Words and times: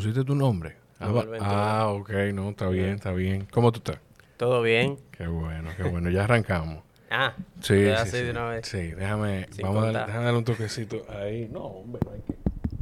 pusiste 0.00 0.24
tu 0.24 0.34
nombre. 0.34 0.76
Ah, 0.98 1.88
ok, 1.88 2.10
no, 2.32 2.48
está 2.50 2.68
bien, 2.70 2.94
está 2.94 3.12
bien. 3.12 3.46
¿Cómo 3.50 3.70
tú 3.70 3.80
estás? 3.80 3.98
Todo 4.38 4.62
bien. 4.62 4.96
Qué 5.10 5.26
bueno, 5.26 5.70
qué 5.76 5.82
bueno. 5.82 6.08
Ya 6.10 6.24
arrancamos. 6.24 6.82
Ah, 7.12 7.34
sí, 7.60 7.74
sí, 7.74 8.08
sí, 8.08 8.16
de 8.18 8.30
una 8.30 8.44
vez. 8.50 8.68
sí, 8.68 8.92
déjame, 8.92 9.48
vamos 9.60 9.82
a 9.82 9.86
darle, 9.86 9.98
déjame 10.06 10.24
darle 10.26 10.38
un 10.38 10.44
toquecito 10.44 11.04
ahí. 11.08 11.48
No, 11.50 11.62
hombre, 11.62 12.00
no 12.06 12.12
hay 12.12 12.20
que. 12.20 12.36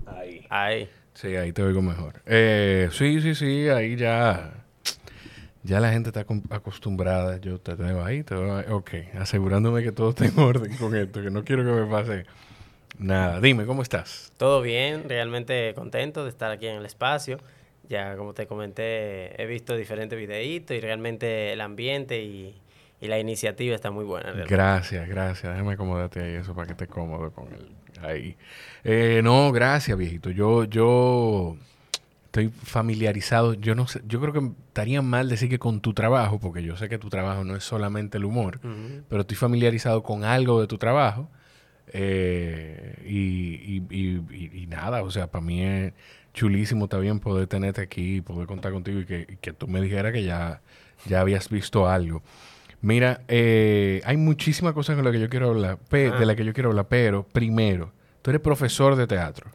Ahí. 0.06 0.46
Ahí. 0.50 0.90
Sí, 1.14 1.34
ahí 1.34 1.50
te 1.50 1.62
oigo 1.62 1.80
mejor. 1.80 2.20
Eh, 2.26 2.90
sí, 2.92 3.22
sí, 3.22 3.34
sí, 3.34 3.70
ahí 3.70 3.96
ya. 3.96 4.52
Ya 5.62 5.80
la 5.80 5.90
gente 5.92 6.10
está 6.10 6.26
acostumbrada. 6.50 7.38
Yo 7.38 7.58
te 7.58 7.74
tengo 7.74 8.04
ahí, 8.04 8.22
te 8.22 8.34
veo 8.34 8.58
ahí. 8.58 8.66
Ok, 8.68 8.90
asegurándome 9.18 9.82
que 9.82 9.92
todo 9.92 10.10
está 10.10 10.26
en 10.26 10.38
orden 10.38 10.76
con 10.76 10.94
esto, 10.94 11.22
que 11.22 11.30
no 11.30 11.42
quiero 11.42 11.64
que 11.64 11.80
me 11.80 11.90
pase 11.90 12.26
nada. 12.98 13.40
Dime, 13.40 13.66
¿cómo 13.66 13.82
estás? 13.82 14.32
Todo 14.36 14.62
bien, 14.62 15.08
realmente 15.08 15.72
contento 15.74 16.24
de 16.24 16.30
estar 16.30 16.50
aquí 16.50 16.66
en 16.66 16.76
el 16.76 16.86
espacio. 16.86 17.38
Ya, 17.88 18.16
como 18.16 18.34
te 18.34 18.46
comenté, 18.46 19.40
he 19.40 19.46
visto 19.46 19.76
diferentes 19.76 20.18
videitos 20.18 20.76
y 20.76 20.80
realmente 20.80 21.52
el 21.52 21.60
ambiente 21.60 22.22
y, 22.22 22.54
la 23.00 23.18
iniciativa 23.18 23.76
está 23.76 23.92
muy 23.92 24.04
buena. 24.04 24.32
Gracias, 24.32 25.08
gracias. 25.08 25.52
Déjame 25.52 25.74
acomodarte 25.74 26.20
ahí 26.20 26.34
eso 26.34 26.52
para 26.52 26.66
que 26.66 26.72
esté 26.72 26.88
cómodo 26.88 27.30
con 27.30 27.46
él. 27.46 27.68
Ahí. 28.02 28.36
Eh, 28.82 29.20
no, 29.22 29.52
gracias, 29.52 29.96
viejito. 29.96 30.30
Yo, 30.30 30.64
yo 30.64 31.56
estoy 32.28 32.48
familiarizado. 32.48 33.54
Yo 33.54 33.74
no 33.74 33.86
sé, 33.86 34.00
yo 34.06 34.20
creo 34.20 34.32
que 34.32 34.50
estaría 34.68 35.00
mal 35.02 35.28
decir 35.28 35.48
que 35.48 35.58
con 35.58 35.80
tu 35.80 35.94
trabajo, 35.94 36.38
porque 36.38 36.62
yo 36.62 36.76
sé 36.76 36.88
que 36.88 36.98
tu 36.98 37.08
trabajo 37.08 37.44
no 37.44 37.56
es 37.56 37.64
solamente 37.64 38.18
el 38.18 38.24
humor, 38.24 38.60
pero 39.08 39.22
estoy 39.22 39.36
familiarizado 39.36 40.02
con 40.02 40.24
algo 40.24 40.60
de 40.60 40.66
tu 40.66 40.78
trabajo. 40.78 41.30
Eh, 41.92 42.94
y, 43.06 43.82
y, 43.90 44.62
y, 44.62 44.66
nada, 44.66 45.02
o 45.02 45.10
sea, 45.10 45.26
para 45.28 45.44
mí 45.44 45.62
es 45.62 45.92
chulísimo 46.34 46.88
también 46.88 47.20
poder 47.20 47.46
tenerte 47.46 47.80
aquí 47.80 48.16
y 48.16 48.20
poder 48.20 48.46
contar 48.46 48.72
contigo 48.72 49.00
y 49.00 49.04
que, 49.04 49.52
tú 49.52 49.66
me 49.66 49.80
dijeras 49.80 50.12
que 50.12 50.22
ya, 50.22 50.60
ya 51.06 51.20
habías 51.20 51.48
visto 51.48 51.88
algo. 51.88 52.22
Mira, 52.80 53.22
eh, 53.26 54.00
hay 54.04 54.16
muchísimas 54.16 54.72
cosas 54.72 54.94
con 54.94 55.04
las 55.04 55.12
que 55.12 55.20
yo 55.20 55.28
quiero 55.28 55.50
hablar, 55.50 55.78
de 55.90 56.26
las 56.26 56.36
que 56.36 56.44
yo 56.44 56.52
quiero 56.52 56.70
hablar, 56.70 56.86
pero 56.88 57.24
primero, 57.24 57.92
tú 58.22 58.30
eres 58.30 58.40
profesor 58.40 58.94
de 58.94 59.06
teatro. 59.06 59.50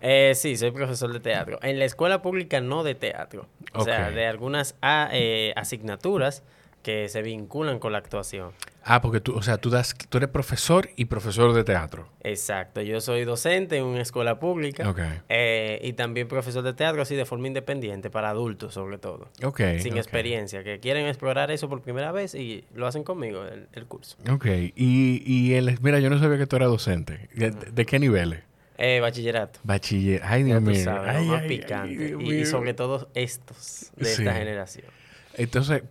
Eh, 0.00 0.32
sí, 0.34 0.56
soy 0.56 0.72
profesor 0.72 1.12
de 1.12 1.20
teatro. 1.20 1.58
En 1.62 1.78
la 1.78 1.84
escuela 1.84 2.20
pública 2.20 2.60
no 2.60 2.84
de 2.84 2.94
teatro. 2.94 3.48
O 3.72 3.82
sea, 3.82 4.10
de 4.10 4.26
algunas 4.26 4.76
eh, 4.82 5.52
asignaturas 5.56 6.42
que 6.86 7.08
se 7.08 7.20
vinculan 7.20 7.80
con 7.80 7.90
la 7.90 7.98
actuación. 7.98 8.52
Ah, 8.84 9.02
porque 9.02 9.20
tú, 9.20 9.34
o 9.34 9.42
sea, 9.42 9.58
tú, 9.58 9.70
das, 9.70 9.92
tú 10.08 10.18
eres 10.18 10.30
profesor 10.30 10.88
y 10.94 11.06
profesor 11.06 11.52
de 11.52 11.64
teatro. 11.64 12.06
Exacto, 12.22 12.80
yo 12.80 13.00
soy 13.00 13.24
docente 13.24 13.78
en 13.78 13.82
una 13.82 14.02
escuela 14.02 14.38
pública 14.38 14.94
eh, 15.28 15.80
y 15.82 15.94
también 15.94 16.28
profesor 16.28 16.62
de 16.62 16.74
teatro 16.74 17.02
así 17.02 17.16
de 17.16 17.24
forma 17.24 17.48
independiente, 17.48 18.08
para 18.08 18.30
adultos 18.30 18.74
sobre 18.74 18.98
todo. 18.98 19.30
Ok. 19.42 19.62
Sin 19.80 19.96
experiencia, 19.96 20.62
que 20.62 20.78
quieren 20.78 21.08
explorar 21.08 21.50
eso 21.50 21.68
por 21.68 21.82
primera 21.82 22.12
vez 22.12 22.36
y 22.36 22.64
lo 22.72 22.86
hacen 22.86 23.02
conmigo, 23.02 23.42
el, 23.44 23.86
curso. 23.86 24.16
Ok, 24.30 24.46
y, 24.46 25.22
y 25.26 25.54
el, 25.54 25.80
mira, 25.80 25.98
yo 25.98 26.08
no 26.08 26.20
sabía 26.20 26.38
que 26.38 26.46
tú 26.46 26.54
eras 26.54 26.68
docente. 26.68 27.28
¿De, 27.34 27.84
qué 27.84 27.98
niveles? 27.98 28.44
Eh, 28.78 29.00
bachillerato. 29.00 29.58
Bachiller. 29.64 30.20
Ay, 30.22 30.44
Dios 30.44 30.62
mío. 30.62 30.88
más 31.26 31.42
picante. 31.48 32.16
y, 32.20 32.44
sobre 32.44 32.74
todo 32.74 33.10
estos 33.14 33.90
de 33.96 34.08
esta 34.08 34.34
generación. 34.34 34.86
Entonces, 35.34 35.82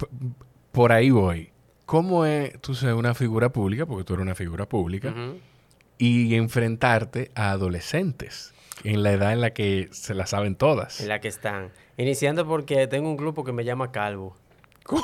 por 0.76 0.92
ahí 0.92 1.10
voy. 1.10 1.50
¿Cómo 1.86 2.26
es 2.26 2.60
tú 2.62 2.76
ser 2.76 2.94
una 2.94 3.14
figura 3.14 3.50
pública, 3.50 3.86
porque 3.86 4.04
tú 4.04 4.14
eres 4.14 4.24
una 4.24 4.36
figura 4.36 4.68
pública, 4.68 5.14
y 5.98 6.36
enfrentarte 6.36 7.32
a 7.36 7.52
adolescentes 7.52 8.54
en 8.84 9.02
la 9.02 9.14
edad 9.14 9.32
en 9.32 9.42
la 9.42 9.52
que 9.52 9.88
se 9.92 10.14
la 10.14 10.26
saben 10.26 10.56
todas? 10.56 11.00
En 11.00 11.08
la 11.08 11.22
que 11.22 11.30
están. 11.30 11.72
Iniciando 11.98 12.46
porque 12.46 12.88
tengo 12.88 13.10
un 13.10 13.18
grupo 13.18 13.44
que 13.44 13.54
me 13.54 13.64
llama 13.64 13.92
Calvo. 13.92 14.36
¿Cómo? 14.84 15.04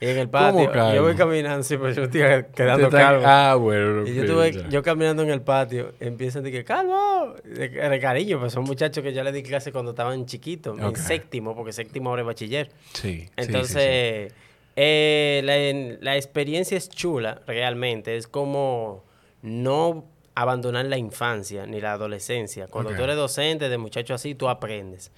Y 0.00 0.06
en 0.06 0.18
el 0.18 0.28
patio, 0.28 0.72
yo 0.94 1.02
voy 1.02 1.16
caminando, 1.16 1.64
sí, 1.64 1.76
pues 1.76 1.96
yo 1.96 2.04
estoy 2.04 2.20
quedando 2.54 2.88
calvo. 2.88 3.24
Ah, 3.26 3.56
bueno. 3.56 4.06
Y 4.06 4.14
yo, 4.14 4.22
estuve, 4.22 4.70
yo 4.70 4.80
caminando 4.80 5.24
en 5.24 5.30
el 5.30 5.40
patio, 5.40 5.92
empiezan 5.98 6.42
a 6.42 6.44
decir, 6.44 6.64
¡Calvo! 6.64 7.34
De, 7.42 7.98
cariño, 8.00 8.38
pues 8.38 8.52
son 8.52 8.62
muchachos 8.62 9.02
que 9.02 9.12
ya 9.12 9.24
le 9.24 9.32
di 9.32 9.42
clase 9.42 9.72
cuando 9.72 9.90
estaban 9.90 10.24
chiquitos, 10.26 10.78
en 10.78 10.94
séptimo, 10.94 11.56
porque 11.56 11.72
séptimo 11.72 12.10
ahora 12.10 12.22
es 12.22 12.26
bachiller. 12.26 12.70
Sí. 12.92 13.28
Entonces, 13.36 14.32
eh, 14.80 15.40
la, 15.42 16.08
la, 16.12 16.16
experiencia 16.16 16.76
es 16.76 16.88
chula, 16.88 17.42
realmente. 17.48 18.16
Es 18.16 18.28
como 18.28 19.04
no 19.42 20.04
abandonar 20.36 20.84
la 20.84 20.96
infancia 20.96 21.66
ni 21.66 21.80
la 21.80 21.94
adolescencia. 21.94 22.68
Cuando 22.68 22.94
tú 22.94 23.02
eres 23.02 23.16
docente 23.16 23.68
de 23.68 23.76
muchacho 23.76 24.14
así, 24.14 24.36
tú 24.36 24.48
aprendes. 24.48 25.10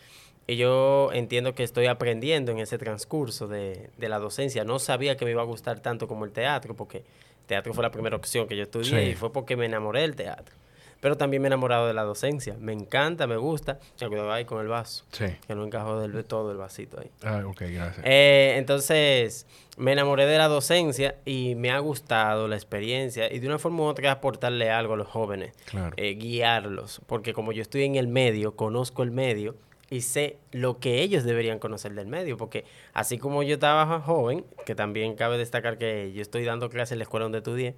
Y 0.46 0.56
yo 0.56 1.10
entiendo 1.12 1.54
que 1.54 1.62
estoy 1.62 1.88
aprendiendo 1.88 2.52
en 2.52 2.58
ese 2.58 2.78
transcurso 2.78 3.48
de, 3.48 3.90
de, 3.98 4.08
la 4.08 4.18
docencia. 4.18 4.64
No 4.64 4.78
sabía 4.78 5.18
que 5.18 5.26
me 5.26 5.32
iba 5.32 5.42
a 5.42 5.44
gustar 5.44 5.80
tanto 5.80 6.08
como 6.08 6.24
el 6.24 6.32
teatro, 6.32 6.74
porque 6.74 7.04
teatro 7.46 7.74
fue 7.74 7.82
la 7.82 7.90
primera 7.90 8.16
opción 8.16 8.48
que 8.48 8.56
yo 8.56 8.62
estudié 8.62 9.10
y 9.10 9.14
fue 9.14 9.30
porque 9.30 9.56
me 9.56 9.66
enamoré 9.66 10.00
del 10.00 10.16
teatro. 10.16 10.56
Pero 11.00 11.16
también 11.16 11.42
me 11.42 11.46
he 11.46 11.50
enamorado 11.50 11.86
de 11.86 11.94
la 11.94 12.02
docencia. 12.02 12.56
Me 12.60 12.72
encanta, 12.72 13.26
me 13.26 13.36
gusta. 13.36 13.78
Ya 13.98 14.08
cuidado 14.08 14.32
ahí 14.32 14.44
con 14.44 14.60
el 14.60 14.68
vaso. 14.68 15.04
Sí. 15.12 15.26
Que 15.46 15.54
no 15.54 15.64
encajó 15.64 16.00
del 16.00 16.24
todo 16.24 16.52
el 16.52 16.58
vasito 16.58 17.00
ahí. 17.00 17.10
Ah, 17.22 17.42
ok, 17.46 17.62
gracias. 17.62 18.04
Eh, 18.04 18.54
entonces, 18.58 19.46
me 19.78 19.92
enamoré 19.92 20.26
de 20.26 20.36
la 20.36 20.48
docencia 20.48 21.16
y 21.24 21.54
me 21.54 21.70
ha 21.70 21.78
gustado 21.78 22.48
la 22.48 22.56
experiencia 22.56 23.32
y 23.32 23.38
de 23.38 23.46
una 23.46 23.58
forma 23.58 23.82
u 23.82 23.86
otra 23.86 24.12
aportarle 24.12 24.70
algo 24.70 24.94
a 24.94 24.96
los 24.96 25.08
jóvenes. 25.08 25.54
Claro. 25.64 25.94
Eh, 25.96 26.14
guiarlos. 26.14 27.00
Porque 27.06 27.32
como 27.32 27.52
yo 27.52 27.62
estoy 27.62 27.84
en 27.84 27.96
el 27.96 28.06
medio, 28.06 28.54
conozco 28.56 29.02
el 29.02 29.10
medio 29.10 29.56
y 29.90 30.02
sé 30.02 30.36
lo 30.52 30.78
que 30.78 31.02
ellos 31.02 31.24
deberían 31.24 31.58
conocer 31.58 31.94
del 31.94 32.06
medio, 32.06 32.36
porque 32.36 32.64
así 32.94 33.18
como 33.18 33.42
yo 33.42 33.54
estaba 33.54 34.00
joven, 34.00 34.44
que 34.64 34.76
también 34.76 35.16
cabe 35.16 35.36
destacar 35.36 35.78
que 35.78 36.12
yo 36.12 36.22
estoy 36.22 36.44
dando 36.44 36.70
clases 36.70 36.92
en 36.92 36.98
la 36.98 37.04
escuela 37.04 37.24
donde 37.24 37.38
estudié, 37.38 37.74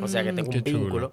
o 0.00 0.06
sea 0.06 0.22
que 0.22 0.32
tengo 0.32 0.50
un 0.50 0.62
vínculo. 0.62 1.12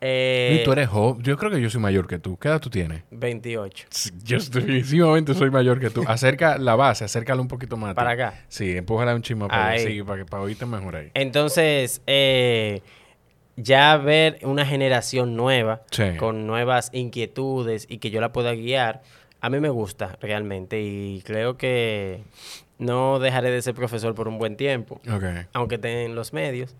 Eh, 0.00 0.58
y 0.60 0.64
tú 0.64 0.72
eres 0.72 0.88
joven. 0.88 1.22
Yo 1.22 1.36
creo 1.36 1.50
que 1.50 1.60
yo 1.60 1.70
soy 1.70 1.80
mayor 1.80 2.06
que 2.06 2.18
tú. 2.18 2.38
¿Qué 2.38 2.48
edad 2.48 2.60
tú 2.60 2.70
tienes? 2.70 3.02
28. 3.10 3.86
Yo 4.22 4.38
definitivamente 4.38 5.34
soy 5.34 5.50
mayor 5.50 5.80
que 5.80 5.90
tú. 5.90 6.04
Acerca 6.06 6.58
la 6.58 6.76
base, 6.76 7.04
acércala 7.04 7.40
un 7.40 7.48
poquito 7.48 7.76
más. 7.76 7.94
Para 7.94 8.12
acá. 8.12 8.44
Sí, 8.48 8.76
empújala 8.76 9.14
un 9.14 9.22
chisme 9.22 9.48
para, 9.48 9.78
sí, 9.78 10.02
para, 10.02 10.18
que, 10.18 10.24
para 10.24 10.42
oírte 10.42 10.66
mejor 10.66 10.96
ahí. 10.96 11.10
Entonces, 11.14 12.00
eh, 12.06 12.82
ya 13.56 13.96
ver 13.96 14.38
una 14.42 14.64
generación 14.64 15.36
nueva, 15.36 15.82
con 16.18 16.46
nuevas 16.46 16.90
inquietudes 16.92 17.86
y 17.88 17.98
que 17.98 18.10
yo 18.10 18.20
la 18.20 18.32
pueda 18.32 18.54
guiar, 18.54 19.02
a 19.40 19.50
mí 19.50 19.58
me 19.58 19.68
gusta 19.68 20.16
realmente 20.20 20.80
y 20.80 21.22
creo 21.24 21.56
que 21.56 22.22
no 22.78 23.18
dejaré 23.18 23.50
de 23.50 23.60
ser 23.62 23.74
profesor 23.74 24.14
por 24.14 24.28
un 24.28 24.38
buen 24.38 24.56
tiempo. 24.56 25.00
Aunque 25.52 25.74
esté 25.74 26.04
en 26.04 26.14
los 26.14 26.32
medios. 26.32 26.76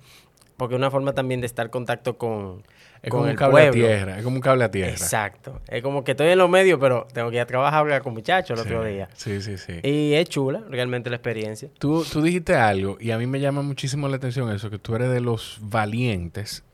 Porque 0.56 0.74
es 0.74 0.78
una 0.78 0.90
forma 0.90 1.12
también 1.12 1.40
de 1.40 1.46
estar 1.46 1.66
en 1.66 1.70
contacto 1.70 2.18
con, 2.18 2.64
es 3.02 3.10
como 3.10 3.24
un 3.24 3.34
cable 3.34 3.68
a 3.68 3.70
tierra, 3.70 4.18
es 4.18 4.24
como 4.24 4.36
un 4.36 4.42
cable 4.42 4.64
a 4.64 4.70
tierra. 4.70 4.90
Exacto. 4.90 5.60
Es 5.68 5.82
como 5.82 6.04
que 6.04 6.12
estoy 6.12 6.28
en 6.28 6.38
los 6.38 6.50
medios, 6.50 6.78
pero 6.80 7.06
tengo 7.12 7.30
que 7.30 7.36
ir 7.36 7.42
a 7.42 7.46
trabajar 7.46 8.02
con 8.02 8.14
muchachos 8.14 8.58
el 8.58 8.66
otro 8.66 8.84
día. 8.84 9.08
Sí, 9.14 9.40
sí, 9.40 9.58
sí. 9.58 9.80
Y 9.82 10.14
es 10.14 10.28
chula 10.28 10.62
realmente 10.68 11.10
la 11.10 11.16
experiencia. 11.16 11.68
Tú, 11.78 12.04
tú 12.04 12.22
dijiste 12.22 12.54
algo 12.54 12.96
y 13.00 13.10
a 13.10 13.18
mí 13.18 13.26
me 13.26 13.40
llama 13.40 13.62
muchísimo 13.62 14.08
la 14.08 14.16
atención 14.16 14.50
eso, 14.52 14.70
que 14.70 14.78
tú 14.78 14.94
eres 14.94 15.10
de 15.10 15.20
los 15.20 15.58
valientes 15.60 16.64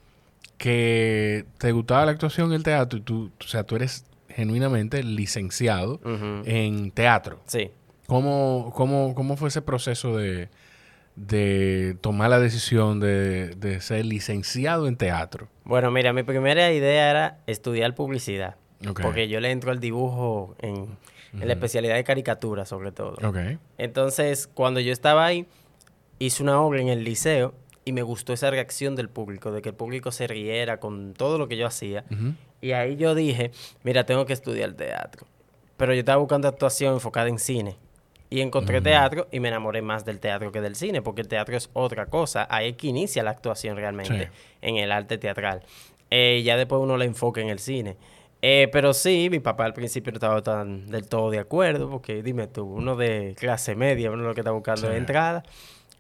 que 0.57 1.45
te 1.59 1.73
gustaba 1.73 2.07
la 2.07 2.13
actuación 2.13 2.49
en 2.49 2.55
el 2.55 2.63
teatro 2.63 2.99
y 2.99 3.03
tú, 3.03 3.31
o 3.39 3.47
sea, 3.47 3.65
tú 3.65 3.77
eres 3.77 4.07
genuinamente 4.29 5.03
licenciado 5.03 6.01
en 6.45 6.91
teatro. 6.91 7.41
Sí. 7.47 7.71
¿Cómo, 8.07 8.73
cómo, 8.75 9.15
cómo 9.15 9.37
fue 9.37 9.49
ese 9.49 9.63
proceso 9.63 10.17
de 10.17 10.49
de 11.17 11.97
tomar 12.01 12.31
la 12.31 12.41
decisión 12.41 13.01
de, 13.01 13.79
ser 13.81 14.05
licenciado 14.05 14.89
en 14.89 14.97
teatro? 14.97 15.49
Bueno, 15.65 15.91
mira, 15.91 16.13
mi 16.13 16.23
primera 16.23 16.73
idea 16.73 17.11
era 17.11 17.39
estudiar 17.47 17.95
publicidad. 17.95 18.57
Porque 19.01 19.29
yo 19.29 19.41
le 19.41 19.51
entro 19.51 19.71
al 19.71 19.81
dibujo 19.81 20.57
en, 20.61 20.99
la 21.33 21.53
especialidad 21.53 21.95
de 21.95 22.05
caricatura, 22.05 22.67
sobre 22.67 22.93
todo. 22.93 23.17
Entonces, 23.79 24.47
cuando 24.47 24.81
yo 24.81 24.93
estaba 24.93 25.25
ahí, 25.25 25.47
hice 26.19 26.43
una 26.43 26.61
obra 26.61 26.81
en 26.81 26.89
el 26.89 27.03
liceo 27.03 27.55
y 27.85 27.93
me 27.93 28.03
gustó 28.03 28.33
esa 28.33 28.51
reacción 28.51 28.95
del 28.95 29.09
público, 29.09 29.53
de 29.53 29.63
que 29.63 29.71
el 29.71 29.75
público 29.75 30.13
se 30.13 30.27
riera 30.27 30.81
con 30.81 31.15
todo 31.15 31.39
lo 31.39 31.49
que 31.49 31.57
yo 31.57 31.67
hacía. 31.67 32.05
Y 32.61 32.73
ahí 32.73 32.97
yo 32.97 33.15
dije, 33.15 33.53
mira, 33.83 34.05
tengo 34.05 34.27
que 34.27 34.33
estudiar 34.33 34.73
teatro. 34.75 35.27
Pero 35.77 35.93
yo 35.93 36.01
estaba 36.01 36.19
buscando 36.19 36.49
actuación 36.49 36.95
enfocada 36.95 37.29
en 37.29 37.39
cine. 37.39 37.77
Y 38.31 38.41
encontré 38.41 38.81
teatro 38.81 39.29
y 39.31 39.39
me 39.39 39.49
enamoré 39.49 39.83
más 39.83 40.05
del 40.05 40.19
teatro 40.19 40.51
que 40.51 40.61
del 40.61 40.75
cine, 40.75 41.03
porque 41.03 41.21
el 41.21 41.29
teatro 41.29 41.57
es 41.57 41.71
otra 41.73 42.07
cosa. 42.07 42.47
Ahí 42.51 42.71
es 42.71 42.77
que 42.77 42.89
inicia 42.89 43.23
la 43.23 43.31
actuación 43.31 43.77
realmente, 43.77 44.31
en 44.61 44.77
el 44.77 44.91
arte 44.91 45.19
teatral. 45.19 45.63
Eh, 46.11 46.43
ya 46.45 46.57
después 46.57 46.81
uno 46.81 46.97
la 46.97 47.05
enfoca 47.05 47.41
en 47.41 47.49
el 47.49 47.59
cine. 47.59 47.97
Eh, 48.43 48.69
pero 48.73 48.93
sí, 48.93 49.29
mi 49.31 49.41
papá 49.41 49.65
al 49.65 49.73
principio 49.73 50.13
no 50.13 50.17
estaba 50.17 50.43
tan 50.43 50.87
del 50.89 51.09
todo 51.09 51.31
de 51.31 51.39
acuerdo, 51.39 51.89
porque 51.89 52.23
dime 52.23 52.47
tú, 52.47 52.65
uno 52.65 52.95
de 52.97 53.35
clase 53.39 53.75
media, 53.75 54.11
uno 54.11 54.25
lo 54.25 54.35
que 54.35 54.41
está 54.41 54.51
buscando 54.51 54.91
es 54.91 54.99
entrada. 54.99 55.45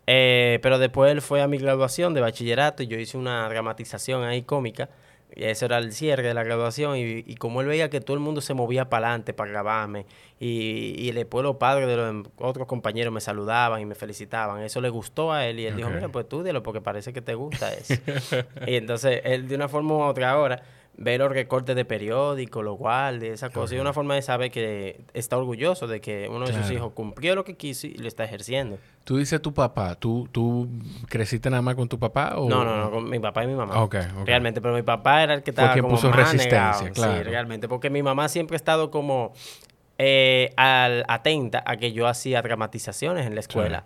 Eh, 0.06 0.58
pero 0.62 0.78
después 0.78 1.10
él 1.10 1.22
fue 1.22 1.40
a 1.40 1.48
mi 1.48 1.56
graduación 1.56 2.12
de 2.12 2.20
bachillerato 2.20 2.82
y 2.82 2.86
yo 2.86 2.98
hice 2.98 3.16
una 3.16 3.48
dramatización 3.48 4.24
ahí 4.24 4.42
cómica 4.42 4.90
Y 5.34 5.44
eso 5.44 5.66
era 5.66 5.78
el 5.78 5.92
cierre 5.92 6.28
de 6.28 6.34
la 6.34 6.42
graduación. 6.42 6.96
Y, 6.96 7.34
como 7.36 7.60
él 7.60 7.66
veía 7.66 7.90
que 7.90 8.00
todo 8.00 8.14
el 8.14 8.20
mundo 8.20 8.40
se 8.40 8.54
movía 8.54 8.88
para 8.88 9.08
adelante 9.08 9.32
para 9.32 9.50
grabarme, 9.50 10.06
y, 10.38 10.94
y 10.98 11.12
después 11.12 11.42
los 11.42 11.56
padres 11.56 11.88
de 11.88 11.96
los 11.96 12.26
otros 12.38 12.66
compañeros 12.66 13.12
me 13.12 13.20
saludaban 13.20 13.80
y 13.80 13.86
me 13.86 13.94
felicitaban, 13.94 14.62
eso 14.62 14.80
le 14.80 14.88
gustó 14.88 15.32
a 15.32 15.46
él. 15.46 15.60
Y 15.60 15.66
él 15.66 15.76
dijo, 15.76 15.90
mira, 15.90 16.08
pues 16.08 16.24
estudialo 16.24 16.62
porque 16.62 16.80
parece 16.80 17.12
que 17.12 17.22
te 17.22 17.34
gusta 17.34 17.72
eso. 17.72 17.94
y 18.66 18.76
entonces 18.76 19.20
él 19.24 19.48
de 19.48 19.54
una 19.56 19.68
forma 19.68 19.94
u 19.94 20.02
otra 20.02 20.30
ahora 20.30 20.62
ver 20.96 21.20
los 21.20 21.30
recortes 21.32 21.74
de 21.74 21.84
periódico, 21.84 22.62
lo 22.62 22.76
cual, 22.76 23.20
de 23.20 23.32
esa 23.32 23.50
cosa. 23.50 23.74
Y 23.74 23.78
una 23.78 23.92
forma 23.92 24.14
de 24.14 24.22
saber 24.22 24.50
que 24.50 25.00
está 25.12 25.36
orgulloso 25.36 25.86
de 25.86 26.00
que 26.00 26.28
uno 26.28 26.46
de 26.46 26.52
sus 26.52 26.70
hijos 26.70 26.92
cumplió 26.92 27.34
lo 27.34 27.44
que 27.44 27.56
quiso 27.56 27.86
y 27.86 27.94
lo 27.94 28.08
está 28.08 28.24
ejerciendo. 28.24 28.78
Tú 29.04 29.18
dices 29.18 29.42
tu 29.42 29.52
papá, 29.52 29.96
¿tú, 29.96 30.28
tú 30.32 30.68
creciste 31.08 31.50
nada 31.50 31.62
más 31.62 31.74
con 31.74 31.88
tu 31.88 31.98
papá? 31.98 32.34
O... 32.36 32.48
No, 32.48 32.64
no, 32.64 32.76
no, 32.76 32.90
con 32.90 33.08
mi 33.08 33.18
papá 33.18 33.44
y 33.44 33.48
mi 33.48 33.54
mamá. 33.54 33.74
Realmente, 34.24 34.60
pero 34.60 34.74
mi 34.74 34.82
papá 34.82 35.22
era 35.22 35.34
el 35.34 35.42
que 35.42 35.50
estaba 35.50 35.74
como 35.74 35.88
puso 35.88 36.10
resistencia, 36.10 36.90
claro. 36.90 37.18
Sí, 37.18 37.22
realmente, 37.22 37.68
porque 37.68 37.90
mi 37.90 38.02
mamá 38.02 38.28
siempre 38.28 38.54
ha 38.54 38.58
estado 38.58 38.90
como 38.90 39.32
eh, 39.98 40.52
al, 40.56 41.04
atenta 41.08 41.62
a 41.66 41.76
que 41.76 41.92
yo 41.92 42.06
hacía 42.06 42.40
dramatizaciones 42.42 43.26
en 43.26 43.34
la 43.34 43.40
escuela. 43.40 43.84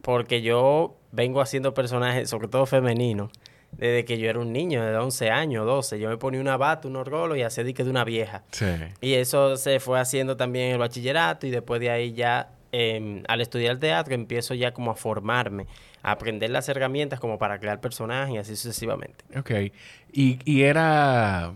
Porque 0.00 0.42
yo 0.42 0.96
vengo 1.12 1.40
haciendo 1.40 1.74
personajes, 1.74 2.28
sobre 2.28 2.48
todo 2.48 2.66
femeninos 2.66 3.30
desde 3.72 4.04
que 4.04 4.18
yo 4.18 4.28
era 4.28 4.38
un 4.38 4.52
niño, 4.52 4.84
de 4.84 4.96
11 4.96 5.30
años, 5.30 5.66
12. 5.66 5.98
Yo 5.98 6.08
me 6.08 6.16
ponía 6.16 6.40
una 6.40 6.56
bata, 6.56 6.88
unos 6.88 7.06
rolos 7.06 7.38
y 7.38 7.42
hacía 7.42 7.64
dique 7.64 7.84
de 7.84 7.90
una 7.90 8.04
vieja. 8.04 8.42
Sí. 8.50 8.66
Y 9.00 9.14
eso 9.14 9.56
se 9.56 9.80
fue 9.80 9.98
haciendo 9.98 10.36
también 10.36 10.66
en 10.66 10.72
el 10.72 10.78
bachillerato 10.78 11.46
y 11.46 11.50
después 11.50 11.80
de 11.80 11.90
ahí 11.90 12.12
ya, 12.12 12.50
em, 12.70 13.22
al 13.28 13.40
estudiar 13.40 13.78
teatro, 13.78 14.14
empiezo 14.14 14.54
ya 14.54 14.72
como 14.72 14.90
a 14.90 14.94
formarme, 14.94 15.66
a 16.02 16.12
aprender 16.12 16.50
las 16.50 16.68
herramientas 16.68 17.18
como 17.18 17.38
para 17.38 17.58
crear 17.58 17.80
personajes 17.80 18.34
y 18.34 18.38
así 18.38 18.56
sucesivamente. 18.56 19.24
Ok. 19.36 19.72
Y, 20.12 20.38
y 20.44 20.62
era 20.62 21.52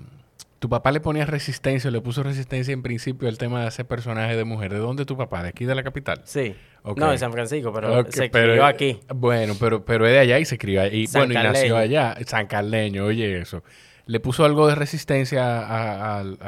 tu 0.58 0.70
papá 0.70 0.90
le 0.90 1.00
ponía 1.00 1.26
resistencia, 1.26 1.90
le 1.90 2.00
puso 2.00 2.22
resistencia 2.22 2.72
en 2.72 2.82
principio 2.82 3.28
al 3.28 3.38
tema 3.38 3.60
de 3.60 3.66
hacer 3.66 3.86
personaje 3.86 4.36
de 4.36 4.44
mujer. 4.44 4.72
¿De 4.72 4.78
dónde 4.78 5.04
tu 5.04 5.16
papá? 5.16 5.42
¿De 5.42 5.50
aquí 5.50 5.64
de 5.64 5.74
la 5.74 5.82
capital? 5.82 6.22
Sí. 6.24 6.56
No, 6.94 7.10
de 7.10 7.18
San 7.18 7.32
Francisco, 7.32 7.72
pero 7.72 8.04
se 8.10 8.30
crió 8.30 8.64
aquí. 8.64 9.00
Bueno, 9.14 9.54
pero, 9.58 9.84
pero 9.84 10.06
es 10.06 10.12
de 10.12 10.18
allá 10.20 10.38
y 10.38 10.44
se 10.44 10.58
crió 10.58 10.82
ahí. 10.82 11.06
bueno, 11.12 11.32
y 11.32 11.36
nació 11.36 11.76
allá. 11.76 12.16
San 12.26 12.46
Carleño, 12.46 13.04
oye 13.04 13.40
eso. 13.40 13.62
¿Le 14.08 14.20
puso 14.20 14.44
algo 14.44 14.68
de 14.68 14.76
resistencia 14.76 15.66
a, 15.66 16.20
al 16.20 16.38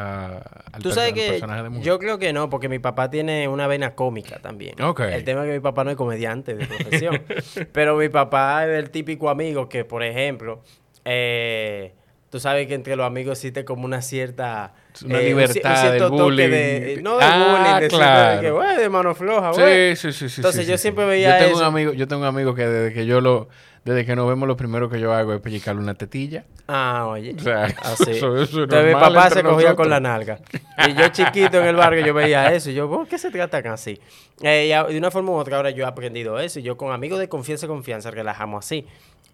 ¿Tú 0.80 0.92
sabes 0.92 1.12
que 1.12 1.30
personaje 1.30 1.64
de 1.64 1.68
mujer? 1.70 1.84
Yo 1.84 1.98
creo 1.98 2.16
que 2.16 2.32
no, 2.32 2.48
porque 2.48 2.68
mi 2.68 2.78
papá 2.78 3.10
tiene 3.10 3.48
una 3.48 3.66
vena 3.66 3.96
cómica 3.96 4.38
también. 4.38 4.80
Okay. 4.80 5.12
El 5.12 5.24
tema 5.24 5.40
es 5.40 5.48
que 5.48 5.54
mi 5.54 5.60
papá 5.60 5.82
no 5.82 5.90
es 5.90 5.96
comediante 5.96 6.54
de 6.54 6.66
profesión. 6.66 7.20
pero 7.72 7.96
mi 7.96 8.08
papá 8.08 8.64
es 8.64 8.78
el 8.78 8.90
típico 8.90 9.28
amigo 9.28 9.68
que, 9.68 9.84
por 9.84 10.04
ejemplo, 10.04 10.62
eh, 11.04 11.94
tú 12.30 12.40
sabes 12.40 12.66
que 12.66 12.74
entre 12.74 12.96
los 12.96 13.06
amigos 13.06 13.38
existe 13.38 13.64
como 13.64 13.84
una 13.84 14.02
cierta... 14.02 14.74
Una 15.04 15.20
eh, 15.20 15.28
libertad 15.28 15.92
de 15.92 16.06
bullying. 16.08 16.50
De, 16.50 17.00
no 17.02 17.18
de 17.18 17.24
ah, 17.24 17.56
bullying, 17.56 17.80
de, 17.80 17.88
claro. 17.88 18.36
de 18.36 18.42
que, 18.42 18.50
güey, 18.50 18.76
de 18.76 18.88
mano 18.88 19.14
floja, 19.14 19.52
güey. 19.52 19.96
Sí, 19.96 20.12
sí, 20.12 20.28
sí. 20.28 20.40
Entonces 20.40 20.66
yo 20.66 20.76
siempre 20.76 21.04
veía 21.06 21.38
yo 21.38 21.44
tengo 21.44 21.58
eso. 21.58 21.68
Un 21.68 21.74
amigo, 21.74 21.92
yo 21.92 22.08
tengo 22.08 22.22
un 22.22 22.28
amigo 22.28 22.54
que 22.54 22.66
desde 22.66 22.94
que 22.94 23.06
yo 23.06 23.20
lo... 23.20 23.48
Desde 23.84 24.04
que 24.04 24.14
nos 24.14 24.28
vemos, 24.28 24.46
lo 24.46 24.56
primero 24.56 24.90
que 24.90 25.00
yo 25.00 25.14
hago 25.14 25.32
es 25.32 25.40
pellizcarle 25.40 25.80
una 25.80 25.94
tetilla. 25.94 26.44
Ah, 26.66 27.06
oye. 27.06 27.34
O 27.34 27.40
sea, 27.40 27.64
así. 27.64 28.10
Eso, 28.10 28.36
eso 28.36 28.64
Entonces 28.64 28.94
mi 28.94 29.00
papá 29.00 29.30
se 29.30 29.42
cogía 29.42 29.74
con 29.74 29.88
la 29.88 29.98
nalga. 29.98 30.40
Y 30.86 30.92
yo 30.92 31.08
chiquito 31.08 31.58
en 31.58 31.68
el 31.68 31.76
barrio 31.76 32.04
yo 32.04 32.12
veía 32.12 32.52
eso. 32.52 32.68
Y 32.68 32.74
yo, 32.74 32.90
¿por 32.90 33.08
qué 33.08 33.16
se 33.16 33.30
tratan 33.30 33.66
así? 33.68 33.98
Eh, 34.42 34.66
y 34.66 34.92
de 34.92 34.98
una 34.98 35.10
forma 35.10 35.30
u 35.30 35.36
otra 35.36 35.56
ahora 35.56 35.70
yo 35.70 35.84
he 35.84 35.86
aprendido 35.86 36.38
eso. 36.38 36.58
Y 36.58 36.64
yo 36.64 36.76
con 36.76 36.92
amigos 36.92 37.18
de 37.18 37.30
confianza 37.30 37.64
y 37.64 37.68
confianza 37.68 38.10
relajamos 38.10 38.66
así. 38.66 38.86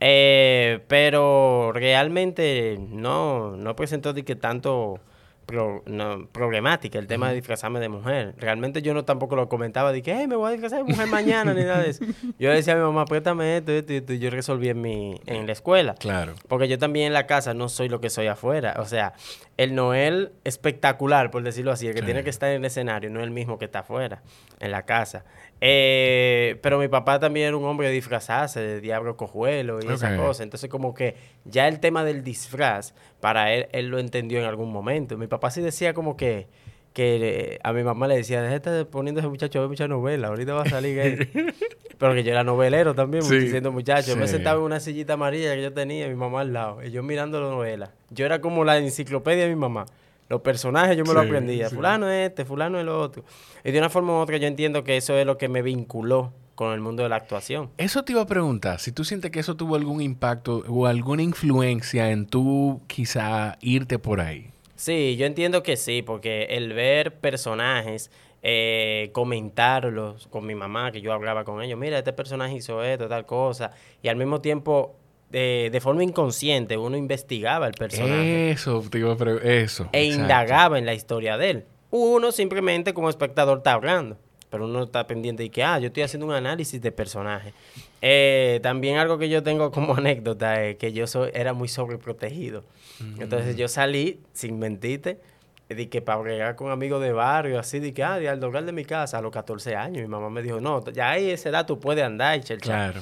Eh, 0.07 0.81
pero 0.87 1.73
realmente 1.73 2.77
no, 2.79 3.57
no 3.57 3.75
presentó 3.75 4.13
de 4.13 4.23
que 4.23 4.37
tanto 4.37 5.01
problemática 6.33 6.99
el 6.99 7.07
tema 7.07 7.29
de 7.29 7.37
disfrazarme 7.37 7.81
de 7.81 7.89
mujer. 7.89 8.35
Realmente 8.39 8.83
yo 8.83 8.95
no 8.95 9.05
tampoco 9.05 9.37
lo 9.37 9.49
comentaba 9.49 9.93
de 9.93 10.03
que 10.03 10.27
me 10.27 10.37
voy 10.37 10.49
a 10.49 10.53
disfrazar 10.53 10.85
de 10.85 10.85
mujer 10.85 11.07
mañana 11.07 11.55
ni 11.55 11.63
nada 11.63 11.83
de 11.83 11.91
eso. 11.91 12.05
Yo 12.39 12.51
decía 12.51 12.75
a 12.75 12.77
mi 12.77 12.83
mamá, 12.83 13.05
préstame 13.05 13.59
esto, 13.59 13.73
esto, 13.73 13.93
esto, 13.93 14.13
y 14.13 14.19
yo 14.19 14.31
resolví 14.31 14.69
en 14.69 14.81
mi, 14.81 15.21
en 15.27 15.47
la 15.47 15.53
escuela. 15.53 15.95
Claro. 15.95 16.35
Porque 16.49 16.69
yo 16.69 16.79
también 16.79 17.09
en 17.09 17.13
la 17.13 17.27
casa 17.27 17.55
no 17.55 17.69
soy 17.69 17.89
lo 17.89 18.01
que 18.01 18.11
soy 18.11 18.27
afuera. 18.27 18.77
O 18.79 18.85
sea, 18.87 19.15
el 19.57 19.75
Noel 19.75 20.33
espectacular, 20.45 21.31
por 21.31 21.43
decirlo 21.43 21.71
así, 21.73 21.87
el 21.87 21.95
que 21.95 22.03
tiene 22.03 22.25
que 22.25 22.31
estar 22.31 22.51
en 22.51 22.57
el 22.57 22.65
escenario, 22.65 23.11
no 23.11 23.21
es 23.21 23.25
el 23.25 23.31
mismo 23.31 23.59
que 23.59 23.67
está 23.67 23.81
afuera, 23.81 24.23
en 24.61 24.71
la 24.71 24.83
casa. 24.83 25.25
Eh, 25.67 26.59
pero 26.61 26.79
mi 26.79 26.89
papá 26.89 27.19
también 27.19 27.47
era 27.47 27.57
un 27.57 27.65
hombre 27.65 27.87
de 27.89 27.95
disfrazarse, 27.95 28.61
de 28.61 28.83
diablo 28.83 29.17
cojuelo 29.17 29.79
y 29.83 29.91
esa 29.91 30.15
cosa. 30.15 30.43
Entonces, 30.43 30.69
como 30.69 30.93
que 30.93 31.17
ya 31.47 31.69
el 31.69 31.81
tema 31.81 32.05
del 32.05 32.23
disfraz, 32.23 32.93
para 33.21 33.51
él, 33.55 33.69
él 33.73 33.89
lo 33.89 33.99
entendió 33.99 34.39
en 34.41 34.45
algún 34.45 34.71
momento. 34.71 35.17
Mi 35.17 35.27
papá 35.27 35.51
sí 35.51 35.63
decía 35.63 35.95
como 35.95 36.19
que, 36.19 36.49
que 36.93 37.59
a 37.63 37.73
mi 37.73 37.83
mamá 37.83 38.07
le 38.09 38.17
decía, 38.17 38.43
déjate 38.43 38.85
poniendo 38.85 39.21
ese 39.21 39.29
muchacho 39.31 39.59
a 39.59 39.63
ver 39.63 39.71
mucha 39.71 39.89
novela, 39.89 40.29
ahorita 40.29 40.53
va 40.53 40.65
a 40.65 40.69
salir 40.69 40.99
él. 40.99 41.31
pero 41.99 42.13
que 42.13 42.25
yo 42.25 42.33
era 42.33 42.45
novelero 42.45 42.95
también, 42.95 43.23
siendo 43.23 43.73
muchacho. 43.73 44.09
Yo 44.09 44.17
me 44.17 44.29
sentaba 44.29 44.59
en 44.59 44.67
una 44.67 44.81
sillita 44.81 45.15
amarilla 45.15 45.55
que 45.55 45.63
yo 45.63 45.73
tenía, 45.73 46.09
mi 46.09 46.15
mamá 46.15 46.43
al 46.43 46.53
lado, 46.53 46.85
y 46.85 46.91
yo 46.91 47.03
mirando 47.03 47.41
la 47.41 47.49
novela. 47.49 47.93
Yo 48.11 48.27
era 48.27 48.43
como 48.43 48.65
la 48.65 48.77
enciclopedia 48.77 49.45
de 49.45 49.49
mi 49.49 49.57
mamá. 49.57 49.87
Los 50.29 50.41
personajes 50.41 50.97
yo 50.97 51.05
me 51.05 51.13
lo 51.13 51.21
aprendía. 51.21 51.69
Fulano 51.71 52.09
es 52.09 52.29
este, 52.29 52.45
fulano 52.45 52.79
es 52.79 52.85
lo 52.85 53.01
otro. 53.01 53.25
Y 53.63 53.73
de 53.73 53.79
una 53.79 53.91
forma 53.91 54.15
u 54.15 54.17
otra 54.17 54.37
yo 54.39 54.47
entiendo 54.47 54.85
que 54.85 54.97
eso 54.97 55.17
es 55.17 55.27
lo 55.27 55.39
que 55.39 55.49
me 55.49 55.63
vinculó 55.63 56.33
con 56.55 56.73
el 56.73 56.81
mundo 56.81 57.03
de 57.03 57.09
la 57.09 57.17
actuación. 57.17 57.71
Eso 57.79 58.05
te 58.05 58.13
iba 58.13 58.23
a 58.23 58.27
preguntar, 58.27 58.81
si 58.81 58.93
tú 58.93 59.05
sientes 59.05 59.31
que 59.31 59.41
eso 59.41 59.57
tuvo 59.57 59.75
algún 59.77 60.01
impacto 60.01 60.65
o 60.69 60.87
alguna 60.87 61.23
influencia 61.23 62.11
en 62.11 62.27
tú 62.27 62.81
quizá 62.87 63.59
irte 63.61 63.99
por 63.99 64.21
ahí. 64.21 64.51
Sí, 64.77 65.17
yo 65.17 65.27
entiendo 65.27 65.63
que 65.63 65.77
sí, 65.77 66.03
porque 66.03 66.45
el 66.51 66.73
ver 66.73 67.15
personajes, 67.15 68.11
eh, 68.43 69.11
comentarlos 69.13 70.27
con 70.29 70.47
mi 70.47 70.55
mamá, 70.55 70.93
que 70.93 71.01
yo 71.01 71.13
hablaba 71.13 71.45
con 71.45 71.63
ellos, 71.63 71.79
mira, 71.79 71.99
este 71.99 72.13
personaje 72.13 72.57
hizo 72.57 72.83
esto, 72.83 73.09
tal 73.09 73.27
cosa, 73.27 73.73
y 74.03 74.09
al 74.09 74.17
mismo 74.17 74.41
tiempo 74.41 74.97
de, 75.35 75.81
forma 75.81 76.05
inconsciente 76.05 76.77
uno 76.77 76.97
investigaba 76.97 77.67
el 77.67 77.75
personaje. 77.75 78.53
Eso, 78.53 78.85
pero 78.91 79.41
eso. 79.41 79.89
E 79.93 80.05
indagaba 80.05 80.79
en 80.79 80.87
la 80.87 80.95
historia 80.95 81.37
de 81.37 81.51
él. 81.51 81.65
Uno 81.91 82.33
simplemente 82.33 82.95
como 82.95 83.09
espectador 83.09 83.59
está 83.59 83.73
hablando, 83.73 84.17
pero 84.51 84.65
uno 84.65 84.85
está 84.85 85.07
pendiente 85.07 85.43
de 85.43 85.51
que, 85.51 85.63
ah, 85.65 85.79
yo 85.79 85.89
estoy 85.89 86.05
haciendo 86.05 86.27
un 86.27 86.33
análisis 86.33 86.81
de 86.81 86.93
personaje. 86.93 87.53
Eh, 88.01 88.61
también 88.63 88.99
algo 88.99 89.19
que 89.19 89.29
yo 89.29 89.43
tengo 89.43 89.71
como 89.71 89.95
anécdota 89.97 90.63
es 90.63 90.77
que 90.77 90.93
yo 90.93 91.07
soy, 91.07 91.31
era 91.35 91.53
muy 91.53 91.69
sobreprotegido. 91.69 92.65
Entonces 93.19 93.57
yo 93.57 93.67
salí, 93.67 94.21
sin 94.33 94.59
mentirte, 94.59 95.19
de 95.69 95.89
que 95.89 96.01
para 96.01 96.21
bregar 96.21 96.55
con 96.55 96.71
amigos 96.71 97.03
de 97.03 97.13
barrio, 97.13 97.59
así, 97.59 97.81
de 97.81 97.93
que, 97.93 98.05
ah, 98.05 98.15
al 98.15 98.41
lugar 98.41 98.65
de 98.65 98.73
mi 98.73 98.85
casa 98.85 99.19
a 99.19 99.21
los 99.21 99.33
14 99.33 99.75
años, 99.75 100.03
mi 100.03 100.09
mamá 100.09 100.31
me 100.31 100.43
dijo, 100.43 100.61
no, 100.61 100.85
ya 100.93 101.11
ahí 101.11 101.31
esa 101.31 101.49
edad 101.49 101.67
tú 101.67 101.81
puedes 101.81 102.05
andar, 102.05 102.41
Claro. 102.61 103.01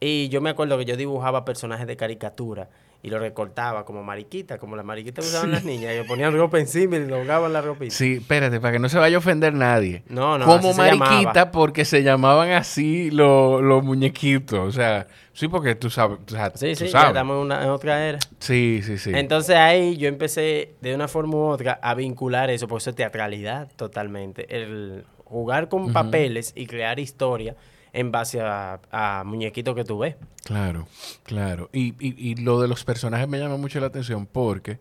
Y 0.00 0.28
yo 0.30 0.40
me 0.40 0.50
acuerdo 0.50 0.78
que 0.78 0.86
yo 0.86 0.96
dibujaba 0.96 1.44
personajes 1.44 1.86
de 1.86 1.96
caricatura 1.96 2.70
y 3.02 3.08
lo 3.08 3.18
recortaba 3.18 3.84
como 3.84 4.02
mariquita, 4.02 4.58
como 4.58 4.76
las 4.76 4.84
mariquitas 4.84 5.24
que 5.24 5.30
usaban 5.30 5.50
las 5.52 5.64
niñas. 5.64 5.94
Yo 5.96 6.06
ponía 6.06 6.30
ropa 6.30 6.58
encima 6.58 6.96
y 6.96 7.00
doblaban 7.00 7.52
la 7.52 7.62
ropita. 7.62 7.94
Sí, 7.94 8.14
espérate, 8.20 8.60
para 8.60 8.72
que 8.72 8.78
no 8.78 8.88
se 8.88 8.98
vaya 8.98 9.16
a 9.16 9.18
ofender 9.18 9.54
nadie. 9.54 10.02
No, 10.08 10.36
no, 10.36 10.44
Como 10.44 10.74
mariquita 10.74 11.50
porque 11.50 11.84
se 11.84 12.02
llamaban 12.02 12.50
así 12.50 13.10
los, 13.10 13.82
muñequitos. 13.82 14.58
O 14.68 14.72
sea, 14.72 15.06
sí, 15.32 15.48
porque 15.48 15.74
tú 15.74 15.88
sabes. 15.88 16.18
sí, 16.54 16.74
sí, 16.74 16.86
estamos 16.86 17.46
en, 17.46 17.52
en, 17.52 17.68
otra 17.70 18.06
era. 18.06 18.18
Sí, 18.38 18.80
sí, 18.84 18.98
sí. 18.98 19.12
Entonces 19.14 19.56
ahí 19.56 19.96
yo 19.96 20.08
empecé 20.08 20.74
de 20.80 20.94
una 20.94 21.08
forma 21.08 21.36
u 21.36 21.40
otra 21.40 21.78
a 21.82 21.94
vincular 21.94 22.50
eso, 22.50 22.68
por 22.68 22.80
eso 22.82 22.90
es 22.90 22.96
teatralidad 22.96 23.68
totalmente. 23.76 24.46
El 24.54 25.04
jugar 25.24 25.68
con 25.68 25.92
papeles 25.92 26.52
y 26.54 26.66
crear 26.66 26.98
historia 26.98 27.56
en 27.92 28.12
base 28.12 28.40
a, 28.40 29.22
muñequitos 29.24 29.74
que 29.74 29.84
tú 29.84 29.98
ves. 29.98 30.16
Claro, 30.44 30.86
claro. 31.24 31.70
Y, 31.72 31.94
y, 31.98 32.36
lo 32.36 32.60
de 32.60 32.68
los 32.68 32.84
personajes 32.84 33.28
me 33.28 33.38
llama 33.38 33.56
mucho 33.56 33.80
la 33.80 33.86
atención 33.86 34.26
porque 34.26 34.78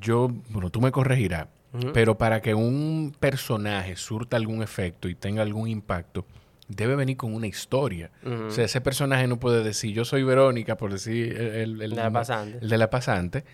yo, 0.00 0.30
bueno, 0.50 0.70
tú 0.70 0.80
me 0.80 0.90
corregirás, 0.90 1.48
pero 1.94 2.18
para 2.18 2.42
que 2.42 2.54
un 2.54 3.14
personaje 3.18 3.96
surta 3.96 4.36
algún 4.36 4.62
efecto 4.62 5.08
y 5.08 5.14
tenga 5.14 5.42
algún 5.42 5.68
impacto, 5.68 6.26
debe 6.68 6.96
venir 6.96 7.16
con 7.16 7.34
una 7.34 7.46
historia. 7.46 8.10
O 8.24 8.50
sea, 8.50 8.64
ese 8.64 8.80
personaje 8.80 9.26
no 9.26 9.38
puede 9.38 9.62
decir, 9.62 9.94
yo 9.94 10.04
soy 10.04 10.22
Verónica, 10.22 10.76
por 10.76 10.92
decir 10.92 11.34
el, 11.38 11.80
el, 11.80 11.90
de, 11.90 11.96
la 11.96 12.10
pasante. 12.10 12.58
el 12.60 12.68
de 12.68 12.78
la 12.78 12.90
pasante, 12.90 13.44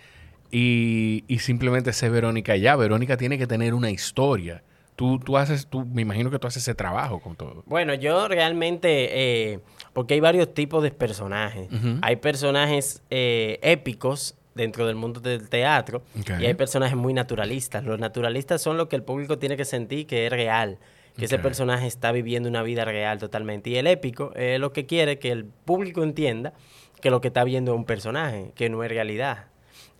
y, 0.51 1.23
y 1.27 1.39
simplemente 1.39 1.93
ser 1.93 2.11
Verónica 2.11 2.55
ya. 2.55 2.75
Verónica 2.75 3.17
tiene 3.17 3.37
que 3.37 3.47
tener 3.47 3.73
una 3.73 3.91
historia. 3.91 4.63
Tú, 4.99 5.17
tú 5.17 5.37
haces, 5.37 5.65
tú, 5.65 5.85
me 5.85 6.01
imagino 6.01 6.29
que 6.29 6.39
tú 6.39 6.47
haces 6.47 6.61
ese 6.61 6.75
trabajo 6.75 7.21
con 7.21 7.37
todo. 7.37 7.63
Bueno, 7.67 7.93
yo 7.93 8.27
realmente, 8.27 9.53
eh, 9.53 9.59
porque 9.93 10.15
hay 10.15 10.19
varios 10.19 10.53
tipos 10.53 10.83
de 10.83 10.91
personajes. 10.91 11.69
Hay 12.01 12.17
personajes 12.17 13.01
eh, 13.09 13.59
épicos 13.61 14.35
dentro 14.55 14.85
del 14.87 14.97
mundo 14.97 15.21
del 15.21 15.47
teatro 15.47 16.01
y 16.37 16.45
hay 16.45 16.53
personajes 16.53 16.97
muy 16.97 17.13
naturalistas. 17.13 17.85
Los 17.85 17.97
naturalistas 17.97 18.61
son 18.61 18.75
lo 18.75 18.89
que 18.89 18.97
el 18.97 19.03
público 19.03 19.39
tiene 19.39 19.55
que 19.55 19.63
sentir 19.63 20.05
que 20.05 20.25
es 20.25 20.31
real, 20.33 20.79
que 21.15 21.23
ese 21.23 21.39
personaje 21.39 21.87
está 21.87 22.11
viviendo 22.11 22.49
una 22.49 22.61
vida 22.61 22.83
real 22.83 23.19
totalmente. 23.19 23.69
Y 23.69 23.77
el 23.77 23.87
épico 23.87 24.33
es 24.35 24.59
lo 24.59 24.73
que 24.73 24.85
quiere 24.85 25.17
que 25.17 25.31
el 25.31 25.45
público 25.45 26.03
entienda 26.03 26.51
que 26.99 27.09
lo 27.09 27.21
que 27.21 27.29
está 27.29 27.45
viendo 27.45 27.71
es 27.71 27.77
un 27.77 27.85
personaje, 27.85 28.51
que 28.53 28.69
no 28.69 28.83
es 28.83 28.89
realidad. 28.89 29.45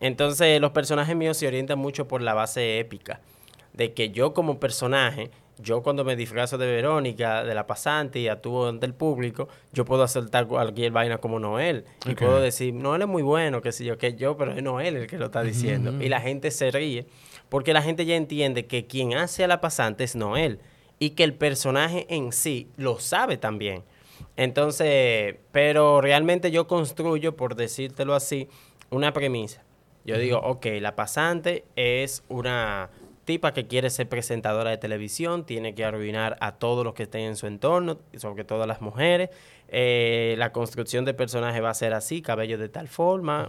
Entonces 0.02 0.60
los 0.60 0.72
personajes 0.72 1.16
míos 1.16 1.38
se 1.38 1.48
orientan 1.48 1.80
mucho 1.80 2.06
por 2.10 2.22
la 2.22 2.34
base 2.34 2.80
épica, 2.80 3.22
de 3.80 3.94
que 3.94 4.10
yo 4.10 4.34
como 4.34 4.60
personaje, 4.60 5.32
yo 5.58 5.82
cuando 5.82 6.04
me 6.04 6.18
disfrazo 6.18 6.58
de 6.58 6.68
Verónica, 6.68 7.46
de 7.46 7.56
la 7.56 7.66
pasante 7.66 8.20
y 8.20 8.28
actúo 8.28 8.68
ante 8.68 8.86
el 8.86 8.94
público, 8.94 9.48
yo 9.72 9.86
puedo 9.86 10.04
aceptar 10.04 10.48
cualquier 10.48 10.92
vaina 10.92 11.20
como 11.20 11.40
Noel. 11.40 11.86
Y 12.06 12.14
puedo 12.14 12.42
decir, 12.42 12.74
Noel 12.74 13.04
es 13.04 13.08
muy 13.08 13.24
bueno, 13.24 13.62
qué 13.62 13.72
sé 13.72 13.86
yo, 13.86 13.98
que 13.98 14.16
yo, 14.16 14.36
pero 14.36 14.52
es 14.52 14.62
Noel 14.62 14.98
el 14.98 15.08
que 15.08 15.18
lo 15.18 15.28
está 15.28 15.44
diciendo. 15.44 16.04
Y 16.04 16.10
la 16.10 16.20
gente 16.20 16.52
se 16.52 16.72
ríe, 16.72 17.08
porque 17.48 17.72
la 17.72 17.82
gente 17.82 18.06
ya 18.06 18.18
entiende 18.18 18.66
que 18.66 18.86
quien 18.86 19.14
hace 19.14 19.46
a 19.46 19.48
la 19.48 19.62
pasante 19.62 20.04
es 20.04 20.14
Noel. 20.14 20.60
Y 21.00 21.12
que 21.12 21.24
el 21.24 21.34
personaje 21.34 22.06
en 22.10 22.34
sí 22.34 22.68
lo 22.76 23.00
sabe 23.00 23.38
también. 23.38 23.84
Entonces, 24.36 25.38
pero 25.54 26.02
realmente 26.02 26.52
yo 26.52 26.68
construyo, 26.68 27.38
por 27.38 27.56
decírtelo 27.56 28.14
así, 28.14 28.50
una 28.90 29.14
premisa. 29.14 29.64
Yo 30.04 30.18
digo, 30.18 30.40
ok, 30.40 30.66
la 30.82 30.98
pasante 30.98 31.64
es 31.78 32.26
una 32.28 32.90
tipa 33.30 33.54
que 33.54 33.68
quiere 33.68 33.92
ser 33.92 34.10
presentadora 34.10 34.72
de 34.72 34.78
televisión, 34.78 35.46
tiene 35.46 35.76
que 35.76 35.86
arruinar 35.86 36.36
a 36.40 36.54
todos 36.54 36.84
los 36.84 36.96
que 36.96 37.04
estén 37.04 37.22
en 37.22 37.36
su 37.36 37.46
entorno, 37.46 38.00
sobre 38.18 38.44
todo 38.44 38.64
a 38.64 38.66
las 38.66 38.82
mujeres. 38.82 39.30
Eh, 39.68 40.34
la 40.40 40.52
construcción 40.52 41.06
de 41.06 41.14
personaje 41.14 41.62
va 41.62 41.70
a 41.70 41.76
ser 41.76 41.94
así, 41.94 42.24
cabello 42.24 42.58
de 42.58 42.70
tal 42.70 42.88
forma, 42.88 43.48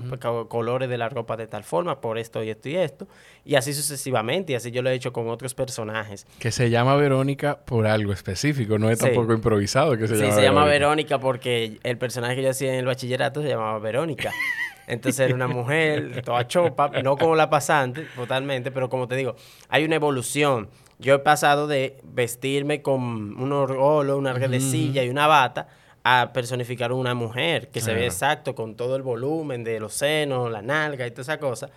colores 0.50 0.90
de 0.90 0.98
la 0.98 1.08
ropa 1.08 1.38
de 1.38 1.46
tal 1.46 1.64
forma, 1.64 2.02
por 2.02 2.18
esto 2.18 2.44
y 2.44 2.50
esto 2.50 2.68
y 2.68 2.76
esto. 2.76 3.08
Y 3.42 3.54
así 3.54 3.72
sucesivamente, 3.72 4.52
y 4.52 4.56
así 4.56 4.70
yo 4.70 4.82
lo 4.82 4.90
he 4.90 4.94
hecho 4.94 5.14
con 5.14 5.30
otros 5.30 5.54
personajes. 5.54 6.26
Que 6.38 6.50
se 6.50 6.68
llama 6.68 6.94
Verónica 6.96 7.60
por 7.64 7.86
algo 7.86 8.12
específico, 8.12 8.78
no 8.78 8.90
es 8.90 8.98
tampoco 8.98 9.32
improvisado 9.32 9.96
que 9.96 10.06
se 10.08 10.16
sí, 10.16 10.30
se 10.30 10.42
llama 10.42 10.66
Verónica 10.66 11.18
porque 11.18 11.78
el 11.84 11.96
personaje 11.96 12.36
que 12.36 12.42
yo 12.42 12.50
hacía 12.50 12.74
en 12.74 12.80
el 12.80 12.84
bachillerato 12.84 13.40
se 13.40 13.48
llamaba 13.48 13.78
Verónica. 13.78 14.30
Entonces 14.90 15.20
era 15.20 15.34
una 15.34 15.46
mujer 15.46 16.22
toda 16.22 16.46
chopa, 16.46 16.90
no 17.02 17.16
como 17.16 17.36
la 17.36 17.48
pasante, 17.48 18.06
totalmente, 18.16 18.72
pero 18.72 18.90
como 18.90 19.06
te 19.06 19.14
digo, 19.14 19.36
hay 19.68 19.84
una 19.84 19.94
evolución. 19.94 20.68
Yo 20.98 21.14
he 21.14 21.18
pasado 21.20 21.66
de 21.66 21.98
vestirme 22.02 22.82
con 22.82 23.40
un 23.40 23.52
orgolo, 23.52 24.18
una 24.18 24.32
redecilla 24.32 25.04
y 25.04 25.08
una 25.08 25.26
bata 25.26 25.68
a 26.02 26.32
personificar 26.32 26.92
una 26.92 27.14
mujer 27.14 27.68
que 27.68 27.80
se 27.80 27.94
ve 27.94 28.06
exacto 28.06 28.54
con 28.54 28.74
todo 28.74 28.96
el 28.96 29.02
volumen 29.02 29.64
de 29.64 29.78
los 29.78 29.94
senos, 29.94 30.50
la 30.50 30.60
nalga 30.60 31.06
y 31.06 31.10
toda 31.10 31.22
esa 31.22 31.38
cosa. 31.38 31.70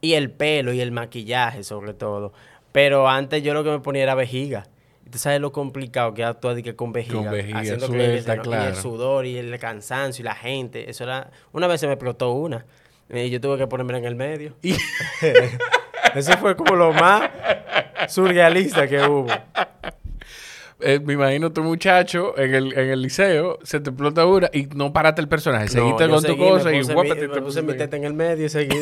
Y 0.00 0.14
el 0.14 0.30
pelo 0.30 0.72
y 0.72 0.80
el 0.80 0.92
maquillaje 0.92 1.62
sobre 1.62 1.94
todo. 1.94 2.32
Pero 2.72 3.08
antes 3.08 3.42
yo 3.42 3.54
lo 3.54 3.64
que 3.64 3.70
me 3.70 3.78
ponía 3.80 4.02
era 4.02 4.14
vejiga. 4.14 4.66
Y 5.06 5.10
tú 5.10 5.18
sabes 5.18 5.40
lo 5.40 5.52
complicado 5.52 6.12
que 6.14 6.24
actuar 6.24 6.56
con 6.74 6.92
vejiga. 6.92 7.22
Con 7.22 7.30
vejiga, 7.30 7.60
haciendo 7.60 7.86
suelta, 7.86 8.38
claro. 8.38 8.64
Y 8.64 8.66
el 8.66 8.74
sudor 8.74 9.24
y 9.24 9.38
el 9.38 9.56
cansancio 9.60 10.22
y 10.22 10.24
la 10.24 10.34
gente. 10.34 10.90
Eso 10.90 11.04
era... 11.04 11.30
Una 11.52 11.68
vez 11.68 11.80
se 11.80 11.86
me 11.86 11.92
explotó 11.92 12.32
una. 12.32 12.66
Y 13.08 13.30
yo 13.30 13.40
tuve 13.40 13.56
que 13.56 13.68
ponerme 13.68 13.96
en 13.98 14.04
el 14.04 14.16
medio. 14.16 14.54
Eso 16.14 16.36
fue 16.38 16.56
como 16.56 16.74
lo 16.74 16.92
más 16.92 17.30
surrealista 18.08 18.88
que 18.88 19.00
hubo. 19.00 19.28
Eh, 20.80 20.98
me 20.98 21.12
imagino 21.12 21.52
tu 21.52 21.62
muchacho 21.62 22.36
en 22.36 22.54
el, 22.54 22.72
en 22.72 22.90
el 22.90 23.00
liceo, 23.00 23.58
se 23.62 23.80
te 23.80 23.90
explota 23.90 24.26
una 24.26 24.50
y 24.52 24.66
no 24.74 24.92
paraste 24.92 25.22
el 25.22 25.28
personaje. 25.28 25.68
Seguiste 25.68 26.08
con 26.08 26.22
tu 26.22 26.36
cosa 26.36 26.72
y 26.72 26.82
guapete. 26.82 27.28
te 27.28 27.40
puse 27.40 27.62
mi 27.62 27.74
teta 27.74 27.96
en 27.96 28.04
el 28.04 28.12
medio 28.12 28.46
y 28.46 28.48
seguí... 28.48 28.76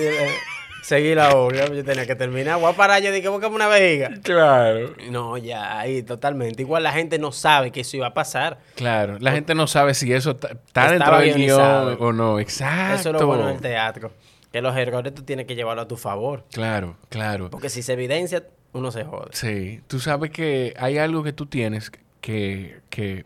seguí 0.85 1.15
la 1.15 1.31
obra. 1.35 1.67
Yo 1.67 1.83
tenía 1.83 2.07
que 2.07 2.15
terminar. 2.15 2.61
Voy 2.61 2.71
a 2.71 2.77
parar, 2.77 3.03
yo 3.03 3.11
dije, 3.11 3.29
buscame 3.29 3.57
una 3.57 3.69
vejiga. 3.69 4.11
Claro. 4.23 4.95
No, 5.11 5.37
ya, 5.39 5.79
ahí 5.79 6.03
totalmente. 6.03 6.63
Igual 6.63 6.83
la 6.83 6.93
gente 6.93 7.19
no 7.19 7.33
sabe 7.33 7.71
que 7.71 7.81
eso 7.81 7.97
iba 7.97 8.09
a 8.09 8.15
pasar. 8.15 8.59
Claro, 8.77 9.19
la 9.19 9.33
gente 9.33 9.55
no 9.55 9.67
sabe 9.67 9.95
si 9.95 10.13
eso 10.13 10.33
está 10.33 10.91
dentro 10.91 11.19
del 11.19 11.35
guion 11.35 11.97
o 11.99 12.13
no. 12.13 12.39
Exacto. 12.39 13.01
Eso 13.01 13.11
es 13.11 13.21
lo 13.21 13.27
bueno 13.27 13.47
del 13.47 13.61
teatro. 13.61 14.13
Que 14.53 14.61
los 14.61 14.77
errores 14.77 15.13
tú 15.15 15.23
tienes 15.23 15.47
que 15.47 15.57
llevarlo 15.57 15.83
a 15.83 15.89
tu 15.89 15.97
favor. 15.97 16.45
Claro, 16.53 16.97
claro. 17.09 17.51
Porque 17.51 17.71
si 17.71 17.83
se 17.83 17.95
evidencia, 17.95 18.45
uno 18.73 18.93
se 18.93 19.05
jode. 19.05 19.31
Sí. 19.33 19.81
Tú 19.89 19.99
sabes 19.99 20.31
que 20.31 20.75
hay 20.79 20.99
algo 20.99 21.25
que 21.25 21.33
tú 21.33 21.47
tienes 21.47 21.91
que, 22.21 22.81
que 22.89 23.25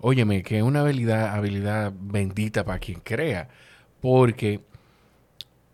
óyeme, 0.00 0.42
que 0.42 0.56
es 0.56 0.62
una 0.62 0.80
habilidad, 0.80 1.34
habilidad 1.34 1.92
bendita 1.94 2.64
para 2.64 2.78
quien 2.80 3.00
crea. 3.00 3.48
Porque 4.00 4.60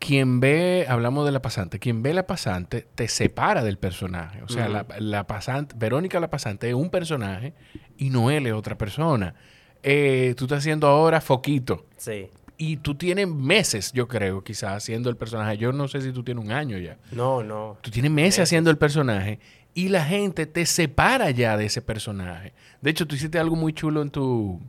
quien 0.02 0.40
ve, 0.40 0.84
hablamos 0.88 1.24
de 1.24 1.30
la 1.30 1.40
pasante, 1.40 1.78
quien 1.78 2.02
ve 2.02 2.12
la 2.12 2.26
pasante 2.26 2.88
te 2.96 3.06
separa 3.06 3.62
del 3.62 3.78
personaje. 3.78 4.42
O 4.42 4.48
sea, 4.48 4.68
la, 4.98 5.26
pasante, 5.28 5.76
Verónica 5.78 6.18
la 6.18 6.28
pasante 6.28 6.68
es 6.68 6.74
un 6.74 6.90
personaje 6.90 7.54
y 7.96 8.10
Noel 8.10 8.48
es 8.48 8.52
otra 8.52 8.76
persona. 8.76 9.36
Eh, 9.84 10.34
tú 10.36 10.46
estás 10.46 10.58
haciendo 10.58 10.88
ahora 10.88 11.20
Foquito. 11.20 11.86
Sí. 11.96 12.28
Y 12.56 12.78
tú 12.78 12.96
tienes 12.96 13.28
meses, 13.28 13.92
yo 13.92 14.08
creo, 14.08 14.42
quizás 14.42 14.72
haciendo 14.72 15.08
el 15.08 15.16
personaje. 15.16 15.56
Yo 15.56 15.70
no 15.70 15.86
sé 15.86 16.00
si 16.00 16.10
tú 16.10 16.24
tienes 16.24 16.44
un 16.44 16.50
año 16.50 16.78
ya. 16.78 16.98
No, 17.12 17.44
no. 17.44 17.78
Tú 17.80 17.92
tienes 17.92 18.10
meses, 18.10 18.40
haciendo 18.40 18.70
el 18.70 18.78
personaje 18.78 19.38
y 19.72 19.88
la 19.88 20.04
gente 20.04 20.46
te 20.46 20.66
separa 20.66 21.30
ya 21.30 21.56
de 21.56 21.66
ese 21.66 21.80
personaje. 21.80 22.54
De 22.80 22.90
hecho, 22.90 23.06
tú 23.06 23.14
hiciste 23.14 23.38
algo 23.38 23.54
muy 23.54 23.72
chulo 23.72 24.02
en 24.02 24.10
tu, 24.10 24.60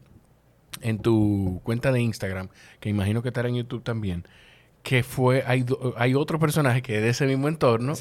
en 0.82 1.00
tu 1.00 1.60
cuenta 1.64 1.92
de 1.92 2.02
Instagram, 2.02 2.50
que 2.80 2.90
imagino 2.90 3.24
que 3.24 3.30
estará 3.30 3.50
en 3.50 3.56
YouTube 3.56 3.82
también 3.82 4.28
que 4.84 5.02
fue, 5.02 5.44
hay, 5.48 5.66
hay 5.96 6.14
otro 6.14 6.38
personaje 6.38 6.82
que 6.82 6.98
es 6.98 7.02
de 7.02 7.10
ese 7.10 7.26
mismo 7.26 7.48
entorno, 7.48 7.94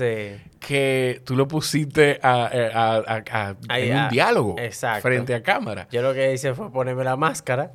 que 0.58 1.22
tú 1.24 1.36
lo 1.36 1.46
pusiste 1.46 2.18
a, 2.22 3.14
a, 3.14 3.78
en 3.78 3.96
un 3.96 4.08
diálogo 4.08 4.56
frente 5.00 5.34
a 5.34 5.42
cámara. 5.44 5.86
Yo 5.92 6.02
lo 6.02 6.12
que 6.12 6.32
hice 6.34 6.54
fue 6.54 6.72
ponerme 6.72 7.04
la 7.04 7.16
máscara 7.16 7.70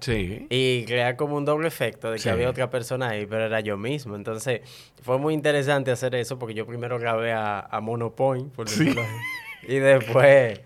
y 0.50 0.84
crear 0.86 1.16
como 1.16 1.38
un 1.38 1.46
doble 1.46 1.70
efecto 1.70 2.12
de 2.12 2.20
que 2.20 2.30
había 2.30 2.50
otra 2.50 2.70
persona 2.70 3.10
ahí, 3.10 3.26
pero 3.26 3.46
era 3.46 3.62
yo 3.62 3.78
mismo. 3.78 4.18
Entonces 4.18 4.62
fue 5.02 5.18
muy 5.18 5.34
interesante 5.34 5.90
hacer 5.90 6.14
eso 6.16 6.38
porque 6.38 6.54
yo 6.54 6.66
primero 6.66 7.00
grabé 7.00 7.32
a, 7.32 7.60
a 7.60 7.80
Monopoint, 7.80 8.54
por 8.54 8.68
decirlo 8.68 9.02
así, 9.02 9.74
y 9.74 9.80
después 9.80 10.60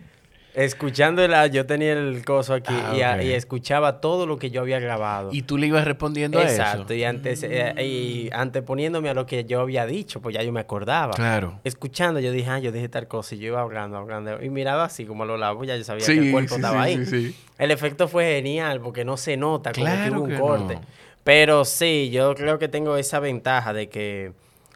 Escuchando 0.54 1.26
yo 1.48 1.66
tenía 1.66 1.94
el 1.94 2.26
coso 2.26 2.54
aquí 2.54 2.74
ah, 2.74 3.22
y, 3.24 3.32
escuchaba 3.32 4.02
todo 4.02 4.26
lo 4.26 4.38
que 4.38 4.52
yo 4.52 4.62
había 4.62 4.80
grabado. 4.80 5.30
Y 5.32 5.44
tú 5.44 5.58
le 5.58 5.68
ibas 5.68 5.86
respondiendo 5.86 6.40
a 6.40 6.44
eso. 6.44 6.62
Exacto, 6.62 6.94
y, 6.94 7.04
antes, 7.04 7.44
eh, 7.44 7.74
y 7.84 8.30
anteponiéndome 8.34 9.10
a 9.10 9.14
lo 9.14 9.26
que 9.26 9.46
yo 9.46 9.62
había 9.62 9.86
dicho, 9.86 10.22
pues 10.22 10.36
ya 10.36 10.44
yo 10.44 10.52
me 10.52 10.60
acordaba. 10.60 11.14
Claro. 11.14 11.60
Escuchando, 11.64 12.20
yo 12.20 12.32
dije, 12.32 12.50
ah, 12.50 12.60
yo 12.60 12.72
dije 12.72 12.90
tal 12.90 13.08
cosa, 13.08 13.36
y 13.36 13.40
yo 13.40 13.48
iba 13.48 13.62
hablando, 13.62 13.98
hablando, 13.98 14.44
y 14.44 14.50
miraba 14.50 14.86
así 14.86 15.06
como 15.06 15.24
a 15.24 15.26
los 15.26 15.40
lados, 15.40 15.66
ya 15.66 15.78
yo 15.78 15.84
sabía 15.84 16.06
que 16.06 16.12
el 16.12 16.32
cuerpo 16.32 16.56
estaba 16.56 16.82
ahí. 16.84 17.36
El 17.58 17.72
efecto 17.72 18.08
fue 18.08 18.26
genial 18.26 18.82
porque 18.82 19.06
no 19.06 19.18
se 19.18 19.38
nota 19.38 19.72
como 19.72 19.86
que 19.86 20.12
hubo 20.12 20.24
un 20.24 20.36
corte. 20.38 20.80
Pero 21.24 21.66
sí, 21.66 22.10
yo 22.12 22.34
creo 22.36 22.58
que 22.58 22.68
tengo 22.68 22.98
esa 22.98 23.20
ventaja 23.20 23.74
de 23.74 23.88
que 23.88 24.34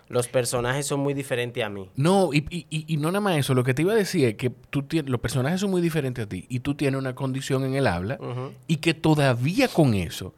los 0.07 0.27
personajes 0.27 0.85
son 0.85 0.99
muy 0.99 1.13
diferentes 1.13 1.63
a 1.63 1.69
mí. 1.69 1.89
No, 1.95 2.33
y, 2.33 2.45
y, 2.49 2.65
y, 2.69 2.97
no 2.97 3.07
nada 3.09 3.21
más 3.21 3.37
eso. 3.37 3.53
Lo 3.53 3.63
que 3.63 3.73
te 3.73 3.81
iba 3.81 3.93
a 3.93 3.95
decir 3.95 4.25
es 4.25 4.35
que 4.35 4.51
tú 4.69 4.83
tienes, 4.83 5.09
los 5.09 5.19
personajes 5.19 5.59
son 5.59 5.71
muy 5.71 5.81
diferentes 5.81 6.25
a 6.25 6.29
ti 6.29 6.45
y 6.49 6.59
tú 6.59 6.75
tienes 6.75 6.99
una 6.99 7.15
condición 7.15 7.63
en 7.63 7.75
el 7.75 7.87
habla 7.87 8.19
y 8.67 8.77
que 8.77 8.93
todavía 8.93 9.67
con 9.67 9.93
eso 9.93 10.33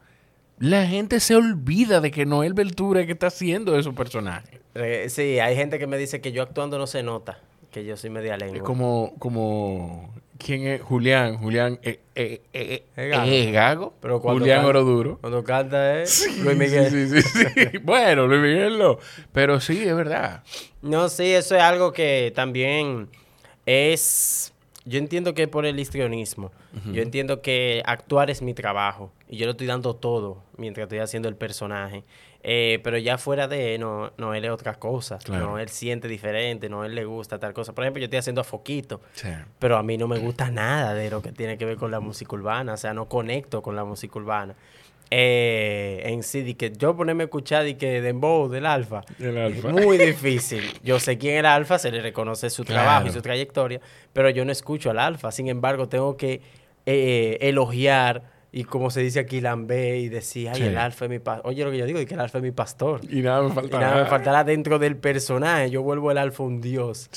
la 0.58 0.86
gente 0.86 1.20
se 1.20 1.36
olvida 1.36 2.00
de 2.00 2.10
que 2.10 2.26
Noel 2.26 2.54
Beltura 2.54 3.00
es 3.00 3.06
que 3.06 3.12
está 3.12 3.28
haciendo 3.28 3.78
esos 3.78 3.94
personajes. 3.94 4.60
Eh, 4.74 5.06
sí, 5.08 5.38
hay 5.38 5.54
gente 5.54 5.78
que 5.78 5.86
me 5.86 5.98
dice 5.98 6.20
que 6.20 6.32
yo 6.32 6.42
actuando 6.42 6.78
no 6.78 6.86
se 6.86 7.02
nota, 7.02 7.40
que 7.70 7.84
yo 7.84 7.96
soy 7.96 8.10
media 8.10 8.36
lengua. 8.36 8.56
Es 8.56 8.62
como, 8.62 9.14
como 9.18 10.12
¿Quién 10.38 10.66
es? 10.66 10.80
Julián. 10.80 11.36
Julián 11.36 11.80
eh, 11.82 12.00
eh, 12.14 12.42
eh, 12.52 12.84
es 12.96 13.52
Gago. 13.52 13.92
Pero 14.00 14.20
Julián 14.20 14.64
Oroduro. 14.64 15.18
Cuando 15.20 15.42
canta 15.42 16.00
es 16.00 16.38
Luis 16.38 16.56
Miguel. 16.56 16.90
Sí, 16.90 17.20
sí, 17.20 17.22
sí, 17.22 17.78
bueno, 17.82 18.26
Luis 18.26 18.40
Miguel 18.40 18.78
no. 18.78 18.98
Pero 19.32 19.60
sí, 19.60 19.82
es 19.86 19.94
verdad. 19.94 20.44
No, 20.80 21.08
sí, 21.08 21.32
eso 21.32 21.56
es 21.56 21.62
algo 21.62 21.92
que 21.92 22.32
también 22.34 23.08
es... 23.66 24.54
Yo 24.84 24.98
entiendo 24.98 25.34
que 25.34 25.42
es 25.42 25.48
por 25.48 25.66
el 25.66 25.78
histrionismo. 25.78 26.50
Yo 26.92 27.02
entiendo 27.02 27.42
que 27.42 27.82
actuar 27.84 28.30
es 28.30 28.40
mi 28.40 28.54
trabajo. 28.54 29.12
Y 29.28 29.36
yo 29.36 29.44
lo 29.44 29.50
estoy 29.52 29.66
dando 29.66 29.94
todo 29.94 30.42
mientras 30.56 30.84
estoy 30.84 31.00
haciendo 31.00 31.28
el 31.28 31.36
personaje. 31.36 32.04
Eh, 32.50 32.80
pero 32.82 32.96
ya 32.96 33.18
fuera 33.18 33.46
de 33.46 33.76
no, 33.76 34.10
no, 34.16 34.32
él 34.32 34.42
es 34.42 34.50
otra 34.50 34.76
cosa. 34.76 35.18
No, 35.28 35.58
él 35.58 35.68
siente 35.68 36.08
diferente, 36.08 36.70
no, 36.70 36.82
él 36.82 36.94
le 36.94 37.04
gusta 37.04 37.38
tal 37.38 37.52
cosa. 37.52 37.74
Por 37.74 37.84
ejemplo, 37.84 38.00
yo 38.00 38.04
estoy 38.04 38.20
haciendo 38.20 38.40
a 38.40 38.44
Foquito, 38.44 39.02
pero 39.58 39.76
a 39.76 39.82
mí 39.82 39.98
no 39.98 40.08
me 40.08 40.18
gusta 40.18 40.50
nada 40.50 40.94
de 40.94 41.10
lo 41.10 41.20
que 41.20 41.30
tiene 41.30 41.58
que 41.58 41.66
ver 41.66 41.76
con 41.76 41.90
la 41.90 42.00
música 42.00 42.34
urbana. 42.34 42.72
O 42.72 42.76
sea, 42.78 42.94
no 42.94 43.06
conecto 43.06 43.60
con 43.60 43.76
la 43.76 43.84
música 43.84 44.18
urbana. 44.18 44.54
Eh, 45.10 46.00
en 46.06 46.22
sí, 46.22 46.54
que 46.54 46.72
yo 46.72 46.96
ponerme 46.96 47.24
a 47.24 47.26
escuchar 47.26 47.68
y 47.68 47.74
que 47.74 48.00
Dembow 48.00 48.48
del 48.48 48.64
Alfa, 48.64 49.02
alfa. 49.20 49.68
muy 49.68 49.98
difícil. 49.98 50.62
Yo 50.82 51.00
sé 51.00 51.18
quién 51.18 51.34
era 51.34 51.54
Alfa, 51.54 51.78
se 51.78 51.90
le 51.90 52.00
reconoce 52.00 52.48
su 52.48 52.64
trabajo 52.64 53.08
y 53.08 53.10
su 53.10 53.20
trayectoria, 53.20 53.82
pero 54.14 54.30
yo 54.30 54.46
no 54.46 54.52
escucho 54.52 54.90
al 54.90 54.98
Alfa. 54.98 55.32
Sin 55.32 55.48
embargo, 55.48 55.86
tengo 55.90 56.16
que 56.16 56.40
eh, 56.86 57.36
elogiar 57.42 58.37
y 58.50 58.64
como 58.64 58.90
se 58.90 59.00
dice 59.00 59.20
aquí, 59.20 59.42
lambé 59.42 59.98
y 59.98 60.08
decía, 60.08 60.52
ay, 60.54 60.62
el 60.62 60.78
alfa 60.78 61.04
es 61.04 61.10
mi 61.10 61.18
pastor. 61.18 61.46
Oye, 61.46 61.64
lo 61.64 61.70
que 61.70 61.76
yo 61.76 61.84
digo 61.84 61.98
es 61.98 62.06
que 62.06 62.14
el 62.14 62.20
alfa 62.20 62.38
es 62.38 62.44
mi 62.44 62.50
pastor. 62.50 63.00
Y 63.10 63.20
nada 63.20 63.42
me 63.42 63.52
faltará. 63.52 63.86
Y 63.86 63.90
nada 63.90 64.02
me 64.04 64.08
faltará 64.08 64.44
dentro 64.44 64.78
del 64.78 64.96
personaje. 64.96 65.70
Yo 65.70 65.82
vuelvo 65.82 66.10
el 66.10 66.16
alfa 66.16 66.42
un 66.42 66.62
dios. 66.62 67.10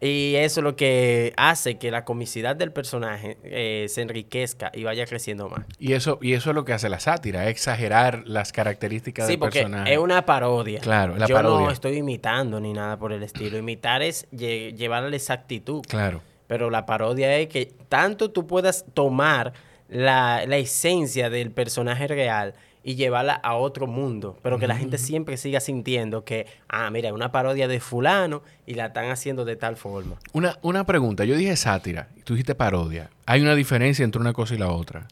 Y 0.00 0.34
eso 0.36 0.60
es 0.60 0.64
lo 0.64 0.76
que 0.76 1.34
hace 1.36 1.76
que 1.76 1.90
la 1.90 2.04
comicidad 2.06 2.56
del 2.56 2.72
personaje 2.72 3.36
eh, 3.44 3.86
se 3.90 4.00
enriquezca 4.00 4.70
y 4.72 4.84
vaya 4.84 5.04
creciendo 5.04 5.50
más. 5.50 5.66
Y 5.78 5.92
eso, 5.92 6.18
y 6.22 6.32
eso 6.32 6.50
es 6.50 6.54
lo 6.54 6.64
que 6.64 6.72
hace 6.72 6.88
la 6.88 7.00
sátira, 7.00 7.48
exagerar 7.50 8.22
las 8.26 8.52
características 8.52 9.28
del 9.28 9.38
personaje. 9.38 9.68
Sí, 9.68 9.78
porque 9.78 9.92
es 9.92 9.98
una 9.98 10.24
parodia. 10.24 10.80
Claro, 10.80 11.16
la 11.16 11.26
yo 11.26 11.34
parodia. 11.34 11.60
Yo 11.60 11.66
no 11.66 11.72
estoy 11.72 11.96
imitando 11.98 12.60
ni 12.60 12.72
nada 12.72 12.98
por 12.98 13.12
el 13.12 13.22
estilo. 13.22 13.58
Imitar 13.58 14.00
es 14.00 14.26
llevar 14.30 15.04
a 15.04 15.10
la 15.10 15.16
exactitud. 15.16 15.82
Claro. 15.86 16.22
Pero 16.46 16.70
la 16.70 16.86
parodia 16.86 17.36
es 17.36 17.48
que 17.48 17.66
tanto 17.90 18.30
tú 18.30 18.46
puedas 18.46 18.86
tomar 18.94 19.52
la, 19.88 20.42
esencia 20.44 21.30
del 21.30 21.50
personaje 21.50 22.06
real 22.06 22.54
y 22.84 22.94
llevarla 22.94 23.34
a 23.34 23.54
otro 23.56 23.86
mundo, 23.86 24.38
pero 24.42 24.58
que 24.58 24.66
la 24.66 24.76
gente 24.76 24.98
siempre 24.98 25.36
siga 25.36 25.60
sintiendo 25.60 26.24
que, 26.24 26.46
ah, 26.68 26.90
mira, 26.90 27.08
es 27.08 27.14
una 27.14 27.32
parodia 27.32 27.68
de 27.68 27.80
fulano 27.80 28.42
y 28.66 28.74
la 28.74 28.86
están 28.86 29.10
haciendo 29.10 29.44
de 29.44 29.56
tal 29.56 29.76
forma. 29.76 30.16
Una, 30.32 30.58
una 30.62 30.84
pregunta, 30.84 31.24
yo 31.24 31.36
dije 31.36 31.56
sátira, 31.56 32.08
tú 32.24 32.34
dijiste 32.34 32.54
parodia. 32.54 33.10
¿Hay 33.26 33.42
una 33.42 33.54
diferencia 33.54 34.04
entre 34.04 34.20
una 34.20 34.32
cosa 34.32 34.54
y 34.54 34.58
la 34.58 34.70
otra? 34.70 35.06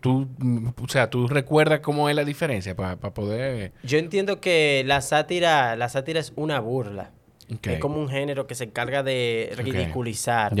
tú, 0.00 0.28
mm, 0.38 0.68
o 0.80 0.88
sea, 0.88 1.10
¿tú 1.10 1.26
recuerdas 1.26 1.80
cómo 1.80 2.08
es 2.08 2.14
la 2.14 2.24
diferencia 2.24 2.76
para 2.76 2.96
poder...? 2.96 3.72
Yo 3.82 3.98
entiendo 3.98 4.40
que 4.40 4.84
la 4.86 5.00
sátira, 5.00 5.76
la 5.76 5.88
sátira 5.88 6.20
es 6.20 6.32
una 6.36 6.60
burla. 6.60 7.10
Es 7.62 7.78
como 7.78 8.00
un 8.00 8.08
género 8.08 8.46
que 8.46 8.54
se 8.54 8.64
encarga 8.64 9.02
de 9.02 9.52
ridiculizar, 9.56 10.52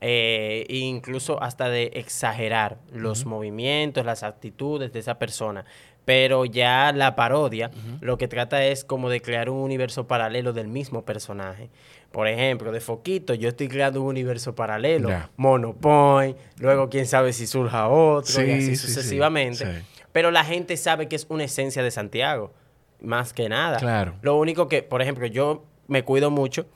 eh, 0.00 0.66
e 0.68 0.76
incluso 0.76 1.42
hasta 1.42 1.68
de 1.68 1.90
exagerar 1.94 2.78
los 2.92 3.26
movimientos, 3.26 4.04
las 4.06 4.22
actitudes 4.22 4.92
de 4.92 5.00
esa 5.00 5.18
persona. 5.18 5.64
Pero 6.06 6.46
ya 6.46 6.92
la 6.92 7.14
parodia 7.14 7.70
lo 8.00 8.16
que 8.16 8.26
trata 8.26 8.64
es 8.64 8.84
como 8.84 9.10
de 9.10 9.20
crear 9.20 9.50
un 9.50 9.58
universo 9.58 10.06
paralelo 10.06 10.52
del 10.52 10.66
mismo 10.66 11.04
personaje. 11.04 11.68
Por 12.10 12.26
ejemplo, 12.26 12.72
de 12.72 12.80
Foquito, 12.80 13.34
yo 13.34 13.50
estoy 13.50 13.68
creando 13.68 14.02
un 14.02 14.08
universo 14.08 14.54
paralelo. 14.54 15.10
Monopoint, 15.36 16.36
luego 16.58 16.88
quién 16.88 17.06
sabe 17.06 17.32
si 17.32 17.46
surja 17.46 17.88
otro, 17.88 18.44
y 18.44 18.50
así 18.50 18.76
sucesivamente. 18.76 19.84
Pero 20.10 20.30
la 20.30 20.44
gente 20.44 20.76
sabe 20.76 21.06
que 21.06 21.16
es 21.16 21.26
una 21.28 21.44
esencia 21.44 21.82
de 21.82 21.90
Santiago, 21.90 22.52
más 23.00 23.32
que 23.32 23.48
nada. 23.48 23.78
Claro. 23.78 24.14
Lo 24.22 24.36
único 24.36 24.66
que, 24.68 24.82
por 24.82 25.02
ejemplo, 25.02 25.26
yo 25.26 25.64
me 25.90 26.04
cuido 26.04 26.30
mucho 26.30 26.66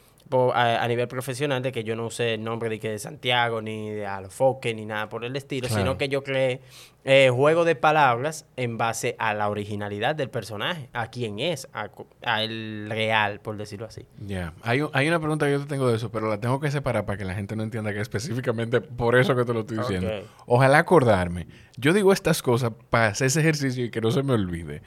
a, 0.55 0.87
nivel 0.89 1.07
profesional 1.07 1.63
de 1.63 1.71
que 1.71 1.85
yo 1.85 1.97
no 1.97 2.07
use 2.07 2.35
el 2.35 2.45
nombre 2.45 2.69
de, 2.69 2.81
que 2.81 2.91
de 2.91 2.99
Santiago, 2.99 3.61
ni 3.63 3.91
de 3.91 4.07
Alofoque, 4.07 4.75
ni 4.75 4.85
nada 4.85 5.09
por 5.09 5.25
el 5.25 5.37
estilo, 5.37 5.69
sino 5.69 5.97
que 5.97 6.09
yo 6.09 6.25
creé 6.25 6.61
eh, 7.05 7.31
juego 7.31 7.65
de 7.65 7.77
palabras 7.77 8.47
en 8.57 8.79
base 8.79 9.15
a 9.19 9.35
la 9.35 9.49
originalidad 9.49 10.17
del 10.17 10.31
personaje, 10.31 10.89
a 10.93 11.09
quién 11.09 11.39
es, 11.39 11.69
a, 11.73 12.43
el 12.43 12.87
real, 12.89 13.41
por 13.41 13.57
decirlo 13.57 13.87
así. 13.87 14.07
Ya, 14.19 14.55
hay, 14.63 14.81
hay, 14.93 15.09
una 15.09 15.21
pregunta 15.21 15.47
que 15.47 15.53
yo 15.53 15.61
te 15.61 15.67
tengo 15.67 15.89
de 15.89 15.97
eso, 15.97 16.11
pero 16.11 16.29
la 16.29 16.41
tengo 16.41 16.59
que 16.59 16.71
separar 16.71 17.05
para 17.05 17.19
que 17.19 17.25
la 17.25 17.35
gente 17.35 17.55
no 17.55 17.63
entienda 17.63 17.93
que 17.93 18.01
específicamente 18.01 18.81
por 18.81 19.17
eso 19.17 19.37
que 19.37 19.45
te 19.45 19.53
lo 19.53 19.61
estoy 19.61 19.79
diciendo. 19.79 20.11
Ojalá 20.47 20.79
acordarme. 20.79 21.47
Yo 21.77 21.93
digo 21.93 22.13
estas 22.13 22.43
cosas 22.43 22.73
para 22.91 23.09
hacer 23.09 23.27
ese 23.27 23.41
ejercicio 23.41 23.85
y 23.85 23.91
que 23.91 24.01
no 24.01 24.11
se 24.11 24.23
me 24.23 24.33
olvide. 24.33 24.83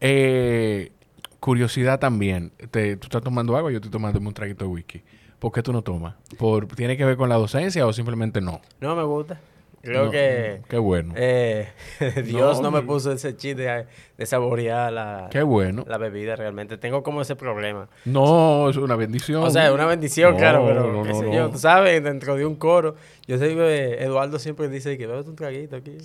Eh, 0.00 0.92
curiosidad 1.40 1.98
también. 1.98 2.52
Te, 2.70 2.96
¿Tú 2.96 3.06
estás 3.06 3.22
tomando 3.22 3.56
agua? 3.56 3.70
Yo 3.70 3.76
estoy 3.78 3.90
tomando 3.90 4.18
un 4.18 4.32
traguito 4.32 4.64
de 4.64 4.70
whisky. 4.70 5.02
¿Por 5.38 5.52
qué 5.52 5.62
tú 5.62 5.72
no 5.72 5.82
tomas? 5.82 6.14
¿Por, 6.38 6.66
¿Tiene 6.66 6.96
que 6.96 7.04
ver 7.04 7.16
con 7.16 7.28
la 7.28 7.36
docencia 7.36 7.86
o 7.86 7.92
simplemente 7.92 8.40
no? 8.40 8.60
No 8.80 8.96
me 8.96 9.04
gusta. 9.04 9.40
Creo 9.80 10.10
que... 10.10 10.60
Qué 10.68 10.78
bueno. 10.78 11.14
Eh, 11.16 11.68
Dios 12.24 12.60
no, 12.60 12.70
me 12.70 12.82
puso 12.82 13.12
ese 13.12 13.36
chiste 13.36 13.86
de, 14.16 14.26
saborear 14.26 14.92
la, 14.92 15.28
qué 15.30 15.42
bueno. 15.42 15.84
la 15.86 15.98
bebida 15.98 16.34
realmente. 16.34 16.76
Tengo 16.78 17.02
como 17.02 17.22
ese 17.22 17.36
problema. 17.36 17.88
No, 18.04 18.68
es 18.68 18.76
una 18.76 18.96
bendición. 18.96 19.42
O 19.44 19.50
sea, 19.50 19.68
es 19.68 19.72
una 19.72 19.86
bendición, 19.86 20.36
claro, 20.36 20.64
pero 20.66 21.02
qué 21.04 21.14
sé 21.14 21.32
yo. 21.32 21.50
Tú 21.50 21.58
sabes, 21.58 22.02
dentro 22.02 22.34
de 22.36 22.44
un 22.44 22.56
coro, 22.56 22.96
yo 23.26 23.38
sé 23.38 23.54
que 23.54 24.02
Eduardo 24.02 24.38
siempre 24.38 24.68
dice 24.68 24.98
que 24.98 25.06
bebe 25.06 25.20
un 25.20 25.36
traguito 25.36 25.76
aquí. 25.76 25.96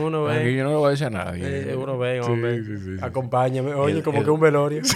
Uno 0.00 0.24
ve. 0.24 0.40
Aquí 0.40 0.56
yo 0.56 0.64
no 0.64 0.70
lo 0.72 0.78
voy 0.80 0.88
a 0.88 0.90
decir 0.90 1.06
a 1.06 1.10
nadie. 1.10 1.74
uno 1.74 1.98
ve, 1.98 2.20
hombre. 2.20 2.62
Acompáñame. 3.00 3.74
Oye, 3.74 4.02
como 4.02 4.22
que 4.22 4.30
un 4.30 4.40
velorio. 4.40 4.82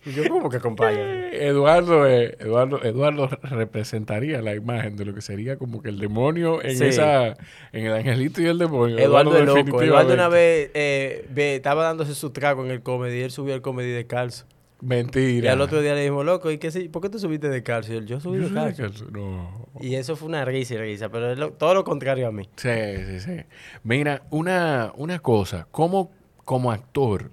¿Y 0.04 0.12
yo 0.12 0.28
cómo 0.28 0.48
que 0.48 0.56
acompaña? 0.56 1.28
Eduardo, 1.28 2.06
eh, 2.06 2.36
Eduardo, 2.40 2.82
Eduardo 2.82 3.28
representaría 3.42 4.40
la 4.40 4.54
imagen 4.54 4.96
de 4.96 5.04
lo 5.04 5.14
que 5.14 5.20
sería 5.20 5.56
como 5.56 5.82
que 5.82 5.90
el 5.90 5.98
demonio 5.98 6.62
en 6.62 6.82
esa, 6.82 7.36
en 7.72 7.86
el 7.86 7.92
angelito 7.92 8.40
y 8.40 8.46
el 8.46 8.58
demonio. 8.58 8.98
Eduardo, 8.98 9.36
es 9.36 9.44
loco. 9.44 9.82
Eduardo 9.82 10.14
una 10.14 10.28
vez 10.28 10.70
eh, 10.72 11.26
estaba 11.36 11.84
dándose 11.84 12.14
su 12.14 12.30
trago 12.30 12.64
en 12.64 12.70
el 12.70 12.82
comedy 12.82 13.18
y 13.18 13.22
él 13.22 13.30
subió 13.30 13.52
al 13.52 13.60
comedy 13.60 13.90
de 13.90 14.06
calzo. 14.06 14.46
Mentira. 14.80 15.46
Y 15.46 15.48
al 15.48 15.60
otro 15.60 15.80
día 15.80 15.94
le 15.94 16.00
dijimos, 16.00 16.24
loco, 16.24 16.50
¿y 16.50 16.58
qué 16.58 16.70
¿por 16.90 17.02
qué 17.02 17.08
tú 17.08 17.18
subiste 17.18 17.48
de 17.48 17.62
cárcel? 17.62 18.06
Yo 18.06 18.20
subí 18.20 18.38
de 18.38 18.52
cárcel. 18.52 18.92
No. 19.12 19.68
Y 19.80 19.94
eso 19.94 20.16
fue 20.16 20.28
una 20.28 20.44
risa 20.44 20.74
y 20.74 20.78
risa, 20.78 21.08
pero 21.10 21.32
es 21.32 21.58
todo 21.58 21.74
lo 21.74 21.84
contrario 21.84 22.28
a 22.28 22.32
mí. 22.32 22.48
Sí, 22.56 22.68
sí, 23.06 23.20
sí. 23.20 23.36
Mira, 23.82 24.22
una, 24.30 24.92
una 24.96 25.18
cosa, 25.18 25.66
¿cómo 25.70 26.10
como 26.44 26.72
actor, 26.72 27.30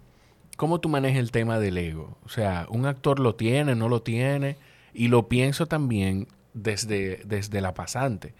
cómo 0.58 0.80
tú 0.80 0.90
manejas 0.90 1.20
el 1.20 1.32
tema 1.32 1.60
del 1.60 1.78
ego? 1.78 2.18
O 2.26 2.30
sea, 2.30 2.68
un 2.70 2.86
actor 2.86 3.20
lo 3.20 3.36
tiene, 3.36 3.76
no 3.76 3.90
lo 3.90 4.02
tiene, 4.02 4.58
y 4.94 5.08
lo 5.08 5.28
pienso 5.28 5.68
también 5.68 6.28
desde, 6.54 7.22
desde 7.26 7.62
la 7.62 7.74
pasante, 7.74 8.34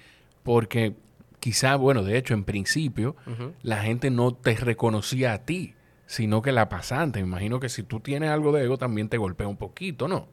porque 0.44 0.96
quizá, 1.40 1.76
bueno, 1.76 2.04
de 2.04 2.18
hecho, 2.18 2.34
en 2.34 2.44
principio, 2.44 3.16
la 3.62 3.78
gente 3.84 4.10
no 4.10 4.34
te 4.34 4.56
reconocía 4.56 5.34
a 5.34 5.46
ti 5.46 5.76
sino 6.08 6.42
que 6.42 6.52
la 6.52 6.70
pasante. 6.70 7.20
Me 7.20 7.28
imagino 7.28 7.60
que 7.60 7.70
si 7.70 7.84
tú 7.84 8.00
tienes 8.00 8.32
algo 8.32 8.52
de 8.52 8.64
ego 8.64 8.78
también 8.78 9.10
te 9.10 9.18
golpea 9.18 9.48
un 9.48 9.58
poquito, 9.58 10.08
¿no? 10.08 10.28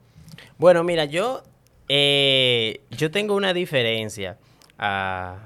Bueno, 0.57 0.83
mira, 0.85 1.05
yo, 1.05 1.43
eh, 1.89 2.81
yo 2.91 3.11
tengo 3.11 3.35
una 3.35 3.53
diferencia 3.53 4.39
ah, 4.79 5.37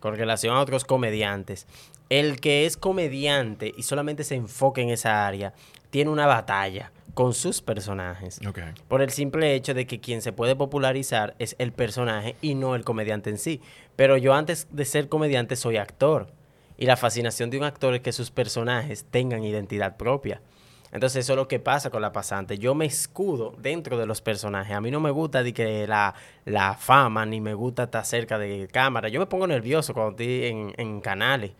con 0.00 0.16
relación 0.16 0.56
a 0.56 0.60
otros 0.60 0.84
comediantes. 0.84 1.66
El 2.10 2.40
que 2.40 2.66
es 2.66 2.76
comediante 2.76 3.72
y 3.76 3.82
solamente 3.84 4.24
se 4.24 4.34
enfoca 4.34 4.80
en 4.80 4.90
esa 4.90 5.26
área, 5.26 5.54
tiene 5.90 6.10
una 6.10 6.26
batalla 6.26 6.92
con 7.14 7.32
sus 7.32 7.62
personajes. 7.62 8.40
Por 8.88 9.00
el 9.00 9.10
simple 9.10 9.54
hecho 9.54 9.72
de 9.72 9.86
que 9.86 10.00
quien 10.00 10.20
se 10.20 10.32
puede 10.32 10.56
popularizar 10.56 11.34
es 11.38 11.54
el 11.58 11.72
personaje 11.72 12.36
y 12.42 12.54
no 12.54 12.74
el 12.74 12.84
comediante 12.84 13.30
en 13.30 13.38
sí. 13.38 13.60
Pero 13.96 14.16
yo 14.16 14.34
antes 14.34 14.66
de 14.70 14.84
ser 14.84 15.08
comediante 15.08 15.56
soy 15.56 15.76
actor. 15.76 16.28
Y 16.76 16.86
la 16.86 16.96
fascinación 16.96 17.50
de 17.50 17.58
un 17.58 17.64
actor 17.64 17.94
es 17.94 18.00
que 18.00 18.12
sus 18.12 18.30
personajes 18.30 19.04
tengan 19.10 19.44
identidad 19.44 19.96
propia. 19.96 20.40
Entonces 20.94 21.24
eso 21.24 21.32
es 21.32 21.36
lo 21.36 21.48
que 21.48 21.58
pasa 21.58 21.90
con 21.90 22.02
la 22.02 22.12
pasante. 22.12 22.56
Yo 22.56 22.76
me 22.76 22.86
escudo 22.86 23.52
dentro 23.58 23.98
de 23.98 24.06
los 24.06 24.22
personajes. 24.22 24.76
A 24.76 24.80
mí 24.80 24.92
no 24.92 25.00
me 25.00 25.10
gusta 25.10 25.42
de 25.42 25.52
que 25.52 25.88
la, 25.88 26.14
la 26.44 26.74
fama, 26.74 27.26
ni 27.26 27.40
me 27.40 27.52
gusta 27.52 27.84
estar 27.84 28.04
cerca 28.06 28.38
de 28.38 28.68
cámara. 28.70 29.08
Yo 29.08 29.18
me 29.18 29.26
pongo 29.26 29.48
nervioso 29.48 29.92
cuando 29.92 30.12
estoy 30.12 30.44
en, 30.46 30.72
en 30.76 31.00
canales. 31.00 31.50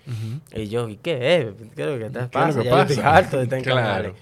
Y 0.54 0.68
yo, 0.68 0.88
¿y 0.88 0.98
qué 0.98 1.36
es? 1.36 1.46
¿Qué 1.74 1.82
es 1.82 1.88
lo 1.88 1.98
que 1.98 2.10
te 2.10 2.28
pasa? 2.28 2.62
ya 2.62 2.82
estoy 2.82 2.98
harto 3.04 3.38
de 3.38 3.42
estar 3.42 3.58
en 3.58 3.64
canales. 3.64 4.12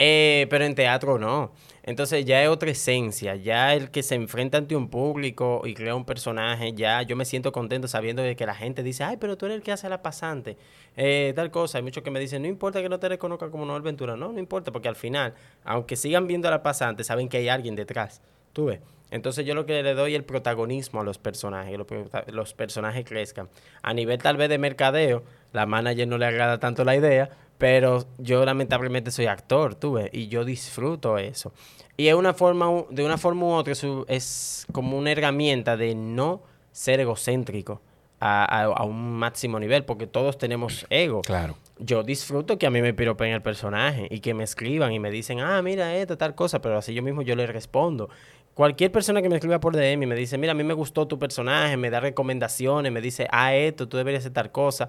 Eh, 0.00 0.48
pero 0.50 0.64
en 0.64 0.74
teatro 0.74 1.16
no. 1.16 1.52
Entonces 1.86 2.24
ya 2.24 2.42
es 2.42 2.48
otra 2.48 2.68
esencia, 2.72 3.36
ya 3.36 3.72
el 3.72 3.92
que 3.92 4.02
se 4.02 4.16
enfrenta 4.16 4.58
ante 4.58 4.74
un 4.74 4.88
público 4.88 5.62
y 5.64 5.72
crea 5.72 5.94
un 5.94 6.04
personaje, 6.04 6.72
ya 6.72 7.02
yo 7.02 7.14
me 7.14 7.24
siento 7.24 7.52
contento 7.52 7.86
sabiendo 7.86 8.22
de 8.22 8.34
que 8.34 8.44
la 8.44 8.56
gente 8.56 8.82
dice, 8.82 9.04
ay, 9.04 9.18
pero 9.18 9.38
tú 9.38 9.46
eres 9.46 9.58
el 9.58 9.62
que 9.62 9.70
hace 9.70 9.88
la 9.88 10.02
pasante, 10.02 10.56
eh, 10.96 11.32
tal 11.36 11.52
cosa. 11.52 11.78
Hay 11.78 11.84
muchos 11.84 12.02
que 12.02 12.10
me 12.10 12.18
dicen, 12.18 12.42
no 12.42 12.48
importa 12.48 12.82
que 12.82 12.88
no 12.88 12.98
te 12.98 13.08
reconozca 13.08 13.50
como 13.50 13.64
Noel 13.64 13.82
Ventura, 13.82 14.16
no, 14.16 14.32
no 14.32 14.38
importa, 14.40 14.72
porque 14.72 14.88
al 14.88 14.96
final, 14.96 15.34
aunque 15.64 15.94
sigan 15.94 16.26
viendo 16.26 16.48
a 16.48 16.50
la 16.50 16.64
pasante, 16.64 17.04
saben 17.04 17.28
que 17.28 17.36
hay 17.36 17.48
alguien 17.48 17.76
detrás, 17.76 18.20
tú. 18.52 18.72
Entonces 19.12 19.46
yo 19.46 19.54
lo 19.54 19.64
que 19.64 19.80
le 19.84 19.94
doy 19.94 20.16
el 20.16 20.24
protagonismo 20.24 21.02
a 21.02 21.04
los 21.04 21.18
personajes, 21.18 21.78
los, 21.78 21.86
los 22.26 22.54
personajes 22.54 23.04
crezcan. 23.04 23.48
A 23.82 23.94
nivel 23.94 24.18
tal 24.18 24.36
vez 24.36 24.48
de 24.48 24.58
mercadeo, 24.58 25.22
la 25.52 25.66
manager 25.66 26.08
no 26.08 26.18
le 26.18 26.26
agrada 26.26 26.58
tanto 26.58 26.84
la 26.84 26.96
idea, 26.96 27.30
pero 27.58 28.06
yo 28.18 28.44
lamentablemente 28.44 29.10
soy 29.10 29.26
actor, 29.26 29.74
tú 29.74 29.94
ves, 29.94 30.10
y 30.12 30.28
yo 30.28 30.44
disfruto 30.44 31.18
eso. 31.18 31.52
Y 31.96 32.08
es 32.08 32.14
una 32.14 32.34
forma, 32.34 32.84
de 32.90 33.04
una 33.04 33.16
forma 33.16 33.46
u 33.46 33.50
otra, 33.52 33.72
es 34.08 34.66
como 34.72 34.98
una 34.98 35.12
herramienta 35.12 35.76
de 35.76 35.94
no 35.94 36.42
ser 36.72 37.00
egocéntrico 37.00 37.80
a, 38.20 38.84
un 38.84 39.12
máximo 39.18 39.58
nivel, 39.58 39.84
porque 39.84 40.06
todos 40.06 40.36
tenemos 40.38 40.86
ego. 40.90 41.22
Claro. 41.22 41.56
Yo 41.78 42.02
disfruto 42.02 42.58
que 42.58 42.66
a 42.66 42.70
mí 42.70 42.82
me 42.82 42.94
piropen 42.94 43.32
el 43.32 43.42
personaje 43.42 44.08
y 44.10 44.20
que 44.20 44.34
me 44.34 44.44
escriban 44.44 44.92
y 44.92 44.98
me 44.98 45.10
dicen, 45.10 45.40
ah, 45.40 45.60
mira 45.62 45.94
esto, 45.96 46.16
tal 46.16 46.34
cosa, 46.34 46.60
pero 46.60 46.78
así 46.78 46.94
yo 46.94 47.02
mismo 47.02 47.22
yo 47.22 47.34
le 47.36 47.46
respondo. 47.46 48.08
Cualquier 48.54 48.90
persona 48.90 49.20
que 49.20 49.28
me 49.28 49.36
escriba 49.36 49.60
por 49.60 49.76
DM 49.76 50.02
y 50.02 50.06
me 50.06 50.14
dice, 50.14 50.38
mira, 50.38 50.52
a 50.52 50.54
mí 50.54 50.64
me 50.64 50.72
gustó 50.72 51.06
tu 51.06 51.18
personaje, 51.18 51.76
me 51.76 51.90
da 51.90 52.00
recomendaciones, 52.00 52.90
me 52.90 53.02
dice, 53.02 53.28
ah, 53.30 53.54
esto, 53.54 53.86
tú 53.86 53.98
deberías 53.98 54.22
hacer 54.22 54.32
tal 54.32 54.50
cosa 54.50 54.88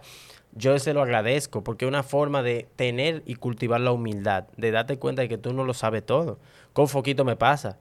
yo 0.54 0.78
se 0.80 0.94
lo 0.94 1.02
agradezco 1.02 1.64
porque 1.64 1.86
es 1.86 1.90
una 1.90 2.04
forma 2.04 2.42
de 2.42 2.68
tener 2.76 3.22
y 3.26 3.36
cultivar 3.36 3.80
la 3.82 3.92
humildad, 3.92 4.46
de 4.58 4.72
darte 4.72 4.98
cuenta 4.98 5.22
de 5.22 5.30
que 5.30 5.38
tú 5.38 5.54
no 5.54 5.64
lo 5.64 5.74
sabes 5.74 6.06
todo. 6.06 6.40
Con 6.74 6.88
Foquito 6.88 7.26
me 7.26 7.36
pasa. 7.36 7.78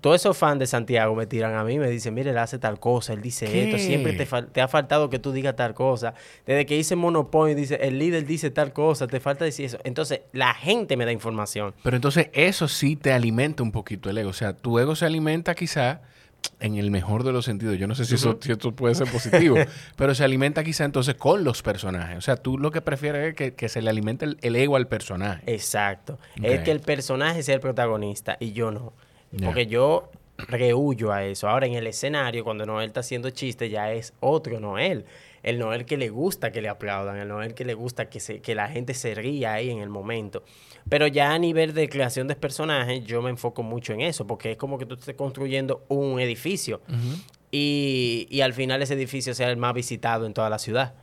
Todos 0.00 0.16
esos 0.16 0.36
fans 0.36 0.58
de 0.58 0.66
Santiago 0.66 1.14
me 1.14 1.26
tiran 1.26 1.54
a 1.54 1.64
mí, 1.64 1.78
me 1.78 1.90
dicen, 1.90 2.14
mire, 2.14 2.30
él 2.30 2.38
hace 2.38 2.58
tal 2.58 2.80
cosa, 2.80 3.12
él 3.12 3.20
dice 3.20 3.44
esto, 3.64 3.76
siempre 3.76 4.14
te, 4.14 4.60
ha 4.62 4.68
faltado 4.68 5.10
que 5.10 5.18
tú 5.18 5.32
digas 5.32 5.54
tal 5.54 5.74
cosa. 5.74 6.14
Desde 6.46 6.64
que 6.64 6.76
hice 6.76 6.96
Monopoly, 6.96 7.54
dice, 7.54 7.74
el 7.82 7.98
líder 7.98 8.24
dice 8.24 8.50
tal 8.50 8.72
cosa, 8.72 9.06
te 9.06 9.20
falta 9.20 9.44
decir 9.44 9.66
eso. 9.66 9.78
Entonces, 9.84 10.22
la 10.32 10.54
gente 10.54 10.96
me 10.96 11.04
da 11.04 11.12
información. 11.12 11.74
Pero 11.82 11.96
entonces 11.96 12.30
eso 12.32 12.68
sí 12.68 12.96
te 12.96 13.12
alimenta 13.12 13.62
un 13.62 13.70
poquito 13.70 14.08
el 14.08 14.16
ego. 14.16 14.30
O 14.30 14.34
sea, 14.34 14.54
tu 14.54 14.78
ego 14.78 14.96
se 14.96 15.04
alimenta 15.04 15.54
quizá 15.54 16.00
en 16.60 16.76
el 16.76 16.90
mejor 16.90 17.24
de 17.24 17.32
los 17.32 17.44
sentidos. 17.44 17.78
Yo 17.78 17.86
no 17.86 17.94
sé 17.94 18.04
si, 18.04 18.14
eso, 18.14 18.38
esto 18.42 18.72
puede 18.72 18.94
ser 18.94 19.10
positivo, 19.10 19.56
pero 19.96 20.14
se 20.14 20.24
alimenta 20.24 20.64
quizá 20.64 20.84
entonces 20.84 21.14
con 21.14 21.44
los 21.44 21.62
personajes. 21.62 22.18
O 22.18 22.20
sea, 22.20 22.36
tú 22.36 22.58
lo 22.58 22.70
que 22.70 22.80
prefieres 22.80 23.34
es 23.38 23.52
que, 23.52 23.68
se 23.68 23.82
le 23.82 23.90
alimente 23.90 24.26
el, 24.40 24.56
ego 24.56 24.76
al 24.76 24.88
personaje. 24.88 25.42
Exacto. 25.46 26.18
Es 26.42 26.60
que 26.60 26.70
el 26.70 26.80
personaje 26.80 27.42
sea 27.42 27.54
el 27.54 27.60
protagonista 27.60 28.36
y 28.40 28.52
yo 28.52 28.70
no. 28.70 28.92
Porque 29.44 29.66
yo 29.66 30.10
rehuyo 30.38 31.12
a 31.12 31.24
eso. 31.24 31.48
Ahora 31.48 31.66
en 31.66 31.74
el 31.74 31.86
escenario, 31.86 32.44
cuando 32.44 32.64
Noel 32.64 32.88
está 32.88 33.00
haciendo 33.00 33.30
chiste, 33.30 33.68
ya 33.68 33.92
es 33.92 34.12
otro 34.20 34.60
Noel 34.60 35.04
el 35.42 35.58
Noel 35.58 35.84
que 35.84 35.96
le 35.96 36.08
gusta 36.08 36.52
que 36.52 36.60
le 36.60 36.68
aplaudan, 36.68 37.16
el 37.16 37.28
Noel 37.28 37.54
que 37.54 37.64
le 37.64 37.74
gusta 37.74 38.08
que, 38.08 38.20
se, 38.20 38.40
que 38.40 38.54
la 38.54 38.68
gente 38.68 38.94
se 38.94 39.14
ría 39.14 39.54
ahí 39.54 39.70
en 39.70 39.78
el 39.78 39.88
momento. 39.88 40.44
Pero 40.88 41.06
ya 41.06 41.32
a 41.32 41.38
nivel 41.38 41.74
de 41.74 41.88
creación 41.88 42.28
de 42.28 42.36
personajes, 42.36 43.04
yo 43.04 43.22
me 43.22 43.30
enfoco 43.30 43.62
mucho 43.62 43.92
en 43.92 44.00
eso, 44.00 44.26
porque 44.26 44.52
es 44.52 44.56
como 44.56 44.78
que 44.78 44.86
tú 44.86 44.94
estés 44.94 45.14
construyendo 45.14 45.84
un 45.88 46.20
edificio 46.20 46.80
y, 47.50 48.26
y, 48.30 48.40
al 48.42 48.52
final 48.52 48.82
ese 48.82 48.94
edificio 48.94 49.34
sea 49.34 49.50
el 49.50 49.56
más 49.56 49.74
visitado 49.74 50.26
en 50.26 50.34
toda 50.34 50.50
la 50.50 50.58
ciudad. 50.58 50.94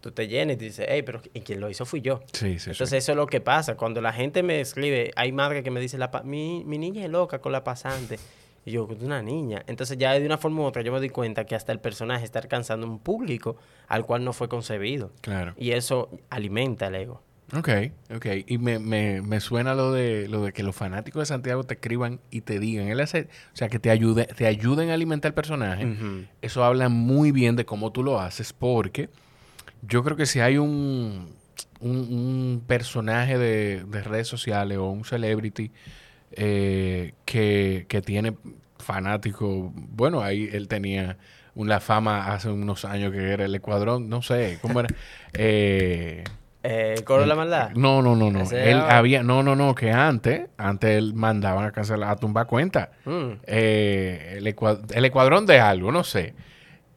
Tú 0.00 0.12
te 0.12 0.28
llenas 0.28 0.54
y 0.54 0.58
te 0.58 0.64
dices, 0.64 0.86
hey, 0.88 1.02
pero 1.02 1.20
quien 1.44 1.60
lo 1.60 1.68
hizo 1.68 1.84
fui 1.84 2.00
yo. 2.00 2.22
Sí, 2.32 2.58
sí, 2.58 2.70
Entonces 2.70 3.04
eso 3.04 3.12
es 3.12 3.16
lo 3.16 3.26
que 3.26 3.40
pasa. 3.40 3.76
Cuando 3.76 4.00
la 4.00 4.12
gente 4.12 4.42
me 4.42 4.60
escribe, 4.60 5.10
hay 5.14 5.30
madre 5.30 5.62
que 5.62 5.70
me 5.70 5.78
dice, 5.78 5.98
la 5.98 6.10
mi, 6.24 6.64
mi 6.64 6.78
niña 6.78 7.04
es 7.04 7.10
loca 7.10 7.40
con 7.40 7.52
la 7.52 7.62
pasante. 7.64 8.18
Y 8.64 8.72
yo, 8.72 8.86
una 9.00 9.22
niña. 9.22 9.62
Entonces 9.66 9.96
ya 9.96 10.12
de 10.12 10.24
una 10.26 10.38
forma 10.38 10.62
u 10.62 10.64
otra 10.64 10.82
yo 10.82 10.92
me 10.92 10.98
doy 10.98 11.10
cuenta 11.10 11.44
que 11.44 11.54
hasta 11.54 11.72
el 11.72 11.80
personaje 11.80 12.24
está 12.24 12.38
alcanzando 12.38 12.86
un 12.86 12.98
público 12.98 13.56
al 13.88 14.04
cual 14.04 14.24
no 14.24 14.32
fue 14.32 14.48
concebido. 14.48 15.12
Claro. 15.22 15.54
Y 15.56 15.72
eso 15.72 16.10
alimenta 16.28 16.88
el 16.88 16.94
ego. 16.94 17.22
Ok, 17.56 17.68
ok. 18.14 18.26
Y 18.46 18.58
me, 18.58 18.78
me, 18.78 19.22
me, 19.22 19.40
suena 19.40 19.74
lo 19.74 19.92
de 19.92 20.28
lo 20.28 20.44
de 20.44 20.52
que 20.52 20.62
los 20.62 20.76
fanáticos 20.76 21.20
de 21.20 21.26
Santiago 21.26 21.64
te 21.64 21.74
escriban 21.74 22.20
y 22.30 22.42
te 22.42 22.60
digan. 22.60 22.88
Él 22.88 23.00
hace, 23.00 23.22
o 23.52 23.56
sea, 23.56 23.68
que 23.68 23.80
te, 23.80 23.90
ayude, 23.90 24.26
te 24.26 24.46
ayuden 24.46 24.90
a 24.90 24.94
alimentar 24.94 25.30
el 25.30 25.34
personaje. 25.34 25.88
Eso 26.42 26.62
habla 26.62 26.88
muy 26.88 27.32
bien 27.32 27.56
de 27.56 27.64
cómo 27.64 27.90
tú 27.90 28.04
lo 28.04 28.20
haces 28.20 28.52
porque 28.52 29.08
yo 29.82 30.04
creo 30.04 30.16
que 30.16 30.26
si 30.26 30.38
hay 30.38 30.58
un, 30.58 31.34
un, 31.80 32.62
personaje 32.66 33.36
de, 33.36 33.84
de 33.84 34.02
redes 34.02 34.28
sociales 34.28 34.78
o 34.78 34.88
un 34.88 35.04
celebrity 35.04 35.72
eh, 36.32 37.14
que, 37.24 37.86
que, 37.88 38.02
tiene 38.02 38.34
fanáticos. 38.78 39.70
Bueno, 39.74 40.22
ahí 40.22 40.48
él 40.52 40.68
tenía 40.68 41.16
una 41.54 41.80
fama 41.80 42.32
hace 42.32 42.48
unos 42.48 42.84
años 42.84 43.12
que 43.12 43.30
era 43.30 43.44
el 43.44 43.54
Ecuadrón, 43.54 44.08
no 44.08 44.22
sé, 44.22 44.58
¿cómo 44.62 44.80
era? 44.80 44.88
Eh, 45.32 46.24
eh, 46.62 46.94
¿El 46.96 47.04
coro 47.04 47.22
de 47.22 47.26
la 47.26 47.36
maldad? 47.36 47.70
No, 47.74 48.02
no, 48.02 48.16
no, 48.16 48.30
no. 48.30 48.50
Él 48.50 48.78
había, 48.80 49.22
no, 49.22 49.42
no, 49.42 49.56
no, 49.56 49.74
que 49.74 49.92
antes, 49.92 50.48
antes 50.58 50.90
él 50.90 51.14
mandaban 51.14 51.64
a 51.64 51.72
cancelar, 51.72 52.10
a 52.10 52.16
tumbar 52.16 52.46
cuenta. 52.46 52.90
Mm. 53.04 53.30
Eh, 53.46 54.34
el, 54.38 54.46
el 54.46 55.04
Ecuadrón 55.04 55.46
de 55.46 55.60
algo, 55.60 55.90
no 55.92 56.04
sé. 56.04 56.34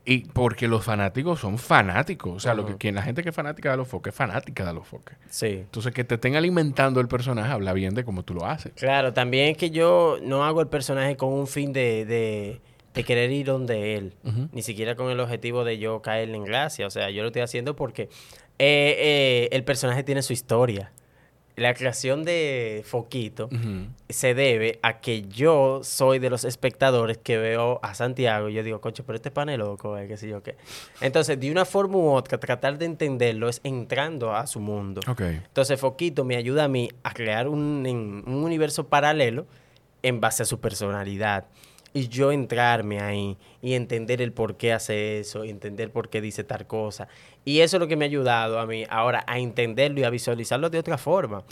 Y 0.05 0.25
porque 0.25 0.67
los 0.67 0.83
fanáticos 0.83 1.39
son 1.39 1.57
fanáticos. 1.57 2.33
O 2.33 2.39
sea, 2.39 2.53
lo 2.53 2.65
que, 2.65 2.75
quien, 2.75 2.95
la 2.95 3.01
gente 3.01 3.23
que 3.23 3.29
es 3.29 3.35
fanática 3.35 3.71
de 3.71 3.77
los 3.77 3.87
foques 3.87 4.11
es 4.11 4.17
fanática 4.17 4.65
de 4.65 4.73
los 4.73 4.85
foques. 4.85 5.17
Sí. 5.29 5.47
Entonces, 5.47 5.93
que 5.93 6.03
te 6.03 6.15
estén 6.15 6.35
alimentando 6.35 6.99
el 6.99 7.07
personaje 7.07 7.51
habla 7.51 7.71
bien 7.73 7.93
de 7.93 8.03
cómo 8.03 8.23
tú 8.23 8.33
lo 8.33 8.45
haces. 8.45 8.73
Claro, 8.75 9.13
también 9.13 9.49
es 9.49 9.57
que 9.57 9.69
yo 9.69 10.17
no 10.21 10.43
hago 10.43 10.59
el 10.59 10.67
personaje 10.67 11.15
con 11.15 11.31
un 11.31 11.47
fin 11.47 11.71
de, 11.71 12.05
de, 12.05 12.59
de 12.93 13.03
querer 13.03 13.31
ir 13.31 13.45
donde 13.45 13.95
él. 13.95 14.13
Ni 14.51 14.61
siquiera 14.61 14.95
con 14.95 15.09
el 15.09 15.19
objetivo 15.19 15.63
de 15.63 15.77
yo 15.77 16.01
caerle 16.01 16.35
en 16.35 16.43
gracia. 16.43 16.85
O 16.85 16.89
sea, 16.89 17.09
yo 17.09 17.21
lo 17.21 17.27
estoy 17.29 17.41
haciendo 17.41 17.75
porque 17.75 18.03
eh, 18.03 18.09
eh, 18.59 19.49
el 19.51 19.63
personaje 19.63 20.03
tiene 20.03 20.21
su 20.21 20.33
historia 20.33 20.91
la 21.55 21.73
creación 21.73 22.23
de 22.23 22.83
Foquito 22.85 23.49
se 24.09 24.33
debe 24.33 24.79
a 24.81 24.99
que 24.99 25.23
yo 25.23 25.81
soy 25.83 26.19
de 26.19 26.29
los 26.29 26.45
espectadores 26.45 27.17
que 27.17 27.37
veo 27.37 27.79
a 27.83 27.93
Santiago 27.93 28.49
y 28.49 28.53
yo 28.53 28.63
digo, 28.63 28.81
coche, 28.81 29.03
pero 29.05 29.15
este 29.15 29.31
panel 29.31 29.59
loco, 29.59 29.97
eh, 29.97 30.07
qué 30.07 30.17
sé 30.17 30.27
yo 30.27 30.41
qué. 30.41 30.55
Entonces, 31.01 31.39
de 31.39 31.51
una 31.51 31.65
forma 31.65 31.97
u 31.97 32.09
otra, 32.11 32.39
tratar 32.39 32.77
de 32.77 32.85
entenderlo 32.85 33.49
es 33.49 33.61
entrando 33.63 34.35
a 34.35 34.47
su 34.47 34.59
mundo. 34.59 35.01
Entonces, 35.19 35.79
Foquito 35.79 36.25
me 36.25 36.35
ayuda 36.35 36.63
a 36.63 36.67
mí 36.67 36.89
a 37.03 37.13
crear 37.13 37.47
un, 37.47 38.23
un 38.25 38.43
universo 38.43 38.87
paralelo 38.87 39.45
en 40.01 40.19
base 40.19 40.43
a 40.43 40.45
su 40.45 40.59
personalidad 40.59 41.45
y 41.93 42.07
yo 42.07 42.31
entrarme 42.31 42.99
ahí 42.99 43.37
y 43.61 43.73
entender 43.75 44.21
el 44.21 44.33
por 44.33 44.57
qué 44.57 44.73
hace 44.73 45.19
eso, 45.19 45.43
entender 45.43 45.91
por 45.91 46.09
qué 46.09 46.21
dice 46.21 46.43
tal 46.43 46.65
cosa. 46.65 47.07
Y 47.45 47.59
eso 47.59 47.77
es 47.77 47.81
lo 47.81 47.87
que 47.87 47.95
me 47.95 48.05
ha 48.05 48.07
ayudado 48.07 48.59
a 48.59 48.65
mí 48.65 48.85
ahora 48.89 49.23
a 49.27 49.37
entenderlo 49.37 49.99
y 49.99 50.03
a 50.03 50.09
visualizarlo 50.09 50.69
de 50.69 50.79
otra 50.79 50.97
forma. 50.97 51.43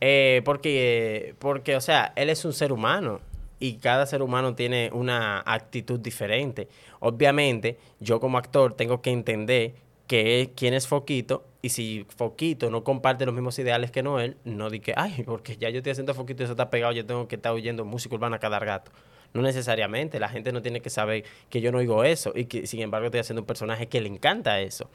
Eh, 0.00 0.42
porque, 0.44 1.34
porque, 1.38 1.76
o 1.76 1.80
sea, 1.80 2.12
él 2.16 2.28
es 2.28 2.44
un 2.44 2.52
ser 2.52 2.72
humano 2.72 3.20
y 3.58 3.74
cada 3.74 4.06
ser 4.06 4.22
humano 4.22 4.54
tiene 4.54 4.90
una 4.92 5.42
actitud 5.44 5.98
diferente. 5.98 6.68
Obviamente, 7.00 7.78
yo 8.00 8.20
como 8.20 8.38
actor 8.38 8.74
tengo 8.74 9.00
que 9.00 9.10
entender 9.10 9.74
que 10.06 10.52
quién 10.54 10.74
es 10.74 10.86
Foquito 10.86 11.44
y 11.60 11.70
si 11.70 12.06
Foquito 12.16 12.70
no 12.70 12.84
comparte 12.84 13.26
los 13.26 13.34
mismos 13.34 13.58
ideales 13.58 13.90
que 13.90 14.02
Noel, 14.02 14.36
no 14.44 14.70
di 14.70 14.80
que, 14.80 14.94
ay, 14.96 15.22
porque 15.24 15.56
ya 15.56 15.70
yo 15.70 15.78
estoy 15.78 15.92
haciendo 15.92 16.14
Foquito 16.14 16.42
y 16.42 16.44
eso 16.44 16.52
está 16.52 16.70
pegado, 16.70 16.92
yo 16.92 17.04
tengo 17.04 17.26
que 17.26 17.36
estar 17.36 17.52
oyendo 17.52 17.84
música 17.84 18.14
urbana 18.14 18.38
cada 18.38 18.58
gato. 18.58 18.90
No 19.34 19.42
necesariamente, 19.42 20.18
la 20.18 20.28
gente 20.28 20.52
no 20.52 20.62
tiene 20.62 20.80
que 20.80 20.90
saber 20.90 21.24
que 21.50 21.60
yo 21.60 21.70
no 21.70 21.78
oigo 21.78 22.02
eso 22.02 22.32
y 22.34 22.46
que 22.46 22.66
sin 22.66 22.80
embargo 22.80 23.06
estoy 23.06 23.20
haciendo 23.20 23.42
un 23.42 23.46
personaje 23.46 23.86
que 23.86 24.00
le 24.00 24.08
encanta 24.08 24.60
eso. 24.60 24.90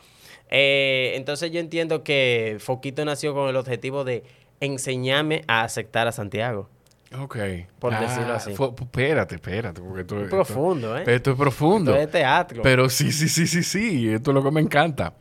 Eh, 0.50 1.13
entonces 1.15 1.52
yo 1.52 1.60
entiendo 1.60 2.04
que 2.04 2.58
Foquito 2.60 3.06
nació 3.06 3.34
con 3.34 3.50
el 3.50 3.56
objetivo 3.56 4.04
de 4.04 4.24
enseñarme 4.60 5.43
a 5.48 5.63
aceptar 5.63 6.08
a 6.08 6.12
Santiago. 6.12 6.69
Ok. 7.19 7.38
Por 7.80 7.98
decirlo 8.00 8.34
ah, 8.34 8.38
así. 8.38 8.52
espérate, 8.52 9.36
espérate. 9.36 9.82
Porque 9.82 10.02
esto, 10.02 10.22
es 10.22 10.30
profundo, 10.30 10.98
¿eh? 10.98 11.04
Esto 11.06 11.32
es 11.32 11.38
profundo. 11.38 11.91
Esto 11.91 12.04
es 12.04 12.12
teatro. 12.12 12.63
Pero 12.63 12.89
sí, 12.89 13.12
sí, 13.12 13.30
sí, 13.30 13.46
sí, 13.46 13.62
sí. 13.63 14.10
Esto 14.10 14.32
es 14.32 14.36
lo 14.36 14.43
que 14.43 14.52
me 14.52 14.62
encanta. 14.62 15.13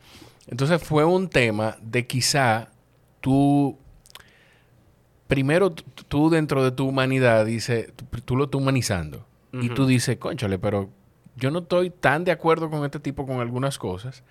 Entonces 0.47 0.81
fue 0.81 1.05
un 1.05 1.29
tema 1.29 1.77
de 1.81 2.07
quizá 2.07 2.69
tú 3.21 3.77
primero 5.33 5.71
tú 5.71 6.29
dentro 6.29 6.63
de 6.63 6.71
tu 6.71 6.87
humanidad 6.87 7.43
dices, 7.47 7.91
tú, 8.23 8.35
lo 8.35 8.43
estás 8.43 8.61
humanizando. 8.61 9.25
Y 9.51 9.69
tú 9.69 9.87
dices, 9.87 10.17
conchale, 10.17 10.59
pero 10.59 10.91
yo 11.35 11.49
no 11.49 11.59
estoy 11.59 11.89
tan 11.89 12.23
de 12.23 12.31
acuerdo 12.31 12.69
con 12.69 12.85
este 12.85 12.99
tipo 12.99 13.25
con 13.25 13.39
algunas 13.39 13.79
cosas, 13.79 14.23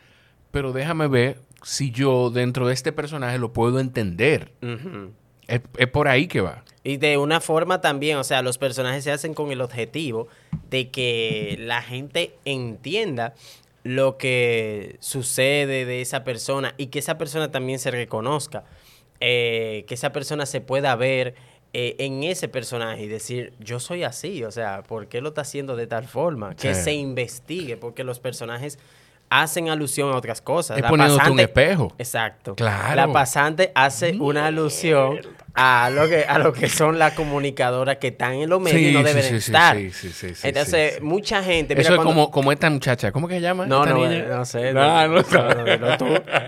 pero 0.53 0.73
déjame 0.73 1.09
ver 1.09 1.41
si 1.63 1.91
yo 1.91 2.31
dentro 2.31 2.69
de 2.69 2.75
este 2.75 2.93
personaje 2.93 3.37
lo 3.39 3.53
puedo 3.53 3.81
entender. 3.81 4.53
es, 5.49 5.89
por 5.89 6.07
ahí 6.07 6.29
que 6.29 6.41
va. 6.41 6.63
Y 6.85 6.99
de 6.99 7.19
una 7.19 7.41
forma 7.41 7.81
también, 7.81 8.19
o 8.19 8.25
sea, 8.25 8.43
los 8.43 8.59
personajes 8.59 9.03
se 9.03 9.11
hacen 9.11 9.35
con 9.35 9.51
el 9.51 9.61
objetivo 9.61 10.29
de 10.71 10.91
que 10.91 11.57
la 11.59 11.83
gente 11.83 12.37
entienda 12.45 13.35
lo 13.83 14.19
que 14.19 14.99
sucede 15.01 15.85
de 15.85 16.01
esa 16.01 16.23
persona 16.23 16.75
y 16.79 16.87
que 16.87 17.01
esa 17.01 17.19
persona 17.19 17.51
también 17.51 17.81
se 17.81 17.91
reconozca. 17.91 18.63
Eh, 19.25 19.85
que 19.87 19.95
esa 19.95 20.11
persona 20.11 20.47
se 20.47 20.61
pueda 20.61 20.97
ver 20.97 21.37
eh, 21.73 21.95
en 22.01 22.25
ese 22.25 22.49
personaje 22.49 23.05
y 23.05 23.07
decir, 23.07 23.53
yo 23.61 23.79
soy 23.79 24.03
así, 24.03 24.43
o 24.43 24.51
sea, 24.51 24.83
¿por 24.83 25.07
qué 25.07 25.21
lo 25.21 25.29
está 25.29 25.43
haciendo 25.43 25.77
de 25.77 25.87
tal 25.87 26.09
forma? 26.09 26.57
Que 26.57 26.75
se 26.75 26.93
investigue, 26.93 27.77
porque 27.77 28.03
los 28.03 28.19
personajes 28.19 28.81
hacen 29.31 29.69
alusión 29.69 30.13
a 30.13 30.17
otras 30.17 30.43
cosas. 30.43 30.77
Es 30.77 30.85
poniéndote 30.85 31.31
un 31.31 31.39
espejo. 31.39 31.93
Exacto. 31.99 32.57
Claro. 32.57 32.97
La 32.97 33.13
pasante 33.13 33.71
hace 33.77 34.17
una 34.19 34.47
alusión 34.47 35.21
a 35.55 35.91
lo 35.91 36.09
que 36.09 36.25
a 36.25 36.39
lo 36.39 36.53
que 36.53 36.69
son 36.69 36.99
las 36.99 37.13
comunicadoras 37.13 37.99
que 37.99 38.09
están 38.09 38.35
en 38.35 38.49
los 38.49 38.61
medios 38.61 38.81
y 38.81 38.93
no 38.93 39.03
deben 39.03 39.35
estar. 39.35 39.77
Sí, 39.77 39.91
sí, 39.91 40.11
sí, 40.13 40.49
Entonces, 40.49 41.03
mucha 41.03 41.43
gente. 41.43 41.79
Eso 41.79 41.95
es 41.95 42.01
como, 42.01 42.31
como 42.31 42.53
esta 42.53 42.71
muchacha. 42.71 43.13
¿Cómo 43.13 43.29
que 43.29 43.35
se 43.35 43.41
llama? 43.43 43.67
No, 43.67 43.85
no, 43.85 44.09
no 44.09 44.45
sé. 44.45 44.73
No, 44.73 45.09
no, 45.09 45.23
no, 45.23 45.77
no, 45.79 45.99
tú. 45.99 46.07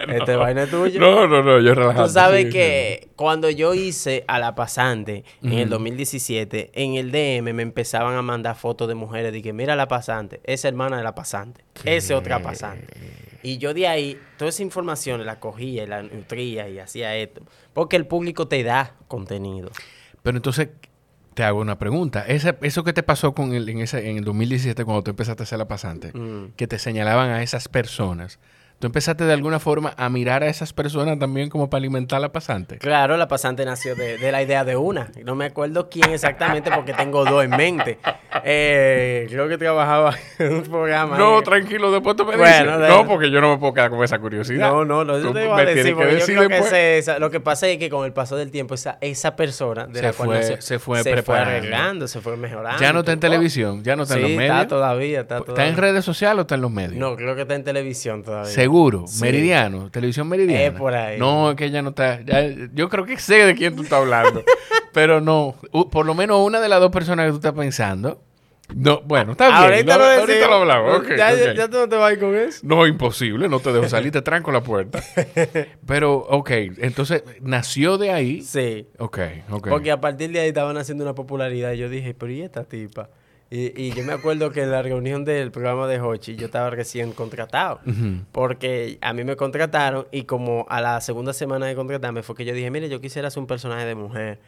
Este 0.09 0.37
vaina 0.37 0.63
es 0.65 0.71
tuyo. 0.71 1.01
No, 1.01 1.27
no, 1.27 1.43
no, 1.43 1.61
yo 1.61 1.75
relajado. 1.75 2.07
Tú 2.07 2.13
sabes 2.13 2.53
que 2.53 3.09
cuando 3.17 3.51
yo 3.51 3.75
hice 3.75 4.25
a 4.27 4.39
la 4.39 4.55
pasante 4.55 5.25
en 5.43 5.53
el 5.55 5.69
2017, 5.69 6.71
en 6.75 6.95
el 6.95 7.13
DM 7.13 7.53
me 7.55 7.63
empezaban 7.63 8.17
a 8.17 8.23
mandar 8.23 8.57
fotos 8.57 8.89
de 8.89 8.95
mujeres. 8.95 9.33
Dije, 9.33 9.53
mira 9.53 9.77
la 9.77 9.89
pasante, 9.89 10.41
esa 10.45 10.69
hermana 10.69 10.97
de 10.97 11.05
la 11.05 11.15
pasante, 11.15 11.63
esa 11.85 12.17
otra 12.17 12.41
pasante. 12.41 12.87
Y 13.45 13.59
yo 13.59 13.75
de 13.75 13.87
ahí, 13.87 14.19
toda 14.39 14.49
esa 14.49 14.63
información 14.63 15.25
la 15.27 15.39
cogía 15.39 15.85
y 15.85 15.87
la 15.87 16.03
nutría 16.03 16.67
y 16.71 16.79
hacía 16.79 17.15
esto. 17.15 17.43
Porque 17.75 17.97
el 17.97 18.07
público 18.07 18.49
te 18.49 18.63
da 18.63 18.97
contenido. 19.07 19.71
Pero 20.23 20.39
entonces, 20.39 20.71
te 21.35 21.43
hago 21.43 21.61
una 21.61 21.79
pregunta. 21.79 22.25
eso 22.27 22.85
que 22.85 22.93
te 22.95 23.03
pasó 23.03 23.35
con 23.35 23.53
el, 23.53 23.69
en, 23.69 23.81
ese, 23.81 24.09
en 24.09 24.17
el 24.17 24.25
2017 24.25 24.85
cuando 24.87 25.03
tú 25.03 25.11
empezaste 25.11 25.43
a 25.43 25.47
ser 25.47 25.59
la 25.59 25.69
pasante, 25.69 26.11
mm. 26.17 26.53
que 26.57 26.67
te 26.67 26.79
señalaban 26.79 27.31
a 27.31 27.43
esas 27.43 27.69
personas, 27.69 28.39
¿Tú 28.85 28.89
empezaste 28.89 29.25
de 29.25 29.33
alguna 29.33 29.61
forma 29.61 29.95
a 29.97 30.11
mirar 30.11 30.43
a 30.43 30.49
esas 30.49 30.75
personas 30.75 31.19
también 31.19 31.49
como 31.49 31.71
para 31.71 31.79
alimentar 31.79 32.21
la 32.21 32.33
pasante? 32.33 32.77
Claro, 32.77 33.17
la 33.17 33.29
pasante 33.29 33.65
nació 33.65 33.95
de, 33.97 34.31
la 34.31 34.43
idea 34.43 34.63
de 34.63 34.77
una. 34.77 35.11
No 35.25 35.35
me 35.35 35.47
acuerdo 35.47 35.89
quién 35.89 36.11
exactamente 36.11 36.71
porque 36.71 36.93
tengo 36.93 37.25
dos 37.25 37.43
en 37.45 37.51
mente. 37.53 37.99
Eh, 38.45 39.27
creo 39.31 39.49
que 39.49 39.57
trabajaba 39.57 40.15
en 40.39 40.57
un 40.57 40.63
programa. 40.65 41.17
No, 41.17 41.41
tranquilo, 41.41 41.91
después 41.91 42.15
te 42.15 42.25
me 42.25 42.37
bueno, 42.37 42.77
No, 42.77 43.07
porque 43.07 43.31
yo 43.31 43.41
no 43.41 43.53
me 43.53 43.59
puedo 43.59 43.73
quedar 43.73 43.89
con 43.89 44.05
esa 44.05 44.19
curiosidad. 44.19 44.71
No, 44.71 44.85
no, 44.85 45.03
no, 45.03 45.19
yo 45.19 45.33
te 45.33 45.45
iba 45.45 45.57
a 45.57 45.65
decir, 45.65 45.95
porque 45.95 46.19
yo 46.19 46.27
creo 46.27 46.49
que 46.49 47.15
lo 47.19 47.31
que 47.31 47.41
pasa 47.41 47.67
es 47.69 47.79
que 47.79 47.89
con 47.89 48.05
el 48.05 48.13
paso 48.13 48.37
del 48.37 48.51
tiempo 48.51 48.75
esa, 48.75 48.99
esa 49.01 49.35
persona 49.35 49.87
de 49.87 50.01
se 50.01 50.03
la 50.03 50.13
fue, 50.13 50.27
cual 50.27 50.45
se, 50.45 50.61
se, 50.61 50.79
fue, 50.79 51.03
se 51.03 51.23
fue 51.23 51.39
arreglando, 51.39 52.07
se 52.07 52.21
fue 52.21 52.37
mejorando. 52.37 52.83
Ya 52.83 52.93
no 52.93 52.99
está 52.99 53.13
en 53.13 53.21
televisión, 53.21 53.83
ya 53.83 53.97
no 53.97 54.03
está 54.03 54.17
en 54.17 54.23
los 54.23 54.31
medios. 54.33 54.57
está 54.57 54.69
todavía, 54.69 55.21
está 55.23 55.39
todavía. 55.39 55.65
¿Está 55.65 55.69
en 55.69 55.77
redes 55.79 56.05
sociales 56.05 56.37
o 56.37 56.41
está 56.43 56.57
en 56.57 56.61
los 56.61 56.71
medios? 56.71 56.97
No, 56.97 57.17
creo 57.17 57.35
que 57.35 57.43
está 57.43 57.55
en 57.55 57.65
televisión 57.65 58.23
todavía. 58.23 58.53
Seguro, 58.75 59.05
Meridiano, 59.21 59.89
televisión 59.89 60.29
Meridiana. 60.29 60.65
Es 60.65 60.73
por 60.73 60.93
ahí. 60.95 61.17
No, 61.17 61.51
es 61.51 61.57
que 61.57 61.67
ella 61.67 61.81
no 61.81 61.91
está. 61.91 62.21
yo 62.75 62.89
creo 62.89 63.07
que 63.07 63.17
sé 63.19 63.47
de 63.47 63.55
quién 63.55 63.77
tú 63.77 63.83
estás 63.85 64.01
hablando. 64.01 64.43
pero 64.93 65.21
no, 65.21 65.55
por 65.93 66.05
lo 66.05 66.15
menos 66.15 66.45
una 66.45 66.61
de 66.61 66.69
las 66.69 66.81
dos 66.81 66.91
personas 66.91 67.27
que 67.27 67.31
tú 67.31 67.37
estás 67.37 67.53
pensando. 67.53 68.21
No, 68.75 69.01
bueno, 69.03 69.33
está 69.33 69.47
bien. 69.47 69.59
Ahorita 69.59 69.97
lo, 69.97 70.05
ahorita 70.05 70.49
lo 70.49 70.55
hablamos. 70.55 71.07
ya, 71.17 71.69
tú 71.69 71.77
no 71.77 71.89
te 71.89 71.95
vas 71.95 72.11
a 72.11 72.13
ir 72.15 72.19
con 72.19 72.35
eso. 72.35 72.61
No, 72.65 72.85
imposible, 72.85 73.49
no 73.49 73.61
te 73.61 73.73
dejo 73.73 73.89
salir, 73.89 74.11
te 74.11 74.23
tranco 74.23 74.51
la 74.51 74.63
puerta. 74.63 75.01
Pero, 75.87 76.17
ok, 76.17 76.51
entonces, 76.79 77.23
¿nació 77.43 77.97
de 77.97 78.11
ahí? 78.11 78.43
Sí. 78.43 78.89
Ok, 78.99 79.19
ok. 79.51 79.69
Porque 79.69 79.93
a 79.93 80.01
partir 80.01 80.33
de 80.33 80.41
ahí 80.41 80.49
estaban 80.49 80.77
haciendo 80.79 81.05
una 81.05 81.15
popularidad 81.15 81.73
y 81.75 81.79
yo 81.79 81.89
dije, 81.89 82.13
pero 82.15 82.33
¿y 82.33 82.43
esta 82.43 82.65
tipa? 82.65 83.11
Y, 83.57 83.93
yo 83.93 84.03
me 84.03 84.13
acuerdo 84.13 84.51
que 84.51 84.63
en 84.63 84.73
la 84.73 84.83
reunión 84.83 85.25
del 85.25 85.53
programa 85.53 85.87
de 85.87 86.01
Hochi 86.01 86.35
yo 86.35 86.47
estaba 86.47 86.71
recién 86.71 87.13
contratado. 87.13 87.81
Porque 88.33 88.99
a 89.01 89.13
mí 89.13 89.23
me 89.23 89.37
contrataron 89.37 90.09
y 90.11 90.25
como 90.25 90.67
a 90.69 90.81
la 90.81 91.01
segunda 91.01 91.33
semana 91.33 91.67
de 91.67 91.77
contratarme 91.77 92.25
fue 92.25 92.35
que 92.35 92.45
yo 92.45 92.53
dije, 92.53 92.69
mire, 92.73 92.89
yo 92.89 93.01
quisiera 93.01 93.31
ser 93.31 93.41
un 93.41 93.47
personaje 93.47 93.87
de 93.87 93.95
mujer 93.95 94.41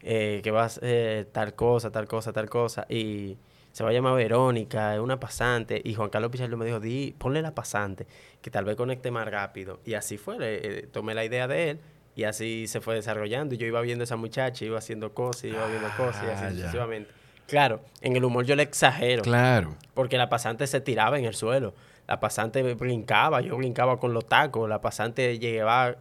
eh, 0.00 0.40
que 0.42 0.50
va 0.50 0.62
a 0.62 0.66
hacer 0.66 1.26
tal 1.26 1.54
cosa, 1.54 1.90
tal 1.90 2.08
cosa, 2.08 2.32
tal 2.32 2.48
cosa. 2.48 2.86
Y 2.88 3.36
se 3.72 3.84
va 3.84 3.90
a 3.90 3.92
llamar 3.92 4.14
Verónica, 4.14 4.94
es 4.94 5.00
una 5.00 5.20
pasante. 5.20 5.82
Y 5.84 5.92
Juan 5.92 6.08
Carlos 6.08 6.30
Pichardo 6.30 6.56
me 6.56 6.64
dijo, 6.64 6.80
Di, 6.80 7.14
ponle 7.18 7.42
la 7.42 7.54
pasante, 7.54 8.06
que 8.40 8.50
tal 8.50 8.64
vez 8.64 8.76
conecte 8.76 9.10
más 9.10 9.28
rápido. 9.28 9.80
Y 9.84 9.92
así 9.92 10.16
fue, 10.16 10.36
eh, 10.40 10.88
tomé 10.90 11.12
la 11.14 11.26
idea 11.26 11.46
de 11.46 11.70
él. 11.70 11.80
Y 12.16 12.24
así 12.24 12.66
se 12.66 12.80
fue 12.80 12.94
desarrollando. 12.94 13.56
Y 13.56 13.58
yo 13.58 13.66
iba 13.66 13.82
viendo 13.82 14.04
a 14.04 14.04
esa 14.04 14.16
muchacha, 14.16 14.64
iba 14.64 14.78
haciendo 14.78 15.12
cosas, 15.12 15.44
iba 15.44 15.66
viendo 15.66 15.88
cosas, 15.98 16.24
y 16.24 16.30
así 16.30 16.44
ah, 16.44 16.50
sucesivamente. 16.50 17.23
Claro, 17.46 17.80
en 18.00 18.16
el 18.16 18.24
humor 18.24 18.44
yo 18.44 18.56
le 18.56 18.62
exagero. 18.62 19.22
Claro. 19.22 19.74
Porque 19.94 20.18
la 20.18 20.28
pasante 20.28 20.66
se 20.66 20.80
tiraba 20.80 21.18
en 21.18 21.24
el 21.24 21.34
suelo. 21.34 21.74
La 22.06 22.20
pasante 22.20 22.62
brincaba, 22.74 23.40
yo 23.40 23.56
brincaba 23.56 23.98
con 23.98 24.12
los 24.12 24.26
tacos. 24.26 24.68
La 24.68 24.80
pasante 24.80 25.38
llevaba, 25.38 25.96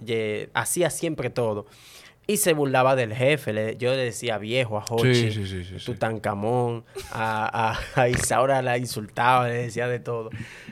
hacía 0.53 0.89
siempre 0.89 1.29
todo. 1.29 1.65
Y 2.25 2.38
se 2.38 2.53
burlaba 2.53 2.95
del 2.95 3.13
jefe. 3.13 3.75
yo 3.77 3.91
le 3.91 4.06
decía 4.06 4.38
viejo 4.38 4.77
a 4.77 4.86
Hochi, 4.89 5.32
sí, 5.32 5.45
sí, 5.45 5.65
sí, 5.65 5.86
Tutankamón, 5.86 6.86
a, 7.12 7.77
a, 7.95 8.08
Isaura 8.08 8.62
la 8.62 8.77
insultaba, 8.77 9.49
le 9.49 9.56
decía 9.56 9.89
de 9.89 9.99
todo. 9.99 10.29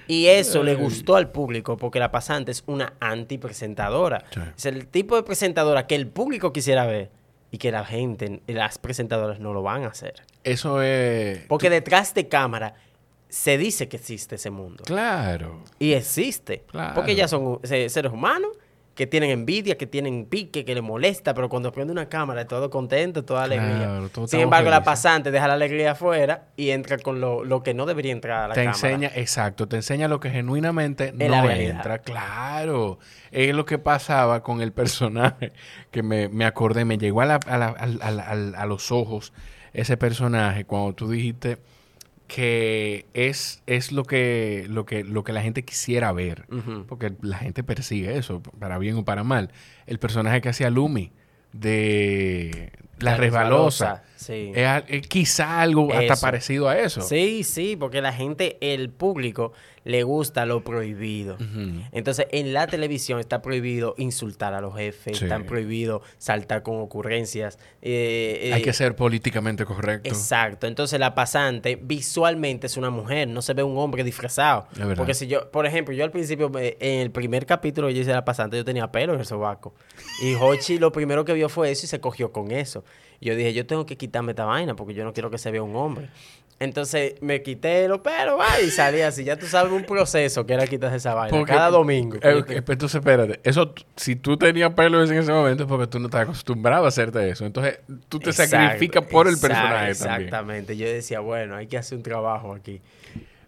Y 0.08 0.28
eso 0.28 0.64
le 0.64 0.76
gustó 0.76 1.18
al 1.18 1.30
público 1.30 1.76
porque 1.76 2.00
la 2.00 2.10
pasante 2.10 2.52
es 2.52 2.64
una 2.68 2.94
antipresentadora. 3.02 4.24
Es 4.58 4.66
el 4.66 4.88
tipo 4.88 5.18
de 5.18 5.24
presentadora 5.24 5.88
que 5.88 5.96
el 5.96 6.08
público 6.08 6.54
quisiera 6.54 6.86
ver 6.86 7.10
y 7.52 7.58
que 7.58 7.72
la 7.72 7.86
gente, 7.86 8.42
las 8.48 8.78
presentadoras 8.78 9.40
no 9.40 9.54
lo 9.54 9.62
van 9.62 9.84
a 9.84 9.88
hacer. 9.88 10.24
Eso 10.44 10.82
es... 10.82 11.40
Porque 11.48 11.70
detrás 11.70 12.14
de 12.14 12.28
cámara 12.28 12.74
se 13.28 13.58
dice 13.58 13.88
que 13.88 13.98
existe 13.98 14.36
ese 14.36 14.50
mundo. 14.50 14.84
Claro. 14.86 15.64
Y 15.78 15.94
existe. 15.94 16.64
Claro. 16.68 16.96
Porque 16.96 17.16
ya 17.16 17.28
son 17.28 17.60
seres 17.64 18.12
humanos 18.12 18.52
que 18.96 19.08
tienen 19.08 19.30
envidia, 19.30 19.78
que 19.78 19.88
tienen 19.88 20.26
pique, 20.26 20.66
que 20.66 20.76
les 20.76 20.84
molesta, 20.84 21.34
pero 21.34 21.48
cuando 21.48 21.72
prende 21.72 21.92
una 21.94 22.10
cámara, 22.10 22.46
todo 22.46 22.70
contento, 22.70 23.24
toda 23.24 23.44
alegría. 23.44 24.02
Sin 24.28 24.42
embargo, 24.42 24.70
la 24.70 24.84
pasante 24.84 25.32
deja 25.32 25.48
la 25.48 25.54
alegría 25.54 25.92
afuera 25.92 26.48
y 26.58 26.72
entra 26.72 26.98
con 26.98 27.22
lo, 27.22 27.64
que 27.64 27.74
no 27.74 27.86
debería 27.86 28.12
entrar 28.12 28.44
a 28.44 28.48
la 28.50 28.54
te 28.54 28.66
cámara. 28.66 28.80
Te 28.80 28.88
enseña, 28.88 29.12
exacto, 29.16 29.68
te 29.68 29.78
enseña 29.78 30.08
lo 30.08 30.20
que 30.20 30.30
genuinamente 30.30 31.14
no 31.14 31.50
entra. 31.50 32.00
Claro. 32.00 33.00
Es 33.32 33.56
lo 33.56 33.66
que 33.66 33.78
pasaba 33.78 34.44
con 34.44 34.62
el 34.62 34.74
personaje 34.74 35.54
que 35.90 36.04
me, 36.04 36.28
me 36.28 36.46
acordé, 36.46 36.84
me 36.84 36.98
llegó 36.98 37.22
a, 37.22 37.36
a 37.36 38.66
los 38.66 38.92
ojos 38.92 39.32
ese 39.74 39.96
personaje 39.96 40.66
cuando 40.66 40.94
tú 40.94 41.10
dijiste 41.10 41.60
que 42.34 43.08
es, 43.14 43.62
es 43.68 43.92
lo, 43.92 44.06
que, 44.06 44.66
lo, 44.70 44.86
que, 44.86 45.04
lo 45.04 45.26
que 45.26 45.34
la 45.34 45.42
gente 45.42 45.66
quisiera 45.66 46.14
ver. 46.14 46.46
Porque 46.88 47.12
la 47.22 47.38
gente 47.38 47.62
persigue 47.62 48.18
eso, 48.18 48.42
para 48.42 48.78
bien 48.78 48.96
o 48.96 49.04
para 49.04 49.26
mal. 49.26 49.52
El 49.86 50.00
personaje 50.00 50.40
que 50.40 50.48
hacía 50.48 50.70
Lumi 50.70 51.12
de 51.52 52.72
La, 53.00 53.18
resbalosa. 53.18 54.04
Sí. 54.16 54.54
Es, 54.56 55.08
quizá 55.10 55.62
algo 55.62 55.94
hasta 55.94 56.16
parecido 56.16 56.70
a 56.70 56.80
eso. 56.80 57.02
Sí, 57.02 57.44
sí, 57.44 57.76
porque 57.76 58.02
la 58.02 58.14
gente, 58.14 58.58
el 58.62 58.90
público, 58.92 59.52
le 59.84 60.04
gusta 60.04 60.46
lo 60.46 60.64
prohibido. 60.64 61.38
Entonces, 61.92 62.28
en 62.32 62.54
la 62.54 62.68
televisión 62.68 63.20
está 63.20 63.42
prohibido 63.42 63.96
insultar 63.98 64.54
a 64.54 64.62
los 64.62 64.76
jefes, 64.76 65.22
está 65.22 65.40
prohibido 65.40 66.02
saltar 66.18 66.64
con 66.64 66.80
ocurrencias. 66.80 67.58
Eh, 67.82 68.52
Hay 68.54 68.62
que 68.62 68.70
eh, 68.70 68.74
ser 68.74 68.96
políticamente 68.96 69.66
correcto. 69.66 70.08
Exacto. 70.08 70.68
Entonces, 70.68 71.00
la 71.00 71.16
pasante 71.16 71.80
visualmente 71.82 72.68
es 72.68 72.78
una 72.78 72.90
mujer, 72.90 73.28
no 73.28 73.42
se 73.42 73.54
ve 73.54 73.64
un 73.64 73.78
hombre 73.78 74.04
disfrazado. 74.04 74.68
Porque 74.96 75.14
si 75.14 75.28
yo, 75.28 75.50
por 75.50 75.66
ejemplo, 75.66 75.94
yo 75.94 76.04
al 76.04 76.12
principio, 76.12 76.52
eh, 76.60 76.78
en 76.80 77.00
el 77.00 77.12
primer 77.12 77.46
capítulo 77.46 77.90
yo 77.90 78.02
hice 78.02 78.12
la 78.12 78.26
pasante, 78.26 78.58
yo 78.58 78.66
tenía 78.66 78.92
pelo 78.92 79.14
en 79.14 79.20
el 79.20 79.26
sobaco. 79.26 79.74
Y 80.24 80.36
Hochi 80.36 80.78
lo 80.78 80.92
primero 80.92 81.26
que 81.26 81.34
vio 81.34 81.50
fue 81.50 81.72
eso 81.72 81.86
y 81.86 81.90
se 81.90 82.00
cogió 82.00 82.32
con 82.32 82.52
eso. 82.52 82.84
Yo 83.20 83.36
dije, 83.36 83.54
yo 83.54 83.68
tengo 83.68 83.86
que 83.86 83.98
quitarme 83.98 84.32
esta 84.32 84.46
vaina 84.46 84.76
porque 84.76 84.96
yo 84.96 85.04
no 85.04 85.14
quiero 85.14 85.30
que 85.30 85.38
se 85.38 85.52
vea 85.52 85.62
un 85.62 85.76
hombre. 85.76 86.10
Entonces 86.62 87.16
me 87.22 87.42
quité 87.42 87.88
los 87.88 88.02
pelos 88.02 88.40
y 88.64 88.70
salí 88.70 89.02
así. 89.02 89.24
Ya 89.24 89.36
tú 89.36 89.48
sabes 89.48 89.74
un 89.74 89.84
proceso 89.84 90.46
que 90.46 90.54
era 90.54 90.68
quitarse 90.68 90.98
esa 90.98 91.16
vaina. 91.16 91.44
cada 91.44 91.72
domingo. 91.72 92.18
Eh, 92.22 92.44
entonces, 92.48 92.94
espérate. 92.94 93.40
Eso, 93.44 93.74
si 93.96 94.16
tú 94.16 94.38
tenías 94.38 94.72
pelos 94.74 95.10
en 95.10 95.18
ese 95.18 95.32
momento 95.32 95.64
es 95.64 95.70
porque 95.70 95.88
tú 95.88 95.98
no 95.98 96.06
estás 96.06 96.22
acostumbrado 96.22 96.86
a 96.86 96.90
hacerte 96.90 97.28
eso. 97.28 97.48
Entonces, 97.48 97.80
tú 98.08 98.20
te 98.20 98.32
sacrificas 98.32 99.04
por 99.06 99.28
el 99.28 99.40
personaje 99.40 99.90
Exactamente. 99.90 100.78
Yo 100.78 100.86
decía, 100.86 101.20
bueno, 101.20 101.56
hay 101.56 101.66
que 101.66 101.80
hacer 101.80 101.98
un 101.98 102.04
trabajo 102.04 102.54
aquí. 102.54 102.80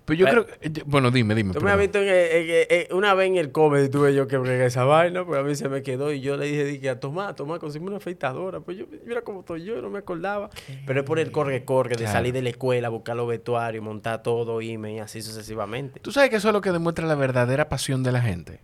Pero 0.06 0.20
yo 0.20 0.26
creo 0.26 0.46
que... 0.46 0.84
Bueno, 0.86 1.12
dime, 1.12 1.34
dime. 1.34 1.54
Tú 1.54 1.62
me 1.62 1.72
has 1.72 1.80
visto 1.80 2.00
en, 2.02 2.94
una 2.94 3.14
vez 3.14 3.28
en 3.28 3.38
el 3.38 3.52
comedy 3.52 3.90
tuve 3.90 4.14
yo 4.14 4.28
que 4.28 4.38
bregar 4.38 4.68
esa 4.68 4.84
vaina, 4.84 5.26
pues 5.26 5.40
a 5.40 5.44
mí 5.44 5.56
se 5.56 5.70
me 5.70 5.82
quedó 5.82 6.12
y 6.12 6.20
yo 6.20 6.36
le 6.36 6.46
dije, 6.46 6.66
dije 6.66 6.90
a 6.90 7.00
Tomás, 7.00 7.36
Tomás, 7.36 7.60
conseguime 7.60 7.90
una 7.90 7.98
afeitadora. 7.98 8.60
Pues 8.60 8.78
yo, 8.78 8.86
mira 9.06 9.22
cómo 9.22 9.42
estoy 9.42 9.64
yo, 9.64 9.82
no 9.82 9.90
me 9.90 10.00
acordaba. 10.00 10.50
Pero 10.86 11.00
es 11.00 11.06
por 11.06 11.20
el 11.20 11.32
corre-corre 11.32 11.96
de 11.96 12.08
salir 12.08 12.34
de 12.34 12.42
la 12.42 12.50
escuela, 12.50 12.90
buscar 12.90 13.16
los 13.16 13.28
vestuarios, 13.28 13.84
montar 13.84 14.24
todo, 14.24 14.62
irme 14.62 14.96
y 14.96 15.00
así 15.00 15.22
sucesivamente. 15.22 16.00
Tú 16.02 16.12
sabes 16.12 16.30
que 16.30 16.36
eso 16.36 16.50
es 16.50 16.54
lo 16.54 16.62
que 16.62 16.72
demuestra 16.72 17.06
la 17.06 17.16
verdadera 17.16 17.70
pasión 17.70 18.04
de 18.04 18.12
la 18.12 18.22
gente. 18.22 18.60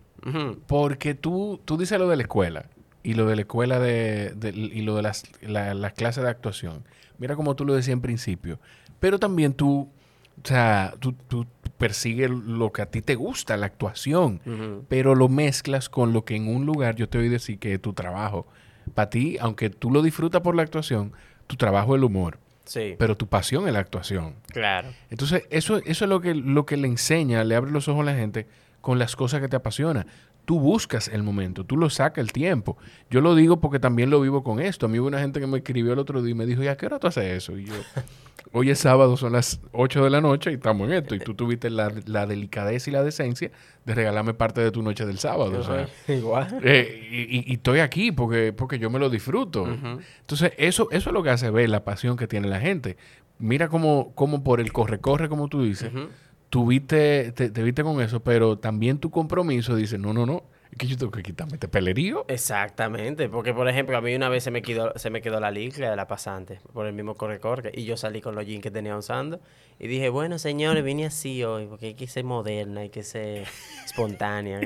Porque 0.67 1.15
tú, 1.15 1.61
tú 1.63 1.77
dices 1.77 1.97
lo 1.97 2.09
de 2.09 2.17
la 2.17 2.23
escuela 2.23 2.65
y 3.01 3.13
lo 3.13 3.25
de 3.27 3.35
la 3.35 3.41
escuela 3.43 3.79
de, 3.79 4.33
y 4.53 4.81
lo 4.81 4.97
de 4.97 5.01
las, 5.01 5.23
las 5.41 5.93
clases 5.93 6.23
de 6.23 6.29
actuación. 6.29 6.83
Mira 7.17 7.35
como 7.37 7.55
tú 7.55 7.65
lo 7.65 7.73
decías 7.73 7.93
en 7.93 8.01
principio. 8.01 8.59
Pero 8.99 9.17
también 9.19 9.53
tú 9.53 9.89
o 10.43 10.47
sea, 10.47 10.93
tú, 10.99 11.13
tú 11.13 11.45
persigues 11.77 12.29
lo 12.29 12.71
que 12.71 12.81
a 12.81 12.85
ti 12.87 13.01
te 13.01 13.15
gusta, 13.15 13.57
la 13.57 13.67
actuación, 13.67 14.41
pero 14.89 15.15
lo 15.15 15.29
mezclas 15.29 15.89
con 15.89 16.13
lo 16.13 16.25
que 16.25 16.35
en 16.35 16.47
un 16.47 16.65
lugar 16.65 16.95
yo 16.95 17.07
te 17.07 17.17
oí 17.17 17.29
decir 17.29 17.57
que 17.57 17.73
es 17.73 17.81
tu 17.81 17.93
trabajo. 17.93 18.47
Para 18.93 19.09
ti, 19.09 19.37
aunque 19.39 19.69
tú 19.69 19.89
lo 19.89 20.01
disfrutas 20.01 20.41
por 20.41 20.55
la 20.55 20.63
actuación, 20.63 21.13
tu 21.47 21.55
trabajo 21.55 21.95
es 21.95 21.99
el 21.99 22.03
humor. 22.03 22.39
Sí. 22.65 22.95
Pero 22.99 23.17
tu 23.17 23.27
pasión 23.27 23.67
es 23.67 23.73
la 23.73 23.79
actuación. 23.79 24.35
Claro. 24.47 24.89
Entonces, 25.09 25.43
eso, 25.49 25.77
eso 25.77 26.05
es 26.05 26.09
lo 26.09 26.21
que, 26.21 26.35
lo 26.35 26.65
que 26.65 26.77
le 26.77 26.87
enseña, 26.87 27.43
le 27.43 27.55
abre 27.55 27.71
los 27.71 27.87
ojos 27.87 28.01
a 28.01 28.11
la 28.11 28.15
gente 28.15 28.45
con 28.81 28.99
las 28.99 29.15
cosas 29.15 29.41
que 29.41 29.47
te 29.47 29.55
apasionan. 29.55 30.05
Tú 30.49 30.59
buscas 30.59 31.09
el 31.09 31.21
momento, 31.21 31.63
tú 31.63 31.77
lo 31.77 31.91
sacas 31.91 32.23
el 32.23 32.31
tiempo. 32.31 32.75
Yo 33.11 33.21
lo 33.21 33.35
digo 33.35 33.59
porque 33.59 33.77
también 33.77 34.09
lo 34.09 34.19
vivo 34.19 34.43
con 34.43 34.59
esto. 34.59 34.87
A 34.87 34.89
mí 34.89 34.97
hubo 34.97 35.07
una 35.07 35.19
gente 35.19 35.39
que 35.39 35.45
me 35.45 35.59
escribió 35.59 35.93
el 35.93 35.99
otro 35.99 36.23
día 36.23 36.31
y 36.31 36.33
me 36.33 36.47
dijo, 36.47 36.63
¿y 36.63 36.67
a 36.67 36.75
qué 36.75 36.87
hora 36.87 36.97
tú 36.97 37.05
haces 37.05 37.25
eso? 37.25 37.55
Y 37.55 37.65
yo, 37.65 37.75
hoy 38.51 38.71
es 38.71 38.79
sábado, 38.79 39.15
son 39.15 39.33
las 39.33 39.61
8 39.73 40.03
de 40.03 40.09
la 40.09 40.21
noche 40.21 40.49
y 40.49 40.55
estamos 40.55 40.87
en 40.87 40.95
esto. 40.95 41.13
Y 41.13 41.19
tú 41.19 41.35
tuviste 41.35 41.69
la, 41.69 41.93
la 42.07 42.25
delicadeza 42.25 42.89
y 42.89 42.93
la 42.93 43.03
decencia 43.03 43.51
de 43.85 43.93
regalarme 43.93 44.33
parte 44.33 44.59
de 44.59 44.71
tu 44.71 44.81
noche 44.81 45.05
del 45.05 45.19
sábado. 45.19 45.85
Igual. 46.07 46.61
Eh, 46.63 47.43
y, 47.45 47.53
estoy 47.53 47.81
aquí 47.81 48.11
porque, 48.11 48.51
porque 48.51 48.79
yo 48.79 48.89
me 48.89 48.97
lo 48.97 49.11
disfruto. 49.11 49.67
Entonces, 49.67 50.53
eso, 50.57 50.89
eso 50.89 51.09
es 51.11 51.13
lo 51.13 51.21
que 51.21 51.29
hace 51.29 51.51
ver 51.51 51.69
la 51.69 51.83
pasión 51.83 52.17
que 52.17 52.25
tiene 52.25 52.47
la 52.47 52.59
gente. 52.59 52.97
Mira 53.37 53.67
cómo, 53.67 54.13
cómo 54.15 54.43
por 54.43 54.61
el 54.61 54.73
corre-corre, 54.73 55.29
como 55.29 55.47
tú 55.47 55.61
dices, 55.61 55.91
viste, 56.51 57.31
te, 57.31 57.49
viste 57.63 57.83
con 57.83 58.01
eso, 58.01 58.21
pero 58.21 58.57
también 58.57 58.97
tu 58.97 59.09
compromiso 59.11 59.75
dice, 59.75 59.97
no, 59.97 60.13
no, 60.13 60.25
no, 60.25 60.43
que 60.77 60.87
yo 60.87 60.97
tengo 60.97 61.11
que 61.11 61.23
quitarme 61.23 61.53
este 61.53 61.67
pelerío. 61.67 62.25
Exactamente, 62.27 63.29
porque 63.29 63.53
por 63.53 63.67
ejemplo, 63.67 63.97
a 63.97 64.01
mí 64.01 64.15
una 64.15 64.29
vez 64.29 64.43
se 64.43 64.51
me 64.51 64.61
quedó, 64.61 64.93
se 64.95 65.09
me 65.09 65.21
quedó 65.21 65.39
la 65.39 65.51
licra 65.51 65.89
de 65.89 65.95
la 65.95 66.07
pasante 66.07 66.59
por 66.73 66.85
el 66.85 66.93
mismo 66.93 67.15
corre-corre 67.15 67.71
y 67.73 67.85
yo 67.85 67.97
salí 67.97 68.21
con 68.21 68.35
los 68.35 68.45
jeans 68.45 68.63
que 68.63 68.71
tenía 68.71 68.95
usando 68.95 69.39
y 69.79 69.87
dije, 69.87 70.09
bueno, 70.09 70.39
señores, 70.39 70.83
vine 70.83 71.05
así 71.05 71.43
hoy 71.43 71.65
porque 71.67 71.87
hay 71.87 71.93
que 71.93 72.07
ser 72.07 72.23
moderna, 72.23 72.81
hay 72.81 72.89
que 72.89 73.03
ser 73.03 73.47
espontánea. 73.85 74.59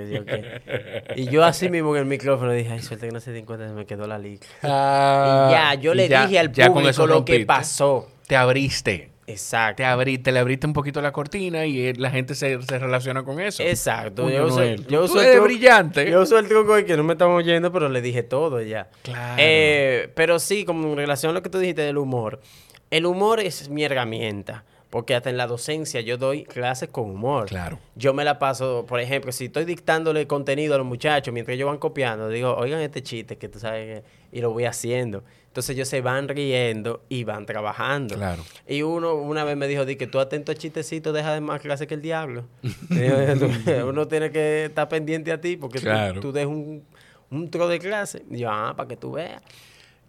y 1.15 1.25
yo 1.29 1.43
así 1.43 1.69
mismo 1.69 1.95
en 1.95 2.01
el 2.01 2.07
micrófono 2.07 2.51
dije, 2.51 2.71
ay, 2.71 2.81
suerte 2.81 3.07
que 3.07 3.13
no 3.13 3.19
se 3.19 3.31
den 3.31 3.45
cuenta, 3.45 3.67
se 3.67 3.73
me 3.73 3.85
quedó 3.85 4.07
la 4.07 4.17
licra. 4.17 4.49
Ah, 4.63 5.47
y 5.47 5.51
ya, 5.51 5.73
yo 5.75 5.93
le 5.93 6.07
dije 6.07 6.39
al 6.39 6.51
público 6.51 7.07
lo 7.07 7.25
que 7.25 7.45
pasó. 7.45 8.09
Te 8.27 8.35
abriste. 8.35 9.12
Exacto. 9.27 9.77
Te, 9.77 9.85
abriste, 9.85 10.31
le 10.31 10.39
abriste 10.39 10.67
un 10.67 10.73
poquito 10.73 11.01
la 11.01 11.11
cortina 11.11 11.65
y 11.65 11.93
la 11.93 12.09
gente 12.11 12.35
se, 12.35 12.57
relaciona 12.57 13.23
con 13.23 13.39
eso. 13.39 13.63
Exacto. 13.63 14.29
yo, 14.29 14.47
uso, 14.47 14.63
yo 14.63 15.03
uso 15.03 15.21
el 15.21 15.39
brillante. 15.41 16.09
Yo 16.09 16.21
uso 16.21 16.37
el 16.37 16.47
truco 16.47 16.75
de 16.75 16.85
que 16.85 16.97
no 16.97 17.03
me 17.03 17.13
estamos 17.13 17.37
oyendo, 17.37 17.71
pero 17.71 17.89
le 17.89 18.01
dije 18.01 18.23
todo 18.23 18.61
ya. 18.61 18.89
Claro. 19.01 19.35
Eh, 19.37 20.11
pero 20.15 20.39
sí, 20.39 20.65
como 20.65 20.89
en 20.89 20.97
relación 20.97 21.31
a 21.31 21.33
lo 21.33 21.43
que 21.43 21.49
tú 21.49 21.59
dijiste 21.59 21.81
del 21.81 21.97
humor. 21.97 22.41
El 22.89 23.05
humor 23.05 23.39
es 23.39 23.69
mi 23.69 23.83
herramienta. 23.83 24.65
Porque 24.93 25.15
hasta 25.15 25.31
en 25.31 25.37
la 25.37 25.47
docencia 25.47 26.01
yo 26.01 26.17
doy 26.17 26.43
clases 26.43 26.87
con 26.89 27.09
humor. 27.09 27.47
Claro. 27.47 27.79
Yo 27.95 28.13
me 28.13 28.23
la 28.23 28.37
paso, 28.37 28.85
por 28.87 28.99
ejemplo, 28.99 29.31
si 29.31 29.45
estoy 29.45 29.65
dictándole 29.65 30.27
contenido 30.27 30.75
a 30.75 30.77
los 30.77 30.85
muchachos 30.85 31.33
mientras 31.33 31.55
ellos 31.55 31.65
van 31.65 31.79
copiando, 31.79 32.29
digo, 32.29 32.55
oigan 32.55 32.79
este 32.79 33.01
chiste 33.01 33.39
que 33.39 33.49
tú 33.49 33.57
sabes 33.57 34.03
que... 34.03 34.07
Y 34.31 34.41
lo 34.41 34.51
voy 34.51 34.65
haciendo. 34.65 35.23
Entonces 35.53 35.75
ellos 35.75 35.87
se 35.87 36.01
van 36.01 36.27
riendo 36.27 37.03
y 37.09 37.25
van 37.25 37.45
trabajando. 37.45 38.15
Claro. 38.15 38.43
Y 38.67 38.81
uno 38.81 39.13
una 39.13 39.43
vez 39.43 39.55
me 39.55 39.67
dijo, 39.67 39.85
di 39.85 39.97
que 39.97 40.07
tú 40.07 40.19
atento 40.19 40.51
a 40.51 40.55
chistecito, 40.55 41.13
deja 41.13 41.31
de 41.31 41.41
más 41.41 41.61
clase 41.61 41.85
que 41.85 41.93
el 41.93 42.01
diablo. 42.01 42.45
uno 43.87 44.07
tiene 44.07 44.31
que 44.31 44.65
estar 44.65 44.89
pendiente 44.89 45.31
a 45.31 45.39
ti 45.39 45.55
porque 45.55 45.79
tú, 46.19 46.31
dejas 46.31 46.49
un, 46.49 46.83
un 47.29 47.51
tro 47.51 47.67
de 47.67 47.77
clase. 47.77 48.23
Y 48.31 48.39
yo, 48.39 48.49
ah, 48.49 48.73
para 48.75 48.89
que 48.89 48.97
tú 48.97 49.11
veas. 49.11 49.43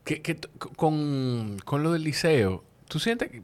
Que, 0.03 0.23
con, 0.77 1.59
con 1.63 1.83
lo 1.83 1.93
del 1.93 2.05
liceo, 2.05 2.65
¿tú 2.89 2.99
sientes 2.99 3.31
que 3.31 3.43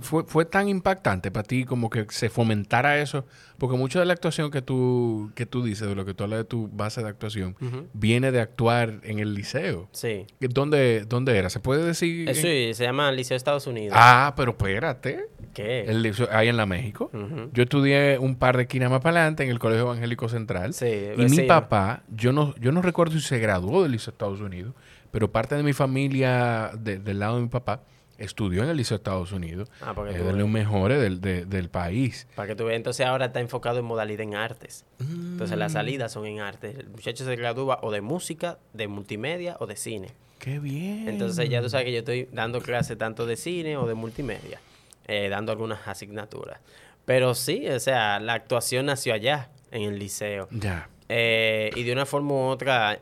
fue, 0.00 0.24
fue, 0.24 0.44
tan 0.44 0.68
impactante 0.68 1.30
para 1.30 1.42
ti 1.42 1.64
como 1.64 1.90
que 1.90 2.06
se 2.08 2.30
fomentara 2.30 3.00
eso? 3.00 3.26
Porque 3.58 3.76
mucho 3.76 3.98
de 3.98 4.06
la 4.06 4.12
actuación 4.12 4.50
que 4.50 4.62
tú, 4.62 5.30
que 5.34 5.44
tú 5.44 5.62
dices, 5.62 5.88
de 5.88 5.94
lo 5.94 6.04
que 6.04 6.14
tú 6.14 6.24
hablas 6.24 6.38
de 6.38 6.44
tu 6.44 6.68
base 6.68 7.02
de 7.02 7.08
actuación, 7.08 7.56
viene 7.92 8.32
de 8.32 8.40
actuar 8.40 9.00
en 9.02 9.18
el 9.18 9.34
liceo. 9.34 9.88
Sí. 9.92 10.26
¿Dónde, 10.40 11.04
dónde 11.06 11.36
era? 11.36 11.50
¿Se 11.50 11.60
puede 11.60 11.84
decir? 11.84 12.28
Eh, 12.28 12.34
sí, 12.34 12.74
se 12.74 12.84
llama 12.84 13.12
Liceo 13.12 13.34
de 13.34 13.38
Estados 13.38 13.66
Unidos. 13.66 13.96
Ah, 13.98 14.32
pero 14.36 14.52
espérate. 14.52 15.26
¿Qué? 15.52 15.82
El 15.82 16.02
liceo, 16.02 16.28
ahí 16.30 16.48
en 16.48 16.56
la 16.56 16.66
México. 16.66 17.10
Yo 17.52 17.62
estudié 17.62 18.18
un 18.18 18.36
par 18.36 18.56
de 18.56 18.62
esquinas 18.62 18.90
más 18.90 19.00
para 19.00 19.20
adelante 19.20 19.44
en 19.44 19.50
el 19.50 19.58
Colegio 19.58 19.84
Evangélico 19.84 20.28
Central. 20.28 20.72
Sí, 20.72 21.08
y 21.16 21.24
mi 21.24 21.42
papá, 21.42 22.04
yo 22.08 22.32
no, 22.32 22.54
yo 22.56 22.72
no 22.72 22.80
recuerdo 22.80 23.14
si 23.14 23.20
se 23.20 23.38
graduó 23.38 23.82
del 23.82 23.92
Liceo 23.92 24.12
de 24.12 24.14
Estados 24.14 24.40
Unidos, 24.40 24.74
pero 25.10 25.30
parte 25.30 25.56
de 25.56 25.62
mi 25.62 25.72
familia, 25.72 26.70
del 26.78 27.18
lado 27.18 27.36
de 27.36 27.42
mi 27.42 27.48
papá, 27.48 27.82
estudió 28.18 28.64
en 28.64 28.68
el 28.68 28.76
Liceo 28.76 28.98
de 28.98 29.00
Estados 29.00 29.32
Unidos. 29.32 29.70
Ah, 29.80 29.92
porque 29.94 30.16
es 30.16 30.24
de 30.24 30.32
los 30.32 30.48
mejores 30.48 31.00
del, 31.00 31.20
del, 31.20 31.70
país. 31.70 32.26
Para 32.34 32.48
que 32.48 32.56
tú 32.56 32.64
veas, 32.64 32.76
entonces 32.76 33.06
ahora 33.06 33.26
está 33.26 33.40
enfocado 33.40 33.78
en 33.78 33.84
modalidad 33.84 34.22
en 34.22 34.34
artes. 34.34 34.84
Entonces 35.00 35.56
las 35.56 35.72
mm. 35.72 35.74
salidas 35.74 36.12
son 36.12 36.26
en 36.26 36.40
artes. 36.40 36.76
El 36.76 36.88
muchacho 36.90 37.24
se 37.24 37.36
gradúa 37.36 37.78
o 37.82 37.90
de 37.90 38.00
música, 38.00 38.58
de 38.72 38.88
multimedia 38.88 39.56
o 39.60 39.66
de 39.66 39.76
cine. 39.76 40.08
¡Qué 40.38 40.58
bien! 40.58 41.08
Entonces 41.08 41.48
ya 41.48 41.62
tú 41.62 41.70
sabes 41.70 41.86
que 41.86 41.92
yo 41.92 41.98
estoy 42.00 42.28
dando 42.32 42.60
clases 42.60 42.98
tanto 42.98 43.26
de 43.26 43.36
cine 43.36 43.76
o 43.76 43.86
de 43.86 43.94
multimedia, 43.94 44.60
eh, 45.06 45.28
dando 45.28 45.52
algunas 45.52 45.86
asignaturas. 45.86 46.60
Pero 47.04 47.34
sí, 47.34 47.66
o 47.68 47.80
sea, 47.80 48.20
la 48.20 48.34
actuación 48.34 48.86
nació 48.86 49.14
allá, 49.14 49.50
en 49.70 49.82
el 49.82 49.98
liceo. 49.98 50.48
Ya. 50.50 50.88
Eh, 51.08 51.70
y 51.74 51.82
de 51.82 51.92
una 51.92 52.06
forma 52.06 52.32
u 52.32 52.38
otra, 52.48 53.00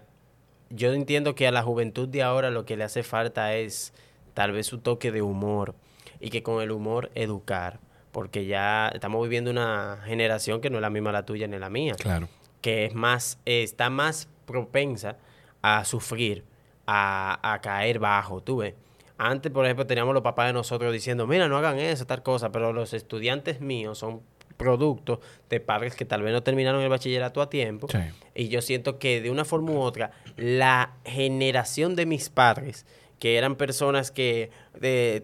yo 0.71 0.93
entiendo 0.93 1.35
que 1.35 1.47
a 1.47 1.53
la 1.53 1.63
juventud 1.63 2.09
de 2.09 2.23
ahora 2.23 2.51
lo 2.51 2.65
que 2.65 2.77
le 2.77 2.85
hace 2.85 3.03
falta 3.03 3.55
es 3.55 3.93
tal 4.37 4.53
vez 4.53 4.67
su 4.67 4.81
toque 4.81 5.13
de 5.13 5.23
humor 5.23 5.75
y 6.21 6.29
que 6.29 6.43
con 6.43 6.63
el 6.63 6.71
humor 6.71 7.11
educar, 7.15 7.81
porque 8.13 8.45
ya 8.45 8.89
estamos 8.89 9.23
viviendo 9.23 9.51
una 9.51 10.03
generación 10.05 10.61
que 10.61 10.69
no 10.69 10.77
es 10.77 10.83
la 10.83 10.91
misma 10.91 11.11
la 11.11 11.25
tuya 11.25 11.47
ni 11.49 11.59
la 11.59 11.71
mía. 11.71 11.95
Claro. 11.95 12.29
Que 12.61 12.85
es 12.85 12.95
más, 12.95 13.39
está 13.47 13.89
más 13.89 14.29
propensa 14.45 15.17
a 15.63 15.87
sufrir, 15.87 16.45
a, 16.87 17.59
caer 17.63 17.99
bajo, 17.99 18.43
tú 18.43 18.59
ves. 18.59 18.75
Antes, 19.17 19.51
por 19.51 19.65
ejemplo, 19.65 19.87
teníamos 19.87 20.13
los 20.13 20.23
papás 20.23 20.49
de 20.49 20.53
nosotros 20.53 20.93
diciendo, 20.93 21.27
mira, 21.27 21.49
no 21.49 21.57
hagan 21.57 21.79
eso, 21.79 22.07
tal 22.07 22.23
cosa, 22.23 22.53
pero 22.53 22.75
los 22.75 22.93
estudiantes 22.93 23.63
míos 23.63 23.97
son 23.97 24.21
productos 24.59 25.21
de 25.49 25.61
padres 25.61 25.97
que 25.97 26.05
tal 26.05 26.21
vez 26.21 26.35
no 26.35 26.43
terminaron 26.43 26.83
el 26.83 26.91
bachillerato 26.91 27.41
a 27.41 27.49
tiempo. 27.49 27.89
Y 28.35 28.49
yo 28.49 28.61
siento 28.61 28.99
que 28.99 29.23
de 29.23 29.31
una 29.31 29.47
forma 29.47 29.71
u 29.73 29.79
otra, 29.79 30.11
la 30.37 30.93
generación 31.07 31.97
de 31.97 32.05
mis 32.05 32.29
padres 32.29 32.85
que 33.19 33.39
eran 33.39 33.57
personas 33.57 34.11
que 34.11 34.51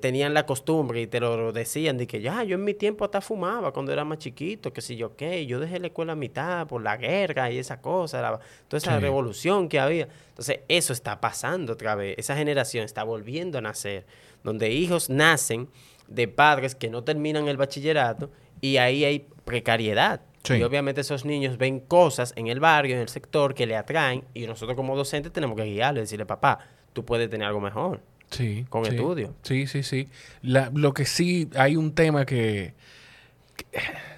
tenían 0.01 0.33
la 0.33 0.47
costumbre 0.47 1.03
y 1.03 1.07
te 1.07 1.21
lo 1.21 1.53
decían 1.53 1.99
de 1.99 2.07
que 2.07 2.23
ya 2.23 2.43
yo 2.43 2.55
en 2.55 2.65
mi 2.65 2.73
tiempo 2.73 3.05
hasta 3.05 3.21
fumaba 3.21 3.73
cuando 3.73 3.93
era 3.93 4.05
más 4.05 4.19
chiquito, 4.19 4.73
que 4.73 4.81
si 4.81 4.97
yo 4.97 5.15
qué, 5.15 5.45
yo 5.45 5.61
dejé 5.61 5.79
la 5.79 5.89
escuela 5.89 6.13
a 6.13 6.17
mitad 6.17 6.67
por 6.67 6.83
la 6.83 6.97
guerra 6.97 7.51
y 7.51 7.59
esa 7.59 7.81
cosa, 7.83 8.41
toda 8.69 8.79
esa 8.79 8.99
revolución 8.99 9.69
que 9.69 9.79
había. 9.79 10.09
Entonces, 10.31 10.61
eso 10.69 10.95
está 10.95 11.21
pasando 11.21 11.75
otra 11.75 11.95
vez, 11.95 12.15
esa 12.19 12.35
generación 12.35 12.85
está 12.85 13.05
volviendo 13.05 13.59
a 13.59 13.61
nacer, 13.61 14.07
donde 14.43 14.71
hijos 14.71 15.11
nacen 15.11 15.69
de 16.09 16.29
padres 16.29 16.75
que 16.75 16.89
no 16.89 17.05
terminan 17.05 17.47
el 17.49 17.59
bachillerato 17.59 18.31
y 18.63 18.79
ahí 18.79 19.05
hay 19.05 19.27
precariedad. 19.45 20.23
Y 20.49 20.63
obviamente 20.63 21.03
esos 21.03 21.25
niños 21.25 21.57
ven 21.57 21.79
cosas 21.79 22.33
en 22.37 22.49
el 22.49 22.59
barrio, 22.59 22.97
en 22.97 23.03
el 23.03 23.09
sector, 23.09 23.55
que 23.55 23.65
le 23.65 23.77
atraen 23.77 24.25
y 24.35 24.47
nosotros 24.47 24.77
como 24.77 24.97
docentes 24.97 25.33
tenemos 25.33 25.57
que 25.57 25.65
guiarle, 25.65 26.01
decirle, 26.01 26.27
papá, 26.27 26.59
tú 26.93 27.05
puedes 27.05 27.29
tener 27.31 27.47
algo 27.47 27.61
mejor. 27.61 28.01
Sí. 28.31 28.65
Con 28.69 28.87
estudio. 28.87 29.35
Sí, 29.43 29.67
sí, 29.67 29.83
sí. 29.83 30.09
lo 30.43 30.95
que 30.95 31.05
sí, 31.05 31.51
hay 31.55 31.77
un 31.77 31.95
tema 31.95 32.25
que, 32.25 32.75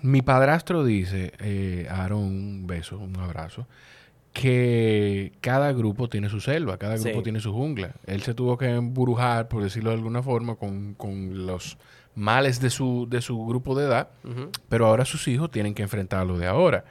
mi 0.03 0.23
padrastro 0.23 0.85
dice, 0.85 1.33
eh, 1.39 1.87
Aaron, 1.91 2.23
un 2.23 2.67
beso, 2.67 2.99
un 2.99 3.17
abrazo, 3.17 3.67
que 4.33 5.33
cada 5.41 5.73
grupo 5.73 6.09
tiene 6.09 6.29
su 6.29 6.41
selva, 6.41 6.77
cada 6.77 6.97
grupo 6.97 7.23
tiene 7.23 7.41
su 7.41 7.53
jungla. 7.53 7.95
Él 8.07 8.23
se 8.23 8.35
tuvo 8.35 8.59
que 8.59 8.69
embrujar, 8.69 9.49
por 9.49 9.63
decirlo 9.63 9.91
de 9.91 9.97
alguna 9.97 10.23
forma, 10.23 10.57
con, 10.57 10.97
los 11.47 11.79
males 12.15 12.61
de 12.61 12.71
su, 12.71 13.07
de 13.09 13.23
su 13.23 13.45
grupo 13.47 13.75
de 13.75 13.87
edad, 13.87 14.09
pero 14.69 14.87
ahora 14.87 15.05
sus 15.05 15.27
hijos 15.29 15.51
tienen 15.51 15.75
que 15.75 15.83
enfrentar 15.83 16.27
lo 16.27 16.37
de 16.37 16.47
ahora. 16.47 16.85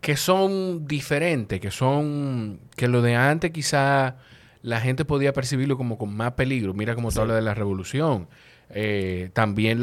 Que 0.00 0.16
son 0.16 0.86
diferentes, 0.86 1.60
que 1.60 1.70
son, 1.70 2.60
que 2.76 2.88
lo 2.88 3.00
de 3.00 3.14
antes 3.14 3.50
quizá 3.52 4.16
la 4.66 4.80
gente 4.80 5.04
podía 5.04 5.32
percibirlo 5.32 5.76
como 5.76 5.96
con 5.96 6.12
más 6.12 6.32
peligro. 6.32 6.74
Mira 6.74 6.96
cómo 6.96 7.12
se 7.12 7.20
habla 7.20 7.36
de 7.36 7.40
la 7.40 7.54
revolución. 7.54 8.28
Eh, 8.70 9.30
también 9.32 9.80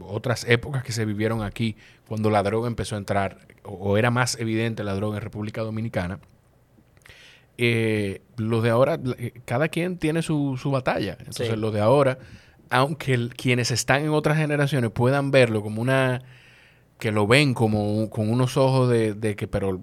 otras 0.00 0.44
épocas 0.48 0.82
que 0.82 0.92
se 0.92 1.04
vivieron 1.04 1.42
aquí 1.42 1.76
cuando 2.08 2.30
la 2.30 2.42
droga 2.42 2.66
empezó 2.66 2.94
a 2.94 2.98
entrar, 2.98 3.46
o, 3.62 3.98
era 3.98 4.10
más 4.10 4.40
evidente 4.40 4.84
la 4.84 4.94
droga 4.94 5.18
en 5.18 5.22
República 5.22 5.60
Dominicana. 5.60 6.18
Eh, 7.58 8.22
los 8.38 8.62
de 8.62 8.70
ahora, 8.70 8.98
eh, 9.18 9.34
cada 9.44 9.68
quien 9.68 9.98
tiene 9.98 10.22
su, 10.22 10.58
batalla. 10.72 11.18
Entonces, 11.18 11.58
los 11.58 11.74
de 11.74 11.82
ahora, 11.82 12.18
aunque 12.70 13.28
quienes 13.36 13.70
están 13.70 14.02
en 14.02 14.10
otras 14.12 14.38
generaciones 14.38 14.92
puedan 14.92 15.30
verlo 15.30 15.60
como 15.60 15.82
una 15.82 16.22
que 16.98 17.12
lo 17.12 17.26
ven 17.26 17.52
como 17.52 18.08
con 18.08 18.30
unos 18.30 18.56
ojos 18.56 18.88
de, 18.88 19.36
que 19.36 19.46
pero 19.46 19.78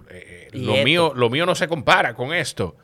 lo 0.54 0.84
mío 0.84 1.14
lo 1.16 1.30
mío 1.30 1.46
no 1.46 1.56
se 1.56 1.68
compara 1.68 2.14
con 2.14 2.32
esto 2.32 2.76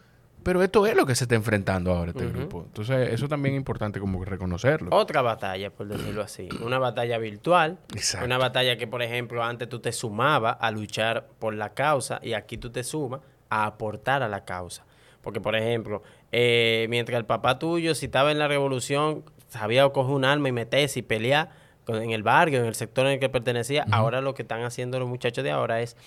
pero 0.44 0.62
esto 0.62 0.86
es 0.86 0.96
lo 0.96 1.06
que 1.06 1.16
se 1.16 1.24
está 1.24 1.36
enfrentando 1.36 1.92
ahora 1.92 2.12
este 2.12 2.28
grupo. 2.28 2.64
Entonces, 2.66 3.14
eso 3.14 3.28
también 3.28 3.56
es 3.56 3.60
importante 3.60 4.00
como 4.00 4.24
reconocerlo. 4.24 4.96
Otra 4.96 5.22
batalla, 5.22 5.70
por 5.70 5.88
decirlo 5.88 6.22
así. 6.22 6.50
Una 6.64 6.80
batalla 6.80 7.18
virtual. 7.18 7.80
Exacto. 7.94 8.26
Una 8.26 8.38
batalla 8.38 8.78
que, 8.78 8.88
por 8.88 9.02
ejemplo, 9.02 9.44
antes 9.44 9.70
tú 9.70 9.80
te 9.80 9.92
sumabas 9.92 10.58
a 10.60 10.72
luchar 10.72 11.28
por 11.40 11.54
la 11.54 11.74
causa 11.74 12.20
y 12.22 12.34
aquí 12.34 12.58
tú 12.58 12.70
te 12.70 12.84
sumas 12.84 13.22
a 13.50 13.66
aportar 13.66 14.24
a 14.24 14.28
la 14.28 14.46
causa. 14.46 14.86
Porque, 15.22 15.40
por 15.40 15.56
ejemplo, 15.56 16.04
eh, 16.32 16.88
mientras 16.90 17.18
el 17.18 17.26
papá 17.26 17.58
tuyo, 17.58 17.96
si 17.96 18.08
estaba 18.08 18.32
en 18.32 18.40
la 18.40 18.48
revolución, 18.48 19.24
sabía 19.48 19.88
coger 19.90 20.16
un 20.16 20.26
arma 20.26 20.50
y 20.50 20.52
meterse 20.52 21.00
y 21.00 21.02
pelear 21.04 21.50
en 21.88 22.12
el 22.12 22.24
barrio, 22.24 22.60
en 22.60 22.66
el 22.66 22.76
sector 22.76 23.06
en 23.06 23.14
el 23.14 23.20
que 23.20 23.30
pertenecía, 23.30 23.86
ahora 23.92 24.22
lo 24.22 24.34
que 24.34 24.44
están 24.44 24.64
haciendo 24.64 25.00
los 25.00 25.08
muchachos 25.08 25.44
de 25.44 25.52
ahora 25.52 25.82
es 25.82 25.98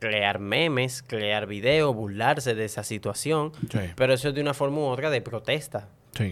crear 0.00 0.40
memes, 0.40 1.04
crear 1.06 1.46
videos, 1.46 1.94
burlarse 1.94 2.56
de 2.56 2.64
esa 2.64 2.82
situación, 2.82 3.52
pero 3.94 4.12
eso 4.14 4.30
es 4.30 4.34
de 4.34 4.40
una 4.40 4.54
forma 4.54 4.78
u 4.78 4.84
otra 4.84 5.10
de 5.10 5.20
protesta, 5.20 5.88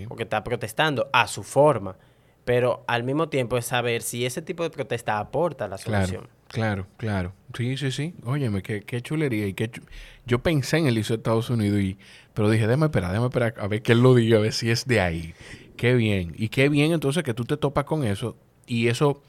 porque 0.09 0.25
está 0.25 0.43
protestando 0.43 1.09
a 1.13 1.29
su 1.29 1.45
forma, 1.45 1.97
pero 2.45 2.83
al 2.89 3.05
mismo 3.05 3.29
tiempo 3.29 3.57
es 3.59 3.67
saber 3.67 4.03
si 4.03 4.27
ese 4.27 4.43
tipo 4.43 4.63
de 4.65 4.71
protesta 4.71 5.19
aporta 5.19 5.67
a 5.67 5.69
la 5.69 5.79
solución. 5.79 6.29
Claro, 6.49 6.87
claro, 6.97 7.35
Sí, 7.55 7.77
sí, 7.77 7.91
sí. 7.93 8.15
Óyeme, 8.25 8.63
qué, 8.63 8.83
qué 8.83 9.03
chulería. 9.03 9.47
y 9.47 9.53
qué 9.53 9.71
Yo 10.27 10.39
pensé 10.39 10.79
en 10.79 10.87
el 10.87 10.97
ISO 10.97 11.13
de 11.13 11.19
Estados 11.19 11.51
Unidos, 11.51 11.79
y... 11.81 11.99
pero 12.33 12.49
dije, 12.49 12.67
déjame 12.67 12.87
esperar, 12.87 13.11
déjame 13.11 13.27
esperar 13.27 13.55
a 13.59 13.69
ver 13.69 13.83
qué 13.83 13.93
él 13.93 14.01
lo 14.01 14.15
diga, 14.15 14.39
a 14.39 14.41
ver 14.41 14.55
si 14.55 14.71
es 14.71 14.87
de 14.87 15.01
ahí. 15.01 15.35
Qué 15.77 15.95
bien. 15.95 16.35
Y 16.39 16.49
qué 16.49 16.71
bien 16.71 16.93
entonces 16.93 17.23
que 17.23 17.35
tú 17.35 17.45
te 17.45 17.59
topas 17.59 17.85
con 17.85 18.05
eso 18.05 18.37
y 18.67 18.89
eso 18.89 19.23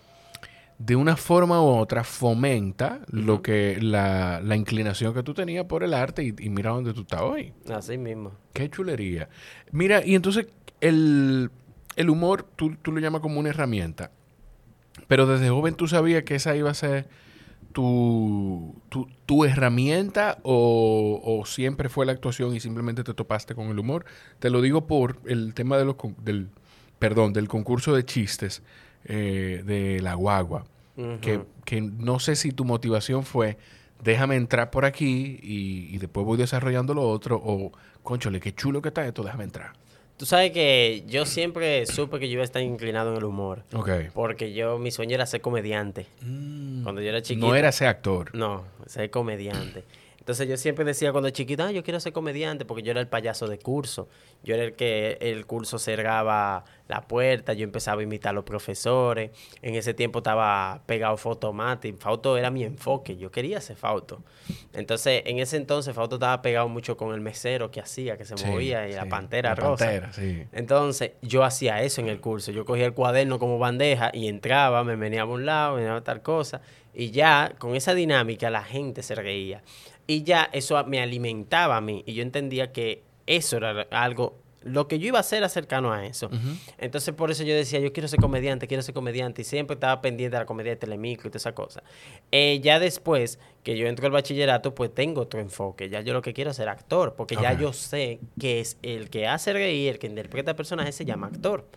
de 0.80 0.96
una 0.96 1.18
forma 1.18 1.62
u 1.62 1.66
otra 1.66 2.06
fomenta 2.06 3.02
lo 3.12 3.42
que 3.42 3.78
la, 3.82 4.42
inclinación 4.56 5.14
que 5.14 5.24
tú 5.24 5.34
tenías 5.34 5.66
por 5.66 5.84
el 5.84 5.94
arte 5.94 6.24
y, 6.24 6.50
mira 6.50 6.72
dónde 6.72 6.94
tú 6.94 7.02
estás 7.02 7.22
hoy. 7.22 7.54
Así 7.70 7.98
mismo. 7.98 8.32
Qué 8.54 8.70
chulería. 8.70 9.30
Mira, 9.72 10.04
y 10.06 10.16
entonces 10.16 10.48
el, 10.80 11.52
humor 12.08 12.48
tú, 12.56 12.76
tú, 12.82 12.94
lo 12.94 13.02
llamas 13.02 13.22
como 13.22 13.42
una 13.42 13.50
herramienta, 13.50 14.12
pero 15.08 15.26
desde 15.28 15.50
joven 15.50 15.76
tú 15.76 15.88
sabías 15.88 16.24
que 16.24 16.36
esa 16.36 16.56
iba 16.56 16.72
a 16.72 16.74
ser 16.74 17.10
tu, 17.74 18.82
tu, 19.26 19.46
herramienta 19.46 20.40
o, 20.44 21.44
siempre 21.46 21.90
fue 21.90 22.06
la 22.06 22.14
actuación 22.14 22.56
y 22.56 22.62
simplemente 22.62 23.04
te 23.04 23.14
topaste 23.14 23.54
con 23.54 23.68
el 23.68 23.80
humor. 23.80 24.06
Te 24.40 24.50
lo 24.50 24.62
digo 24.62 24.88
por 24.88 25.20
el 25.26 25.54
tema 25.54 25.78
de 25.78 25.84
los, 25.84 25.98
del, 26.24 26.50
perdón, 27.00 27.34
del 27.34 27.50
concurso 27.50 27.94
de 27.94 28.06
chistes 28.06 28.64
eh, 29.06 29.64
de 29.66 30.02
la 30.02 30.16
guagua. 30.16 30.66
que, 31.22 31.42
que, 31.66 31.82
no 31.82 32.20
sé 32.20 32.36
si 32.36 32.52
tu 32.52 32.66
motivación 32.66 33.24
fue, 33.24 33.58
déjame 34.04 34.36
entrar 34.36 34.70
por 34.70 34.86
aquí 34.86 35.40
y, 35.42 35.96
y 35.96 35.98
después 35.98 36.26
voy 36.26 36.38
desarrollando 36.38 36.94
lo 36.94 37.08
otro, 37.10 37.42
o, 37.42 37.72
conchole, 38.04 38.40
qué 38.40 38.54
chulo 38.54 38.82
que 38.82 38.90
está 38.90 39.06
esto, 39.06 39.24
déjame 39.24 39.46
entrar. 39.46 39.74
Tú 40.20 40.26
sabes 40.26 40.52
que 40.52 41.06
yo 41.08 41.26
siempre 41.26 41.86
supe 41.86 42.20
que 42.20 42.28
yo 42.28 42.34
iba 42.34 42.42
a 42.42 42.46
estar 42.46 42.62
inclinado 42.62 43.12
en 43.12 43.18
el 43.20 43.24
humor. 43.24 43.64
Ok. 43.74 43.90
Porque 44.14 44.52
yo, 44.52 44.78
mi 44.78 44.92
sueño 44.92 45.16
era 45.16 45.26
ser 45.26 45.40
comediante. 45.40 46.08
Mm. 46.22 46.84
Cuando 46.84 47.00
yo 47.00 47.08
era 47.08 47.22
chiquito. 47.22 47.48
No 47.48 47.56
era 47.56 47.72
ser 47.72 47.88
actor. 47.88 48.36
No, 48.36 48.66
ser 48.86 49.10
comediante. 49.12 49.86
Entonces 50.30 50.48
yo 50.48 50.58
siempre 50.58 50.86
decía 50.86 51.12
cuando 51.12 51.32
chiquita, 51.32 51.66
ah, 51.66 51.72
yo 51.72 51.84
quiero 51.84 52.00
ser 52.00 52.14
comediante 52.14 52.64
porque 52.64 52.84
yo 52.84 52.92
era 52.92 53.02
el 53.02 53.08
payaso 53.08 53.48
de 53.48 53.58
curso. 53.58 54.10
Yo 54.44 54.54
era 54.54 54.64
el 54.64 54.74
que 54.74 55.18
el 55.22 55.48
curso 55.48 55.80
cerraba 55.80 56.66
la 56.88 57.08
puerta, 57.08 57.54
yo 57.54 57.64
empezaba 57.64 58.02
a 58.02 58.04
imitar 58.04 58.30
a 58.30 58.34
los 58.34 58.44
profesores. 58.44 59.32
En 59.64 59.74
ese 59.74 59.96
tiempo 59.96 60.20
estaba 60.20 60.84
pegado 60.86 61.18
Fotomati. 61.18 61.94
Fauto 61.94 62.38
era 62.38 62.52
mi 62.52 62.64
enfoque, 62.64 63.18
yo 63.18 63.32
quería 63.32 63.60
ser 63.60 63.76
Fauto. 63.76 64.22
Entonces, 64.74 65.24
en 65.26 65.40
ese 65.40 65.58
entonces 65.58 65.96
Fauto 65.96 66.18
estaba 66.18 66.44
pegado 66.44 66.70
mucho 66.70 66.96
con 66.96 67.16
el 67.16 67.22
mesero 67.22 67.72
que 67.72 67.82
hacía, 67.82 68.16
que 68.16 68.24
se 68.24 68.36
movía, 68.46 68.88
y 68.88 68.94
la 68.94 69.06
pantera 69.06 69.56
rosa. 69.56 69.86
Pantera, 69.86 70.14
sí. 70.14 70.44
Entonces, 70.52 71.14
yo 71.24 71.44
hacía 71.44 71.82
eso 71.82 72.02
en 72.02 72.08
el 72.08 72.22
curso. 72.22 72.52
Yo 72.52 72.66
cogía 72.66 72.86
el 72.86 72.94
cuaderno 72.94 73.40
como 73.40 73.58
bandeja 73.58 74.12
y 74.14 74.28
entraba, 74.28 74.84
me 74.84 74.96
venía 74.96 75.24
a 75.24 75.26
un 75.26 75.48
lado, 75.48 75.78
me 75.78 75.82
venía 75.82 75.96
a 75.96 76.04
tal 76.04 76.22
cosa. 76.22 76.62
Y 76.94 77.12
ya 77.12 77.54
con 77.58 77.76
esa 77.76 77.94
dinámica 77.94 78.50
la 78.50 78.64
gente 78.64 79.04
se 79.04 79.16
reía. 79.16 79.64
Y 80.10 80.24
ya 80.24 80.50
eso 80.54 80.84
me 80.86 81.00
alimentaba 81.00 81.78
a 81.78 81.82
mí. 81.82 82.02
Y 82.08 82.16
yo 82.16 82.24
entendía 82.24 82.72
que 82.72 83.04
eso 83.28 83.58
era 83.58 83.86
algo, 83.92 84.40
lo 84.64 84.88
que 84.88 84.98
yo 84.98 85.08
iba 85.08 85.20
a 85.20 85.22
hacer 85.22 85.38
era 85.38 85.50
cercano 85.50 85.94
a 85.94 86.04
eso. 86.04 86.32
Entonces 86.80 87.14
por 87.14 87.30
eso 87.30 87.44
yo 87.44 87.54
decía, 87.54 87.80
yo 87.80 87.94
quiero 87.94 88.08
ser 88.08 88.20
comediante, 88.20 88.66
quiero 88.66 88.82
ser 88.82 88.96
comediante. 88.96 89.44
Y 89.44 89.46
siempre 89.46 89.76
estaba 89.76 90.02
pendiente 90.02 90.36
de 90.36 90.42
la 90.42 90.48
comedia 90.48 90.72
de 90.72 90.78
Telemicro 90.78 91.28
y 91.28 91.30
toda 91.30 91.38
esa 91.38 91.54
cosa. 91.54 91.84
Eh, 92.32 92.60
ya 92.64 92.80
después 92.80 93.38
que 93.62 93.78
yo 93.78 93.86
entro 93.86 94.08
al 94.08 94.12
bachillerato, 94.12 94.74
pues 94.74 94.92
tengo 94.92 95.22
otro 95.22 95.40
enfoque. 95.40 95.90
Ya 95.90 96.02
yo 96.02 96.14
lo 96.14 96.24
que 96.24 96.34
quiero 96.34 96.50
es 96.50 96.58
ser 96.58 96.70
actor, 96.70 97.14
porque 97.16 97.36
ya 97.36 97.54
yo 97.54 97.72
sé 97.72 98.20
que 98.40 98.62
es 98.62 98.78
el 98.82 99.12
que 99.12 99.28
hace 99.28 99.54
reír, 99.54 99.92
el 99.92 100.00
que 100.00 100.08
interpreta 100.08 100.56
personajes, 100.56 100.96
se 100.96 101.06
llama 101.06 101.28
actor. 101.28 101.68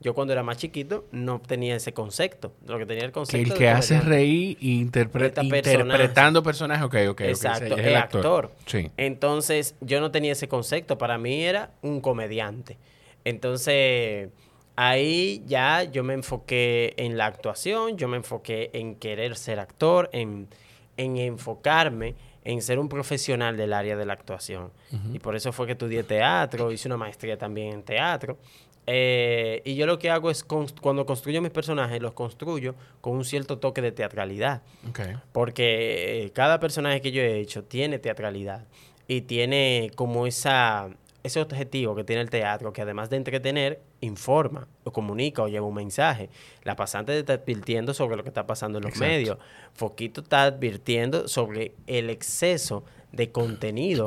Yo 0.00 0.14
cuando 0.14 0.32
era 0.32 0.42
más 0.42 0.58
chiquito 0.58 1.06
no 1.10 1.40
tenía 1.40 1.74
ese 1.74 1.92
concepto. 1.92 2.52
Lo 2.66 2.78
que 2.78 2.86
tenía 2.86 3.04
el 3.04 3.12
concepto. 3.12 3.52
el 3.52 3.58
que 3.58 3.68
hace 3.68 4.00
reír 4.00 4.56
e 4.60 4.66
interpreta, 4.66 5.42
interpretando 5.42 6.42
personajes. 6.42 6.84
Ok, 6.84 6.96
ok. 7.10 7.20
Exacto, 7.22 7.76
es 7.76 7.86
el 7.86 7.96
actor. 7.96 8.52
Sí. 8.66 8.90
Entonces 8.96 9.74
yo 9.80 10.00
no 10.00 10.10
tenía 10.10 10.32
ese 10.32 10.46
concepto. 10.48 10.98
Para 10.98 11.18
mí 11.18 11.42
era 11.42 11.70
un 11.82 12.00
comediante. 12.00 12.78
Entonces 13.24 14.30
ahí 14.76 15.42
ya 15.44 15.82
yo 15.82 16.04
me 16.04 16.14
enfoqué 16.14 16.94
en 16.96 17.18
la 17.18 17.26
actuación, 17.26 17.96
yo 17.96 18.06
me 18.06 18.16
enfoqué 18.16 18.70
en 18.74 18.94
querer 18.94 19.34
ser 19.34 19.58
actor, 19.58 20.08
en, 20.12 20.48
enfocarme 20.96 22.14
en 22.44 22.62
ser 22.62 22.78
un 22.78 22.88
profesional 22.88 23.56
del 23.56 23.72
área 23.72 23.96
de 23.96 24.06
la 24.06 24.12
actuación. 24.12 24.70
Y 25.12 25.18
por 25.18 25.34
eso 25.34 25.52
fue 25.52 25.66
que 25.66 25.72
estudié 25.72 26.04
teatro, 26.04 26.70
hice 26.70 26.86
una 26.86 26.96
maestría 26.96 27.36
también 27.36 27.74
en 27.74 27.82
teatro. 27.82 28.38
Eh, 28.90 29.60
y 29.66 29.74
yo 29.74 29.84
lo 29.86 29.98
que 29.98 30.08
hago 30.08 30.30
es, 30.30 30.44
cuando 30.44 31.04
construyo 31.04 31.42
mis 31.42 31.50
personajes, 31.50 32.00
los 32.00 32.14
construyo 32.14 32.74
con 33.02 33.16
un 33.16 33.24
cierto 33.26 33.58
toque 33.58 33.82
de 33.82 33.92
teatralidad. 33.92 34.62
Porque 35.32 36.24
eh, 36.24 36.30
cada 36.30 36.58
personaje 36.58 37.02
que 37.02 37.12
yo 37.12 37.20
he 37.20 37.38
hecho 37.38 37.64
tiene 37.64 37.98
teatralidad 37.98 38.66
y 39.06 39.20
tiene 39.20 39.90
como 39.94 40.26
esa, 40.26 40.88
ese 41.22 41.38
objetivo 41.42 41.94
que 41.94 42.04
tiene 42.04 42.22
el 42.22 42.30
teatro, 42.30 42.72
que 42.72 42.80
además 42.80 43.10
de 43.10 43.18
entretener, 43.18 43.82
informa 44.00 44.68
o 44.84 44.90
comunica 44.90 45.42
o 45.42 45.48
lleva 45.48 45.66
un 45.66 45.74
mensaje. 45.74 46.30
La 46.62 46.74
pasante 46.74 47.18
está 47.18 47.34
advirtiendo 47.34 47.92
sobre 47.92 48.16
lo 48.16 48.22
que 48.22 48.30
está 48.30 48.46
pasando 48.46 48.78
en 48.78 48.84
los 48.84 48.96
medios. 48.96 49.36
Foquito 49.74 50.22
está 50.22 50.44
advirtiendo 50.44 51.28
sobre 51.28 51.74
el 51.86 52.08
exceso 52.08 52.84
de 53.12 53.32
contenido 53.32 54.06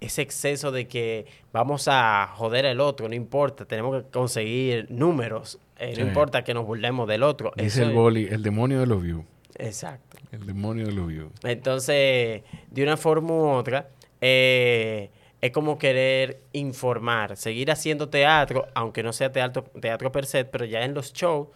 ese 0.00 0.22
exceso 0.22 0.70
de 0.70 0.86
que 0.86 1.26
vamos 1.52 1.88
a 1.88 2.32
joder 2.34 2.66
al 2.66 2.80
otro, 2.80 3.08
no 3.08 3.14
importa, 3.14 3.64
tenemos 3.64 4.02
que 4.02 4.10
conseguir 4.10 4.86
números, 4.90 5.58
eh, 5.78 5.94
no 5.98 6.06
importa 6.06 6.44
que 6.44 6.54
nos 6.54 6.66
burlemos 6.66 7.08
del 7.08 7.22
otro. 7.22 7.52
Dice 7.56 7.82
el 7.82 7.92
boli, 7.92 8.26
el 8.30 8.42
demonio 8.42 8.80
de 8.80 8.86
los 8.86 9.02
views. 9.02 9.24
Exacto. 9.56 10.16
El 10.30 10.46
demonio 10.46 10.86
de 10.86 10.92
los 10.92 11.08
views. 11.08 11.32
Entonces, 11.42 12.42
de 12.70 12.82
una 12.82 12.96
forma 12.96 13.32
u 13.32 13.48
otra, 13.48 13.88
eh, 14.20 15.10
es 15.40 15.50
como 15.52 15.78
querer 15.78 16.40
informar, 16.52 17.36
seguir 17.36 17.70
haciendo 17.70 18.08
teatro, 18.08 18.66
aunque 18.74 19.02
no 19.02 19.12
sea 19.12 19.32
teatro, 19.32 19.64
teatro 19.80 20.12
per 20.12 20.26
se, 20.26 20.44
pero 20.44 20.64
ya 20.64 20.84
en 20.84 20.94
los 20.94 21.12
shows 21.12 21.48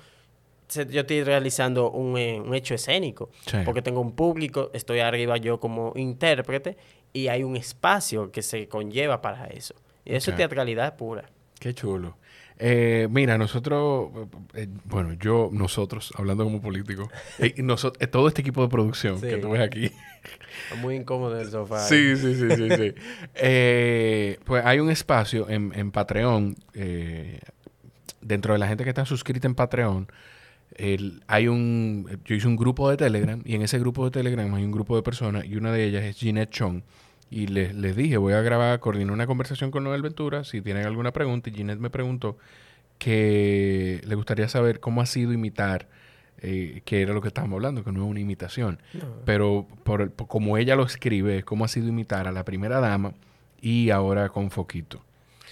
yo 0.88 1.00
estoy 1.00 1.22
realizando 1.22 1.90
un, 1.90 2.16
eh, 2.16 2.40
un 2.40 2.54
hecho 2.54 2.74
escénico, 2.74 3.28
porque 3.64 3.82
tengo 3.82 4.00
un 4.00 4.12
público, 4.12 4.70
estoy 4.72 5.00
arriba 5.00 5.36
yo 5.36 5.60
como 5.60 5.92
intérprete 5.96 6.76
y 7.12 7.28
hay 7.28 7.42
un 7.42 7.56
espacio 7.56 8.30
que 8.30 8.42
se 8.42 8.68
conlleva 8.68 9.20
para 9.20 9.46
eso. 9.46 9.74
Y 10.04 10.14
eso 10.14 10.30
es 10.30 10.36
teatralidad 10.36 10.96
pura. 10.96 11.24
Qué 11.58 11.74
chulo. 11.74 12.16
Eh, 12.58 13.08
mira, 13.10 13.38
nosotros, 13.38 14.10
eh, 14.54 14.68
bueno, 14.84 15.14
yo, 15.14 15.50
nosotros, 15.52 16.12
hablando 16.16 16.44
como 16.44 16.60
político, 16.60 17.10
nosotros, 17.56 18.10
todo 18.10 18.28
este 18.28 18.42
equipo 18.42 18.62
de 18.62 18.68
producción 18.68 19.20
que 19.20 19.36
tú 19.38 19.50
ves 19.50 19.62
aquí. 19.62 19.90
muy 20.80 20.96
incómodo 20.96 21.40
el 21.40 21.50
sofá. 21.50 21.80
Sí, 21.80 22.16
sí, 22.16 22.34
sí, 22.34 22.48
sí, 22.50 22.68
sí. 22.70 22.94
pues 24.44 24.64
hay 24.64 24.78
un 24.78 24.90
espacio 24.90 25.48
en, 25.48 25.72
en 25.74 25.90
Patreon, 25.90 26.56
dentro 28.20 28.52
de 28.52 28.58
la 28.58 28.68
gente 28.68 28.84
que 28.84 28.90
está 28.90 29.04
suscrita 29.06 29.48
en 29.48 29.54
Patreon, 29.54 30.08
hay 31.26 31.48
un, 31.48 32.08
yo 32.24 32.34
hice 32.34 32.46
un 32.46 32.56
grupo 32.56 32.90
de 32.90 32.96
Telegram 32.96 33.40
y 33.44 33.54
en 33.54 33.62
ese 33.62 33.78
grupo 33.78 34.04
de 34.04 34.10
Telegram 34.10 34.52
hay 34.54 34.64
un 34.64 34.72
grupo 34.72 34.96
de 34.96 35.02
personas 35.02 35.44
y 35.44 35.56
una 35.56 35.72
de 35.72 35.84
ellas 35.84 36.04
es 36.04 36.16
Ginette 36.16 36.50
Chong. 36.50 36.82
Y 37.30 37.46
les, 37.46 37.74
les 37.74 37.96
dije, 37.96 38.18
voy 38.18 38.34
a 38.34 38.42
grabar, 38.42 38.78
coordinar 38.80 39.12
una 39.12 39.26
conversación 39.26 39.70
con 39.70 39.84
Noel 39.84 40.02
Ventura 40.02 40.44
si 40.44 40.60
tienen 40.60 40.84
alguna 40.84 41.12
pregunta. 41.12 41.48
Y 41.48 41.54
Ginette 41.54 41.80
me 41.80 41.88
preguntó 41.88 42.36
que 42.98 44.00
le 44.06 44.14
gustaría 44.14 44.48
saber 44.48 44.80
cómo 44.80 45.00
ha 45.00 45.06
sido 45.06 45.32
imitar, 45.32 45.88
eh, 46.38 46.82
que 46.84 47.02
era 47.02 47.14
lo 47.14 47.20
que 47.20 47.28
estábamos 47.28 47.56
hablando, 47.56 47.82
que 47.82 47.90
no 47.90 48.04
es 48.04 48.10
una 48.10 48.20
imitación. 48.20 48.80
Pero 49.24 49.66
por, 49.82 50.12
como 50.14 50.58
ella 50.58 50.76
lo 50.76 50.84
escribe, 50.84 51.42
cómo 51.42 51.64
ha 51.64 51.68
sido 51.68 51.88
imitar 51.88 52.28
a 52.28 52.32
la 52.32 52.44
primera 52.44 52.80
dama 52.80 53.14
y 53.60 53.90
ahora 53.90 54.28
con 54.28 54.50
Foquito. 54.50 55.02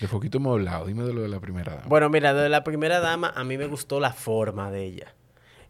De 0.01 0.09
Foquito 0.09 0.39
hemos 0.39 0.55
hablado. 0.55 0.87
Dime 0.87 1.05
de 1.05 1.13
lo 1.13 1.21
de 1.21 1.29
la 1.29 1.41
primera 1.41 1.75
dama. 1.75 1.87
Bueno, 1.87 2.09
mira, 2.09 2.33
de 2.33 2.49
la 2.49 2.65
primera 2.65 3.01
dama 3.01 3.33
a 3.35 3.45
mí 3.45 3.59
me 3.59 3.67
gustó 3.67 4.01
la 4.01 4.13
forma 4.13 4.71
de 4.71 4.85
ella. 4.85 5.15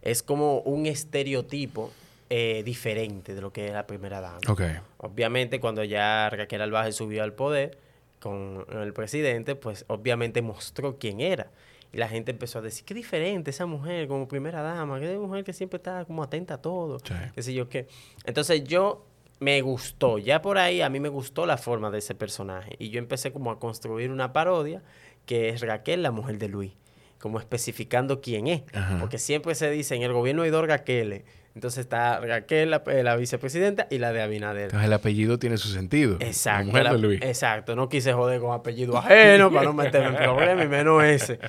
Es 0.01 0.23
como 0.23 0.59
un 0.59 0.85
estereotipo 0.85 1.91
eh, 2.29 2.63
diferente 2.63 3.35
de 3.35 3.41
lo 3.41 3.51
que 3.51 3.67
es 3.67 3.73
la 3.73 3.85
primera 3.85 4.21
dama. 4.21 4.39
Okay. 4.47 4.77
Obviamente, 4.97 5.59
cuando 5.59 5.83
ya 5.83 6.29
Raquel 6.29 6.61
Albaje 6.61 6.93
subió 6.93 7.23
al 7.23 7.33
poder 7.33 7.77
con 8.19 8.65
el 8.71 8.93
presidente, 8.93 9.55
pues 9.55 9.83
obviamente 9.87 10.41
mostró 10.41 10.97
quién 10.97 11.19
era. 11.19 11.51
Y 11.91 11.97
la 11.97 12.07
gente 12.07 12.31
empezó 12.31 12.59
a 12.59 12.61
decir, 12.61 12.85
qué 12.85 12.93
diferente 12.93 13.49
esa 13.49 13.65
mujer 13.65 14.07
como 14.07 14.29
primera 14.29 14.61
dama, 14.61 15.01
qué 15.01 15.17
mujer 15.17 15.43
que 15.43 15.51
siempre 15.51 15.75
está 15.75 16.05
como 16.05 16.23
atenta 16.23 16.53
a 16.53 16.61
todo, 16.61 16.99
qué 17.35 17.43
sé 17.43 17.53
yo 17.53 17.67
qué. 17.67 17.87
Entonces 18.23 18.63
yo 18.63 19.05
me 19.41 19.59
gustó. 19.61 20.19
Ya 20.19 20.41
por 20.41 20.59
ahí 20.59 20.81
a 20.81 20.89
mí 20.89 20.99
me 20.99 21.09
gustó 21.09 21.47
la 21.47 21.57
forma 21.57 21.89
de 21.89 21.97
ese 21.97 22.13
personaje. 22.13 22.75
Y 22.77 22.91
yo 22.91 22.99
empecé 22.99 23.33
como 23.33 23.49
a 23.51 23.59
construir 23.59 24.11
una 24.11 24.31
parodia 24.31 24.83
que 25.25 25.49
es 25.49 25.61
Raquel, 25.61 26.03
la 26.03 26.11
mujer 26.11 26.37
de 26.37 26.47
Luis. 26.47 26.73
Como 27.19 27.39
especificando 27.39 28.21
quién 28.21 28.47
es. 28.47 28.61
Porque 28.99 29.17
siempre 29.17 29.55
se 29.55 29.69
dice 29.71 29.95
en 29.95 30.03
el 30.03 30.13
gobierno 30.13 30.43
hay 30.43 30.51
dos 30.51 30.65
Raqueles. 30.67 31.23
Entonces 31.53 31.79
está 31.79 32.19
Raquel, 32.19 32.73
eh, 32.87 33.03
la, 33.03 33.15
vicepresidenta, 33.17 33.87
y 33.89 33.97
la 33.97 34.13
de 34.13 34.21
Abinader. 34.21 34.65
Entonces 34.65 34.87
el 34.87 34.93
apellido 34.93 35.37
tiene 35.37 35.57
su 35.57 35.67
sentido. 35.67 36.15
Exacto. 36.21 36.67
La 36.67 36.83
mujer 36.83 36.91
de 36.93 36.97
Luis. 36.99 37.21
Exacto. 37.21 37.75
No 37.75 37.89
quise 37.89 38.13
joder 38.13 38.39
con 38.39 38.53
apellido 38.53 38.97
ajeno 38.97 39.51
para 39.51 39.65
no 39.65 39.73
meterme 39.73 40.09
en 40.09 40.23
problemas 40.23 40.65
y 40.65 40.69
menos 40.69 41.03
ese. 41.03 41.39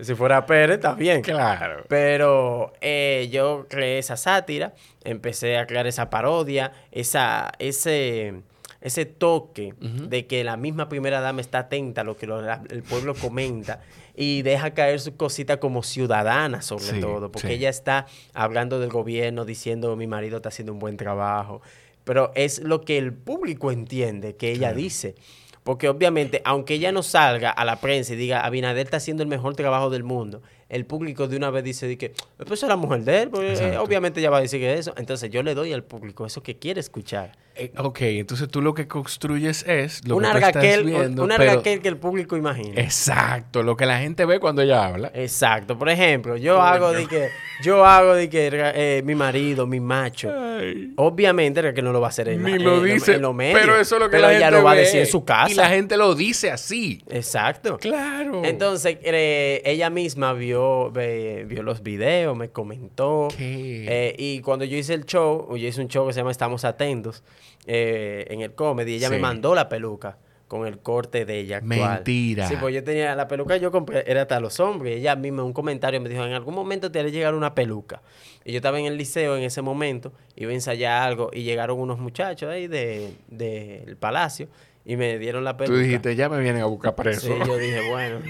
Si 0.00 0.14
fuera 0.14 0.44
Pérez, 0.44 0.76
está 0.76 0.94
bien. 0.94 1.22
Claro. 1.22 1.84
Pero 1.88 2.74
eh, 2.80 3.28
yo 3.32 3.66
creé 3.70 3.98
esa 3.98 4.16
sátira, 4.16 4.74
empecé 5.02 5.56
a 5.56 5.66
crear 5.66 5.86
esa 5.86 6.10
parodia, 6.10 6.72
esa, 6.92 7.52
ese, 7.58 8.42
ese 8.82 9.06
toque 9.06 9.74
de 9.78 10.26
que 10.26 10.44
la 10.44 10.56
misma 10.56 10.88
primera 10.88 11.20
dama 11.20 11.40
está 11.40 11.60
atenta 11.60 12.02
a 12.02 12.04
lo 12.04 12.16
que 12.16 12.26
el 12.70 12.82
pueblo 12.82 13.14
comenta 13.14 13.80
y 14.20 14.42
deja 14.42 14.74
caer 14.74 14.98
su 14.98 15.16
cosita 15.16 15.60
como 15.60 15.84
ciudadana 15.84 16.60
sobre 16.60 17.00
todo, 17.00 17.30
porque 17.30 17.52
ella 17.52 17.68
está 17.68 18.06
hablando 18.34 18.80
del 18.80 18.90
gobierno, 18.90 19.44
diciendo 19.44 19.94
mi 19.94 20.08
marido 20.08 20.38
está 20.38 20.48
haciendo 20.48 20.72
un 20.72 20.80
buen 20.80 20.96
trabajo, 20.96 21.62
pero 22.02 22.32
es 22.34 22.58
lo 22.58 22.80
que 22.80 22.98
el 22.98 23.12
público 23.12 23.70
entiende 23.70 24.34
que 24.34 24.50
ella 24.50 24.72
dice. 24.72 25.14
Porque 25.62 25.88
obviamente, 25.88 26.40
aunque 26.44 26.74
ella 26.74 26.90
no 26.92 27.02
salga 27.02 27.50
a 27.50 27.64
la 27.64 27.76
prensa 27.76 28.14
y 28.14 28.16
diga, 28.16 28.40
Abinader 28.40 28.86
está 28.86 28.96
haciendo 28.96 29.22
el 29.22 29.28
mejor 29.28 29.54
trabajo 29.54 29.90
del 29.90 30.02
mundo, 30.02 30.42
el 30.68 30.86
público 30.86 31.28
de 31.28 31.36
una 31.36 31.50
vez 31.50 31.62
dice 31.62 31.98
que, 31.98 32.14
pues 32.44 32.62
es 32.62 32.68
la 32.68 32.76
mujer 32.76 33.04
de 33.04 33.22
él, 33.22 33.30
porque 33.30 33.76
obviamente 33.78 34.18
ella 34.18 34.30
va 34.30 34.38
a 34.38 34.40
decir 34.40 34.60
que 34.60 34.74
eso. 34.74 34.94
Entonces 34.96 35.30
yo 35.30 35.42
le 35.42 35.54
doy 35.54 35.72
al 35.74 35.84
público 35.84 36.26
eso 36.26 36.42
que 36.42 36.56
quiere 36.56 36.80
escuchar. 36.80 37.36
Eh, 37.58 37.72
ok, 37.76 38.00
entonces 38.02 38.48
tú 38.48 38.62
lo 38.62 38.72
que 38.72 38.86
construyes 38.86 39.64
es 39.66 40.06
lo 40.06 40.16
una 40.16 40.32
que 40.32 40.46
estás 40.46 40.84
viendo. 40.84 41.24
Una 41.24 41.36
pero... 41.36 41.62
que 41.62 41.80
el 41.82 41.96
público 41.96 42.36
imagina. 42.36 42.80
Exacto, 42.80 43.62
lo 43.62 43.76
que 43.76 43.84
la 43.84 43.98
gente 43.98 44.24
ve 44.24 44.38
cuando 44.38 44.62
ella 44.62 44.86
habla. 44.86 45.10
Exacto. 45.12 45.76
Por 45.76 45.88
ejemplo, 45.88 46.36
yo 46.36 46.62
hago 46.62 46.92
de 46.92 47.06
que, 47.06 47.28
yo 47.62 47.84
hago 47.84 48.14
de 48.14 48.28
que 48.28 48.50
eh, 48.52 49.02
mi 49.04 49.14
marido, 49.14 49.66
mi 49.66 49.80
macho. 49.80 50.32
Obviamente 50.96 51.58
que 51.74 51.82
no 51.82 51.92
lo 51.92 52.00
va 52.00 52.08
a 52.08 52.10
hacer 52.10 52.28
en, 52.28 52.42
Ni 52.42 52.58
lo 52.58 52.80
dice, 52.82 53.14
en, 53.14 53.22
lo 53.22 53.32
medio, 53.32 53.58
Pero 53.58 53.78
eso 53.78 53.96
es 53.96 54.00
lo 54.02 54.10
que 54.10 54.18
la 54.18 54.34
ella 54.34 54.50
lo 54.50 54.62
va 54.62 54.72
a 54.72 54.74
decir 54.76 55.00
en 55.00 55.06
su 55.06 55.24
casa. 55.24 55.50
Y 55.50 55.54
la 55.54 55.68
gente 55.68 55.96
lo 55.96 56.14
dice 56.14 56.50
así. 56.50 57.02
Exacto. 57.08 57.78
Claro. 57.78 58.44
Entonces, 58.44 58.98
eh, 59.02 59.62
ella 59.64 59.90
misma 59.90 60.32
vio, 60.32 60.90
vio 60.90 61.62
los 61.62 61.82
videos, 61.82 62.36
me 62.36 62.50
comentó. 62.50 63.28
y 63.38 64.40
cuando 64.40 64.64
yo 64.64 64.76
hice 64.76 64.94
el 64.94 65.04
show, 65.04 65.56
yo 65.56 65.66
hice 65.68 65.80
un 65.80 65.88
show 65.88 66.06
que 66.06 66.12
se 66.12 66.20
llama 66.20 66.30
Estamos 66.30 66.64
Atentos. 66.64 67.22
Eh, 67.66 68.26
en 68.30 68.40
el 68.40 68.54
comedy, 68.54 68.94
ella 68.94 69.10
me 69.10 69.18
mandó 69.18 69.54
la 69.54 69.68
peluca 69.68 70.18
con 70.48 70.66
el 70.66 70.78
corte 70.78 71.24
de 71.26 71.40
ella 71.40 71.58
actual. 71.58 71.94
Mentira. 71.96 72.48
Sí, 72.48 72.56
pues 72.58 72.74
yo 72.74 72.82
tenía 72.82 73.14
la 73.14 73.28
peluca, 73.28 73.56
yo 73.58 73.70
compré, 73.70 74.10
era 74.10 74.22
hasta 74.22 74.40
los 74.40 74.58
hombres. 74.58 74.96
Ella 74.96 75.14
misma 75.14 75.44
un 75.44 75.52
comentario 75.52 76.00
me 76.00 76.08
dijo, 76.08 76.24
en 76.24 76.32
algún 76.32 76.54
momento 76.54 76.90
te 76.90 76.98
haré 76.98 77.12
llegar 77.12 77.34
una 77.34 77.54
peluca. 77.54 78.02
Y 78.44 78.52
yo 78.52 78.56
estaba 78.56 78.80
en 78.80 78.86
el 78.86 78.96
liceo 78.96 79.36
en 79.36 79.44
ese 79.44 79.60
momento, 79.60 80.12
iba 80.34 80.50
a 80.50 80.54
ensayar 80.54 81.02
algo 81.02 81.30
y 81.32 81.42
llegaron 81.42 81.78
unos 81.78 81.98
muchachos 81.98 82.50
ahí 82.50 82.66
del 82.66 83.14
de, 83.28 83.96
palacio 84.00 84.48
y 84.88 84.96
me 84.96 85.18
dieron 85.18 85.44
la 85.44 85.54
peluca. 85.58 85.76
Tú 85.76 85.82
dijiste, 85.84 86.16
ya 86.16 86.30
me 86.30 86.40
vienen 86.40 86.62
a 86.62 86.64
buscar 86.64 86.94
preso. 86.94 87.26
Sí, 87.26 87.34
yo 87.46 87.58
dije, 87.58 87.90
bueno, 87.90 88.20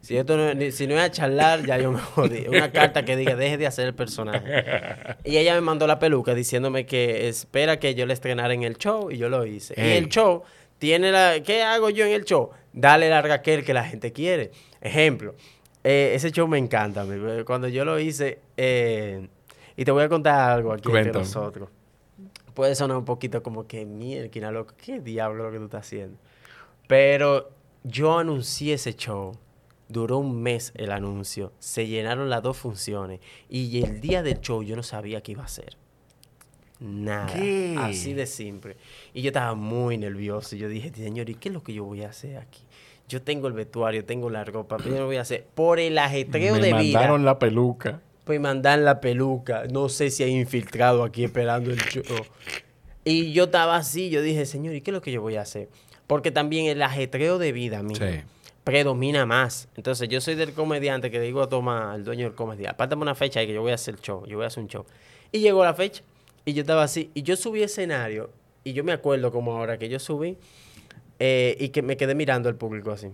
si 0.00 0.16
esto 0.16 0.36
no, 0.36 0.70
si 0.70 0.86
no 0.86 0.94
es 0.94 1.00
a 1.00 1.10
charlar, 1.10 1.66
ya 1.66 1.76
yo 1.76 1.90
me 1.90 1.98
jodí. 1.98 2.46
Una 2.46 2.70
carta 2.70 3.04
que 3.04 3.16
diga, 3.16 3.34
deje 3.34 3.58
de 3.58 3.66
hacer 3.66 3.88
el 3.88 3.96
personaje. 3.96 4.46
Y 5.24 5.38
ella 5.38 5.56
me 5.56 5.60
mandó 5.60 5.88
la 5.88 5.98
peluca 5.98 6.32
diciéndome 6.32 6.86
que 6.86 7.26
espera 7.26 7.80
que 7.80 7.96
yo 7.96 8.06
le 8.06 8.14
estrenara 8.14 8.54
en 8.54 8.62
el 8.62 8.78
show 8.78 9.10
y 9.10 9.16
yo 9.16 9.28
lo 9.28 9.44
hice. 9.44 9.74
Y 9.76 9.96
el 9.96 10.08
show 10.08 10.44
tiene 10.78 11.10
la... 11.10 11.42
¿Qué 11.44 11.64
hago 11.64 11.90
yo 11.90 12.06
en 12.06 12.12
el 12.12 12.24
show? 12.24 12.50
Dale 12.72 13.10
la 13.10 13.20
Raquel 13.20 13.64
que 13.64 13.74
la 13.74 13.82
gente 13.82 14.12
quiere. 14.12 14.52
Ejemplo, 14.80 15.34
eh, 15.82 16.12
ese 16.14 16.30
show 16.30 16.46
me 16.46 16.58
encanta. 16.58 17.04
Cuando 17.44 17.66
yo 17.66 17.84
lo 17.84 17.98
hice, 17.98 18.38
eh, 18.56 19.26
y 19.76 19.84
te 19.84 19.90
voy 19.90 20.04
a 20.04 20.08
contar 20.08 20.52
algo 20.52 20.72
aquí 20.72 20.88
entre 20.96 21.12
nosotros 21.12 21.70
puede 22.54 22.74
sonar 22.74 22.96
un 22.96 23.04
poquito 23.04 23.42
como 23.42 23.66
que, 23.66 23.84
mierda, 23.84 24.50
loco, 24.50 24.74
¿qué 24.76 25.00
diablo 25.00 25.44
lo 25.44 25.52
que 25.52 25.58
tú 25.58 25.64
estás 25.64 25.86
haciendo? 25.86 26.16
Pero 26.86 27.50
yo 27.82 28.18
anuncié 28.18 28.74
ese 28.74 28.94
show. 28.94 29.36
Duró 29.88 30.18
un 30.18 30.42
mes 30.42 30.72
el 30.76 30.90
anuncio. 30.92 31.52
Se 31.58 31.86
llenaron 31.86 32.30
las 32.30 32.42
dos 32.42 32.56
funciones. 32.56 33.20
Y 33.50 33.82
el 33.82 34.00
día 34.00 34.22
del 34.22 34.40
show 34.40 34.62
yo 34.62 34.76
no 34.76 34.82
sabía 34.82 35.22
qué 35.22 35.32
iba 35.32 35.42
a 35.42 35.46
hacer. 35.46 35.76
Nada. 36.80 37.32
Así 37.84 38.14
de 38.14 38.26
simple. 38.26 38.76
Y 39.12 39.22
yo 39.22 39.28
estaba 39.28 39.54
muy 39.54 39.98
nervioso. 39.98 40.56
Y 40.56 40.58
yo 40.58 40.68
dije, 40.68 40.90
señor, 40.94 41.28
¿y 41.28 41.34
qué 41.34 41.50
es 41.50 41.54
lo 41.54 41.62
que 41.62 41.74
yo 41.74 41.84
voy 41.84 42.02
a 42.02 42.08
hacer 42.08 42.38
aquí? 42.38 42.62
Yo 43.08 43.20
tengo 43.20 43.46
el 43.46 43.52
vestuario, 43.52 44.04
tengo 44.06 44.30
la 44.30 44.44
ropa, 44.44 44.78
pero 44.78 44.90
yo 44.90 45.00
no 45.00 45.06
voy 45.06 45.16
a 45.16 45.20
hacer. 45.20 45.46
Por 45.54 45.78
el 45.78 45.98
ajetreo 45.98 46.54
de 46.54 46.72
vida. 46.72 46.76
Me 46.76 46.92
mandaron 46.92 47.24
la 47.24 47.38
peluca 47.38 48.00
pues 48.24 48.40
mandan 48.40 48.84
la 48.84 49.00
peluca. 49.00 49.64
No 49.70 49.88
sé 49.88 50.10
si 50.10 50.22
hay 50.22 50.32
infiltrado 50.32 51.04
aquí 51.04 51.24
esperando 51.24 51.70
el 51.70 51.78
show. 51.78 52.02
Y 53.04 53.32
yo 53.32 53.44
estaba 53.44 53.76
así, 53.76 54.10
yo 54.10 54.22
dije, 54.22 54.46
señor, 54.46 54.74
¿y 54.74 54.80
qué 54.80 54.90
es 54.90 54.94
lo 54.94 55.02
que 55.02 55.12
yo 55.12 55.20
voy 55.20 55.36
a 55.36 55.42
hacer? 55.42 55.68
Porque 56.06 56.30
también 56.30 56.66
el 56.66 56.82
ajetreo 56.82 57.38
de 57.38 57.52
vida 57.52 57.82
mío 57.82 57.98
predomina 58.64 59.26
más. 59.26 59.68
Entonces, 59.76 60.08
yo 60.08 60.20
soy 60.20 60.34
del 60.34 60.52
comediante 60.54 61.10
que 61.10 61.20
digo 61.20 61.42
a 61.42 61.48
Tomás, 61.48 61.96
el 61.96 62.04
dueño 62.04 62.24
del 62.24 62.34
comediante, 62.34 62.70
apártame 62.70 63.02
una 63.02 63.14
fecha 63.14 63.42
y 63.42 63.46
que 63.46 63.52
yo 63.52 63.60
voy 63.60 63.72
a 63.72 63.74
hacer 63.74 63.94
el 63.94 64.00
show, 64.00 64.26
yo 64.26 64.38
voy 64.38 64.44
a 64.44 64.46
hacer 64.48 64.62
un 64.62 64.68
show. 64.68 64.86
Y 65.30 65.40
llegó 65.40 65.62
la 65.62 65.74
fecha 65.74 66.02
y 66.44 66.54
yo 66.54 66.62
estaba 66.62 66.82
así. 66.82 67.10
Y 67.14 67.22
yo 67.22 67.36
subí 67.36 67.62
escenario 67.62 68.30
y 68.64 68.72
yo 68.72 68.82
me 68.82 68.92
acuerdo 68.92 69.30
como 69.30 69.52
ahora 69.52 69.78
que 69.78 69.88
yo 69.88 69.98
subí 69.98 70.38
eh, 71.18 71.56
y 71.60 71.68
que 71.68 71.82
me 71.82 71.96
quedé 71.96 72.14
mirando 72.14 72.48
al 72.48 72.56
público 72.56 72.90
así. 72.90 73.08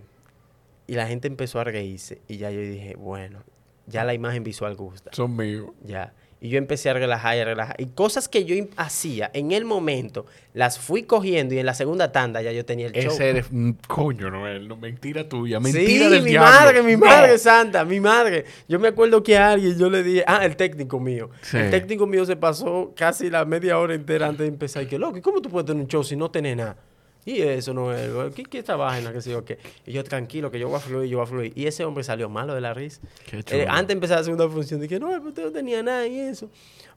Y 0.87 0.95
la 0.95 1.07
gente 1.07 1.29
empezó 1.29 1.61
a 1.61 1.65
reírse 1.65 2.21
y 2.29 2.37
ya 2.37 2.51
yo 2.51 2.61
dije, 2.61 2.95
bueno, 2.97 3.43
ya 3.91 4.05
la 4.05 4.15
imagen 4.15 4.43
visual 4.45 4.75
gusta. 4.77 5.11
Son 5.13 5.37
míos. 5.37 5.71
Ya. 5.85 6.15
Y 6.43 6.49
yo 6.49 6.57
empecé 6.57 6.89
a 6.89 6.95
relajar 6.95 7.37
y 7.37 7.41
a 7.41 7.45
relajar. 7.45 7.77
Y 7.79 7.87
cosas 7.87 8.27
que 8.27 8.47
yo 8.47 8.57
hacía 8.77 9.31
en 9.35 9.53
el 9.53 9.67
momento, 9.67 10.25
las 10.55 10.79
fui 10.79 11.03
cogiendo 11.03 11.55
y 11.55 11.59
en 11.59 11.67
la 11.67 11.75
segunda 11.75 12.13
tanda 12.13 12.41
ya 12.41 12.51
yo 12.51 12.65
tenía 12.65 12.87
el 12.87 12.95
show. 12.95 13.13
Ese 13.13 13.29
eres, 13.29 13.51
coño, 13.87 14.31
Noel, 14.31 14.67
no, 14.67 14.77
mentira 14.77 15.29
tuya, 15.29 15.61
mentira 15.61 16.09
sí, 16.09 16.21
mi 16.23 16.39
madre, 16.39 16.83
mi 16.83 16.97
madre 16.97 17.37
santa, 17.37 17.85
mi 17.85 18.01
madre. 18.01 18.47
Yo 18.69 18.79
me 18.79 18.89
acuerdo 18.89 19.23
que 19.23 19.37
a 19.37 19.51
alguien 19.51 19.79
yo 19.79 19.91
le 19.91 20.03
dije, 20.03 20.25
ah, 20.27 20.47
el 20.47 20.57
técnico 20.57 20.99
mío. 20.99 21.29
El 21.53 21.71
técnico 21.71 22.07
mío 22.07 22.25
se 22.25 22.37
pasó 22.37 22.95
casi 22.97 23.29
la 23.29 23.45
media 23.45 23.79
hora 23.79 23.95
entera 23.95 24.27
antes 24.27 24.41
de 24.41 24.49
empezar. 24.49 24.83
Y 24.83 24.87
que, 24.87 24.99
loco, 24.99 25.21
¿cómo 25.21 25.43
tú 25.43 25.51
puedes 25.51 25.67
tener 25.67 25.83
un 25.83 25.89
show 25.89 26.03
si 26.03 26.17
no 26.17 26.31
tenés 26.31 26.57
nada? 26.57 26.77
Y 27.25 27.43
eso 27.43 27.75
no 27.75 27.93
es, 27.93 28.35
¿qué, 28.35 28.45
qué 28.45 28.59
esta 28.59 28.77
vaina? 28.77 29.13
¿Qué 29.13 29.21
sé 29.21 29.31
yo 29.31 29.45
qué? 29.45 29.59
Y 29.87 29.93
yo, 29.93 30.03
tranquilo, 30.03 30.51
que 30.51 30.59
yo 30.59 30.69
voy 30.69 30.79
a 30.79 30.81
fluir, 30.81 31.11
yo 31.11 31.19
voy 31.19 31.25
a 31.25 31.29
fluir. 31.29 31.53
Y 31.55 31.67
ese 31.67 31.85
hombre 31.85 32.03
salió 32.03 32.29
malo 32.29 32.55
de 32.55 32.61
la 32.61 32.73
risa. 32.73 33.01
Eh, 33.33 33.67
antes 33.69 33.89
de 33.89 33.93
empezar 33.95 34.19
la 34.19 34.25
segunda 34.25 34.49
función, 34.49 34.81
dije, 34.81 34.99
no, 34.99 35.09
usted 35.21 35.45
no 35.45 35.53
tenía 35.53 35.83
nada 35.83 36.07
y 36.07 36.19
eso. 36.19 36.51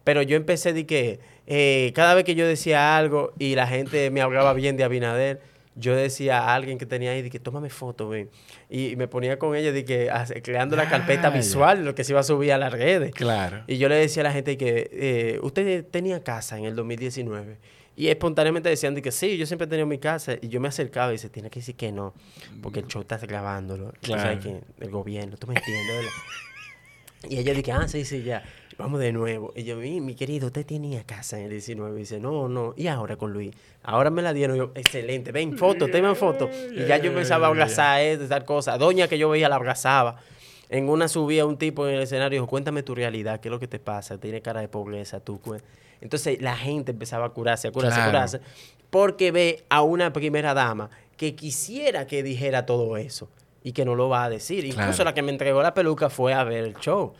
Pero 0.04 0.22
yo 0.22 0.36
empecé 0.36 0.74
de 0.74 0.86
que 0.86 1.20
eh, 1.48 1.92
cada 1.96 2.14
vez 2.14 2.24
que 2.24 2.36
yo 2.36 2.48
decía 2.48 2.98
algo 2.98 3.34
y 3.38 3.56
la 3.56 3.68
gente 3.68 4.10
me 4.12 4.22
hablaba 4.22 4.54
bien 4.54 4.78
de 4.78 4.84
Abinader, 4.84 5.42
yo 5.76 5.96
decía 5.96 6.40
a 6.40 6.54
alguien 6.54 6.78
que 6.78 6.86
tenía 6.86 7.12
ahí, 7.12 7.22
de 7.22 7.30
que 7.30 7.40
tómame 7.40 7.70
foto, 7.70 8.08
ven. 8.10 8.30
Y, 8.70 8.96
me 8.96 9.08
ponía 9.08 9.40
con 9.40 9.56
ella, 9.56 9.72
de 9.72 9.84
que 9.86 10.10
creando 10.44 10.76
la 10.76 10.88
carpeta 10.88 11.30
visual, 11.32 11.84
lo 11.84 11.96
que 11.96 12.04
se 12.04 12.12
iba 12.12 12.20
a 12.20 12.24
subir 12.24 12.54
a 12.54 12.58
las 12.58 12.72
redes. 12.72 13.12
Claro. 13.12 13.64
Y 13.68 13.78
yo 13.78 13.90
le 13.90 13.96
decía 13.96 14.22
a 14.22 14.26
la 14.26 14.32
gente 14.32 14.58
que 14.58 14.90
eh, 14.92 15.40
usted 15.42 15.86
tenía 15.86 16.24
casa 16.24 16.58
en 16.58 16.66
el 16.66 16.76
2019 16.76 17.58
y 17.96 18.08
espontáneamente 18.08 18.70
decían 18.70 18.96
de 18.96 19.02
que 19.02 19.12
sí, 19.12 19.38
yo 19.38 19.46
siempre 19.46 19.66
he 19.66 19.70
tenido 19.70 19.86
mi 19.86 20.00
casa. 20.00 20.36
Y 20.42 20.50
yo 20.50 20.60
me 20.60 20.68
acercaba 20.68 21.10
y 21.10 21.14
dice, 21.14 21.30
tiene 21.30 21.50
que 21.50 21.60
decir 21.60 21.76
que 21.76 21.92
no, 21.92 22.14
porque 22.62 22.80
el 22.80 22.88
show 22.88 23.02
está 23.02 23.18
grabándolo. 23.18 23.94
Claro. 24.02 24.40
que 24.40 24.62
el 24.80 24.90
gobierno, 24.90 25.38
tú 25.38 25.48
me 25.48 25.56
entiendes, 25.56 25.96
¿verdad? 25.96 26.12
y 27.30 27.38
ella 27.38 27.54
dice, 27.54 27.72
ah, 27.72 27.88
sí, 27.88 28.04
sí, 28.04 28.24
ya. 28.24 28.44
Vamos 28.78 29.00
de 29.00 29.12
nuevo. 29.12 29.54
Y 29.56 29.64
yo, 29.64 29.78
mi, 29.78 30.02
mi 30.02 30.16
querido, 30.16 30.48
usted 30.48 30.66
tenía 30.66 31.04
casa 31.04 31.38
en 31.38 31.46
el 31.46 31.52
19. 31.52 31.96
Y 31.96 32.00
dice, 32.00 32.20
no, 32.20 32.50
no. 32.50 32.74
Y 32.76 32.88
ahora 32.88 33.16
con 33.16 33.32
Luis. 33.32 33.54
Ahora 33.84 34.10
me 34.10 34.24
la 34.24 34.34
dieron. 34.34 34.58
yo, 34.58 34.72
excelente. 34.74 35.32
Ven, 35.32 35.58
foto, 35.58 35.88
tema 35.88 36.16
foto. 36.16 36.50
Y 36.72 36.86
ya 36.86 36.98
yo 36.98 37.12
empezaba 37.12 37.48
a 37.48 37.50
abrazar 37.50 38.02
de 38.02 38.28
tal 38.28 38.46
cosa. 38.46 38.78
Doña 38.80 39.08
que 39.08 39.20
yo 39.20 39.30
veía 39.30 39.48
la 39.48 39.56
abrazaba. 39.56 40.18
En 40.70 40.90
una 40.90 41.08
subía 41.08 41.46
un 41.46 41.58
tipo 41.58 41.88
en 41.88 41.96
el 41.96 42.02
escenario 42.02 42.38
y 42.38 42.40
dijo, 42.40 42.48
cuéntame 42.48 42.82
tu 42.82 42.96
realidad, 42.96 43.40
qué 43.40 43.50
es 43.50 43.52
lo 43.52 43.60
que 43.60 43.68
te 43.68 43.78
pasa. 43.78 44.18
Tiene 44.18 44.42
cara 44.42 44.62
de 44.62 44.68
pobreza, 44.68 45.20
tú. 45.20 45.40
Entonces 46.04 46.42
la 46.42 46.58
gente 46.58 46.92
empezaba 46.92 47.26
a 47.26 47.30
curarse, 47.30 47.70
a 47.70 47.72
curarse, 47.72 48.00
a 48.00 48.06
curarse, 48.06 48.42
porque 48.90 49.32
ve 49.32 49.64
a 49.70 49.82
una 49.82 50.12
primera 50.12 50.54
dama 50.54 50.90
que 51.16 51.34
quisiera 51.34 52.06
que 52.08 52.24
dijera 52.24 52.66
todo 52.66 52.98
eso 52.98 53.30
y 53.64 53.72
que 53.72 53.86
no 53.86 53.96
lo 53.96 54.10
va 54.10 54.26
a 54.26 54.30
decir. 54.30 54.66
Incluso 54.66 55.06
la 55.06 55.14
que 55.14 55.22
me 55.22 55.32
entregó 55.32 55.64
la 55.64 55.74
peluca 55.74 56.10
fue 56.10 56.34
a 56.34 56.44
ver 56.44 56.66
el 56.66 56.76
show. 56.76 57.14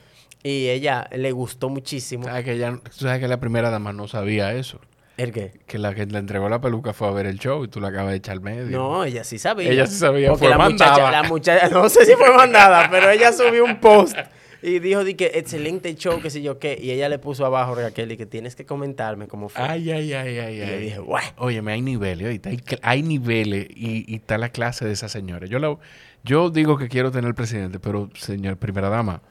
Y 0.44 0.68
ella 0.68 1.08
le 1.14 1.32
gustó 1.32 1.70
muchísimo. 1.70 2.26
¿Sabes 2.26 2.44
que, 2.44 2.52
ella, 2.52 2.78
sabes 2.92 3.22
que 3.22 3.30
la 3.30 3.40
primera 3.40 3.70
dama 3.70 3.94
no 3.94 4.10
sabía 4.10 4.54
eso? 4.54 4.82
¿El 5.16 5.32
qué? 5.32 5.54
Que 5.66 5.78
la 5.78 5.96
que 5.96 6.06
le 6.06 6.20
entregó 6.20 6.50
la 6.50 6.60
peluca 6.60 6.92
fue 6.92 7.08
a 7.08 7.12
ver 7.12 7.28
el 7.28 7.40
show 7.40 7.64
y 7.64 7.70
tú 7.70 7.80
la 7.80 7.88
acabas 7.88 8.12
de 8.12 8.18
echar 8.18 8.42
medio. 8.42 8.78
No, 8.78 9.06
ella 9.06 9.24
sí 9.24 9.40
sabía. 9.40 9.72
Ella 9.72 9.88
sí 9.88 9.96
sabía, 9.96 10.32
porque 10.32 10.50
la 10.50 10.58
Muchacha, 10.58 11.10
la 11.10 11.24
muchacha, 11.24 11.70
no 11.72 11.88
sé 11.88 12.06
si 12.06 12.16
fue 12.16 12.36
mandada, 12.36 12.90
pero 12.92 13.10
ella 13.10 13.32
subió 13.32 13.64
un 13.64 13.80
post 13.80 14.18
y 14.64 14.80
dijo 14.80 15.04
di 15.04 15.16
que 15.16 15.32
excelente 15.36 15.94
show, 15.96 16.22
que 16.22 16.30
sé 16.30 16.42
yo 16.42 16.58
qué. 16.58 16.80
Y 16.82 16.92
ella 16.92 17.10
le 17.10 17.20
puso 17.20 17.46
abajo 17.46 17.74
a 17.74 17.76
Raquel 17.76 18.14
y 18.14 18.18
que 18.18 18.26
tienes 18.26 18.56
que 18.56 18.66
comentarme 18.66 19.28
cómo 19.28 19.50
fue. 19.50 19.62
Ay, 19.62 19.92
ay, 19.92 20.14
ay, 20.14 20.40
ay. 20.40 20.56
Y 20.56 20.66
yo 20.66 20.78
dije, 20.78 21.00
bueno. 21.00 21.28
Óyeme, 21.38 21.74
hay 21.74 21.82
niveles, 21.82 22.40
hay, 22.46 22.62
hay 22.82 23.04
niveles 23.04 23.68
y, 23.70 24.10
y, 24.12 24.16
está 24.16 24.38
la 24.38 24.50
clase 24.50 24.86
de 24.86 24.94
esa 24.94 25.10
señora. 25.10 25.48
Yo 25.48 25.60
la, 25.60 25.78
yo 26.26 26.50
digo 26.50 26.78
que 26.78 26.88
quiero 26.88 27.12
tener 27.12 27.36
presidente, 27.36 27.80
pero 27.80 28.10
señor 28.16 28.56
primera 28.56 28.88
dama, 28.88 29.22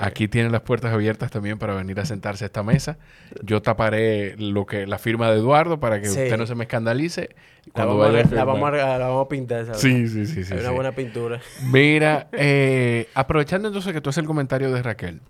aquí 0.00 0.26
tiene 0.26 0.50
las 0.50 0.62
puertas 0.62 0.92
abiertas 0.92 1.30
también 1.30 1.58
para 1.58 1.74
venir 1.74 2.00
a 2.00 2.04
sentarse 2.04 2.44
a 2.44 2.46
esta 2.46 2.64
mesa. 2.64 2.98
Yo 3.42 3.62
taparé 3.62 4.36
lo 4.36 4.66
que 4.66 4.84
la 4.84 4.98
firma 4.98 5.30
de 5.30 5.38
Eduardo 5.38 5.78
para 5.78 6.00
que 6.00 6.08
usted 6.08 6.36
no 6.36 6.46
se 6.46 6.56
me 6.56 6.64
escandalice. 6.64 7.30
La 7.74 7.84
vamos, 7.84 8.06
a, 8.06 8.10
la, 8.10 8.44
vamos 8.44 9.26
a, 9.26 9.28
pintar. 9.28 9.66
¿sabes? 9.66 9.80
Sí, 9.80 10.08
sí, 10.08 10.26
sí. 10.26 10.42
sí 10.42 10.54
una 10.54 10.70
buena 10.70 10.92
pintura. 10.92 11.40
Mira, 11.70 12.28
eh, 12.32 13.06
aprovechando 13.14 13.68
entonces 13.68 13.92
que 13.92 14.00
tú 14.00 14.10
haces 14.10 14.22
el 14.22 14.26
comentario 14.26 14.72
de 14.72 14.82
Raquel, 14.82 15.20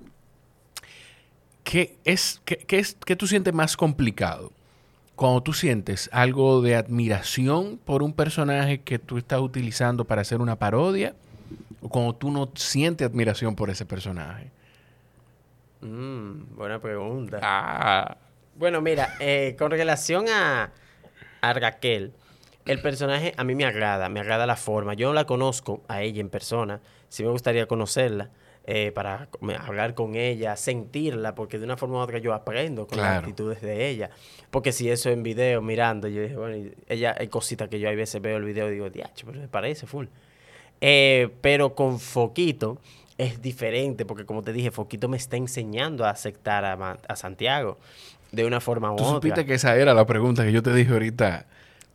¿qué, 1.64 1.96
es, 2.04 2.40
qué, 2.46 2.56
qué 2.56 2.78
es, 2.78 2.96
qué 3.04 3.14
tú 3.14 3.26
sientes 3.26 3.52
más 3.52 3.76
complicado? 3.76 4.52
Cuando 5.20 5.42
tú 5.42 5.52
sientes 5.52 6.08
algo 6.14 6.62
de 6.62 6.76
admiración 6.76 7.78
por 7.84 8.02
un 8.02 8.14
personaje 8.14 8.80
que 8.80 8.98
tú 8.98 9.18
estás 9.18 9.40
utilizando 9.40 10.06
para 10.06 10.22
hacer 10.22 10.40
una 10.40 10.56
parodia 10.56 11.14
o 11.82 11.90
cuando 11.90 12.14
tú 12.14 12.30
no 12.30 12.50
sientes 12.54 13.06
admiración 13.06 13.54
por 13.54 13.68
ese 13.68 13.84
personaje? 13.84 14.50
Mm, 15.82 16.56
buena 16.56 16.80
pregunta. 16.80 17.38
Ah. 17.42 18.16
Bueno, 18.54 18.80
mira, 18.80 19.14
eh, 19.20 19.56
con 19.58 19.70
relación 19.70 20.26
a, 20.30 20.72
a 21.42 21.52
Raquel, 21.52 22.14
el 22.64 22.80
personaje 22.80 23.34
a 23.36 23.44
mí 23.44 23.54
me 23.54 23.66
agrada, 23.66 24.08
me 24.08 24.20
agrada 24.20 24.46
la 24.46 24.56
forma. 24.56 24.94
Yo 24.94 25.08
no 25.08 25.12
la 25.12 25.26
conozco 25.26 25.82
a 25.86 26.00
ella 26.00 26.22
en 26.22 26.30
persona, 26.30 26.80
sí 27.10 27.24
me 27.24 27.28
gustaría 27.28 27.66
conocerla. 27.66 28.30
Eh, 28.72 28.92
para 28.92 29.26
hablar 29.66 29.94
con 29.94 30.14
ella, 30.14 30.54
sentirla, 30.54 31.34
porque 31.34 31.58
de 31.58 31.64
una 31.64 31.76
forma 31.76 31.96
u 31.96 31.98
otra 31.98 32.18
yo 32.18 32.32
aprendo 32.32 32.86
con 32.86 32.98
las 32.98 33.18
actitudes 33.18 33.60
de 33.62 33.88
ella. 33.88 34.10
Porque 34.52 34.70
si 34.70 34.88
eso 34.88 35.10
en 35.10 35.24
video, 35.24 35.60
mirando, 35.60 36.06
yo 36.06 36.22
dije, 36.22 36.36
bueno, 36.36 36.70
ella 36.86 37.16
hay 37.18 37.26
cositas 37.26 37.68
que 37.68 37.80
yo 37.80 37.88
a 37.88 37.92
veces 37.92 38.22
veo 38.22 38.36
el 38.36 38.44
video 38.44 38.68
y 38.68 38.74
digo, 38.74 38.88
diacho, 38.88 39.26
pero 39.26 39.40
me 39.40 39.48
parece 39.48 39.88
full. 39.88 40.06
Eh, 40.80 41.30
pero 41.40 41.74
con 41.74 41.98
Foquito 41.98 42.78
es 43.18 43.42
diferente, 43.42 44.04
porque 44.04 44.24
como 44.24 44.42
te 44.42 44.52
dije, 44.52 44.70
Foquito 44.70 45.08
me 45.08 45.16
está 45.16 45.36
enseñando 45.36 46.04
a 46.04 46.10
aceptar 46.10 46.64
a, 46.64 47.16
Santiago 47.16 47.76
de 48.30 48.44
una 48.44 48.60
forma 48.60 48.92
u 48.92 48.94
otra. 48.94 49.04
Tú 49.04 49.12
supiste 49.14 49.46
que 49.46 49.54
esa 49.54 49.74
era 49.74 49.94
la 49.94 50.06
pregunta 50.06 50.44
que 50.44 50.52
yo 50.52 50.62
te 50.62 50.72
dije 50.72 50.92
ahorita. 50.92 51.44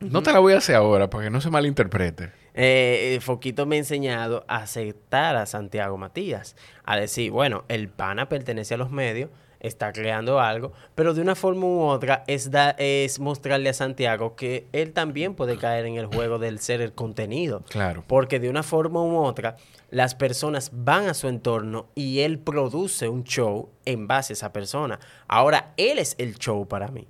No 0.00 0.22
te 0.22 0.30
la 0.30 0.40
voy 0.40 0.52
a 0.52 0.58
hacer 0.58 0.76
ahora, 0.76 1.08
para 1.08 1.24
que 1.24 1.30
no 1.30 1.40
se 1.40 1.48
malinterprete. 1.48 2.32
Eh, 2.56 3.18
Foquito 3.20 3.66
me 3.66 3.76
ha 3.76 3.78
enseñado 3.78 4.44
a 4.48 4.56
aceptar 4.56 5.36
a 5.36 5.44
Santiago 5.46 5.98
Matías, 5.98 6.56
a 6.84 6.96
decir, 6.96 7.30
bueno, 7.30 7.64
el 7.68 7.88
pana 7.90 8.28
pertenece 8.28 8.74
a 8.74 8.78
los 8.78 8.90
medios, 8.90 9.30
está 9.60 9.92
creando 9.92 10.40
algo, 10.40 10.72
pero 10.94 11.12
de 11.12 11.20
una 11.20 11.34
forma 11.34 11.66
u 11.66 11.80
otra 11.82 12.24
es, 12.26 12.50
es 12.78 13.20
mostrarle 13.20 13.68
a 13.68 13.74
Santiago 13.74 14.36
que 14.36 14.66
él 14.72 14.92
también 14.92 15.34
puede 15.34 15.58
caer 15.58 15.86
en 15.86 15.96
el 15.96 16.06
juego 16.06 16.38
del 16.38 16.58
ser 16.58 16.80
el 16.80 16.92
contenido. 16.92 17.62
Claro. 17.68 18.04
Porque 18.06 18.40
de 18.40 18.48
una 18.48 18.62
forma 18.62 19.02
u 19.02 19.16
otra, 19.18 19.56
las 19.90 20.14
personas 20.14 20.70
van 20.72 21.08
a 21.08 21.14
su 21.14 21.28
entorno 21.28 21.86
y 21.94 22.20
él 22.20 22.38
produce 22.38 23.08
un 23.08 23.24
show 23.24 23.68
en 23.84 24.06
base 24.06 24.32
a 24.32 24.34
esa 24.34 24.52
persona. 24.52 24.98
Ahora, 25.28 25.72
él 25.76 25.98
es 25.98 26.14
el 26.18 26.38
show 26.38 26.66
para 26.66 26.88
mí. 26.88 27.06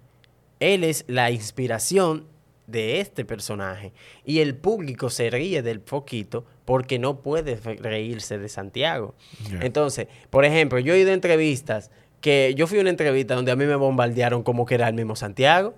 Él 0.58 0.84
es 0.84 1.04
la 1.06 1.30
inspiración 1.30 2.26
de 2.66 3.00
este 3.00 3.24
personaje. 3.24 3.92
Y 4.24 4.40
el 4.40 4.54
público 4.56 5.10
se 5.10 5.30
ríe 5.30 5.62
del 5.62 5.80
foquito 5.80 6.44
porque 6.64 6.98
no 6.98 7.20
puede 7.20 7.56
reírse 7.56 8.38
de 8.38 8.48
Santiago. 8.48 9.14
Entonces, 9.60 10.08
por 10.30 10.44
ejemplo, 10.44 10.78
yo 10.78 10.94
he 10.94 10.98
ido 10.98 11.10
a 11.10 11.14
entrevistas 11.14 11.90
que 12.20 12.54
yo 12.56 12.66
fui 12.66 12.78
a 12.78 12.80
una 12.80 12.90
entrevista 12.90 13.34
donde 13.34 13.52
a 13.52 13.56
mí 13.56 13.66
me 13.66 13.76
bombardearon 13.76 14.42
como 14.42 14.66
que 14.66 14.74
era 14.74 14.88
el 14.88 14.94
mismo 14.94 15.16
Santiago. 15.16 15.74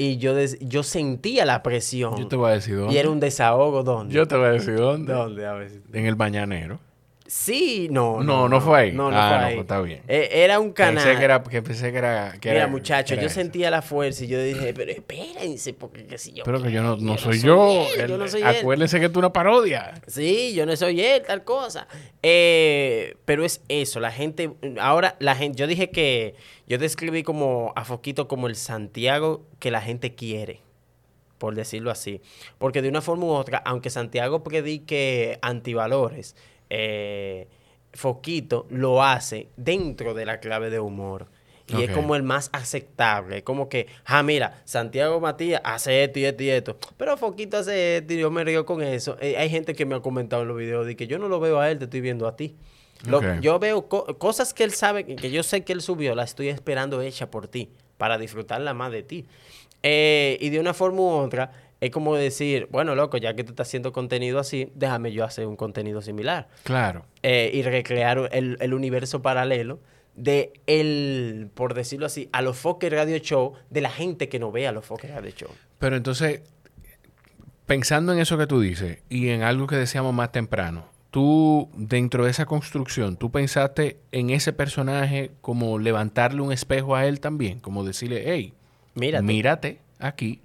Y 0.00 0.18
yo, 0.18 0.32
yo 0.60 0.84
sentía 0.84 1.44
la 1.44 1.64
presión. 1.64 2.16
Yo 2.16 2.28
te 2.28 2.36
voy 2.36 2.52
a 2.52 2.54
decir 2.54 2.76
dónde. 2.76 2.94
Y 2.94 2.98
era 2.98 3.10
un 3.10 3.18
desahogo, 3.18 3.82
¿dónde? 3.82 4.14
Yo 4.14 4.28
te 4.28 4.36
voy 4.36 4.46
a 4.46 4.50
decir 4.50 4.76
dónde. 4.76 5.12
¿Dónde? 5.12 5.44
A 5.44 5.54
ver 5.54 5.72
En 5.92 6.06
el 6.06 6.14
Mañanero. 6.14 6.78
Sí, 7.30 7.88
no. 7.90 8.22
No, 8.22 8.48
no, 8.48 8.58
fue 8.58 8.80
ahí. 8.80 8.92
No, 8.92 9.10
no 9.10 9.16
ah, 9.20 9.28
fue 9.28 9.48
ahí. 9.48 9.58
Está 9.58 9.82
bien. 9.82 10.00
Eh, 10.08 10.30
era 10.32 10.58
un 10.58 10.72
canal. 10.72 11.04
Pensé 11.04 11.18
que 11.18 11.24
era. 11.26 11.42
Que 11.42 11.60
pensé 11.60 11.92
que 11.92 11.98
era 11.98 12.34
Mira, 12.42 12.66
muchachos, 12.68 13.20
yo 13.20 13.28
sentía 13.28 13.70
la 13.70 13.82
fuerza 13.82 14.24
y 14.24 14.28
yo 14.28 14.42
dije, 14.42 14.72
pero 14.72 14.90
espérense, 14.90 15.74
porque 15.74 16.06
qué 16.06 16.16
sé 16.16 16.32
yo. 16.32 16.44
Pero 16.44 16.62
que 16.62 16.72
yo 16.72 16.82
no, 16.82 16.96
no, 16.96 17.18
soy, 17.18 17.40
yo. 17.40 17.84
yo 18.08 18.16
no 18.16 18.26
soy 18.28 18.42
acuérdense 18.42 18.98
que 18.98 19.10
tú 19.10 19.18
una 19.18 19.30
parodia. 19.30 20.00
Sí, 20.06 20.54
yo 20.54 20.64
no 20.64 20.74
soy 20.74 21.02
él, 21.02 21.22
tal 21.26 21.44
cosa. 21.44 21.86
Eh, 22.22 23.16
pero 23.26 23.44
es 23.44 23.60
eso, 23.68 24.00
la 24.00 24.10
gente. 24.10 24.50
Ahora, 24.80 25.14
la 25.18 25.36
gente. 25.36 25.58
Yo 25.58 25.66
dije 25.66 25.90
que. 25.90 26.34
Yo 26.66 26.78
describí 26.78 27.22
como 27.24 27.74
a 27.76 27.84
Foquito 27.84 28.26
como 28.26 28.46
el 28.46 28.56
Santiago 28.56 29.46
que 29.58 29.70
la 29.70 29.82
gente 29.82 30.14
quiere 30.14 30.62
por 31.38 31.54
decirlo 31.54 31.90
así. 31.90 32.20
Porque 32.58 32.82
de 32.82 32.88
una 32.88 33.00
forma 33.00 33.26
u 33.26 33.30
otra, 33.30 33.58
aunque 33.58 33.90
Santiago 33.90 34.42
predique 34.42 35.38
antivalores, 35.40 36.34
eh, 36.70 37.48
Foquito 37.92 38.66
lo 38.70 39.02
hace 39.02 39.48
dentro 39.56 40.14
de 40.14 40.26
la 40.26 40.40
clave 40.40 40.70
de 40.70 40.80
humor. 40.80 41.26
Y 41.76 41.82
es 41.82 41.90
como 41.90 42.16
el 42.16 42.22
más 42.22 42.48
aceptable. 42.52 43.44
Como 43.44 43.68
que, 43.68 43.88
ah, 44.06 44.22
mira, 44.22 44.62
Santiago 44.64 45.20
Matías 45.20 45.60
hace 45.64 46.04
esto 46.04 46.18
y 46.18 46.24
esto 46.24 46.42
y 46.42 46.50
esto. 46.50 46.78
Pero 46.96 47.16
Foquito 47.18 47.58
hace 47.58 47.98
esto 47.98 48.14
y 48.14 48.18
yo 48.18 48.30
me 48.30 48.42
río 48.42 48.64
con 48.64 48.82
eso. 48.82 49.18
Eh, 49.20 49.36
hay 49.36 49.50
gente 49.50 49.74
que 49.74 49.84
me 49.84 49.94
ha 49.94 50.00
comentado 50.00 50.42
en 50.42 50.48
los 50.48 50.56
videos 50.56 50.86
de 50.86 50.96
que 50.96 51.06
yo 51.06 51.18
no 51.18 51.28
lo 51.28 51.40
veo 51.40 51.60
a 51.60 51.70
él, 51.70 51.78
te 51.78 51.84
estoy 51.84 52.00
viendo 52.00 52.26
a 52.26 52.36
ti. 52.36 52.56
yo 53.42 53.58
veo 53.58 53.86
cosas 53.88 54.54
que 54.54 54.64
él 54.64 54.72
sabe, 54.72 55.04
que 55.04 55.30
yo 55.30 55.42
sé 55.42 55.62
que 55.62 55.72
él 55.72 55.82
subió, 55.82 56.14
las 56.14 56.30
estoy 56.30 56.48
esperando 56.48 57.02
hecha 57.02 57.30
por 57.30 57.48
ti, 57.48 57.70
para 57.98 58.16
disfrutarla 58.16 58.72
más 58.72 58.90
de 58.90 59.02
ti. 59.02 59.26
Eh, 59.82 60.38
y 60.40 60.48
de 60.48 60.58
una 60.58 60.74
forma 60.74 61.00
u 61.00 61.08
otra, 61.08 61.52
es 61.80 61.90
como 61.90 62.16
decir, 62.16 62.66
bueno, 62.70 62.94
loco, 62.94 63.18
ya 63.18 63.34
que 63.34 63.44
tú 63.44 63.52
estás 63.52 63.68
haciendo 63.68 63.92
contenido 63.92 64.40
así, 64.40 64.72
déjame 64.74 65.12
yo 65.12 65.24
hacer 65.24 65.46
un 65.46 65.56
contenido 65.56 66.02
similar. 66.02 66.48
Claro. 66.64 67.04
Eh, 67.22 67.50
y 67.54 67.62
recrear 67.62 68.28
el, 68.32 68.74
universo 68.74 69.22
paralelo 69.22 69.78
de 70.16 70.52
el, 70.66 71.50
por 71.54 71.74
decirlo 71.74 72.06
así, 72.06 72.28
a 72.32 72.42
los 72.42 72.58
Fokker 72.58 72.92
Radio 72.92 73.18
Show, 73.18 73.54
de 73.70 73.80
la 73.80 73.90
gente 73.90 74.28
que 74.28 74.40
no 74.40 74.50
ve 74.50 74.66
a 74.66 74.72
los 74.72 74.84
Fokker 74.86 75.10
Radio 75.10 75.30
Show. 75.30 75.50
Pero 75.78 75.96
entonces, 75.96 76.42
pensando 77.66 78.12
en 78.12 78.18
eso 78.18 78.36
que 78.36 78.48
tú 78.48 78.60
dices 78.60 78.98
y 79.08 79.28
en 79.28 79.42
algo 79.42 79.68
que 79.68 79.76
decíamos 79.76 80.12
más 80.12 80.32
temprano, 80.32 80.86
tú, 81.12 81.70
dentro 81.76 82.24
de 82.24 82.32
esa 82.32 82.46
construcción, 82.46 83.16
tú 83.16 83.30
pensaste 83.30 84.00
en 84.10 84.30
ese 84.30 84.52
personaje 84.52 85.30
como 85.42 85.78
levantarle 85.78 86.40
un 86.40 86.50
espejo 86.50 86.96
a 86.96 87.06
él 87.06 87.20
también, 87.20 87.60
como 87.60 87.84
decirle, 87.84 88.24
hey, 88.26 88.52
mírate, 88.94 89.22
mírate 89.22 89.78
aquí 90.00 90.40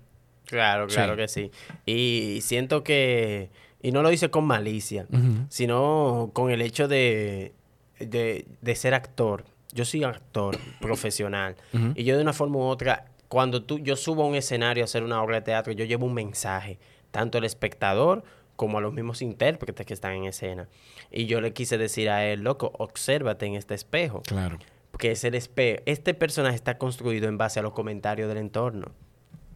Claro, 0.53 0.87
claro 0.87 1.15
que 1.15 1.27
sí. 1.27 1.49
Y 1.85 2.39
siento 2.41 2.83
que, 2.83 3.49
y 3.81 3.91
no 3.91 4.03
lo 4.03 4.11
hice 4.11 4.29
con 4.29 4.45
malicia, 4.45 5.07
sino 5.49 6.29
con 6.33 6.51
el 6.51 6.61
hecho 6.61 6.87
de, 6.87 7.53
de, 7.99 8.75
ser 8.75 8.93
actor. 8.93 9.45
Yo 9.71 9.83
soy 9.83 10.03
actor 10.03 10.57
profesional. 10.79 11.55
Y 11.95 12.03
yo 12.03 12.15
de 12.15 12.21
una 12.21 12.33
forma 12.33 12.57
u 12.57 12.61
otra, 12.61 13.05
cuando 13.29 13.63
tú, 13.63 13.79
yo 13.79 13.95
subo 13.95 14.23
a 14.23 14.27
un 14.27 14.35
escenario 14.35 14.83
a 14.83 14.85
hacer 14.85 15.01
una 15.01 15.23
obra 15.23 15.37
de 15.37 15.41
teatro, 15.41 15.73
yo 15.73 15.85
llevo 15.85 16.05
un 16.05 16.13
mensaje, 16.13 16.77
tanto 17.09 17.39
al 17.39 17.45
espectador 17.45 18.23
como 18.55 18.77
a 18.77 18.81
los 18.81 18.93
mismos 18.93 19.23
intérpretes 19.23 19.87
que 19.87 19.93
están 19.95 20.13
en 20.13 20.25
escena. 20.25 20.69
Y 21.11 21.25
yo 21.25 21.41
le 21.41 21.51
quise 21.51 21.79
decir 21.79 22.11
a 22.11 22.25
él, 22.25 22.41
loco, 22.41 22.71
obsérvate 22.77 23.47
en 23.47 23.55
este 23.55 23.73
espejo. 23.73 24.21
Claro. 24.21 24.59
Que 24.99 25.11
es 25.11 25.23
el 25.23 25.33
espejo. 25.33 25.81
Este 25.87 26.13
personaje 26.13 26.55
está 26.55 26.77
construido 26.77 27.27
en 27.27 27.39
base 27.39 27.59
a 27.59 27.63
los 27.63 27.73
comentarios 27.73 28.29
del 28.29 28.37
entorno. 28.37 28.91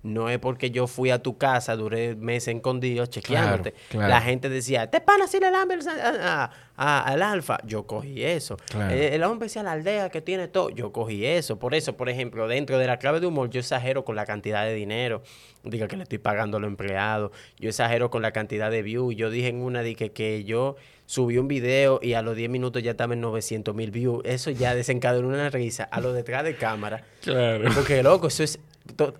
No 0.04 0.30
es 0.30 0.40
porque 0.40 0.72
yo 0.72 0.88
fui 0.88 1.10
a 1.10 1.22
tu 1.22 1.38
casa, 1.38 1.76
duré 1.76 2.16
meses 2.16 2.56
escondido 2.56 3.06
chequeándote. 3.06 3.74
La 3.94 4.22
gente 4.22 4.50
decía, 4.50 4.90
te 4.90 5.02
pan 5.02 5.22
así 5.22 5.40
le 5.40 5.48
hambre 5.48 5.78
al 6.76 7.22
alfa. 7.22 7.58
Yo 7.66 7.86
cogí 7.88 8.24
eso. 8.24 8.58
El, 8.90 9.24
hombre 9.24 9.48
decía 9.48 9.64
la 9.64 9.74
aldea 9.74 10.10
que 10.10 10.22
tiene 10.22 10.48
todo. 10.48 10.70
Yo 10.70 10.92
cogí 10.92 11.26
eso. 11.26 11.58
Por 11.58 11.74
eso, 11.74 11.98
por 11.98 12.10
ejemplo, 12.10 12.48
dentro 12.48 12.78
de 12.78 12.88
la 12.88 12.98
clave 12.98 13.20
de 13.20 13.28
humor, 13.28 13.50
yo 13.50 13.60
exagero 13.60 14.06
con 14.06 14.16
la 14.16 14.26
cantidad 14.26 14.64
de 14.64 14.74
dinero. 14.74 15.24
Diga 15.70 15.88
que 15.88 15.98
le 15.98 16.04
estoy 16.04 16.18
pagando 16.18 16.58
a 16.58 16.60
los 16.60 16.68
empleados. 16.68 17.32
Yo 17.60 17.70
exagero 17.70 18.10
con 18.10 18.22
la 18.22 18.32
cantidad 18.32 18.72
de 18.72 18.82
views. 18.82 19.16
Yo 19.16 19.30
dije 19.30 19.48
en 19.48 19.62
una, 19.62 19.82
dije 19.82 20.12
que 20.12 20.44
yo 20.44 20.76
subí 21.06 21.38
un 21.38 21.48
video 21.48 22.00
y 22.02 22.14
a 22.14 22.22
los 22.22 22.36
10 22.36 22.50
minutos 22.50 22.84
ya 22.84 22.92
estaba 22.92 23.14
en 23.14 23.22
900 23.22 23.74
mil 23.76 23.92
views. 23.92 24.22
Eso 24.26 24.52
ya 24.52 24.76
desencadenó 24.76 25.28
una 25.28 25.50
risa 25.50 25.84
a 25.86 26.02
lo 26.02 26.14
detrás 26.14 26.44
de 26.44 26.56
cámara. 26.56 27.04
Claro. 27.22 27.70
Porque, 27.74 28.04
loco, 28.04 28.28
eso 28.28 28.44
es, 28.44 28.60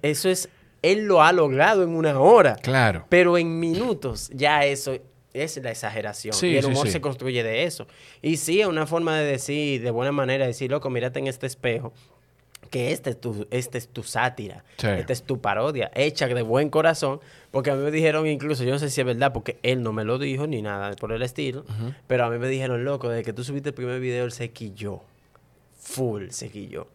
eso 0.02 0.30
es 0.30 0.50
él 0.82 1.06
lo 1.06 1.22
ha 1.22 1.32
logrado 1.32 1.84
en 1.84 1.90
una 1.90 2.20
hora. 2.20 2.56
Claro. 2.56 3.06
Pero 3.10 3.38
en 3.38 3.60
minutos 3.60 4.30
ya 4.34 4.66
eso 4.66 4.98
es 5.34 5.58
la 5.58 5.72
exageración. 5.72 6.36
y 6.42 6.58
el 6.58 6.66
humor 6.66 6.88
se 6.88 7.02
construye 7.02 7.44
de 7.44 7.64
eso. 7.64 7.88
Y 8.22 8.38
sí, 8.38 8.62
es 8.62 8.68
una 8.68 8.88
forma 8.88 9.18
de 9.18 9.26
decir, 9.26 9.82
de 9.82 9.92
buena 9.92 10.12
manera, 10.12 10.46
decir, 10.46 10.72
loco, 10.72 10.90
mírate 10.90 11.20
en 11.20 11.28
este 11.28 11.48
espejo, 11.48 11.94
que 12.68 12.92
este 12.92 13.12
es 13.12 13.22
tu, 13.22 13.48
este 13.52 13.78
es 13.78 13.88
tu 13.88 14.04
sátira, 14.04 14.64
esta 14.78 15.14
es 15.14 15.24
tu 15.24 15.40
parodia, 15.42 15.92
hecha 15.96 16.28
de 16.28 16.42
buen 16.42 16.70
corazón, 16.70 17.20
porque 17.52 17.72
a 17.72 17.76
mí 17.76 17.84
me 17.84 17.92
dijeron 17.92 18.28
incluso, 18.28 18.64
yo 18.64 18.72
no 18.72 18.80
sé 18.80 18.90
si 18.90 19.02
es 19.02 19.08
verdad, 19.08 19.34
porque 19.34 19.58
él 19.64 19.84
no 19.84 19.94
me 19.94 20.04
lo 20.04 20.20
dijo 20.20 20.48
ni 20.48 20.62
nada 20.62 20.96
por 20.96 21.12
el 21.12 21.22
estilo, 21.22 21.66
pero 22.08 22.26
a 22.26 22.30
mí 22.30 22.38
me 22.38 22.48
dijeron, 22.48 22.84
loco, 22.86 23.10
desde 23.10 23.24
que 23.24 23.34
tú 23.34 23.44
subiste 23.44 23.70
el 23.70 23.76
primer 23.76 24.00
video, 24.00 24.26
él 24.26 24.32
se 24.32 24.52
quilló. 24.52 25.02
Full 25.80 26.30
se 26.30 26.50
quilló. 26.50 26.88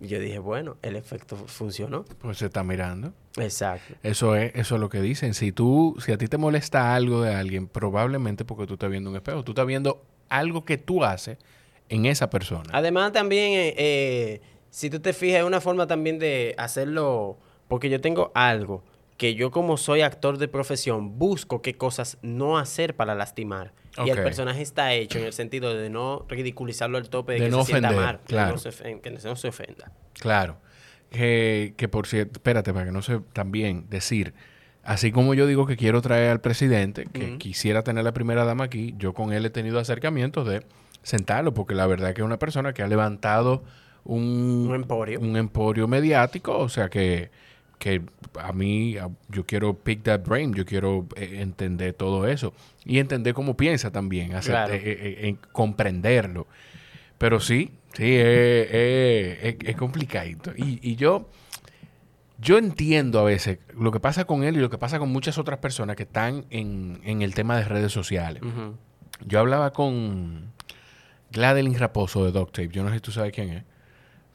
Y 0.00 0.08
yo 0.08 0.18
dije, 0.18 0.38
bueno, 0.38 0.76
el 0.82 0.96
efecto 0.96 1.36
funcionó. 1.36 2.04
Pues 2.20 2.38
se 2.38 2.46
está 2.46 2.62
mirando. 2.64 3.12
Exacto. 3.36 3.94
Eso 4.02 4.36
es, 4.36 4.52
eso 4.54 4.74
es 4.74 4.80
lo 4.80 4.88
que 4.88 5.00
dicen. 5.00 5.34
Si 5.34 5.52
tú, 5.52 5.96
si 6.04 6.12
a 6.12 6.18
ti 6.18 6.26
te 6.26 6.36
molesta 6.36 6.94
algo 6.94 7.22
de 7.22 7.34
alguien, 7.34 7.68
probablemente 7.68 8.44
porque 8.44 8.66
tú 8.66 8.74
estás 8.74 8.90
viendo 8.90 9.10
un 9.10 9.16
espejo, 9.16 9.44
tú 9.44 9.52
estás 9.52 9.66
viendo 9.66 10.02
algo 10.28 10.64
que 10.64 10.78
tú 10.78 11.04
haces 11.04 11.38
en 11.88 12.06
esa 12.06 12.28
persona. 12.30 12.70
Además, 12.72 13.12
también, 13.12 13.52
eh, 13.52 13.74
eh, 13.76 14.40
si 14.74 14.90
tú 14.90 14.98
te 14.98 15.12
fijas, 15.12 15.38
es 15.38 15.44
una 15.44 15.60
forma 15.60 15.86
también 15.86 16.18
de 16.18 16.56
hacerlo, 16.58 17.38
porque 17.68 17.88
yo 17.88 18.00
tengo 18.00 18.32
algo 18.34 18.82
que 19.16 19.36
yo 19.36 19.52
como 19.52 19.76
soy 19.76 20.00
actor 20.00 20.36
de 20.36 20.48
profesión, 20.48 21.16
busco 21.16 21.62
qué 21.62 21.76
cosas 21.76 22.18
no 22.22 22.58
hacer 22.58 22.96
para 22.96 23.14
lastimar. 23.14 23.72
Y 24.04 24.10
el 24.10 24.20
personaje 24.20 24.62
está 24.62 24.92
hecho 24.92 25.20
en 25.20 25.26
el 25.26 25.32
sentido 25.32 25.72
de 25.72 25.90
no 25.90 26.26
ridiculizarlo 26.28 26.98
al 26.98 27.08
tope 27.08 27.34
de, 27.34 27.38
que 27.38 27.50
no 27.50 27.64
se 27.64 27.70
sienta 27.70 27.92
mal, 27.92 28.18
claro. 28.26 28.48
que, 28.48 29.10
no 29.12 29.36
se, 29.36 29.46
ofenda. 29.46 29.92
Claro. 30.14 30.56
Que, 31.08 31.74
que 31.76 31.86
por 31.86 32.08
cierto, 32.08 32.32
espérate, 32.38 32.72
para 32.72 32.86
que 32.86 32.90
no 32.90 33.02
se 33.02 33.20
también 33.32 33.88
decir, 33.88 34.34
Así 34.82 35.12
como 35.12 35.34
yo 35.34 35.46
digo 35.46 35.66
que 35.66 35.76
quiero 35.76 36.02
traer 36.02 36.30
al 36.30 36.40
presidente, 36.40 37.06
que 37.06 37.38
quisiera 37.38 37.82
tener 37.84 38.02
la 38.02 38.12
primera 38.12 38.44
dama 38.44 38.64
aquí, 38.64 38.92
yo 38.98 39.14
con 39.14 39.32
él 39.32 39.46
he 39.46 39.50
tenido 39.50 39.78
acercamientos 39.78 40.46
de 40.46 40.66
sentarlo, 41.02 41.54
porque 41.54 41.74
la 41.74 41.86
verdad 41.86 42.10
es 42.10 42.16
que 42.16 42.22
es 42.22 42.26
una 42.26 42.40
persona 42.40 42.74
que 42.74 42.82
ha 42.82 42.88
levantado 42.88 43.62
un, 44.04 44.70
emporio. 44.74 45.20
un 45.20 45.36
emporio 45.36 45.88
mediático, 45.88 46.58
o 46.58 46.68
sea 46.68 46.88
que, 46.88 47.30
que 47.78 48.02
a 48.40 48.52
mí 48.52 48.96
yo 49.28 49.46
quiero 49.46 49.74
pick 49.74 50.02
that 50.02 50.22
brain, 50.24 50.52
yo 50.54 50.64
quiero 50.64 51.06
eh, 51.16 51.38
entender 51.40 51.94
todo 51.94 52.26
eso 52.26 52.52
y 52.84 52.98
entender 52.98 53.34
cómo 53.34 53.56
piensa 53.56 53.90
también, 53.90 54.34
hacer, 54.34 54.70
eh, 54.72 54.80
eh, 54.84 55.36
comprenderlo. 55.52 56.46
Pero 57.18 57.40
sí, 57.40 57.70
sí, 57.94 58.16
es, 58.16 59.76
complicadito. 59.76 60.52
Y, 60.56 60.80
y 60.82 60.96
yo 60.96 61.28
yo 62.38 62.58
entiendo 62.58 63.20
a 63.20 63.24
veces 63.24 63.58
lo 63.76 63.92
que 63.92 64.00
pasa 64.00 64.24
con 64.24 64.44
él 64.44 64.56
y 64.56 64.60
lo 64.60 64.70
que 64.70 64.78
pasa 64.78 64.98
con 64.98 65.10
muchas 65.10 65.38
otras 65.38 65.58
personas 65.58 65.96
que 65.96 66.02
están 66.02 66.44
en, 66.50 67.00
el 67.22 67.34
tema 67.34 67.56
de 67.56 67.64
redes 67.64 67.92
sociales. 67.92 68.42
Yo 69.24 69.38
hablaba 69.38 69.72
con 69.72 70.52
Gladeline 71.30 71.78
Raposo 71.78 72.24
de 72.24 72.32
Doctape. 72.32 72.68
Yo 72.68 72.82
no 72.82 72.90
sé 72.90 72.96
si 72.96 73.00
tú 73.00 73.12
sabes 73.12 73.32
quién 73.32 73.50
es. 73.50 73.64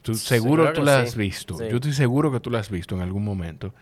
Tú, 0.02 0.14
seguro 0.14 0.72
tú 0.72 0.82
la 0.82 1.00
has 1.00 1.14
visto. 1.14 1.58
Yo 1.58 1.76
estoy 1.76 1.92
seguro 1.92 2.32
que 2.32 2.40
tú 2.40 2.50
la 2.50 2.58
has 2.58 2.70
visto 2.70 2.94
en 2.94 3.02
algún 3.02 3.24
momento. 3.24 3.74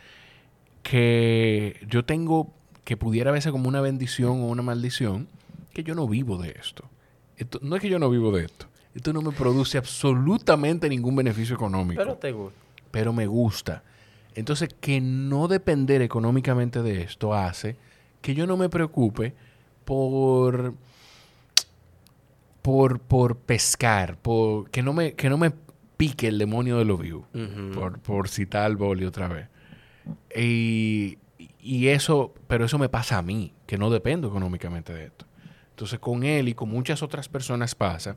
Que 0.82 1.80
yo 1.88 2.04
tengo 2.04 2.52
que 2.84 2.96
pudiera 2.96 3.30
verse 3.30 3.50
como 3.50 3.68
una 3.68 3.80
bendición 3.80 4.40
o 4.40 4.46
una 4.46 4.62
maldición, 4.62 5.28
que 5.74 5.84
yo 5.84 5.94
no 5.94 6.08
vivo 6.08 6.38
de 6.38 6.56
esto. 6.58 6.88
esto 7.36 7.58
no 7.62 7.76
es 7.76 7.82
que 7.82 7.90
yo 7.90 7.98
no 7.98 8.08
vivo 8.08 8.32
de 8.32 8.46
esto. 8.46 8.66
Esto 8.94 9.12
no 9.12 9.20
me 9.20 9.32
produce 9.32 9.78
absolutamente 9.78 10.88
ningún 10.88 11.14
beneficio 11.14 11.54
económico. 11.54 12.00
Pero 12.00 12.16
te 12.16 12.32
gusta. 12.32 12.58
Pero 12.90 13.12
me 13.12 13.26
gusta. 13.26 13.82
Entonces, 14.34 14.70
que 14.80 15.00
no 15.00 15.48
depender 15.48 16.00
económicamente 16.00 16.82
de 16.82 17.02
esto 17.02 17.34
hace 17.34 17.76
que 18.22 18.34
yo 18.34 18.46
no 18.46 18.56
me 18.56 18.68
preocupe 18.68 19.34
por, 19.84 20.74
por, 22.62 23.00
por 23.00 23.36
pescar, 23.36 24.16
por 24.16 24.70
que 24.70 24.82
no 24.82 24.92
me, 24.92 25.12
que 25.12 25.28
no 25.28 25.38
me 25.38 25.52
pique 25.98 26.28
el 26.28 26.38
demonio 26.38 26.78
de 26.78 26.86
lo 26.86 26.96
vivo, 26.96 27.28
por, 27.74 28.00
por 28.00 28.28
citar 28.30 28.64
al 28.64 28.76
boli 28.76 29.04
otra 29.04 29.28
vez. 29.28 29.48
Y, 30.34 31.18
y 31.60 31.88
eso, 31.88 32.32
pero 32.46 32.64
eso 32.64 32.78
me 32.78 32.88
pasa 32.88 33.18
a 33.18 33.22
mí, 33.22 33.52
que 33.66 33.76
no 33.76 33.90
dependo 33.90 34.28
económicamente 34.28 34.94
de 34.94 35.04
esto. 35.04 35.26
Entonces, 35.70 35.98
con 35.98 36.24
él 36.24 36.48
y 36.48 36.54
con 36.54 36.70
muchas 36.70 37.02
otras 37.02 37.28
personas 37.28 37.74
pasa 37.74 38.16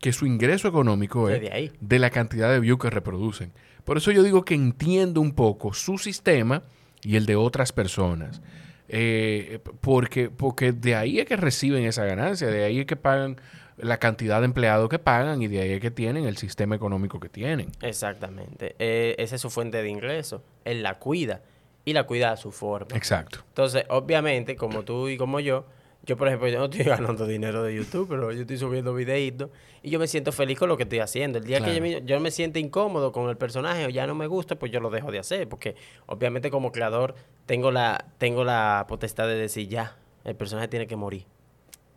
que 0.00 0.12
su 0.12 0.26
ingreso 0.26 0.68
económico 0.68 1.28
es 1.30 1.72
de 1.80 1.98
la 1.98 2.10
cantidad 2.10 2.52
de 2.52 2.60
views 2.60 2.78
que 2.78 2.90
reproducen. 2.90 3.52
Por 3.84 3.96
eso 3.96 4.10
yo 4.10 4.22
digo 4.22 4.44
que 4.44 4.54
entiendo 4.54 5.20
un 5.20 5.32
poco 5.32 5.72
su 5.72 5.98
sistema 5.98 6.62
y 7.02 7.16
el 7.16 7.26
de 7.26 7.36
otras 7.36 7.72
personas. 7.72 8.42
Eh, 8.88 9.60
porque, 9.80 10.28
porque 10.28 10.72
de 10.72 10.94
ahí 10.94 11.20
es 11.20 11.26
que 11.26 11.36
reciben 11.36 11.84
esa 11.84 12.04
ganancia, 12.04 12.48
de 12.48 12.64
ahí 12.64 12.80
es 12.80 12.86
que 12.86 12.96
pagan 12.96 13.40
la 13.76 13.98
cantidad 13.98 14.40
de 14.40 14.46
empleados 14.46 14.88
que 14.88 14.98
pagan 14.98 15.42
y 15.42 15.48
de 15.48 15.60
ahí 15.60 15.72
es 15.72 15.80
que 15.80 15.90
tienen 15.90 16.26
el 16.26 16.36
sistema 16.36 16.76
económico 16.76 17.18
que 17.20 17.28
tienen. 17.28 17.70
Exactamente. 17.82 18.76
Eh, 18.78 19.14
esa 19.18 19.36
es 19.36 19.40
su 19.40 19.50
fuente 19.50 19.82
de 19.82 19.88
ingreso. 19.88 20.42
Él 20.64 20.82
la 20.82 20.98
cuida 20.98 21.42
y 21.84 21.92
la 21.92 22.04
cuida 22.04 22.32
a 22.32 22.36
su 22.36 22.52
forma. 22.52 22.96
Exacto. 22.96 23.40
Entonces, 23.48 23.84
obviamente, 23.88 24.56
como 24.56 24.84
tú 24.84 25.08
y 25.08 25.16
como 25.16 25.40
yo, 25.40 25.66
yo, 26.06 26.16
por 26.16 26.28
ejemplo, 26.28 26.48
yo 26.48 26.58
no 26.58 26.64
estoy 26.66 26.82
ganando 26.84 27.26
dinero 27.26 27.62
de 27.62 27.74
YouTube, 27.74 28.08
pero 28.08 28.30
yo 28.32 28.42
estoy 28.42 28.58
subiendo 28.58 28.94
videitos 28.94 29.50
y 29.82 29.90
yo 29.90 29.98
me 29.98 30.06
siento 30.06 30.32
feliz 30.32 30.58
con 30.58 30.68
lo 30.68 30.76
que 30.76 30.82
estoy 30.84 31.00
haciendo. 31.00 31.38
El 31.38 31.44
día 31.44 31.60
que 31.60 32.02
yo 32.04 32.20
me, 32.20 32.30
siento 32.30 32.58
incómodo 32.58 33.12
con 33.12 33.28
el 33.28 33.36
personaje 33.36 33.86
o 33.86 33.88
ya 33.88 34.06
no 34.06 34.14
me 34.14 34.26
gusta, 34.26 34.56
pues 34.56 34.70
yo 34.70 34.80
lo 34.80 34.90
dejo 34.90 35.10
de 35.10 35.18
hacer. 35.18 35.48
Porque 35.48 35.76
obviamente 36.06 36.50
como 36.50 36.72
creador 36.72 37.14
tengo 37.46 37.70
la, 37.70 38.06
tengo 38.18 38.44
la 38.44 38.84
potestad 38.88 39.26
de 39.26 39.34
decir 39.34 39.68
ya, 39.68 39.96
el 40.24 40.36
personaje 40.36 40.68
tiene 40.68 40.86
que 40.86 40.96
morir. 40.96 41.26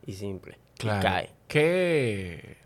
Y 0.05 0.13
simple. 0.13 0.57
Claro. 0.78 1.01
cae. 1.01 1.30
¿Qué, 1.47 2.57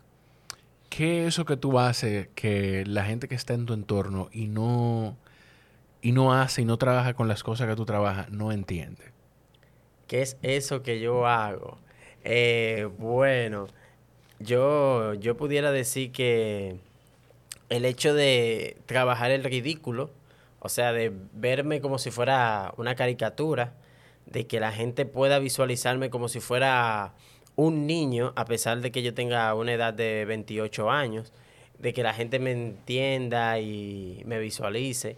¿Qué 0.90 1.22
es 1.22 1.28
eso 1.28 1.44
que 1.44 1.56
tú 1.56 1.78
haces 1.78 2.28
que 2.34 2.84
la 2.86 3.04
gente 3.04 3.28
que 3.28 3.34
está 3.34 3.54
en 3.54 3.64
tu 3.64 3.72
entorno 3.72 4.28
y 4.32 4.46
no, 4.46 5.16
y 6.02 6.12
no 6.12 6.34
hace 6.34 6.62
y 6.62 6.64
no 6.64 6.76
trabaja 6.76 7.14
con 7.14 7.28
las 7.28 7.42
cosas 7.42 7.68
que 7.68 7.76
tú 7.76 7.86
trabajas 7.86 8.28
no 8.30 8.52
entiende? 8.52 9.12
¿Qué 10.06 10.20
es 10.20 10.36
eso 10.42 10.82
que 10.82 11.00
yo 11.00 11.26
hago? 11.26 11.78
Eh, 12.24 12.88
bueno, 12.98 13.68
yo, 14.38 15.14
yo 15.14 15.36
pudiera 15.36 15.72
decir 15.72 16.12
que 16.12 16.76
el 17.70 17.86
hecho 17.86 18.12
de 18.12 18.76
trabajar 18.84 19.30
el 19.30 19.44
ridículo, 19.44 20.10
o 20.60 20.68
sea, 20.68 20.92
de 20.92 21.10
verme 21.32 21.80
como 21.80 21.98
si 21.98 22.10
fuera 22.10 22.74
una 22.76 22.94
caricatura, 22.96 23.72
de 24.26 24.46
que 24.46 24.60
la 24.60 24.72
gente 24.72 25.06
pueda 25.06 25.38
visualizarme 25.38 26.10
como 26.10 26.28
si 26.28 26.40
fuera 26.40 27.14
un 27.56 27.86
niño, 27.86 28.32
a 28.36 28.44
pesar 28.44 28.80
de 28.80 28.90
que 28.90 29.02
yo 29.02 29.14
tenga 29.14 29.52
una 29.54 29.72
edad 29.72 29.94
de 29.94 30.24
28 30.24 30.90
años, 30.90 31.32
de 31.78 31.92
que 31.92 32.02
la 32.02 32.14
gente 32.14 32.38
me 32.38 32.52
entienda 32.52 33.58
y 33.58 34.22
me 34.24 34.38
visualice 34.38 35.16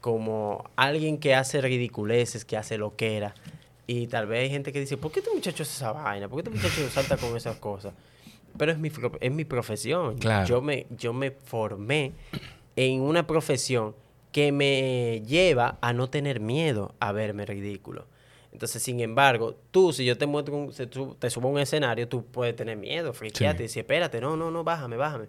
como 0.00 0.64
alguien 0.76 1.18
que 1.18 1.34
hace 1.34 1.60
ridiculeces, 1.60 2.44
que 2.44 2.56
hace 2.56 2.76
loquera. 2.76 3.34
Y 3.86 4.06
tal 4.06 4.26
vez 4.26 4.42
hay 4.42 4.50
gente 4.50 4.72
que 4.72 4.80
dice, 4.80 4.96
¿por 4.96 5.10
qué 5.10 5.20
este 5.20 5.32
muchacho 5.32 5.62
hace 5.62 5.72
esa 5.72 5.92
vaina? 5.92 6.28
¿Por 6.28 6.42
qué 6.42 6.50
este 6.50 6.60
muchacho 6.60 6.90
salta 6.90 7.16
con 7.16 7.36
esas 7.36 7.56
cosas? 7.56 7.94
Pero 8.56 8.72
es 8.72 8.78
mi, 8.78 8.90
es 9.20 9.32
mi 9.32 9.44
profesión. 9.44 10.16
Yo, 10.46 10.60
me, 10.62 10.86
yo 10.90 11.12
me 11.12 11.30
formé 11.30 12.12
en 12.76 13.00
una 13.00 13.26
profesión 13.26 13.94
que 14.30 14.52
me 14.52 15.22
lleva 15.26 15.78
a 15.80 15.92
no 15.92 16.10
tener 16.10 16.40
miedo 16.40 16.94
a 17.00 17.12
verme 17.12 17.46
ridículo. 17.46 18.06
Entonces, 18.54 18.84
sin 18.84 19.00
embargo, 19.00 19.56
tú, 19.72 19.92
si 19.92 20.04
yo 20.04 20.16
te 20.16 20.26
muestro, 20.26 20.70
te 21.18 21.28
subo 21.28 21.48
a 21.48 21.50
un 21.50 21.58
escenario, 21.58 22.08
tú 22.08 22.24
puedes 22.24 22.54
tener 22.54 22.76
miedo, 22.76 23.12
friquearte 23.12 23.64
y 23.64 23.66
decir, 23.66 23.80
espérate, 23.80 24.20
no, 24.20 24.36
no, 24.36 24.52
no, 24.52 24.62
bájame, 24.62 24.96
bájame. 24.96 25.26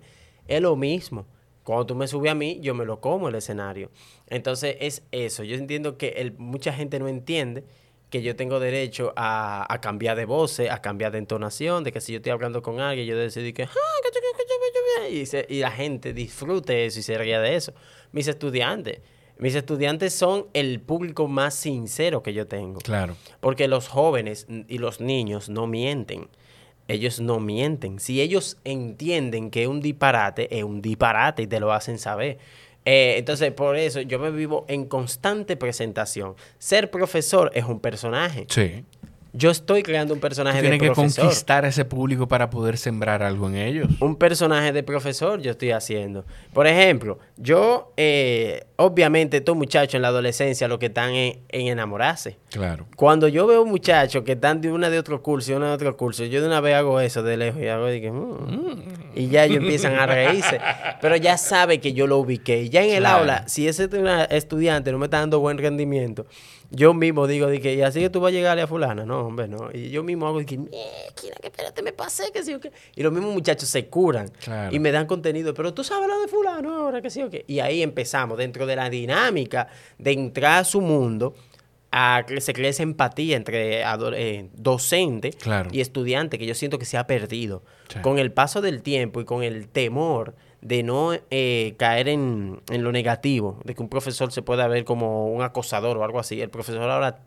Es 0.47 0.61
lo 0.61 0.75
mismo. 0.75 1.25
Cuando 1.63 1.87
tú 1.87 1.95
me 1.95 2.07
subes 2.07 2.31
a 2.31 2.35
mí, 2.35 2.59
yo 2.61 2.75
me 2.75 2.85
lo 2.85 3.01
como 3.01 3.27
el 3.27 3.33
escenario. 3.33 3.89
Entonces, 4.27 4.77
es 4.79 5.01
eso. 5.11 5.43
Yo 5.43 5.55
entiendo 5.55 5.97
que 5.97 6.09
el, 6.09 6.37
mucha 6.37 6.71
gente 6.71 6.99
no 6.99 7.07
entiende 7.07 7.63
que 8.11 8.21
yo 8.21 8.35
tengo 8.35 8.59
derecho 8.59 9.11
a, 9.15 9.65
a, 9.73 9.81
cambiar 9.81 10.15
de 10.15 10.25
voces, 10.25 10.69
a 10.69 10.83
cambiar 10.83 11.11
de 11.11 11.17
entonación, 11.17 11.83
de 11.83 11.91
que 11.91 12.01
si 12.01 12.11
yo 12.11 12.17
estoy 12.17 12.31
hablando 12.31 12.61
con 12.61 12.79
alguien, 12.79 13.07
yo 13.07 13.17
decidí 13.17 13.53
que... 13.53 13.63
Ah, 13.63 15.09
y, 15.09 15.23
y 15.49 15.59
la 15.59 15.71
gente 15.71 16.13
disfrute 16.13 16.85
eso 16.85 16.99
y 16.99 17.01
se 17.01 17.17
ría 17.17 17.41
de 17.41 17.55
eso. 17.55 17.73
Mis 18.11 18.27
estudiantes. 18.27 18.99
Mis 19.37 19.55
estudiantes 19.55 20.13
son 20.13 20.47
el 20.53 20.79
público 20.79 21.27
más 21.27 21.55
sincero 21.55 22.23
que 22.23 22.33
yo 22.33 22.47
tengo. 22.47 22.79
Claro. 22.79 23.15
Porque 23.41 23.67
los 23.67 23.87
jóvenes 23.87 24.47
y 24.67 24.77
los 24.77 25.01
niños 25.01 25.49
no 25.49 25.67
mienten. 25.67 26.27
Ellos 26.87 27.19
no 27.19 27.39
mienten. 27.39 27.99
Si 27.99 28.21
ellos 28.21 28.57
entienden 28.63 29.49
que 29.49 29.67
un 29.67 29.81
disparate 29.81 30.55
es 30.57 30.63
un 30.63 30.81
disparate 30.81 31.43
y 31.43 31.47
te 31.47 31.59
lo 31.59 31.73
hacen 31.73 31.97
saber. 31.97 32.37
Eh, 32.85 33.15
entonces, 33.17 33.51
por 33.51 33.75
eso 33.75 34.01
yo 34.01 34.19
me 34.19 34.29
vivo 34.29 34.65
en 34.67 34.85
constante 34.85 35.57
presentación. 35.57 36.35
Ser 36.59 36.91
profesor 36.91 37.51
es 37.55 37.65
un 37.65 37.79
personaje. 37.79 38.45
Sí. 38.49 38.85
Yo 39.37 39.51
estoy 39.51 39.83
creando 39.83 40.13
un 40.13 40.21
personaje 40.21 40.61
de 40.61 40.69
profesor. 40.69 40.95
Tienes 40.95 41.15
que 41.15 41.21
conquistar 41.21 41.65
a 41.65 41.67
ese 41.67 41.83
público 41.83 42.25
para 42.25 42.49
poder 42.49 42.77
sembrar 42.77 43.21
algo 43.21 43.49
en 43.49 43.55
ellos. 43.55 43.89
Un 43.99 44.15
personaje 44.15 44.71
de 44.71 44.81
profesor 44.81 45.41
yo 45.41 45.51
estoy 45.51 45.71
haciendo. 45.71 46.23
Por 46.53 46.67
ejemplo, 46.67 47.19
yo, 47.35 47.91
eh, 47.97 48.63
obviamente, 48.77 49.37
estos 49.37 49.57
muchachos 49.57 49.95
en 49.95 50.03
la 50.03 50.07
adolescencia 50.07 50.69
lo 50.69 50.79
que 50.79 50.85
están 50.85 51.13
en, 51.13 51.41
enamorarse. 51.49 52.37
Claro. 52.49 52.85
Cuando 52.95 53.27
yo 53.27 53.45
veo 53.45 53.65
muchachos 53.65 54.23
que 54.23 54.33
están 54.33 54.61
de 54.61 54.71
una 54.71 54.89
de 54.89 54.99
otro 54.99 55.21
curso 55.21 55.51
y 55.51 55.55
una 55.55 55.67
de 55.67 55.73
otro 55.73 55.97
curso, 55.97 56.23
yo 56.23 56.39
de 56.39 56.47
una 56.47 56.61
vez 56.61 56.75
hago 56.75 57.01
eso 57.01 57.21
de 57.21 57.35
lejos 57.35 57.61
y 57.61 57.67
hago 57.67 57.91
y, 57.91 58.09
mm", 58.09 58.83
y 59.15 59.27
ya 59.27 59.43
ellos 59.43 59.57
empiezan 59.57 59.95
a 59.95 60.05
reírse. 60.05 60.61
Pero 61.01 61.17
ya 61.17 61.37
sabe 61.37 61.81
que 61.81 61.91
yo 61.91 62.07
lo 62.07 62.19
ubiqué. 62.19 62.69
Ya 62.69 62.83
en 62.83 62.91
el 62.91 63.05
aula, 63.05 63.45
si 63.49 63.67
ese 63.67 63.89
estudiante 64.29 64.93
no 64.93 64.97
me 64.97 65.07
está 65.07 65.19
dando 65.19 65.41
buen 65.41 65.57
rendimiento, 65.57 66.25
yo 66.71 66.93
mismo 66.93 67.27
digo, 67.27 67.47
de 67.47 67.59
que, 67.59 67.73
y 67.75 67.81
así 67.81 67.99
que 67.99 68.09
tú 68.09 68.19
vas 68.19 68.29
a 68.29 68.33
llegarle 68.33 68.63
a 68.63 68.67
fulana, 68.67 69.05
no, 69.05 69.27
hombre, 69.27 69.47
no. 69.47 69.69
Y 69.73 69.89
yo 69.89 70.03
mismo 70.03 70.27
hago, 70.27 70.39
de 70.39 70.45
que, 70.45 70.57
que 70.57 71.47
espérate, 71.47 71.81
me 71.81 71.93
pasé, 71.93 72.31
que 72.31 72.43
sí 72.43 72.53
o 72.53 72.59
qué. 72.59 72.71
Y 72.95 73.03
los 73.03 73.11
mismos 73.11 73.33
muchachos 73.33 73.69
se 73.69 73.87
curan 73.87 74.31
y 74.71 74.79
me 74.79 74.91
dan 74.91 75.07
contenido, 75.07 75.53
pero 75.53 75.73
tú 75.73 75.83
sabes 75.83 76.07
lo 76.07 76.19
de 76.19 76.27
fulano 76.27 76.75
ahora, 76.75 77.01
que 77.01 77.09
sí 77.09 77.21
o 77.21 77.29
qué. 77.29 77.45
Y 77.47 77.59
ahí 77.59 77.81
empezamos, 77.81 78.37
dentro 78.37 78.65
de 78.65 78.75
la 78.75 78.89
dinámica 78.89 79.67
de 79.97 80.11
entrar 80.11 80.59
a 80.59 80.63
su 80.63 80.81
mundo, 80.81 81.35
a 81.91 82.25
que 82.27 82.41
se 82.41 82.53
crea 82.53 82.69
esa 82.69 82.83
empatía 82.83 83.37
entre 83.37 83.83
eh, 83.83 84.49
docente 84.53 85.31
y 85.71 85.79
estudiante, 85.79 86.37
que 86.37 86.45
yo 86.45 86.53
siento 86.53 86.77
que 86.77 86.85
se 86.85 86.97
ha 86.97 87.07
perdido. 87.07 87.63
Con 88.01 88.19
el 88.19 88.31
paso 88.31 88.61
del 88.61 88.81
tiempo 88.81 89.21
y 89.21 89.25
con 89.25 89.43
el 89.43 89.69
temor 89.69 90.35
de 90.65 90.81
no 90.81 91.11
eh, 91.29 91.75
caer 91.77 92.07
en, 92.07 92.59
lo 92.71 92.91
negativo, 92.91 93.59
de 93.63 93.75
que 93.75 93.83
un 93.83 93.87
profesor 93.87 94.31
se 94.31 94.41
pueda 94.41 94.67
ver 94.67 94.83
como 94.83 95.27
un 95.27 95.43
acosador 95.43 95.95
o 95.95 96.03
algo 96.03 96.19
así. 96.19 96.41
El 96.41 96.49
profesor 96.49 96.89
ahora 96.89 97.19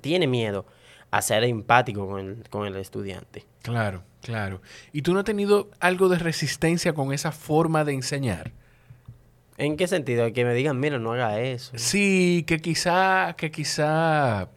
tiene 0.00 0.26
miedo 0.26 0.64
a 1.10 1.20
ser 1.20 1.44
empático 1.44 2.08
con 2.08 2.20
el, 2.20 2.48
con 2.48 2.66
el 2.66 2.76
estudiante. 2.76 3.44
Claro, 3.60 4.04
claro. 4.22 4.62
¿Y 4.90 5.02
tú 5.02 5.12
no 5.12 5.18
has 5.18 5.26
tenido 5.26 5.68
algo 5.80 6.08
de 6.08 6.18
resistencia 6.18 6.94
con 6.94 7.12
esa 7.12 7.30
forma 7.30 7.84
de 7.84 7.92
enseñar? 7.92 8.52
¿En 9.58 9.76
qué 9.76 9.86
sentido? 9.86 10.32
Que 10.32 10.46
me 10.46 10.54
digan, 10.54 10.80
mira, 10.80 10.98
no 10.98 11.12
haga 11.12 11.38
eso. 11.40 11.72
Sí, 11.76 12.42
que 12.46 12.58
quizá, 12.60 13.34
que 13.36 13.50
quizá, 13.50 14.48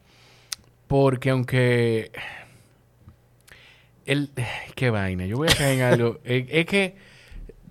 porque 0.86 1.28
aunque... 1.28 2.12
El, 4.06 4.30
qué 4.74 4.88
vaina, 4.88 5.26
yo 5.26 5.36
voy 5.36 5.48
a 5.48 5.54
caer 5.54 5.78
en 5.78 5.84
algo. 5.84 6.18
es, 6.24 6.64
que 6.64 7.11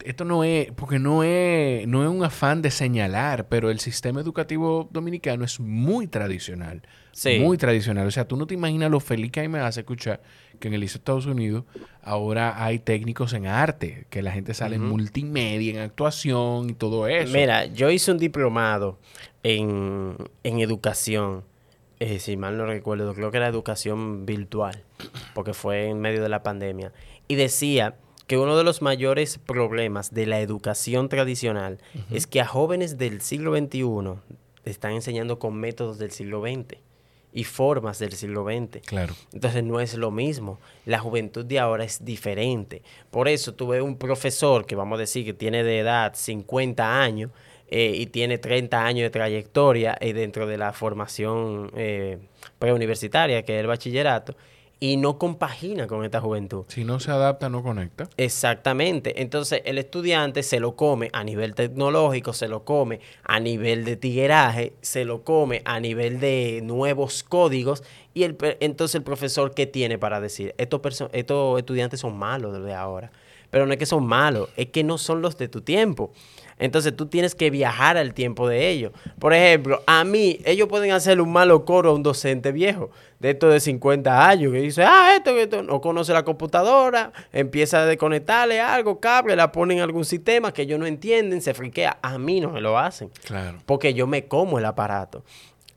esto 0.05 0.25
no 0.25 0.43
es, 0.43 0.71
porque 0.71 0.99
no 0.99 1.23
es, 1.23 1.87
no 1.87 2.03
es 2.03 2.09
un 2.09 2.23
afán 2.23 2.61
de 2.61 2.71
señalar, 2.71 3.47
pero 3.47 3.69
el 3.69 3.79
sistema 3.79 4.21
educativo 4.21 4.87
dominicano 4.91 5.43
es 5.43 5.59
muy 5.59 6.07
tradicional. 6.07 6.81
Muy 7.39 7.57
tradicional. 7.57 8.07
O 8.07 8.11
sea, 8.11 8.27
tú 8.27 8.37
no 8.37 8.47
te 8.47 8.53
imaginas 8.53 8.89
lo 8.89 8.99
feliz 8.99 9.31
que 9.31 9.41
a 9.41 9.43
mí 9.43 9.49
me 9.49 9.59
hace 9.59 9.81
escuchar 9.81 10.21
que 10.59 10.69
en 10.69 10.73
el 10.73 10.83
ISO 10.83 10.93
de 10.93 10.99
Estados 10.99 11.25
Unidos 11.25 11.65
ahora 12.03 12.63
hay 12.63 12.79
técnicos 12.79 13.33
en 13.33 13.47
arte, 13.47 14.05
que 14.09 14.21
la 14.21 14.31
gente 14.31 14.53
sale 14.53 14.77
en 14.77 14.83
multimedia, 14.83 15.71
en 15.71 15.79
actuación 15.79 16.69
y 16.69 16.73
todo 16.73 17.07
eso. 17.07 17.33
Mira, 17.33 17.65
yo 17.65 17.89
hice 17.89 18.11
un 18.11 18.17
diplomado 18.17 18.97
en, 19.43 20.15
educación. 20.43 21.43
Eh, 21.99 22.19
si 22.19 22.37
mal 22.37 22.57
no 22.57 22.65
recuerdo, 22.65 23.13
creo 23.13 23.29
que 23.29 23.37
era 23.37 23.47
educación 23.47 24.25
virtual, 24.25 24.83
porque 25.33 25.53
fue 25.53 25.89
en 25.89 25.99
medio 25.99 26.23
de 26.23 26.29
la 26.29 26.43
pandemia. 26.43 26.93
Y 27.27 27.35
decía 27.35 27.95
que 28.31 28.37
uno 28.37 28.57
de 28.57 28.63
los 28.63 28.81
mayores 28.81 29.39
problemas 29.39 30.13
de 30.13 30.25
la 30.25 30.39
educación 30.39 31.09
tradicional 31.09 31.79
es 32.11 32.27
que 32.27 32.39
a 32.39 32.47
jóvenes 32.47 32.97
del 32.97 33.19
siglo 33.19 33.53
XXI 33.53 34.21
están 34.63 34.93
enseñando 34.93 35.37
con 35.37 35.55
métodos 35.55 35.97
del 35.97 36.11
siglo 36.11 36.41
XX 36.41 36.77
y 37.33 37.43
formas 37.43 37.99
del 37.99 38.13
siglo 38.13 38.45
XX. 38.45 38.87
Claro. 38.87 39.15
Entonces 39.33 39.65
no 39.65 39.81
es 39.81 39.95
lo 39.95 40.11
mismo. 40.11 40.61
La 40.85 40.99
juventud 40.99 41.43
de 41.43 41.59
ahora 41.59 41.83
es 41.83 42.05
diferente. 42.05 42.83
Por 43.09 43.27
eso 43.27 43.53
tuve 43.53 43.81
un 43.81 43.97
profesor 43.97 44.65
que 44.65 44.75
vamos 44.77 44.95
a 44.95 45.01
decir 45.01 45.25
que 45.25 45.33
tiene 45.33 45.65
de 45.65 45.79
edad 45.79 46.13
50 46.15 47.01
años 47.01 47.31
eh, 47.67 47.91
y 47.97 48.05
tiene 48.05 48.37
30 48.37 48.81
años 48.81 49.03
de 49.03 49.09
trayectoria 49.09 49.97
eh, 49.99 50.13
dentro 50.13 50.47
de 50.47 50.57
la 50.57 50.71
formación 50.71 51.69
eh, 51.75 52.17
preuniversitaria, 52.59 53.43
que 53.43 53.57
es 53.57 53.59
el 53.59 53.67
bachillerato, 53.67 54.37
y 54.83 54.97
no 54.97 55.19
compagina 55.19 55.85
con 55.85 56.03
esta 56.03 56.19
juventud. 56.19 56.65
Si 56.67 56.83
no 56.83 56.99
se 56.99 57.11
adapta, 57.11 57.49
no 57.49 57.61
conecta. 57.61 58.09
Exactamente. 58.17 59.21
Entonces 59.21 59.61
el 59.63 59.77
estudiante 59.77 60.41
se 60.41 60.59
lo 60.59 60.75
come 60.75 61.11
a 61.13 61.23
nivel 61.23 61.53
tecnológico, 61.53 62.33
se 62.33 62.47
lo 62.47 62.65
come 62.65 62.99
a 63.23 63.39
nivel 63.39 63.85
de 63.85 63.95
tigueraje, 63.95 64.73
se 64.81 65.05
lo 65.05 65.23
come 65.23 65.61
a 65.65 65.79
nivel 65.79 66.19
de 66.19 66.61
nuevos 66.63 67.21
códigos 67.21 67.83
y 68.15 68.23
el, 68.23 68.35
entonces 68.59 68.95
el 68.95 69.03
profesor, 69.03 69.53
¿qué 69.53 69.67
tiene 69.67 69.99
para 69.99 70.19
decir? 70.19 70.55
Estos, 70.57 70.81
estos 71.13 71.59
estudiantes 71.59 71.99
son 71.99 72.17
malos 72.17 72.51
desde 72.51 72.73
ahora. 72.73 73.11
Pero 73.51 73.67
no 73.67 73.73
es 73.73 73.77
que 73.77 73.85
son 73.85 74.07
malos, 74.07 74.49
es 74.55 74.67
que 74.67 74.83
no 74.83 74.97
son 74.97 75.21
los 75.21 75.37
de 75.37 75.47
tu 75.47 75.61
tiempo. 75.61 76.11
Entonces 76.61 76.95
tú 76.95 77.07
tienes 77.07 77.33
que 77.33 77.49
viajar 77.49 77.97
al 77.97 78.13
tiempo 78.13 78.47
de 78.47 78.69
ellos. 78.69 78.91
Por 79.19 79.33
ejemplo, 79.33 79.81
a 79.87 80.03
mí, 80.03 80.39
ellos 80.45 80.67
pueden 80.67 80.91
hacer 80.91 81.19
un 81.19 81.33
malo 81.33 81.65
coro 81.65 81.89
a 81.89 81.93
un 81.93 82.03
docente 82.03 82.51
viejo 82.51 82.91
de 83.19 83.31
estos 83.31 83.51
de 83.51 83.59
50 83.59 84.27
años 84.27 84.53
que 84.53 84.61
dice, 84.61 84.83
ah, 84.83 85.13
esto, 85.15 85.31
esto, 85.37 85.63
no 85.63 85.81
conoce 85.81 86.13
la 86.13 86.23
computadora, 86.23 87.11
empieza 87.33 87.81
a 87.81 87.85
desconectarle 87.87 88.61
algo, 88.61 88.99
cable, 88.99 89.35
la 89.35 89.51
ponen 89.51 89.77
en 89.77 89.83
algún 89.83 90.05
sistema 90.05 90.53
que 90.53 90.61
ellos 90.61 90.79
no 90.79 90.85
entienden, 90.85 91.41
se 91.41 91.55
friquea. 91.55 91.97
A 92.01 92.19
mí 92.19 92.39
no 92.39 92.51
me 92.51 92.61
lo 92.61 92.77
hacen. 92.77 93.09
Claro. 93.25 93.57
Porque 93.65 93.95
yo 93.95 94.05
me 94.05 94.25
como 94.25 94.59
el 94.59 94.65
aparato. 94.65 95.23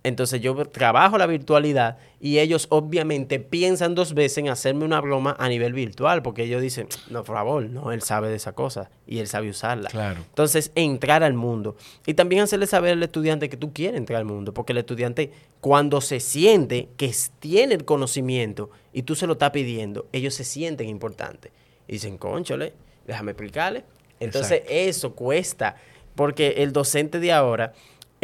Entonces 0.04 0.42
yo 0.42 0.54
trabajo 0.66 1.16
la 1.16 1.26
virtualidad 1.26 1.96
y 2.20 2.38
ellos 2.38 2.66
obviamente 2.68 3.40
piensan 3.40 3.94
dos 3.94 4.12
veces 4.12 4.38
en 4.38 4.50
hacerme 4.50 4.84
una 4.84 5.00
broma 5.00 5.34
a 5.38 5.48
nivel 5.48 5.72
virtual, 5.72 6.22
porque 6.22 6.44
ellos 6.44 6.60
dicen, 6.60 6.88
no, 7.08 7.24
por 7.24 7.36
favor, 7.36 7.64
no, 7.64 7.90
él 7.90 8.02
sabe 8.02 8.28
de 8.28 8.36
esa 8.36 8.52
cosa 8.52 8.90
y 9.06 9.18
él 9.18 9.28
sabe 9.28 9.48
usarla. 9.48 9.88
Claro. 9.88 10.20
Entonces, 10.20 10.72
entrar 10.74 11.22
al 11.22 11.32
mundo. 11.32 11.76
Y 12.06 12.12
también 12.12 12.42
hacerle 12.42 12.66
saber 12.66 12.92
al 12.92 13.02
estudiante 13.02 13.48
que 13.48 13.56
tú 13.56 13.72
quieres 13.72 13.96
entrar 13.96 14.18
al 14.18 14.26
mundo, 14.26 14.52
porque 14.52 14.72
el 14.72 14.78
estudiante 14.78 15.32
cuando 15.62 16.02
se 16.02 16.20
siente 16.20 16.90
que 16.98 17.10
tiene 17.40 17.74
el 17.74 17.86
conocimiento 17.86 18.68
y 18.92 19.04
tú 19.04 19.14
se 19.14 19.26
lo 19.26 19.32
estás 19.32 19.52
pidiendo, 19.52 20.06
ellos 20.12 20.34
se 20.34 20.44
sienten 20.44 20.90
importantes. 20.90 21.50
Y 21.88 21.94
dicen, 21.94 22.18
conchole, 22.18 22.74
déjame 23.06 23.30
explicarle. 23.30 23.84
Entonces, 24.20 24.62
eso 24.68 25.14
cuesta, 25.14 25.76
porque 26.14 26.56
el 26.58 26.72
docente 26.72 27.20
de 27.20 27.32
ahora 27.32 27.72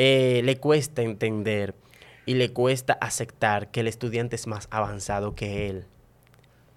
eh, 0.03 0.40
le 0.44 0.57
cuesta 0.57 1.03
entender 1.03 1.74
y 2.24 2.32
le 2.32 2.55
cuesta 2.55 2.94
aceptar 2.94 3.70
que 3.70 3.80
el 3.80 3.86
estudiante 3.86 4.34
es 4.34 4.46
más 4.46 4.66
avanzado 4.70 5.34
que 5.34 5.68
él. 5.68 5.84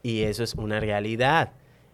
Y 0.02 0.24
eso 0.24 0.44
es 0.44 0.56
una 0.56 0.82
realidad. 0.82 1.54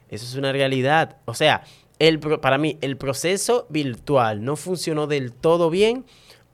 Eso 0.09 0.25
es 0.25 0.33
una 0.33 0.51
realidad. 0.51 1.17
O 1.25 1.35
sea, 1.35 1.61
el, 1.99 2.19
para 2.19 2.57
mí, 2.57 2.79
el 2.81 2.97
proceso 2.97 3.67
virtual 3.69 4.43
no 4.43 4.55
funcionó 4.55 5.05
del 5.05 5.31
todo 5.31 5.69
bien 5.69 6.03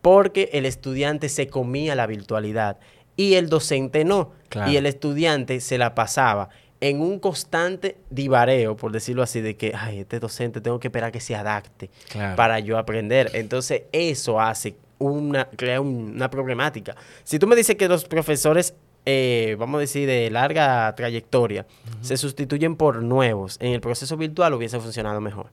porque 0.02 0.50
el 0.52 0.66
estudiante 0.66 1.30
se 1.30 1.48
comía 1.48 1.96
la 1.96 2.06
virtualidad 2.06 2.78
y 3.16 3.36
el 3.36 3.48
docente 3.48 4.04
no. 4.04 4.34
Y 4.68 4.76
el 4.76 4.88
estudiante 4.88 5.62
se 5.62 5.78
la 5.78 5.96
pasaba 5.96 6.50
en 6.90 7.02
un 7.02 7.18
constante 7.18 7.98
divareo, 8.12 8.78
por 8.78 8.92
decirlo 8.92 9.24
así, 9.24 9.42
de 9.42 9.58
que, 9.58 9.74
ay, 9.76 10.02
este 10.02 10.20
docente 10.20 10.62
tengo 10.62 10.80
que 10.80 10.90
esperar 10.90 11.12
que 11.12 11.20
se 11.20 11.36
adapte 11.36 11.90
para 12.36 12.60
yo 12.60 12.78
aprender. 12.78 13.32
Entonces, 13.34 13.84
eso 13.92 14.40
hace 14.40 14.76
una, 15.00 15.46
crea 15.46 15.82
una 15.82 16.30
problemática. 16.30 16.96
Si 17.24 17.40
tú 17.40 17.48
me 17.48 17.56
dices 17.56 17.76
que 17.76 17.88
los 17.88 18.06
profesores, 18.06 18.76
eh, 19.04 19.56
vamos 19.58 19.80
a 19.80 19.82
decir, 19.82 20.08
de 20.08 20.30
larga 20.30 20.94
trayectoria, 20.96 21.66
se 22.02 22.18
sustituyen 22.18 22.76
por 22.76 23.02
nuevos, 23.02 23.58
en 23.62 23.74
el 23.74 23.82
proceso 23.82 24.16
virtual 24.16 24.54
hubiese 24.54 24.80
funcionado 24.80 25.20
mejor. 25.22 25.48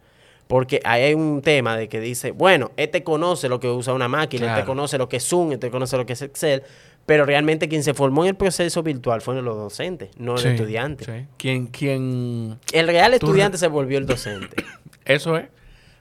Porque 0.53 0.83
hay 0.85 1.15
un 1.15 1.41
tema 1.41 1.79
de 1.79 1.89
que 1.89 1.99
dice, 1.99 2.31
bueno, 2.31 2.73
este 2.77 3.03
conoce 3.03 3.49
lo 3.49 3.59
que 3.59 3.69
usa 3.69 3.95
una 3.95 4.07
máquina, 4.07 4.55
este 4.55 4.67
conoce 4.67 4.99
lo 4.99 5.09
que 5.09 5.17
es 5.17 5.27
Zoom, 5.27 5.53
este 5.53 5.71
conoce 5.71 5.97
lo 5.97 6.05
que 6.05 6.13
es 6.13 6.21
Excel, 6.21 6.63
pero 7.07 7.25
realmente 7.25 7.71
quien 7.71 7.83
se 7.83 7.95
formó 7.95 8.25
en 8.25 8.29
el 8.29 8.35
proceso 8.35 8.83
virtual 8.83 9.23
fueron 9.23 9.47
los 9.47 9.57
docentes, 9.57 10.11
no 10.19 10.37
el 10.37 10.45
estudiante. 10.45 11.07
Sí. 11.39 11.67
¿Quién, 11.73 12.59
El 12.71 12.87
real 12.87 13.15
estudiante 13.15 13.57
se 13.57 13.67
volvió 13.67 13.97
el 13.97 14.05
docente. 14.05 14.63
Eso 15.07 15.39
es. 15.39 15.47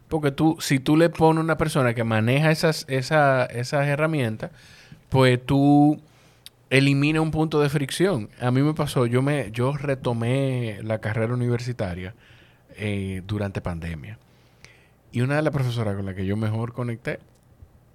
Porque 0.09 0.31
tú, 0.31 0.57
si 0.59 0.79
tú 0.79 0.97
le 0.97 1.09
pones 1.09 1.41
una 1.41 1.57
persona 1.57 1.93
que 1.93 2.03
maneja 2.03 2.51
esas, 2.51 2.83
esa, 2.89 3.45
esas 3.45 3.87
herramientas, 3.87 4.51
pues 5.07 5.39
tú 5.45 5.97
eliminas 6.69 7.21
un 7.21 7.31
punto 7.31 7.61
de 7.61 7.69
fricción. 7.69 8.27
A 8.41 8.51
mí 8.51 8.61
me 8.61 8.73
pasó, 8.73 9.05
yo 9.05 9.21
me, 9.21 9.49
yo 9.53 9.71
retomé 9.77 10.79
la 10.83 10.99
carrera 10.99 11.35
universitaria 11.35 12.13
eh, 12.75 13.21
durante 13.25 13.61
pandemia. 13.61 14.17
Y 15.11 15.21
una 15.21 15.35
de 15.35 15.41
las 15.41 15.53
profesoras 15.53 15.95
con 15.95 16.05
la 16.05 16.13
que 16.13 16.25
yo 16.25 16.37
mejor 16.37 16.73
conecté 16.73 17.19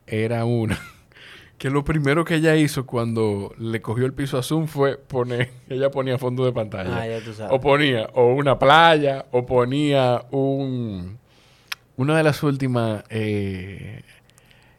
era 0.06 0.44
una 0.44 0.78
que 1.58 1.70
lo 1.70 1.84
primero 1.84 2.24
que 2.24 2.36
ella 2.36 2.56
hizo 2.56 2.86
cuando 2.86 3.54
le 3.58 3.80
cogió 3.80 4.04
el 4.04 4.12
piso 4.12 4.38
a 4.38 4.42
Zoom 4.42 4.66
fue 4.66 4.98
poner, 4.98 5.50
ella 5.68 5.90
ponía 5.90 6.18
fondo 6.18 6.44
de 6.44 6.52
pantalla. 6.52 7.00
Ah, 7.00 7.08
ya 7.08 7.24
tú 7.24 7.32
sabes. 7.32 7.52
O 7.52 7.60
ponía 7.60 8.06
o 8.14 8.34
una 8.34 8.58
playa, 8.58 9.26
o 9.30 9.46
ponía 9.46 10.24
un... 10.30 11.18
Una 11.96 12.16
de 12.16 12.22
las 12.22 12.42
últimas... 12.42 13.04
Eh, 13.08 14.02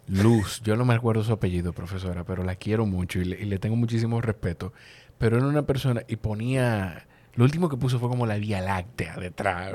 Luz, 0.08 0.62
yo 0.64 0.78
no 0.78 0.86
me 0.86 0.94
acuerdo 0.94 1.24
su 1.24 1.34
apellido, 1.34 1.74
profesora, 1.74 2.24
pero 2.24 2.44
la 2.44 2.56
quiero 2.56 2.86
mucho 2.86 3.20
y 3.20 3.26
le, 3.26 3.42
y 3.42 3.46
le 3.46 3.60
tengo 3.60 3.76
muchísimo 3.76 4.22
respeto. 4.22 4.72
Pero 5.18 5.38
era 5.38 5.48
una 5.48 5.64
persona 5.64 6.04
y 6.08 6.16
ponía 6.16 7.08
lo 7.38 7.44
último 7.44 7.70
que 7.70 7.78
puso 7.78 8.00
fue 8.00 8.10
como 8.10 8.26
la 8.26 8.38
Vía 8.38 8.62
Láctea 8.62 9.16
detrás. 9.16 9.74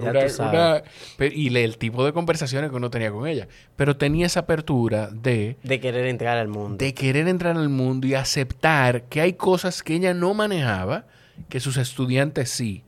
y 1.20 1.56
el 1.56 1.78
tipo 1.78 2.04
de 2.04 2.12
conversaciones 2.12 2.70
que 2.70 2.76
uno 2.76 2.90
tenía 2.90 3.12
con 3.12 3.28
ella. 3.28 3.46
Pero 3.76 3.96
tenía 3.96 4.26
esa 4.26 4.40
apertura 4.40 5.08
de... 5.12 5.56
De 5.62 5.78
querer 5.78 6.06
entrar 6.06 6.38
al 6.38 6.48
mundo. 6.48 6.76
De 6.76 6.92
querer 6.92 7.28
entrar 7.28 7.56
al 7.56 7.68
mundo 7.68 8.08
y 8.08 8.14
aceptar 8.14 9.04
que 9.04 9.20
hay 9.20 9.34
cosas 9.34 9.84
que 9.84 9.94
ella 9.94 10.12
no 10.12 10.34
manejaba, 10.34 11.06
que 11.48 11.60
sus 11.60 11.76
estudiantes 11.76 12.50
sí. 12.50 12.82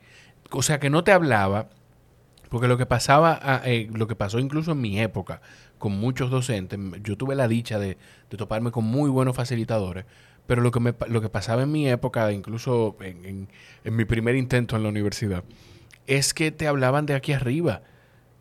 O 0.51 0.62
sea, 0.62 0.81
que 0.81 0.91
no 0.91 1.05
te 1.05 1.12
hablaba, 1.12 1.68
porque 2.49 2.66
lo 2.66 2.77
que 2.77 2.85
pasaba, 2.85 3.62
eh, 3.64 3.89
lo 3.93 4.09
que 4.09 4.16
pasó 4.16 4.41
incluso 4.41 4.72
en 4.72 4.81
mi 4.81 5.01
época, 5.01 5.41
con 5.79 5.93
muchos 5.93 6.31
docentes, 6.31 6.81
yo 7.05 7.16
tuve 7.16 7.37
la 7.37 7.47
dicha 7.47 7.79
de, 7.79 7.97
de 8.29 8.37
toparme 8.37 8.72
con 8.72 8.85
muy 8.85 9.09
buenos 9.09 9.37
facilitadores, 9.37 10.05
pero 10.47 10.62
lo 10.62 10.70
que, 10.70 10.80
me, 10.80 10.95
lo 11.09 11.20
que 11.20 11.28
pasaba 11.28 11.62
en 11.62 11.72
mi 11.72 11.88
época, 11.88 12.30
incluso 12.32 12.97
en, 13.01 13.49
en, 13.84 13.97
mi 13.97 14.05
primer 14.05 14.36
intento 14.36 14.76
en 14.76 14.82
la 14.82 14.88
universidad, 14.88 15.45
es 16.07 16.34
que 16.34 16.51
te 16.51 16.66
hablaban 16.66 17.07
de 17.07 17.14
aquí 17.14 17.32
arriba. 17.32 17.82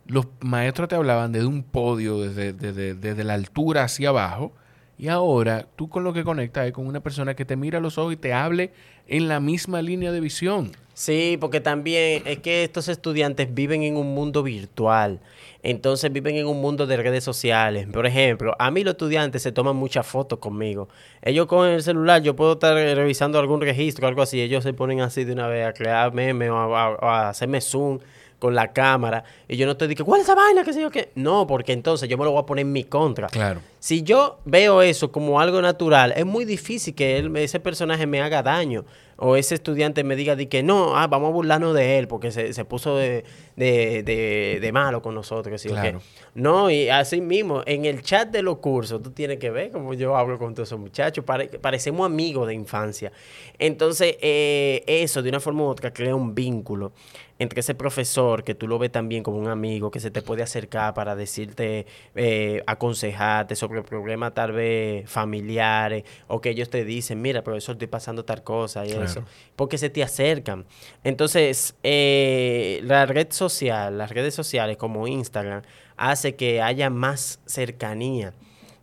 Los 0.06 0.28
maestros 0.42 0.90
te 0.90 0.96
hablaban 0.96 1.32
desde 1.32 1.48
un 1.48 1.64
podio, 1.64 2.20
desde, 2.20 2.52
desde, 2.52 2.94
desde 2.94 3.24
la 3.24 3.36
altura 3.36 3.84
hacia 3.84 4.10
abajo. 4.10 4.54
Y 4.98 5.08
ahora 5.08 5.68
tú 5.76 5.90
con 5.90 6.04
lo 6.04 6.14
que 6.14 6.24
conectas 6.24 6.68
es 6.68 6.74
con 6.74 6.88
una 6.88 7.02
persona 7.02 7.36
que 7.36 7.46
te 7.46 7.56
mira 7.56 7.80
a 7.80 7.82
los 7.82 7.98
ojos 7.98 8.14
y 8.14 8.18
te 8.18 8.34
hable 8.34 8.72
en 9.08 9.28
la 9.28 9.40
misma 9.40 9.82
línea 9.82 10.12
de 10.12 10.20
visión. 10.20 10.72
Sí, 10.94 11.38
porque 11.42 11.60
también 11.60 12.22
es 12.26 12.40
que 12.40 12.64
estos 12.64 12.88
estudiantes 12.88 13.54
viven 13.54 13.82
en 13.82 13.98
un 13.98 14.14
mundo 14.14 14.44
virtual. 14.44 15.20
Entonces 15.64 16.12
viven 16.12 16.36
en 16.36 16.46
un 16.46 16.62
mundo 16.62 16.86
de 16.86 16.98
redes 16.98 17.24
sociales. 17.24 17.88
Por 17.92 18.06
ejemplo, 18.06 18.56
a 18.60 18.70
mí 18.70 18.84
los 18.84 18.92
estudiantes 18.92 19.42
se 19.42 19.52
toman 19.52 19.76
muchas 19.76 20.06
fotos 20.06 20.40
conmigo. 20.40 20.90
Ellos 21.22 21.48
con 21.48 21.68
el 21.68 21.82
celular, 21.82 22.22
yo 22.22 22.36
puedo 22.36 22.54
estar 22.54 22.76
revisando 22.76 23.40
algún 23.40 23.62
registro 23.62 24.06
o 24.06 24.10
algo 24.10 24.22
así. 24.22 24.42
Ellos 24.42 24.64
se 24.64 24.74
ponen 24.74 25.02
así 25.02 25.24
de 25.24 25.34
una 25.34 25.48
vez 25.48 25.66
a 25.66 25.74
crear 25.74 26.14
memes 26.14 26.50
o 26.52 26.76
a, 26.76 27.30
hacerme 27.30 27.62
zoom 27.62 28.00
con 28.38 28.54
la 28.54 28.74
cámara 28.74 29.24
y 29.48 29.56
yo 29.56 29.66
no 29.66 29.78
te 29.78 29.88
digo, 29.88 30.04
¿cuál 30.04 30.20
es 30.20 30.28
esa 30.28 30.36
vaina? 30.36 30.66
¿Qué 30.66 30.74
sé 30.74 30.82
yo 30.82 30.92
qué? 30.92 31.12
No, 31.16 31.48
porque 31.48 31.72
entonces 31.72 32.10
yo 32.10 32.18
me 32.18 32.26
lo 32.26 32.32
voy 32.32 32.42
a 32.42 32.46
poner 32.46 32.64
en 32.64 32.74
mi 32.74 32.84
contra. 32.84 33.28
Claro. 33.28 33.62
Si 33.84 34.02
yo 34.02 34.40
veo 34.46 34.82
eso 34.82 35.12
como 35.12 35.42
algo 35.42 35.62
natural, 35.62 36.14
es 36.16 36.26
muy 36.26 36.46
difícil 36.46 36.96
que 36.96 37.18
él, 37.18 37.36
ese 37.36 37.60
personaje 37.60 38.08
me 38.08 38.22
haga 38.22 38.42
daño 38.42 38.86
o 39.18 39.36
ese 39.36 39.56
estudiante 39.56 40.06
me 40.06 40.16
diga 40.16 40.38
de 40.38 40.48
que 40.48 40.64
no, 40.64 40.96
ah, 40.96 41.08
vamos 41.08 41.30
a 41.30 41.34
burlarnos 41.34 41.76
de 41.76 42.00
él 42.00 42.08
porque 42.08 42.32
se, 42.32 42.54
se 42.54 42.64
puso 42.64 42.96
de, 42.96 43.26
de, 43.58 44.04
de, 44.04 44.60
de, 44.62 44.72
malo 44.72 45.02
con 45.02 45.14
nosotros. 45.14 45.62
¿sí? 45.62 45.68
Claro. 45.68 46.02
No, 46.34 46.72
y 46.72 46.88
así 46.88 47.20
mismo, 47.20 47.62
en 47.66 47.84
el 47.84 48.02
chat 48.04 48.30
de 48.30 48.42
los 48.42 48.60
cursos, 48.60 49.02
tú 49.02 49.12
tienes 49.12 49.38
que 49.38 49.50
ver 49.50 49.72
cómo 49.72 49.94
yo 49.94 50.16
hablo 50.16 50.40
con 50.40 50.54
todos 50.54 50.70
esos 50.70 50.80
muchachos, 50.80 51.26
parecemos 51.26 52.06
amigos 52.06 52.48
de 52.48 52.54
infancia. 52.54 53.12
Entonces, 53.60 54.16
eh, 54.22 54.84
eso 54.88 55.22
de 55.22 55.28
una 55.28 55.42
forma 55.42 55.64
u 55.64 55.68
otra 55.68 55.92
crea 55.92 56.16
un 56.16 56.34
vínculo 56.34 56.94
entre 57.40 57.60
ese 57.60 57.76
profesor 57.76 58.44
que 58.44 58.56
tú 58.56 58.68
lo 58.68 58.80
ves 58.80 58.92
también 58.92 59.24
como 59.24 59.38
un 59.38 59.48
amigo 59.48 59.92
que 59.92 60.00
se 60.00 60.12
te 60.12 60.22
puede 60.22 60.44
acercar 60.44 60.94
para 60.94 61.16
decirte, 61.16 61.86
eh, 62.16 62.64
aconsejarte 62.68 63.56
sobre 63.56 63.73
problemas 63.82 64.34
tal 64.34 64.52
vez 64.52 65.10
familiares 65.10 66.04
o 66.28 66.40
que 66.40 66.52
ellos 66.52 66.70
te 66.70 66.86
dicen, 66.86 67.22
mira, 67.22 67.44
profesor, 67.44 67.74
estoy 67.74 67.88
pasando 67.88 68.24
tal 68.24 68.44
cosa 68.44 68.86
y 68.86 68.92
eso, 68.92 69.24
porque 69.56 69.78
se 69.78 69.90
te 69.90 70.04
acercan. 70.04 70.66
Entonces, 71.04 71.76
eh, 71.84 72.82
la 72.84 73.06
red 73.06 73.32
social, 73.32 73.98
las 73.98 74.12
redes 74.12 74.36
sociales 74.36 74.78
como 74.78 75.08
Instagram, 75.08 75.64
hace 75.98 76.36
que 76.36 76.62
haya 76.62 76.90
más 76.90 77.40
cercanía 77.46 78.34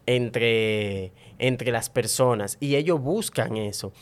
entre, 0.06 1.12
entre 1.38 1.70
las 1.70 1.88
personas 1.90 2.56
y 2.60 2.76
ellos 2.76 3.00
buscan 3.00 3.56
eso 3.56 3.92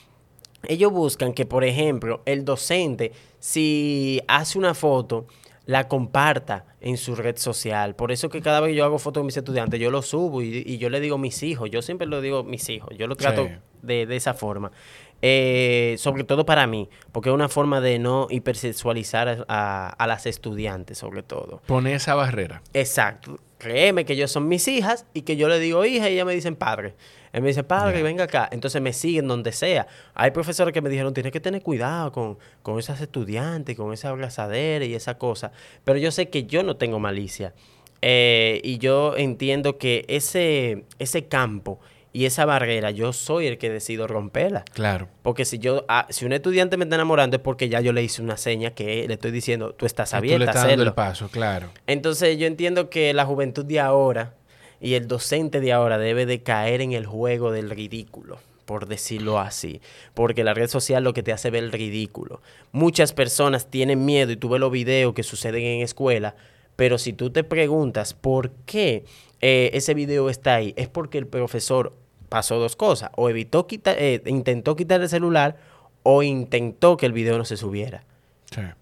ellos 0.67 0.93
buscan 0.93 1.33
que, 1.35 1.47
por 1.47 1.65
ejemplo, 1.65 2.23
el 2.25 2.45
docente, 2.45 3.13
si 3.39 4.21
hace 4.27 4.59
una 4.59 4.75
foto, 4.75 5.27
la 5.69 5.87
comparta 5.87 6.65
en 6.81 6.97
su 6.97 7.15
red 7.15 7.37
social. 7.37 7.95
Por 7.95 8.11
eso 8.11 8.31
que 8.31 8.41
cada 8.41 8.61
vez 8.61 8.71
que 8.71 8.77
yo 8.77 8.87
hago 8.87 8.99
fotos 8.99 9.21
de 9.21 9.27
mis 9.27 9.37
estudiantes, 9.37 9.79
yo 9.79 9.91
lo 9.91 10.01
subo 10.01 10.41
y, 10.41 10.79
yo 10.79 10.89
le 10.89 10.99
digo 10.99 11.19
mis 11.19 11.43
hijos. 11.43 11.71
Yo 11.71 11.83
siempre 11.83 12.07
lo 12.07 12.23
digo 12.23 12.43
mis 12.43 12.71
hijos. 12.71 12.97
Yo 12.97 13.07
lo 13.07 13.17
trato 13.17 13.47
de, 13.83 14.17
esa 14.17 14.33
forma. 14.33 14.73
Eh, 15.21 15.97
sobre 15.99 16.25
todo 16.25 16.47
para 16.47 16.67
mí, 16.67 16.89
porque 17.13 17.29
es 17.29 17.35
una 17.35 17.51
forma 17.51 17.83
de 17.83 17.99
no 17.99 18.29
hipersexualizar 18.31 19.45
a, 19.47 19.89
a 19.91 20.07
las 20.07 20.25
estudiantes, 20.25 20.97
sobre 20.97 21.23
todo. 21.23 21.61
Pone 21.67 21.93
esa 21.93 22.15
barrera. 22.15 22.63
Exacto. 22.73 23.39
Créeme 23.59 24.07
que 24.07 24.15
ellos 24.15 24.33
son 24.33 24.49
mis 24.49 24.67
hijas 24.69 25.05
y 25.13 25.21
que 25.21 25.37
yo 25.37 25.51
le 25.51 25.59
digo 25.59 25.85
hija 25.85 26.09
y 26.09 26.15
ellas 26.15 26.25
me 26.25 26.35
dicen 26.35 26.57
padre. 26.57 26.95
Él 27.33 27.43
me 27.43 27.49
dice, 27.49 27.65
padre, 27.65 28.03
venga 28.03 28.25
acá. 28.25 28.49
Entonces 28.51 28.81
me 28.81 28.93
siguen 28.93 29.29
donde 29.29 29.53
sea. 29.53 29.87
Hay 30.15 30.31
profesores 30.31 30.73
que 30.73 30.81
me 30.81 30.89
dijeron, 30.89 31.15
tienes 31.15 31.33
que 31.33 31.41
tener 31.41 31.63
cuidado 31.63 32.13
con, 32.13 32.39
con 32.63 32.79
esas 32.79 33.01
estudiantes, 33.01 33.77
con 33.77 33.93
esa 33.93 34.11
abrazadera 34.11 34.85
y 34.85 34.95
esa 34.95 35.19
cosa. 35.19 35.53
Pero 35.85 35.99
yo 35.99 36.11
sé 36.11 36.29
que 36.29 36.45
yo 36.45 36.63
no 36.63 36.77
tengo 36.77 36.99
malicia. 36.99 37.55
Eh, 38.01 38.61
y 38.63 38.79
yo 38.79 39.17
entiendo 39.17 39.77
que 39.77 40.05
ese, 40.09 40.85
ese 40.99 41.27
campo 41.27 41.81
y 42.13 42.25
esa 42.25 42.45
barrera, 42.45 42.91
yo 42.91 43.13
soy 43.13 43.47
el 43.47 43.59
que 43.59 43.71
decido 43.71 44.07
romperla. 44.07 44.65
Claro. 44.73 45.09
Porque 45.23 45.45
si 45.45 45.59
yo, 45.59 45.85
ah, 45.89 46.07
si 46.09 46.25
un 46.25 46.33
estudiante 46.33 46.77
me 46.77 46.85
está 46.85 46.97
enamorando 46.97 47.37
es 47.37 47.43
porque 47.43 47.69
ya 47.69 47.81
yo 47.81 47.93
le 47.93 48.03
hice 48.03 48.23
una 48.23 48.37
seña 48.37 48.71
que 48.71 49.07
le 49.07 49.15
estoy 49.15 49.31
diciendo, 49.31 49.75
tú 49.75 49.85
estás 49.85 50.15
abierta. 50.15 50.39
Tú 50.39 50.45
le 50.45 50.51
estás 50.51 50.67
dando 50.67 50.83
el 50.85 50.95
paso, 50.95 51.29
claro. 51.29 51.71
Entonces 51.87 52.39
yo 52.39 52.47
entiendo 52.47 52.89
que 52.89 53.13
la 53.13 53.27
juventud 53.27 53.65
de 53.65 53.81
ahora 53.81 54.35
y 54.81 54.95
el 54.95 55.09
docente 55.09 55.61
de 55.61 55.73
ahora 55.73 55.99
debe 55.99 56.27
de 56.27 56.43
caer 56.43 56.81
en 56.81 56.93
el 56.93 57.07
juego 57.07 57.51
del 57.53 57.71
ridículo 57.71 58.39
por 58.69 58.87
decirlo 58.87 59.39
así, 59.39 59.81
porque 60.13 60.45
la 60.45 60.53
red 60.53 60.69
social 60.69 61.03
lo 61.03 61.15
que 61.15 61.23
te 61.23 61.33
hace 61.33 61.49
ver 61.49 61.65
el 61.65 61.73
ridículo. 61.73 62.43
Muchas 62.71 63.15
personas 63.15 63.71
tienen 63.71 64.05
miedo 64.05 64.31
y 64.31 64.37
tú 64.37 64.51
ves 64.51 64.61
los 64.61 64.71
videos 64.71 65.15
que 65.15 65.23
suceden 65.23 65.65
en 65.65 65.81
escuela, 65.81 66.37
pero 66.77 66.99
si 66.99 67.15
tú 67.15 67.31
te 67.31 67.45
preguntas 67.45 68.13
por 68.13 68.51
qué 68.67 69.07
eh, 69.41 69.71
ese 69.73 69.95
video 69.95 70.29
está 70.29 70.57
ahí, 70.57 70.75
es 70.77 70.87
porque 70.87 71.17
el 71.17 71.27
profesor 71.27 71.95
pasó 72.29 72.59
dos 72.59 72.77
cosas, 72.77 73.11
o 73.17 73.31
evitó 73.31 73.67
quitar, 73.67 73.97
eh, 73.99 74.23
intentó 74.27 74.77
quitar 74.77 75.01
el 75.01 75.09
celular 75.09 75.57
o 76.03 76.23
intentó 76.23 76.99
que 76.99 77.07
el 77.07 77.13
video 77.13 77.39
no 77.39 77.47
se 77.47 77.57
subiera. 77.57 78.05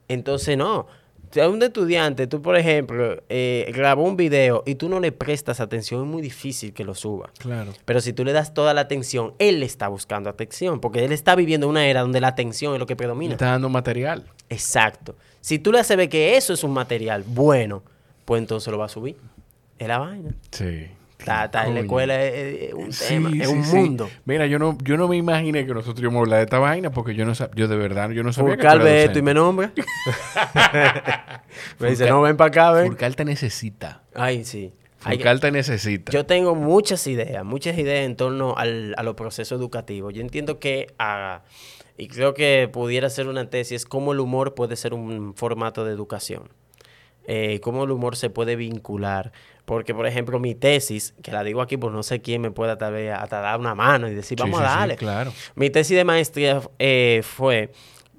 Entonces 0.09 0.59
no, 0.59 0.88
si 1.31 1.41
a 1.41 1.49
un 1.49 1.62
estudiante, 1.62 2.27
tú 2.27 2.41
por 2.43 2.57
ejemplo, 2.57 3.22
eh, 3.29 3.70
grabó 3.74 4.05
un 4.05 4.16
video 4.16 4.62
y 4.66 4.77
tú 4.77 4.89
no 4.89 5.01
le 5.01 5.12
prestas 5.12 5.61
atención, 5.61 6.03
es 6.03 6.07
muy 6.07 6.22
difícil 6.22 6.72
que 6.72 6.85
lo 6.85 6.95
suba. 6.95 7.31
Claro. 7.39 7.72
Pero 7.85 8.01
si 8.01 8.12
tú 8.12 8.24
le 8.24 8.33
das 8.33 8.55
toda 8.55 8.74
la 8.74 8.83
atención, 8.83 9.35
él 9.39 9.62
está 9.62 9.89
buscando 9.89 10.31
atención, 10.31 10.81
porque 10.81 11.05
él 11.05 11.12
está 11.12 11.35
viviendo 11.35 11.68
una 11.68 11.87
era 11.87 12.01
donde 12.03 12.20
la 12.20 12.29
atención 12.29 12.74
es 12.74 12.81
lo 12.81 12.87
que 12.87 12.97
predomina. 12.97 13.33
está 13.33 13.51
dando 13.51 13.68
material. 13.68 14.24
Exacto. 14.49 15.16
Si 15.41 15.59
tú 15.59 15.72
le 15.72 15.81
haces 15.81 15.97
ver 15.97 16.09
que 16.09 16.37
eso 16.37 16.53
es 16.53 16.64
un 16.64 16.72
material 16.72 17.24
bueno, 17.27 17.83
pues 18.24 18.41
entonces 18.41 18.70
lo 18.70 18.79
va 18.79 18.87
a 18.87 18.89
subir. 18.89 19.16
Es 19.79 19.89
la 19.89 19.99
vaina. 19.99 20.35
Sí. 20.51 20.87
Está, 21.19 21.67
en 21.67 21.75
la 21.75 21.81
escuela 21.81 22.23
es, 22.23 22.73
un 22.73 22.91
tema, 22.91 23.31
es 23.31 23.49
un 23.49 23.61
mundo. 23.61 24.09
Mira, 24.25 24.47
yo 24.47 24.59
no, 24.59 24.77
yo 24.83 24.97
no 24.97 25.09
me 25.09 25.17
imaginé 25.17 25.67
que 25.67 25.75
nosotros 25.75 26.01
íbamos 26.01 26.19
a 26.19 26.23
hablar 26.23 26.39
de 26.39 26.45
esta 26.45 26.59
vaina 26.59 26.91
porque 26.91 27.14
yo 27.14 27.25
no 27.25 27.33
yo 27.55 27.69
de 27.69 27.77
verdad, 27.77 28.11
yo 28.11 28.23
no 28.23 28.33
sabía 28.33 28.55
Furcal 28.55 28.81
ve 28.81 29.05
esto 29.05 29.19
y 29.19 29.23
me 29.23 29.35
nombra. 29.35 29.73
me 31.79 31.91
dice, 31.91 32.09
no, 32.09 32.21
ven 32.21 32.37
para 32.37 32.49
acá, 32.49 32.73
ven. 32.73 32.87
Furcal 32.87 33.17
te 33.17 33.25
necesita. 33.25 34.03
Ay, 34.14 34.45
sí. 34.45 34.73
Furcal 34.99 35.41
te 35.41 35.51
necesita. 35.51 36.12
Yo 36.12 36.27
tengo 36.27 36.55
muchas 36.55 37.07
ideas, 37.07 37.45
muchas 37.45 37.77
ideas 37.79 38.05
en 38.05 38.17
torno 38.17 38.55
al, 38.57 38.95
a 38.97 39.03
los 39.03 39.14
procesos 39.14 39.59
educativos. 39.59 40.14
Yo 40.14 40.21
entiendo 40.21 40.59
que, 40.59 40.95
ah, 40.99 41.43
y 41.97 42.09
creo 42.09 42.35
que 42.35 42.69
pudiera 42.73 43.09
ser 43.11 43.27
una 43.29 43.49
tesis, 43.49 43.85
cómo 43.87 44.12
el 44.12 44.21
humor 44.21 44.55
puede 44.55 44.77
ser 44.77 44.95
un 44.95 45.35
formato 45.35 45.85
de 45.85 45.93
educación. 45.93 46.51
Eh, 47.29 47.59
cómo 47.61 47.85
el 47.85 47.91
humor 47.91 48.14
se 48.14 48.31
puede 48.31 48.55
vincular 48.55 49.33
porque, 49.67 49.95
por 49.95 50.07
ejemplo, 50.07 50.39
mi 50.39 50.55
tesis, 50.55 51.12
que 51.23 51.33
la 51.33 51.43
digo 51.43 51.61
aquí, 51.61 51.77
pues 51.77 51.93
no 51.93 52.05
sé 52.05 52.23
quién 52.23 52.41
me 52.41 52.53
pueda 52.53 52.79
tal 52.79 52.95
vez 52.95 53.12
hasta 53.12 53.41
dar 53.41 53.59
una 53.59 53.75
mano 53.75 54.09
y 54.09 54.14
decir, 54.14 54.39
vamos 54.39 54.61
a 54.61 54.64
darle. 54.64 54.97
claro. 54.97 55.33
Mi 55.57 55.71
tesis 55.71 55.97
de 55.97 56.05
maestría 56.05 56.62
eh, 56.79 57.21
fue 57.25 57.73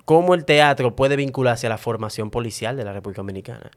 cómo 0.03 0.35
el 0.35 0.43
teatro 0.43 0.95
puede 0.95 1.15
vincularse 1.15 1.65
a 1.65 1.69
la 1.69 1.77
formación 1.77 2.29
policial 2.29 2.75
de 2.75 2.83
la 2.83 2.91
República 2.91 3.21
Dominicana. 3.21 3.71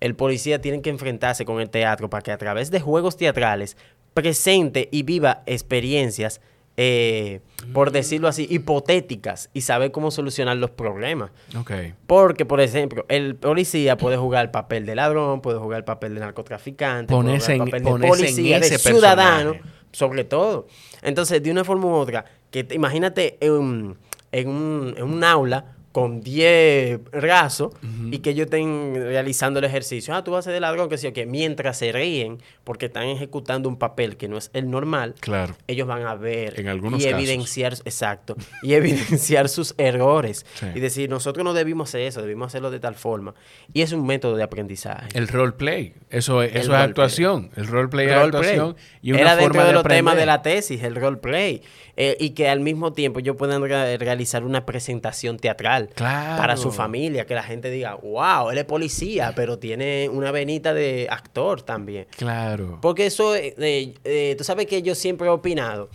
El 0.00 0.16
policía 0.16 0.60
tiene 0.60 0.82
que 0.82 0.90
enfrentarse 0.90 1.44
con 1.44 1.60
el 1.60 1.70
teatro 1.70 2.10
para 2.10 2.22
que 2.22 2.32
a 2.32 2.38
través 2.38 2.72
de 2.72 2.80
juegos 2.80 3.16
teatrales 3.16 3.76
presente 4.14 4.88
y 4.90 5.04
viva 5.04 5.44
experiencias 5.46 6.40
eh, 6.76 7.40
por 7.72 7.92
decirlo 7.92 8.28
así, 8.28 8.46
hipotéticas 8.48 9.50
y 9.52 9.60
saber 9.62 9.92
cómo 9.92 10.10
solucionar 10.10 10.56
los 10.56 10.70
problemas. 10.70 11.30
Okay. 11.58 11.94
Porque, 12.06 12.44
por 12.44 12.60
ejemplo, 12.60 13.04
el 13.08 13.36
policía 13.36 13.96
puede 13.96 14.16
jugar 14.16 14.46
el 14.46 14.50
papel 14.50 14.86
de 14.86 14.94
ladrón, 14.94 15.40
puede 15.40 15.58
jugar 15.58 15.78
el 15.78 15.84
papel 15.84 16.14
de 16.14 16.20
narcotraficante, 16.20 17.14
puede 17.14 17.38
jugar 17.38 17.50
el 17.50 17.58
papel 17.58 17.84
de 17.84 18.08
policía, 18.08 18.60
de 18.60 18.78
ciudadano, 18.78 19.54
sobre 19.92 20.24
todo. 20.24 20.66
Entonces, 21.02 21.42
de 21.42 21.50
una 21.50 21.64
forma 21.64 21.86
u 21.86 21.92
otra, 21.92 22.24
que 22.50 22.66
imagínate 22.72 23.36
en, 23.40 23.96
en, 24.32 24.48
un, 24.48 24.94
en 24.96 25.04
un 25.04 25.24
aula 25.24 25.76
con 25.92 26.20
10 26.22 27.00
rasos 27.12 27.72
y 28.10 28.18
que 28.18 28.30
ellos 28.30 28.46
estén 28.46 28.94
realizando 28.94 29.58
el 29.58 29.66
ejercicio. 29.66 30.14
Ah, 30.14 30.24
tú 30.24 30.32
vas 30.32 30.40
a 30.40 30.42
ser 30.44 30.54
de 30.54 30.60
ladrón, 30.60 30.88
que 30.88 30.98
sí, 30.98 31.12
que 31.12 31.26
mientras 31.26 31.78
se 31.78 31.92
ríen 31.92 32.38
porque 32.64 32.86
están 32.86 33.04
ejecutando 33.04 33.68
un 33.68 33.76
papel 33.76 34.16
que 34.16 34.28
no 34.28 34.38
es 34.38 34.50
el 34.54 34.70
normal, 34.70 35.14
claro. 35.20 35.54
ellos 35.66 35.86
van 35.86 36.06
a 36.06 36.14
ver 36.14 36.58
en 36.58 36.68
algunos 36.68 37.02
y 37.02 37.06
evidenciar, 37.06 37.74
exacto, 37.84 38.36
y 38.62 38.72
evidenciar 38.74 39.48
sus 39.48 39.74
errores 39.78 40.46
y 40.74 40.80
decir, 40.80 41.10
nosotros 41.10 41.44
no 41.44 41.52
debimos 41.54 41.90
hacer 41.90 42.02
eso, 42.02 42.22
debimos 42.22 42.48
hacerlo 42.48 42.70
de 42.70 42.80
tal 42.80 42.94
forma. 42.94 43.34
Y 43.72 43.82
es 43.82 43.92
un 43.92 44.06
método 44.06 44.36
de 44.36 44.42
aprendizaje. 44.42 45.08
El 45.14 45.28
roleplay, 45.28 45.94
eso, 46.10 46.42
es, 46.42 46.54
eso 46.54 46.72
es 46.74 46.78
actuación. 46.78 47.50
El 47.56 47.66
roleplay 47.66 48.06
es 48.06 48.12
actuación. 48.12 48.76
Y 49.02 49.12
una 49.12 49.20
Era 49.20 49.36
dentro 49.36 49.64
de, 49.64 49.72
los 49.72 49.84
temas 49.84 50.16
de 50.16 50.26
la 50.26 50.42
tesis, 50.42 50.82
el 50.82 50.94
roleplay. 50.94 51.62
Eh, 51.94 52.16
y 52.18 52.30
que 52.30 52.48
al 52.48 52.60
mismo 52.60 52.94
tiempo 52.94 53.20
ellos 53.20 53.36
puedan 53.36 53.62
realizar 53.62 54.44
una 54.44 54.64
presentación 54.64 55.38
teatral 55.38 55.90
para 55.94 56.56
su 56.56 56.72
familia, 56.72 57.26
que 57.26 57.34
la 57.34 57.42
gente 57.42 57.70
diga, 57.70 57.96
wow, 57.96 58.50
él 58.50 58.58
es 58.58 58.64
policía, 58.64 59.34
pero 59.36 59.58
tiene 59.58 60.08
una 60.08 60.30
venita 60.30 60.72
de 60.72 61.06
actor 61.10 61.60
también. 61.60 62.06
Claro. 62.16 62.78
Porque 62.80 63.06
eso, 63.06 63.34
eh, 63.36 63.54
eh, 63.58 64.34
tú 64.38 64.44
sabes 64.44 64.66
que 64.66 64.80
yo 64.82 64.94
siempre 64.94 65.26
he 65.26 65.30
opinado 65.30 65.90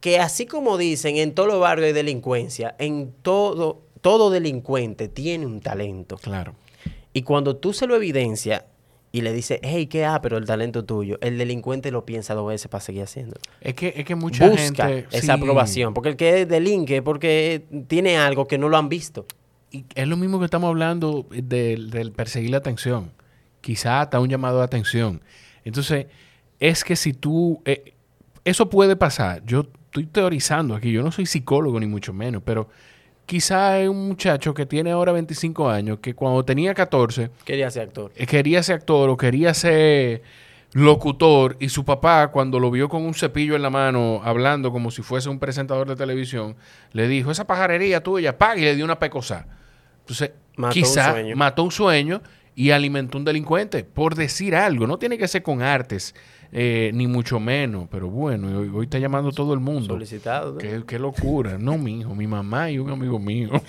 que 0.00 0.18
así 0.18 0.46
como 0.46 0.78
dicen 0.78 1.16
en 1.16 1.34
todos 1.34 1.48
los 1.48 1.60
barrios 1.60 1.86
de 1.86 1.92
delincuencia, 1.92 2.74
en 2.78 3.12
todo, 3.22 3.82
todo 4.00 4.30
delincuente 4.30 5.08
tiene 5.08 5.46
un 5.46 5.60
talento. 5.60 6.16
Claro. 6.18 6.54
Y 7.12 7.22
cuando 7.22 7.56
tú 7.56 7.72
se 7.72 7.86
lo 7.86 7.96
evidencias, 7.96 8.64
y 9.10 9.22
le 9.22 9.32
dice, 9.32 9.58
hey, 9.62 9.86
qué 9.86 10.04
ah, 10.04 10.20
pero 10.20 10.36
el 10.36 10.44
talento 10.44 10.84
tuyo. 10.84 11.18
El 11.20 11.38
delincuente 11.38 11.90
lo 11.90 12.04
piensa 12.04 12.34
dos 12.34 12.48
veces 12.48 12.68
para 12.68 12.82
seguir 12.82 13.02
haciendo. 13.02 13.36
Es 13.60 13.74
que, 13.74 13.94
es 13.96 14.04
que 14.04 14.14
mucha 14.14 14.48
Busca 14.48 14.90
esa 15.10 15.34
aprobación. 15.34 15.94
Porque 15.94 16.10
el 16.10 16.16
que 16.16 16.46
delinque 16.46 17.00
porque 17.00 17.64
tiene 17.86 18.18
algo 18.18 18.46
que 18.46 18.58
no 18.58 18.68
lo 18.68 18.76
han 18.76 18.88
visto. 18.88 19.26
Y 19.70 19.84
es 19.94 20.06
lo 20.06 20.16
mismo 20.16 20.38
que 20.38 20.44
estamos 20.44 20.68
hablando 20.68 21.26
del, 21.30 22.12
perseguir 22.14 22.50
la 22.50 22.58
atención. 22.58 23.12
Quizá 23.62 24.02
hasta 24.02 24.20
un 24.20 24.28
llamado 24.28 24.58
de 24.58 24.64
atención. 24.64 25.22
Entonces, 25.64 26.06
es 26.60 26.84
que 26.84 26.96
si 26.96 27.12
tú... 27.12 27.62
Eh, 27.64 27.94
eso 28.44 28.68
puede 28.70 28.96
pasar. 28.96 29.42
Yo 29.44 29.66
estoy 29.86 30.06
teorizando 30.06 30.74
aquí. 30.74 30.92
Yo 30.92 31.02
no 31.02 31.12
soy 31.12 31.26
psicólogo 31.26 31.80
ni 31.80 31.86
mucho 31.86 32.12
menos, 32.12 32.42
pero 32.44 32.68
quizá 33.28 33.78
es 33.78 33.90
un 33.90 34.08
muchacho 34.08 34.54
que 34.54 34.64
tiene 34.64 34.90
ahora 34.90 35.12
25 35.12 35.68
años, 35.68 35.98
que 36.00 36.14
cuando 36.14 36.42
tenía 36.46 36.72
14... 36.72 37.30
Quería 37.44 37.70
ser 37.70 37.82
actor. 37.82 38.10
Eh, 38.16 38.26
quería 38.26 38.62
ser 38.62 38.76
actor 38.76 39.10
o 39.10 39.18
quería 39.18 39.52
ser 39.52 40.22
locutor 40.72 41.56
y 41.60 41.68
su 41.68 41.84
papá 41.84 42.28
cuando 42.28 42.58
lo 42.58 42.70
vio 42.70 42.88
con 42.88 43.04
un 43.04 43.12
cepillo 43.12 43.54
en 43.54 43.60
la 43.60 43.68
mano 43.68 44.22
hablando 44.24 44.72
como 44.72 44.90
si 44.90 45.02
fuese 45.02 45.28
un 45.28 45.38
presentador 45.38 45.86
de 45.86 45.94
televisión, 45.94 46.56
le 46.92 47.06
dijo, 47.06 47.30
esa 47.30 47.46
pajarería 47.46 48.02
tuya, 48.02 48.38
paga 48.38 48.56
y 48.56 48.64
le 48.64 48.76
dio 48.76 48.84
una 48.86 48.98
pecosa. 48.98 49.46
Entonces, 50.00 50.30
quizá 50.70 51.14
mató 51.36 51.64
un 51.64 51.70
sueño 51.70 52.22
y 52.54 52.70
alimentó 52.70 53.18
un 53.18 53.24
delincuente, 53.26 53.84
por 53.84 54.14
decir 54.14 54.56
algo. 54.56 54.86
No 54.86 54.98
tiene 54.98 55.18
que 55.18 55.28
ser 55.28 55.42
con 55.42 55.60
artes, 55.60 56.14
eh, 56.50 56.90
ni 56.94 57.06
mucho 57.06 57.38
menos, 57.38 57.88
pero 57.90 58.08
bueno, 58.08 58.58
hoy, 58.58 58.84
está 58.84 58.98
llamando 58.98 59.32
todo 59.32 59.52
el 59.52 59.60
mundo. 59.60 59.94
Solicitado. 59.94 60.56
Qué, 60.56 60.98
locura. 60.98 61.58
No, 61.58 61.76
mi 61.76 62.00
hijo, 62.00 62.14
mi 62.14 62.26
mamá 62.26 62.70
y 62.70 62.78
un 62.78 62.90
amigo 62.90 63.18
mío. 63.18 63.50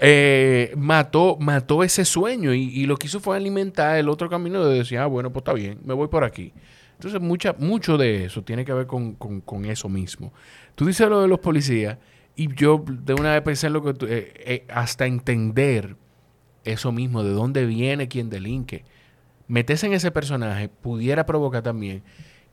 Eh, 0.00 0.74
mató, 0.76 1.36
mató 1.40 1.82
ese 1.82 2.04
sueño 2.04 2.52
y, 2.52 2.84
lo 2.84 2.96
que 2.96 3.06
hizo 3.06 3.20
fue 3.20 3.36
alimentar 3.36 3.96
el 3.96 4.08
otro 4.08 4.28
camino 4.28 4.64
de 4.64 4.78
decir, 4.78 4.98
ah, 4.98 5.06
bueno, 5.06 5.32
pues 5.32 5.42
está 5.42 5.52
bien, 5.52 5.78
me 5.84 5.94
voy 5.94 6.08
por 6.08 6.24
aquí. 6.24 6.52
Entonces, 6.94 7.20
mucha, 7.20 7.54
mucho 7.58 7.96
de 7.96 8.24
eso 8.24 8.42
tiene 8.42 8.64
que 8.64 8.72
ver 8.72 8.86
con, 8.86 9.64
eso 9.64 9.88
mismo. 9.88 10.32
Tú 10.74 10.86
dices 10.86 11.08
lo 11.08 11.22
de 11.22 11.28
los 11.28 11.38
policías 11.38 11.98
y 12.34 12.54
yo 12.54 12.84
de 12.86 13.14
una 13.14 13.32
vez 13.32 13.42
pensé 13.42 13.68
en 13.68 13.72
lo 13.72 13.82
que 13.82 13.94
eh, 14.08 14.66
hasta 14.68 15.06
entender 15.06 15.96
eso 16.64 16.92
mismo, 16.92 17.22
de 17.22 17.30
dónde 17.30 17.64
viene 17.64 18.08
quien 18.08 18.28
delinque. 18.28 18.84
Meterse 19.48 19.86
en 19.86 19.92
ese 19.92 20.10
personaje 20.10 20.68
pudiera 20.68 21.24
provocar 21.26 21.62
también 21.62 22.02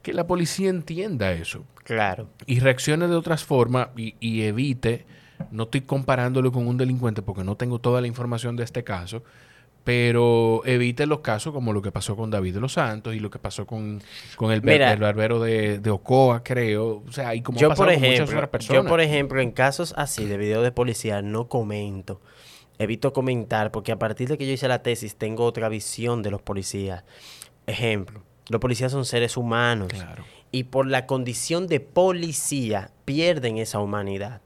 que 0.04 0.14
la 0.14 0.28
policía 0.28 0.70
entienda 0.70 1.32
eso. 1.32 1.66
Claro. 1.84 2.28
Y 2.46 2.60
reaccione 2.60 3.08
de 3.08 3.16
otras 3.16 3.44
formas 3.44 3.88
y, 3.96 4.44
evite, 4.44 5.06
no 5.50 5.64
estoy 5.64 5.82
comparándolo 5.82 6.52
con 6.52 6.68
un 6.68 6.78
delincuente 6.78 7.22
porque 7.22 7.44
no 7.44 7.56
tengo 7.56 7.80
toda 7.80 8.02
la 8.02 8.08
información 8.08 8.56
de 8.56 8.64
este 8.64 8.84
caso, 8.84 9.24
pero 9.84 10.62
evite 10.66 11.06
los 11.06 11.20
casos 11.20 11.54
como 11.54 11.74
lo 11.74 11.82
que 11.82 11.92
pasó 11.92 12.16
con 12.16 12.30
David 12.30 12.54
de 12.54 12.60
los 12.60 12.74
Santos 12.74 13.16
y 13.16 13.20
lo 13.20 13.30
que 13.30 13.40
pasó 13.40 13.66
con, 13.66 14.02
con 14.36 14.52
el, 14.52 14.62
barbero 14.62 15.40
de, 15.40 15.82
Ocoa, 15.90 16.44
creo. 16.44 17.04
O 17.08 17.12
sea, 17.12 17.34
y 17.34 17.42
como 17.42 17.58
yo, 17.60 17.74
por 17.74 17.90
ejemplo, 17.90 18.12
muchas 18.12 18.30
otras 18.30 18.50
personas. 18.50 18.84
Yo, 18.84 18.90
por 18.90 19.02
ejemplo, 19.02 19.42
en 19.42 19.52
casos 19.52 19.94
así 19.98 20.26
de 20.26 20.38
video 20.38 20.62
de 20.62 20.72
policía 20.72 21.22
no 21.22 21.48
comento 21.48 22.22
evito 22.80 23.14
comentar 23.14 23.72
porque 23.72 23.92
a 23.92 24.00
partir 24.00 24.30
de 24.30 24.38
que 24.38 24.46
yo 24.46 24.54
hice 24.54 24.68
la 24.68 24.84
tesis 24.84 25.16
tengo 25.16 25.46
otra 25.46 25.70
visión 25.70 26.22
de 26.22 26.32
los 26.32 26.42
policías. 26.42 27.04
Ejemplo, 27.68 28.24
los 28.50 28.60
policías 28.60 28.92
son 28.92 29.06
seres 29.06 29.38
humanos 29.38 29.92
y 30.52 30.66
por 30.66 30.88
la 30.88 31.06
condición 31.06 31.68
de 31.68 31.80
policía 31.80 32.92
pierden 33.06 33.58
esa 33.58 33.80
humanidad. 33.80 34.42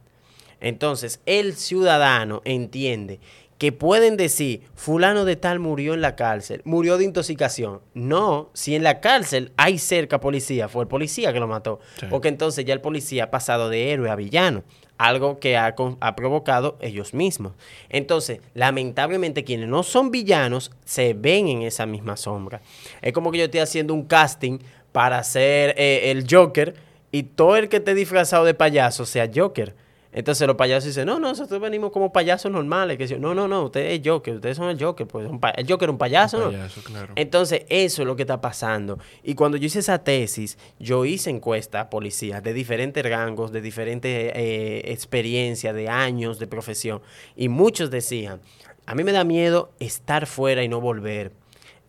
Entonces, 0.60 1.22
el 1.26 1.56
ciudadano 1.56 2.42
entiende 2.46 3.20
que 3.58 3.72
pueden 3.72 4.18
decir, 4.18 4.62
fulano 4.76 5.26
de 5.26 5.36
tal 5.36 5.60
murió 5.60 5.96
en 5.96 6.02
la 6.02 6.16
cárcel, 6.16 6.62
murió 6.64 6.98
de 6.98 7.06
intoxicación. 7.06 7.82
No, 7.96 8.50
si 8.54 8.76
en 8.76 8.84
la 8.84 9.00
cárcel 9.00 9.52
hay 9.58 9.80
cerca 9.80 10.20
policía, 10.20 10.68
fue 10.68 10.84
el 10.84 10.88
policía 10.88 11.34
que 11.34 11.40
lo 11.40 11.48
mató. 11.48 11.80
Porque 12.10 12.28
entonces 12.28 12.66
ya 12.66 12.74
el 12.74 12.82
policía 12.82 13.26
ha 13.26 13.32
pasado 13.32 13.70
de 13.70 13.92
héroe 13.92 14.10
a 14.10 14.16
villano 14.16 14.64
algo 14.98 15.40
que 15.40 15.58
ha, 15.58 15.76
provocado 16.16 16.78
ellos 16.82 17.14
mismos. 17.14 17.54
Entonces, 17.90 18.40
lamentablemente, 18.54 19.44
quienes 19.44 19.68
no 19.68 19.84
son 19.84 20.12
villanos 20.12 20.72
se 20.86 21.14
ven 21.14 21.48
en 21.48 21.62
esa 21.62 21.86
misma 21.86 22.18
sombra. 22.18 22.62
Es 23.02 23.14
como 23.14 23.32
que 23.32 23.38
yo 23.40 23.46
estoy 23.46 23.60
haciendo 23.60 23.94
un 23.94 24.06
casting 24.06 24.60
para 24.92 25.24
ser 25.24 25.76
eh, 25.78 26.12
el 26.12 26.26
Joker 26.30 26.76
y 27.12 27.24
todo 27.24 27.58
el 27.58 27.70
que 27.70 27.78
esté 27.78 27.94
disfrazado 27.94 28.46
de 28.46 28.54
payaso 28.54 29.06
sea 29.06 29.30
Joker. 29.34 29.76
Entonces 30.18 30.48
los 30.48 30.56
payasos 30.56 30.86
dicen, 30.86 31.06
no, 31.06 31.20
no, 31.20 31.28
nosotros 31.28 31.62
venimos 31.62 31.92
como 31.92 32.12
payasos 32.12 32.52
normales. 32.52 32.98
Que 32.98 33.20
no, 33.20 33.36
no, 33.36 33.48
no, 33.48 33.66
ustedes 33.66 34.00
es 34.00 34.02
Joker, 34.04 34.34
ustedes 34.34 34.58
son 34.58 34.68
el 34.68 34.84
Joker. 34.84 35.06
Pues 35.06 35.30
el 35.56 35.68
Joker 35.70 35.90
es 35.90 35.92
un 35.92 36.00
payaso, 36.00 36.50
¿no? 36.50 36.68
Entonces 37.16 37.66
eso 37.70 38.02
es 38.02 38.08
lo 38.08 38.16
que 38.16 38.24
está 38.24 38.42
pasando. 38.42 38.98
Y 39.22 39.36
cuando 39.36 39.58
yo 39.58 39.68
hice 39.68 39.78
esa 39.78 40.04
tesis, 40.04 40.58
yo 40.80 41.06
hice 41.06 41.30
encuestas 41.30 41.84
a 41.84 41.90
policías 41.92 42.42
de 42.42 42.54
diferentes 42.54 43.08
rangos, 43.08 43.52
de 43.52 43.62
diferentes 43.62 44.32
eh, 44.34 44.82
experiencias, 44.86 45.76
de 45.76 45.88
años 45.88 46.40
de 46.40 46.48
profesión. 46.48 47.00
Y 47.36 47.48
muchos 47.48 47.92
decían, 47.92 48.42
a 48.88 48.96
mí 48.96 49.04
me 49.04 49.12
da 49.12 49.24
miedo 49.24 49.70
estar 49.80 50.26
fuera 50.26 50.64
y 50.64 50.68
no 50.68 50.82
volver. 50.82 51.32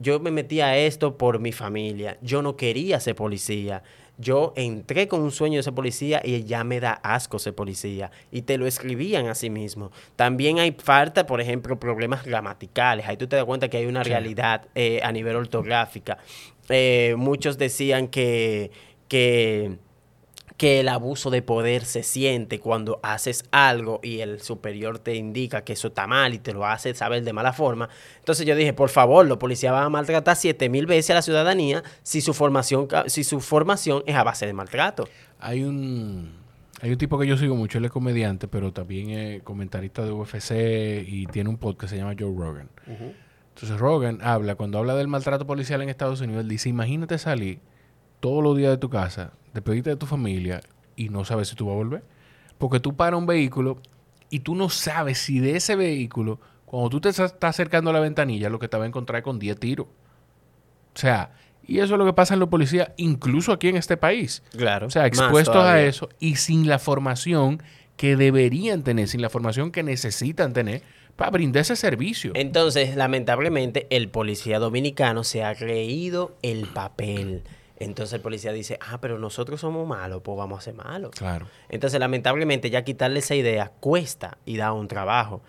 Yo 0.00 0.20
me 0.20 0.30
metí 0.30 0.60
a 0.60 0.76
esto 0.76 1.16
por 1.16 1.38
mi 1.38 1.52
familia. 1.52 2.18
Yo 2.20 2.42
no 2.42 2.56
quería 2.56 3.00
ser 3.00 3.14
policía 3.14 3.82
yo 4.18 4.52
entré 4.56 5.06
con 5.06 5.20
un 5.20 5.30
sueño 5.30 5.58
de 5.58 5.62
ser 5.62 5.74
policía 5.74 6.20
y 6.24 6.42
ya 6.44 6.64
me 6.64 6.80
da 6.80 6.92
asco 6.92 7.38
ser 7.38 7.54
policía. 7.54 8.10
Y 8.32 8.42
te 8.42 8.58
lo 8.58 8.66
escribían 8.66 9.28
a 9.28 9.34
sí 9.34 9.48
mismo. 9.48 9.92
También 10.16 10.58
hay 10.58 10.72
falta, 10.76 11.24
por 11.26 11.40
ejemplo, 11.40 11.78
problemas 11.78 12.24
gramaticales. 12.24 13.06
Ahí 13.06 13.16
tú 13.16 13.28
te 13.28 13.36
das 13.36 13.44
cuenta 13.44 13.68
que 13.68 13.76
hay 13.76 13.86
una 13.86 14.02
realidad 14.02 14.66
eh, 14.74 15.00
a 15.04 15.12
nivel 15.12 15.36
ortográfica. 15.36 16.18
Eh, 16.68 17.14
muchos 17.16 17.58
decían 17.58 18.08
que, 18.08 18.72
que 19.06 19.78
que 20.58 20.80
el 20.80 20.88
abuso 20.88 21.30
de 21.30 21.40
poder 21.40 21.84
se 21.84 22.02
siente 22.02 22.58
cuando 22.58 22.98
haces 23.04 23.44
algo 23.52 24.00
y 24.02 24.18
el 24.20 24.40
superior 24.40 24.98
te 24.98 25.14
indica 25.14 25.62
que 25.62 25.74
eso 25.74 25.88
está 25.88 26.08
mal 26.08 26.34
y 26.34 26.40
te 26.40 26.52
lo 26.52 26.66
hace 26.66 26.94
saber 26.94 27.22
de 27.22 27.32
mala 27.32 27.52
forma. 27.52 27.88
Entonces 28.18 28.44
yo 28.44 28.56
dije, 28.56 28.72
por 28.72 28.88
favor, 28.88 29.24
los 29.24 29.38
policías 29.38 29.72
van 29.72 29.84
a 29.84 29.88
maltratar 29.88 30.34
siete 30.34 30.68
mil 30.68 30.86
veces 30.86 31.12
a 31.12 31.14
la 31.14 31.22
ciudadanía 31.22 31.84
si 32.02 32.20
su 32.20 32.34
formación, 32.34 32.88
si 33.06 33.22
su 33.22 33.40
formación 33.40 34.02
es 34.04 34.16
a 34.16 34.24
base 34.24 34.46
de 34.46 34.52
maltrato. 34.52 35.08
Hay 35.38 35.62
un, 35.62 36.32
hay 36.82 36.90
un 36.90 36.98
tipo 36.98 37.20
que 37.20 37.28
yo 37.28 37.36
sigo 37.36 37.54
mucho, 37.54 37.78
él 37.78 37.84
es 37.84 37.92
comediante, 37.92 38.48
pero 38.48 38.72
también 38.72 39.10
es 39.10 39.42
comentarista 39.44 40.04
de 40.04 40.10
UFC 40.10 41.06
y 41.06 41.26
tiene 41.26 41.50
un 41.50 41.58
podcast 41.58 41.82
que 41.82 41.96
se 41.96 42.02
llama 42.02 42.16
Joe 42.18 42.34
Rogan. 42.36 42.68
Entonces 43.54 43.78
Rogan 43.78 44.18
habla, 44.22 44.56
cuando 44.56 44.78
habla 44.78 44.96
del 44.96 45.06
maltrato 45.06 45.46
policial 45.46 45.82
en 45.82 45.88
Estados 45.88 46.20
Unidos, 46.20 46.42
él 46.42 46.48
dice, 46.48 46.68
imagínate 46.68 47.16
salir 47.16 47.60
todos 48.18 48.42
los 48.42 48.56
días 48.56 48.72
de 48.72 48.78
tu 48.78 48.90
casa 48.90 49.34
despedirte 49.58 49.90
de 49.90 49.96
tu 49.96 50.06
familia 50.06 50.60
y 50.96 51.08
no 51.08 51.24
sabes 51.24 51.48
si 51.48 51.54
tú 51.54 51.66
vas 51.66 51.74
a 51.74 51.76
volver. 51.76 52.02
Porque 52.58 52.80
tú 52.80 52.96
paras 52.96 53.18
un 53.18 53.26
vehículo 53.26 53.80
y 54.30 54.40
tú 54.40 54.54
no 54.54 54.68
sabes 54.68 55.18
si 55.18 55.38
de 55.38 55.56
ese 55.56 55.76
vehículo, 55.76 56.40
cuando 56.64 56.90
tú 56.90 57.00
te 57.00 57.08
estás 57.08 57.34
acercando 57.40 57.90
a 57.90 57.92
la 57.92 58.00
ventanilla, 58.00 58.50
lo 58.50 58.58
que 58.58 58.68
te 58.68 58.76
va 58.76 58.84
a 58.84 58.86
encontrar 58.86 59.18
es 59.18 59.24
con 59.24 59.38
10 59.38 59.58
tiros. 59.58 59.86
O 59.86 60.98
sea, 60.98 61.32
y 61.64 61.78
eso 61.78 61.94
es 61.94 61.98
lo 61.98 62.04
que 62.04 62.12
pasa 62.12 62.34
en 62.34 62.40
los 62.40 62.48
policías, 62.48 62.90
incluso 62.96 63.52
aquí 63.52 63.68
en 63.68 63.76
este 63.76 63.96
país. 63.96 64.42
Claro. 64.50 64.88
O 64.88 64.90
sea, 64.90 65.06
expuestos 65.06 65.56
a 65.56 65.80
eso 65.82 66.08
y 66.18 66.36
sin 66.36 66.66
la 66.66 66.78
formación 66.78 67.62
que 67.96 68.16
deberían 68.16 68.82
tener, 68.82 69.08
sin 69.08 69.22
la 69.22 69.28
formación 69.28 69.70
que 69.70 69.82
necesitan 69.82 70.52
tener 70.52 70.82
para 71.16 71.30
brindar 71.30 71.62
ese 71.62 71.76
servicio. 71.76 72.32
Entonces, 72.34 72.96
lamentablemente, 72.96 73.86
el 73.90 74.08
policía 74.08 74.58
dominicano 74.58 75.24
se 75.24 75.44
ha 75.44 75.54
creído 75.54 76.36
el 76.42 76.66
papel 76.66 77.42
entonces 77.78 78.14
el 78.14 78.20
policía 78.20 78.52
dice, 78.52 78.78
ah, 78.80 78.98
pero 79.00 79.18
nosotros 79.18 79.60
somos 79.60 79.86
malos, 79.86 80.20
pues 80.22 80.36
vamos 80.36 80.58
a 80.58 80.62
ser 80.62 80.74
malos. 80.74 81.12
Claro. 81.12 81.46
Entonces, 81.68 82.00
lamentablemente, 82.00 82.70
ya 82.70 82.82
quitarle 82.82 83.20
esa 83.20 83.34
idea 83.34 83.70
cuesta 83.80 84.38
y 84.44 84.56
da 84.56 84.72
un 84.72 84.88
trabajo. 84.88 85.42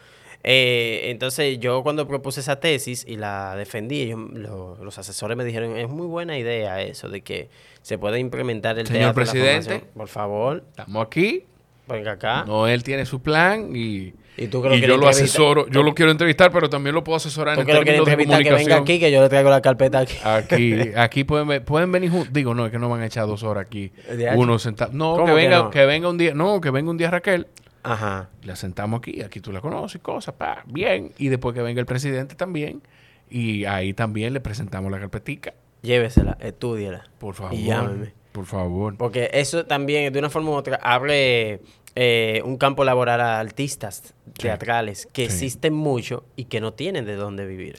Eh, 0.43 1.01
entonces, 1.05 1.59
yo 1.59 1.83
cuando 1.83 2.07
propuse 2.07 2.39
esa 2.39 2.59
tesis 2.59 3.05
y 3.07 3.17
la 3.17 3.55
defendí, 3.55 4.13
los 4.13 4.97
asesores 4.97 5.35
me 5.35 5.43
dijeron, 5.43 5.77
es 5.77 5.89
muy 5.89 6.07
buena 6.07 6.37
idea 6.37 6.81
eso 6.81 7.09
de 7.09 7.21
que 7.21 7.49
se 7.81 7.97
puede 7.97 8.19
implementar 8.19 8.79
el 8.79 8.87
Señor 8.87 9.13
presidente, 9.13 9.83
por 9.95 10.07
favor. 10.07 10.63
Estamos 10.69 11.05
aquí. 11.05 11.45
Venga 11.87 12.11
acá. 12.13 12.45
No, 12.45 12.67
él 12.67 12.83
tiene 12.83 13.05
su 13.05 13.21
plan 13.21 13.75
y 13.75 14.13
y, 14.43 14.81
yo 14.81 14.97
lo 14.97 15.07
asesoro, 15.07 15.67
yo 15.67 15.83
lo 15.83 15.93
quiero 15.93 16.11
entrevistar, 16.11 16.51
pero 16.51 16.69
también 16.69 16.95
lo 16.95 17.03
puedo 17.03 17.17
asesorar 17.17 17.59
en 17.59 17.65
términos 17.65 18.05
de 18.05 18.15
comunicación. 18.15 18.43
que 18.43 18.53
venga 18.53 18.77
aquí, 18.77 18.99
que 18.99 19.11
yo 19.11 19.21
le 19.21 19.29
traigo 19.29 19.49
la 19.49 19.61
carpeta 19.61 19.99
aquí. 19.99 20.15
Aquí, 20.23 20.75
aquí 20.95 21.23
pueden, 21.23 21.63
pueden 21.63 21.91
venir 21.91 22.11
juntos. 22.11 22.31
Digo, 22.33 22.53
no, 22.53 22.65
es 22.65 22.71
que 22.71 22.79
no 22.79 22.89
van 22.89 23.01
a 23.01 23.05
echar 23.05 23.27
dos 23.27 23.43
horas 23.43 23.65
aquí. 23.65 23.91
Uno 24.35 24.59
sentado. 24.59 24.91
No, 24.93 25.25
que 25.25 25.31
venga, 25.33 25.69
que, 25.69 25.85
venga 25.85 26.09
un 26.09 26.17
día. 26.17 26.33
No, 26.33 26.61
que 26.61 26.71
venga 26.71 26.89
un 26.89 26.97
día 26.97 27.11
Raquel. 27.11 27.47
Ajá. 27.83 28.29
La 28.43 28.55
sentamos 28.55 28.99
aquí, 28.99 29.21
aquí 29.21 29.39
tú 29.39 29.51
la 29.51 29.61
conoces, 29.61 30.01
cosas, 30.01 30.35
pa, 30.35 30.63
bien. 30.65 31.11
Y 31.17 31.29
después 31.29 31.55
que 31.55 31.61
venga 31.61 31.79
el 31.79 31.85
presidente 31.85 32.35
también. 32.35 32.81
Y 33.29 33.65
ahí 33.65 33.93
también 33.93 34.33
le 34.33 34.41
presentamos 34.41 34.91
la 34.91 34.99
carpetica. 34.99 35.53
Llévesela, 35.81 36.37
estúdiela. 36.41 37.05
Por 37.19 37.35
favor. 37.35 37.53
Y 37.53 37.65
llámeme. 37.65 38.13
Por 38.31 38.45
favor. 38.45 38.95
Porque 38.97 39.29
eso 39.33 39.65
también, 39.65 40.11
de 40.13 40.19
una 40.19 40.29
forma 40.29 40.51
u 40.51 40.53
otra, 40.53 40.77
abre 40.81 41.61
eh, 41.95 42.41
un 42.45 42.57
campo 42.57 42.83
laboral 42.83 43.21
a 43.21 43.39
artistas 43.39 44.13
teatrales 44.37 45.07
que 45.11 45.23
existen 45.23 45.73
mucho 45.73 46.23
y 46.35 46.45
que 46.45 46.61
no 46.61 46.73
tienen 46.73 47.05
de 47.05 47.15
dónde 47.15 47.45
vivir. 47.45 47.77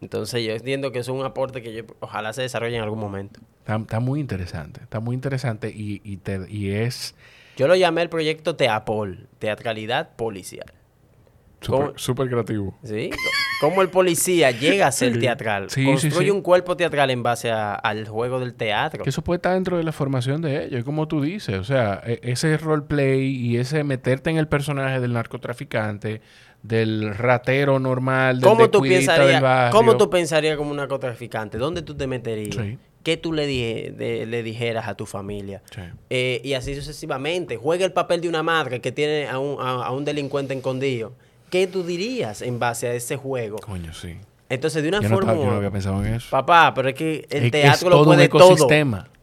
Entonces 0.00 0.44
yo 0.44 0.52
entiendo 0.52 0.92
que 0.92 0.98
es 0.98 1.08
un 1.08 1.24
aporte 1.24 1.62
que 1.62 1.72
yo, 1.72 1.82
ojalá 2.00 2.32
se 2.32 2.42
desarrolle 2.42 2.76
en 2.76 2.82
algún 2.82 2.98
momento. 2.98 3.40
Está, 3.66 4.00
muy 4.00 4.20
interesante, 4.20 4.80
está 4.82 5.00
muy 5.00 5.14
interesante 5.14 5.70
y, 5.70 6.02
y, 6.04 6.20
y, 6.48 6.70
es... 6.72 7.14
Yo 7.56 7.66
lo 7.68 7.76
llamé 7.76 8.02
el 8.02 8.10
proyecto 8.10 8.56
Teapol, 8.56 9.28
Teatralidad 9.38 10.14
Policial. 10.16 10.70
Súper 11.96 12.28
creativo. 12.28 12.76
Sí. 12.82 13.10
Como 13.60 13.82
el 13.82 13.88
policía 13.88 14.50
llega 14.50 14.86
a 14.86 14.92
ser 14.92 15.18
teatral. 15.18 15.70
Sí, 15.70 15.84
construye 15.84 16.30
un 16.30 16.42
cuerpo 16.42 16.76
teatral 16.76 17.10
en 17.10 17.22
base 17.22 17.50
al 17.50 18.06
juego 18.06 18.40
del 18.40 18.54
teatro. 18.54 19.04
Que 19.04 19.10
eso 19.10 19.22
puede 19.22 19.36
estar 19.36 19.54
dentro 19.54 19.76
de 19.76 19.84
la 19.84 19.92
formación 19.92 20.42
de 20.42 20.66
ellos, 20.66 20.84
como 20.84 21.08
tú 21.08 21.20
dices. 21.20 21.56
O 21.56 21.64
sea, 21.64 22.02
e, 22.04 22.20
ese 22.22 22.56
roleplay 22.56 23.24
y 23.24 23.56
ese 23.56 23.84
meterte 23.84 24.30
en 24.30 24.36
el 24.36 24.48
personaje 24.48 25.00
del 25.00 25.12
narcotraficante, 25.12 26.20
del 26.62 27.14
ratero 27.14 27.78
normal, 27.78 28.40
del 28.40 28.48
¿Cómo 28.48 28.70
tú 28.70 28.82
pensarías, 28.82 29.70
¿Cómo 29.70 29.96
tú 29.96 30.10
pensarías 30.10 30.56
como 30.56 30.70
un 30.70 30.76
narcotraficante? 30.78 31.58
¿Dónde 31.58 31.82
tú 31.82 31.94
te 31.94 32.06
meterías? 32.06 32.56
Sí. 32.56 32.78
¿Qué 33.02 33.18
tú 33.18 33.34
le, 33.34 33.46
le 34.26 34.42
dijeras 34.42 34.88
a 34.88 34.94
tu 34.94 35.04
familia? 35.04 35.62
Eh, 36.08 36.40
y 36.42 36.54
así 36.54 36.74
sucesivamente. 36.74 37.58
Juega 37.58 37.84
el 37.84 37.92
papel 37.92 38.22
de 38.22 38.30
una 38.30 38.42
madre 38.42 38.80
que 38.80 38.92
tiene 38.92 39.28
a 39.28 39.38
un, 39.38 39.58
a 39.60 39.90
un 39.90 40.06
delincuente 40.06 40.54
escondido. 40.54 41.12
¿Qué 41.54 41.68
tú 41.68 41.84
dirías 41.84 42.42
en 42.42 42.58
base 42.58 42.88
a 42.88 42.94
ese 42.94 43.16
juego? 43.16 43.58
Coño, 43.58 43.94
sí. 43.94 44.16
Entonces, 44.48 44.82
de 44.82 44.88
una 44.88 45.00
forma. 45.02 45.34
No, 45.34 45.44
yo 45.44 45.50
no 45.52 45.56
había 45.58 45.70
pensado 45.70 46.04
en 46.04 46.14
eso. 46.14 46.26
Papá, 46.28 46.74
pero 46.74 46.88
es 46.88 46.96
que 46.96 47.28
el 47.30 47.52
teatro 47.52 47.90
lo 47.90 48.04
puede 48.04 48.28
todo. 48.28 48.66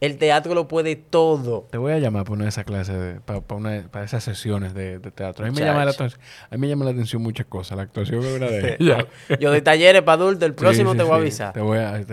El 0.02 0.18
teatro 0.18 0.56
lo 0.56 0.68
puede 0.68 0.95
todo. 0.95 1.68
Te 1.69 1.78
voy 1.78 1.91
a 1.94 1.99
llamar 1.99 2.23
para 2.23 2.34
una 2.34 2.45
de 2.45 2.49
esas 2.49 2.65
clases, 2.65 3.22
para, 3.22 4.03
esas 4.03 4.23
sesiones 4.23 4.73
de, 4.73 4.99
teatro. 4.99 5.45
A 5.45 5.49
mí, 5.49 5.53
me 5.53 5.64
llama 5.64 5.86
la, 5.86 5.91
a 5.91 6.56
mí 6.56 6.57
me 6.57 6.68
llama 6.68 6.86
la 6.86 6.91
atención 6.91 7.22
muchas 7.22 7.45
cosas. 7.45 7.78
La 7.78 7.84
actuación 7.84 8.26
es 8.26 8.36
una 8.36 8.48
de 8.48 8.78
ellas. 8.80 9.06
yo 9.40 9.52
doy 9.52 9.61
talleres 9.61 10.02
para 10.02 10.23
adultos. 10.23 10.48
El 10.48 10.56
próximo 10.56 10.95
te 10.95 11.03
voy 11.03 11.11
a 11.11 11.15
avisar. 11.18 11.53
Te 11.53 11.61
voy 11.61 11.78
a. 11.78 12.03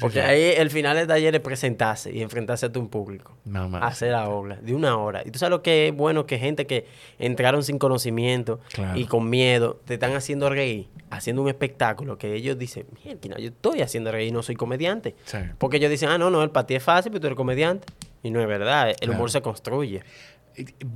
Porque 0.00 0.22
ahí 0.22 0.54
el 0.56 0.70
final 0.70 0.96
del 0.96 1.06
taller 1.06 1.34
es 1.34 1.42
presentarse 1.42 2.10
y 2.10 2.22
enfrentarse 2.22 2.64
a 2.64 2.72
tu 2.72 2.88
público. 2.88 3.36
Nada 3.44 3.68
más. 3.68 3.82
Hacer 3.82 4.12
la 4.12 4.26
obra 4.30 4.56
de 4.62 4.74
una 4.74 4.96
hora. 4.96 5.20
Y 5.22 5.30
tú 5.30 5.38
sabes 5.38 5.50
lo 5.50 5.60
que 5.62 5.88
es 5.88 5.94
bueno 5.94 6.24
que 6.24 6.38
gente 6.38 6.66
que 6.66 6.86
entraron 7.18 7.62
sin 7.62 7.78
conocimiento 7.78 8.58
y 8.94 9.04
con 9.04 9.28
miedo 9.28 9.82
te 9.84 9.94
están 9.94 10.14
haciendo 10.14 10.48
reír, 10.48 10.88
haciendo 11.10 11.42
un 11.42 11.48
espectáculo 11.48 12.16
que 12.16 12.34
ellos 12.34 12.56
dicen, 12.56 12.86
mira, 13.04 13.38
yo 13.38 13.48
estoy 13.48 13.82
haciendo 13.82 14.10
reír 14.10 14.28
y 14.28 14.32
no 14.32 14.42
soy 14.42 14.54
comediante. 14.54 15.14
Porque 15.58 15.76
ellos 15.76 15.90
dicen, 15.90 16.08
ah, 16.08 16.16
no, 16.16 16.30
no, 16.30 16.42
el 16.42 16.48
para 16.48 16.66
ti 16.66 16.74
es 16.74 16.82
fácil, 16.82 17.12
pero 17.12 17.20
tú 17.20 17.33
comediante. 17.36 17.86
Y 18.22 18.30
no 18.30 18.40
es 18.40 18.48
verdad, 18.48 18.94
el 19.00 19.10
humor 19.10 19.30
se 19.30 19.42
construye. 19.42 20.02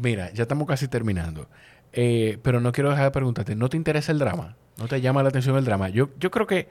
Mira, 0.01 0.33
ya 0.33 0.43
estamos 0.43 0.67
casi 0.67 0.89
terminando. 0.89 1.49
Eh, 1.93 2.39
pero 2.43 2.61
no 2.61 2.73
quiero 2.73 2.91
dejar 2.91 3.05
de 3.05 3.11
preguntarte, 3.11 3.55
¿no 3.55 3.69
te 3.69 3.77
interesa 3.77 4.13
el 4.13 4.19
drama? 4.19 4.57
¿No 4.77 4.89
te 4.89 5.01
llama 5.01 5.23
la 5.23 5.31
atención 5.31 5.57
el 5.57 5.65
drama? 5.65 5.89
Yo, 5.89 6.11
yo 6.19 6.31
creo 6.31 6.47
que, 6.47 6.69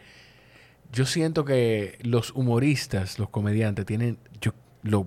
yo 0.92 1.06
siento 1.06 1.44
que 1.44 1.98
los 2.02 2.32
humoristas, 2.32 3.20
los 3.20 3.30
comediantes, 3.30 3.86
tienen, 3.86 4.18
yo, 4.40 4.54
lo, 4.84 5.04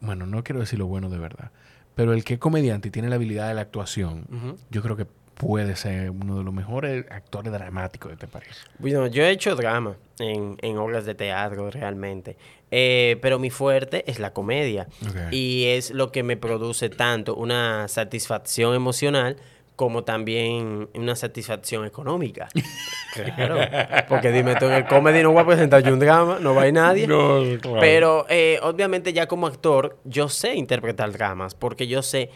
bueno, 0.00 0.26
no 0.26 0.42
quiero 0.42 0.60
decir 0.60 0.78
lo 0.78 0.86
bueno 0.86 1.10
de 1.10 1.18
verdad, 1.18 1.50
pero 1.94 2.12
el 2.12 2.24
que 2.24 2.34
es 2.34 2.40
comediante 2.40 2.88
y 2.88 2.90
tiene 2.90 3.08
la 3.08 3.16
habilidad 3.16 3.48
de 3.48 3.54
la 3.54 3.62
actuación, 3.62 4.26
yo 4.70 4.82
creo 4.82 4.96
que 4.96 5.06
puede 5.38 5.76
ser 5.76 6.10
uno 6.10 6.38
de 6.38 6.44
los 6.44 6.52
mejores 6.52 7.06
actores 7.10 7.52
dramáticos 7.52 8.10
de 8.10 8.14
este 8.14 8.26
país. 8.26 8.66
Bueno, 8.78 9.06
yo 9.06 9.22
he 9.24 9.30
hecho 9.30 9.54
drama 9.54 9.96
en, 10.18 10.58
en 10.60 10.76
obras 10.78 11.06
de 11.06 11.14
teatro 11.14 11.70
realmente, 11.70 12.36
eh, 12.70 13.16
pero 13.22 13.38
mi 13.38 13.48
fuerte 13.48 14.04
es 14.10 14.18
la 14.18 14.32
comedia 14.32 14.88
y 15.30 15.66
es 15.68 15.92
lo 15.92 16.10
que 16.10 16.24
me 16.24 16.36
produce 16.36 16.90
tanto 16.90 17.36
una 17.36 17.86
satisfacción 17.88 18.74
emocional 18.74 19.36
como 19.76 20.02
también 20.02 20.88
una 20.94 21.14
satisfacción 21.14 21.86
económica. 21.86 22.48
claro. 23.14 23.60
Porque 24.08 24.32
dime 24.32 24.56
tú, 24.56 24.64
en 24.64 24.72
el 24.72 24.86
comedy 24.88 25.22
no 25.22 25.30
voy 25.30 25.42
a 25.42 25.46
presentar 25.46 25.84
yo 25.84 25.92
un 25.92 26.00
drama, 26.00 26.38
no 26.40 26.52
va 26.52 26.62
a 26.62 26.66
ir 26.66 26.74
nadie. 26.74 27.06
No, 27.06 27.42
claro. 27.60 27.78
Pero 27.78 28.26
eh, 28.28 28.58
obviamente 28.60 29.12
ya 29.12 29.28
como 29.28 29.46
actor, 29.46 29.98
yo 30.04 30.28
sé 30.28 30.56
interpretar 30.56 31.12
dramas, 31.12 31.54
porque 31.54 31.86
yo 31.86 32.02
sé 32.02 32.30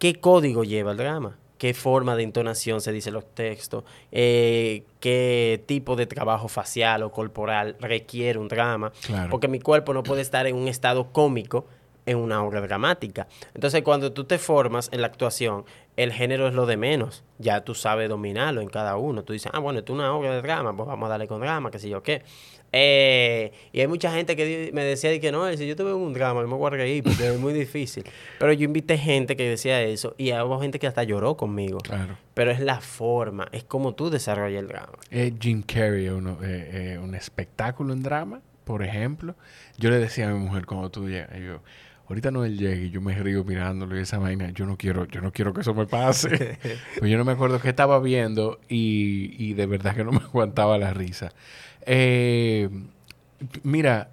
qué 0.00 0.16
código 0.16 0.64
lleva 0.64 0.90
el 0.90 0.96
drama 0.96 1.38
qué 1.58 1.74
forma 1.74 2.16
de 2.16 2.22
entonación 2.22 2.80
se 2.80 2.92
dicen 2.92 3.14
los 3.14 3.26
textos, 3.34 3.84
eh, 4.12 4.84
qué 5.00 5.62
tipo 5.66 5.96
de 5.96 6.06
trabajo 6.06 6.48
facial 6.48 7.02
o 7.02 7.10
corporal 7.10 7.76
requiere 7.80 8.38
un 8.38 8.48
drama, 8.48 8.92
porque 9.30 9.48
mi 9.48 9.60
cuerpo 9.60 9.92
no 9.92 10.02
puede 10.02 10.22
estar 10.22 10.46
en 10.46 10.56
un 10.56 10.68
estado 10.68 11.12
cómico 11.12 11.66
en 12.06 12.16
una 12.16 12.42
obra 12.42 12.62
dramática. 12.62 13.28
Entonces, 13.54 13.82
cuando 13.82 14.12
tú 14.12 14.24
te 14.24 14.38
formas 14.38 14.88
en 14.92 15.02
la 15.02 15.08
actuación, 15.08 15.66
el 15.96 16.10
género 16.10 16.48
es 16.48 16.54
lo 16.54 16.64
de 16.64 16.78
menos. 16.78 17.22
Ya 17.38 17.64
tú 17.64 17.74
sabes 17.74 18.08
dominarlo 18.08 18.62
en 18.62 18.68
cada 18.68 18.96
uno. 18.96 19.24
Tú 19.24 19.34
dices, 19.34 19.52
ah, 19.54 19.58
bueno, 19.58 19.80
esto 19.80 19.92
es 19.92 19.98
una 19.98 20.14
obra 20.14 20.32
de 20.32 20.40
drama, 20.40 20.74
pues 20.74 20.86
vamos 20.86 21.06
a 21.06 21.10
darle 21.10 21.28
con 21.28 21.40
drama, 21.40 21.70
qué 21.70 21.78
sé 21.78 21.90
yo 21.90 22.02
qué. 22.02 22.22
Eh, 22.72 23.52
y 23.72 23.80
hay 23.80 23.86
mucha 23.86 24.12
gente 24.12 24.36
que 24.36 24.70
me 24.74 24.84
decía 24.84 25.18
que 25.20 25.32
no, 25.32 25.50
si 25.56 25.66
yo 25.66 25.74
te 25.74 25.82
veo 25.82 25.96
un 25.96 26.12
drama, 26.12 26.42
yo 26.42 26.48
me 26.48 26.54
voy 26.54 26.66
a 26.66 26.70
reír 26.70 27.02
porque 27.02 27.28
es 27.28 27.38
muy 27.38 27.52
difícil. 27.52 28.04
Pero 28.38 28.52
yo 28.52 28.64
invité 28.64 28.98
gente 28.98 29.36
que 29.36 29.48
decía 29.48 29.82
eso 29.82 30.14
y 30.18 30.32
hubo 30.32 30.60
gente 30.60 30.78
que 30.78 30.86
hasta 30.86 31.02
lloró 31.02 31.36
conmigo. 31.36 31.78
Claro. 31.78 32.18
Pero 32.34 32.50
es 32.50 32.60
la 32.60 32.80
forma, 32.80 33.48
es 33.52 33.64
como 33.64 33.94
tú 33.94 34.10
desarrollas 34.10 34.60
el 34.60 34.68
drama. 34.68 34.98
Jim 35.40 35.62
Carrey, 35.62 36.08
uno, 36.08 36.38
eh, 36.42 36.94
eh, 36.94 36.98
un 36.98 37.14
espectáculo 37.14 37.92
en 37.92 38.02
drama, 38.02 38.40
por 38.64 38.82
ejemplo. 38.82 39.34
Yo 39.78 39.90
le 39.90 39.98
decía 39.98 40.28
a 40.28 40.32
mi 40.32 40.38
mujer 40.38 40.66
cuando 40.66 40.90
tú 40.90 41.08
llegas, 41.08 41.38
yo, 41.38 41.60
ahorita 42.08 42.30
no 42.30 42.44
él 42.44 42.58
llegue 42.58 42.86
y 42.86 42.90
yo 42.90 43.00
me 43.00 43.14
río 43.14 43.44
mirándolo 43.44 43.96
y 43.96 44.00
esa 44.00 44.18
vaina, 44.18 44.50
yo 44.50 44.66
no 44.66 44.76
quiero, 44.76 45.06
yo 45.06 45.20
no 45.20 45.32
quiero 45.32 45.52
que 45.52 45.60
eso 45.60 45.74
me 45.74 45.86
pase. 45.86 46.58
pues 46.98 47.10
yo 47.10 47.18
no 47.18 47.24
me 47.24 47.32
acuerdo 47.32 47.60
qué 47.60 47.68
estaba 47.68 48.00
viendo 48.00 48.58
y, 48.68 49.34
y 49.38 49.54
de 49.54 49.66
verdad 49.66 49.94
que 49.94 50.04
no 50.04 50.12
me 50.12 50.18
aguantaba 50.24 50.78
la 50.78 50.92
risa. 50.92 51.32
Eh, 51.82 52.68
mira, 53.62 54.10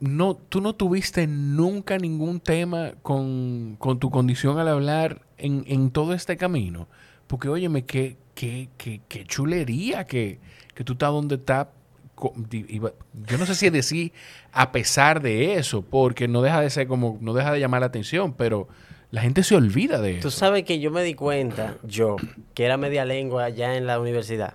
no, 0.00 0.34
tú 0.34 0.60
no 0.60 0.74
tuviste 0.74 1.26
nunca 1.26 1.96
ningún 1.96 2.40
tema 2.40 2.94
con, 3.02 3.78
tu 4.00 4.10
condición 4.10 4.58
al 4.58 4.68
hablar 4.68 5.22
en, 5.38 5.90
todo 5.90 6.12
este 6.12 6.36
camino. 6.36 6.88
Porque, 7.26 7.48
óyeme, 7.48 7.84
qué, 7.84 8.16
qué, 8.34 8.68
qué, 8.76 9.00
qué 9.08 9.24
chulería 9.24 10.04
que, 10.06 10.40
que 10.74 10.84
tú 10.84 10.94
estás 10.94 11.10
donde 11.10 11.36
estás. 11.36 11.68
Yo 12.16 13.38
no 13.38 13.46
sé 13.46 13.54
si 13.54 13.70
decir 13.70 14.12
a 14.52 14.70
pesar 14.70 15.22
de 15.22 15.54
eso, 15.54 15.82
porque 15.82 16.28
no 16.28 16.42
deja 16.42 16.60
de 16.60 16.70
ser 16.70 16.86
como, 16.86 17.18
no 17.20 17.34
deja 17.34 17.52
de 17.52 17.60
llamar 17.60 17.80
la 17.80 17.86
atención, 17.86 18.34
pero 18.34 18.68
la 19.10 19.20
gente 19.22 19.42
se 19.42 19.54
olvida 19.56 20.00
de 20.00 20.12
eso. 20.12 20.22
Tú 20.22 20.30
sabes 20.30 20.64
que 20.64 20.78
yo 20.80 20.90
me 20.90 21.02
di 21.02 21.14
cuenta, 21.14 21.76
yo, 21.82 22.16
que 22.54 22.64
era 22.64 22.76
media 22.76 23.04
lengua 23.04 23.44
allá 23.44 23.76
en 23.76 23.86
la 23.86 24.00
universidad. 24.00 24.54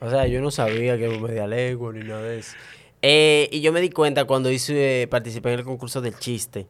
O 0.00 0.10
sea, 0.10 0.26
yo 0.26 0.40
no 0.40 0.50
sabía 0.50 0.98
que 0.98 1.06
era 1.06 1.18
media 1.18 1.46
lengua 1.46 1.92
ni 1.92 2.00
nada 2.04 2.22
de 2.22 2.38
eso. 2.40 2.56
Eh, 3.02 3.48
y 3.50 3.60
yo 3.60 3.72
me 3.72 3.80
di 3.80 3.90
cuenta 3.90 4.24
cuando 4.26 4.50
hice, 4.50 5.08
participé 5.10 5.52
en 5.52 5.58
el 5.60 5.64
concurso 5.64 6.00
del 6.00 6.16
chiste. 6.18 6.68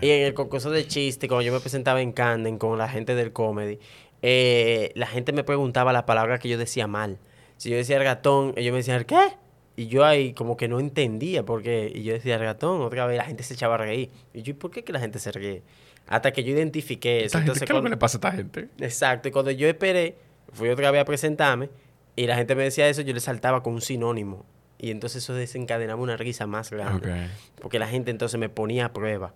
Y 0.00 0.10
en 0.10 0.26
el 0.26 0.34
concurso 0.34 0.70
del 0.70 0.88
chiste, 0.88 1.28
cuando 1.28 1.42
yo 1.42 1.52
me 1.52 1.60
presentaba 1.60 2.00
en 2.00 2.12
Canden 2.12 2.58
con 2.58 2.76
la 2.78 2.88
gente 2.88 3.14
del 3.14 3.32
comedy, 3.32 3.78
eh, 4.22 4.90
la 4.96 5.06
gente 5.06 5.32
me 5.32 5.44
preguntaba 5.44 5.92
la 5.92 6.04
palabra 6.04 6.38
que 6.38 6.48
yo 6.48 6.58
decía 6.58 6.88
mal. 6.88 7.18
Si 7.58 7.70
yo 7.70 7.76
decía 7.76 7.98
el 7.98 8.04
ratón, 8.04 8.54
ellos 8.56 8.72
me 8.72 8.78
decían, 8.78 9.04
¿qué? 9.04 9.36
Y 9.76 9.88
yo 9.88 10.04
ahí 10.04 10.32
como 10.32 10.56
que 10.56 10.66
no 10.66 10.80
entendía 10.80 11.44
por 11.44 11.62
qué. 11.62 11.92
Y 11.94 12.02
yo 12.02 12.14
decía 12.14 12.36
el 12.36 12.40
ratón, 12.40 12.80
otra 12.80 13.06
vez 13.06 13.18
la 13.18 13.24
gente 13.24 13.42
se 13.42 13.54
echaba 13.54 13.74
a 13.74 13.78
reír. 13.78 14.10
Y 14.32 14.42
yo, 14.42 14.58
¿por 14.58 14.70
qué 14.70 14.82
que 14.82 14.92
la 14.92 15.00
gente 15.00 15.18
se 15.18 15.30
ríe? 15.30 15.62
Hasta 16.06 16.32
que 16.32 16.42
yo 16.42 16.52
identifiqué 16.52 17.24
eso. 17.24 17.38
Entonces, 17.38 17.64
¿Qué 17.64 17.72
es 17.72 17.76
lo 17.76 17.82
que 17.82 17.90
le 17.90 17.96
pasa 17.96 18.16
a 18.16 18.18
esta 18.18 18.32
gente? 18.32 18.68
Exacto. 18.80 19.28
Y 19.28 19.32
cuando 19.32 19.50
yo 19.50 19.68
esperé, 19.68 20.16
fui 20.52 20.68
otra 20.68 20.90
vez 20.90 21.02
a 21.02 21.04
presentarme 21.04 21.68
y 22.16 22.26
la 22.26 22.36
gente 22.36 22.54
me 22.54 22.64
decía 22.64 22.88
eso, 22.88 23.02
yo 23.02 23.12
le 23.12 23.20
saltaba 23.20 23.62
con 23.62 23.74
un 23.74 23.80
sinónimo. 23.80 24.46
Y 24.78 24.90
entonces 24.90 25.22
eso 25.22 25.34
desencadenaba 25.34 26.00
una 26.00 26.16
risa 26.16 26.46
más 26.46 26.70
grande. 26.70 27.28
Porque 27.60 27.78
la 27.78 27.88
gente 27.88 28.10
entonces 28.10 28.38
me 28.38 28.48
ponía 28.48 28.86
a 28.86 28.92
prueba. 28.92 29.34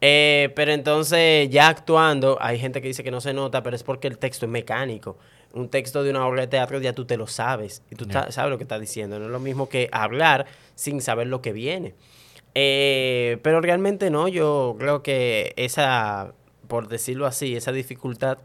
Eh, 0.00 0.52
pero 0.56 0.72
entonces, 0.72 1.48
ya 1.50 1.68
actuando, 1.68 2.38
hay 2.40 2.58
gente 2.58 2.80
que 2.80 2.88
dice 2.88 3.04
que 3.04 3.10
no 3.10 3.20
se 3.20 3.32
nota, 3.34 3.62
pero 3.62 3.76
es 3.76 3.82
porque 3.82 4.08
el 4.08 4.18
texto 4.18 4.46
es 4.46 4.52
mecánico. 4.52 5.18
Un 5.52 5.68
texto 5.68 6.02
de 6.02 6.10
una 6.10 6.26
obra 6.26 6.42
de 6.42 6.46
teatro 6.46 6.80
ya 6.80 6.92
tú 6.92 7.04
te 7.04 7.16
lo 7.16 7.26
sabes. 7.26 7.82
Y 7.90 7.96
tú 7.96 8.06
sabes 8.10 8.50
lo 8.50 8.56
que 8.56 8.64
estás 8.64 8.80
diciendo. 8.80 9.18
No 9.18 9.26
es 9.26 9.30
lo 9.30 9.40
mismo 9.40 9.68
que 9.68 9.88
hablar 9.92 10.46
sin 10.74 11.00
saber 11.00 11.26
lo 11.26 11.42
que 11.42 11.52
viene. 11.52 11.94
Eh, 12.54 13.38
pero 13.42 13.60
realmente 13.60 14.10
no, 14.10 14.28
yo 14.28 14.76
creo 14.78 15.02
que 15.02 15.52
esa, 15.56 16.34
por 16.68 16.88
decirlo 16.88 17.26
así, 17.26 17.56
esa 17.56 17.72
dificultad 17.72 18.38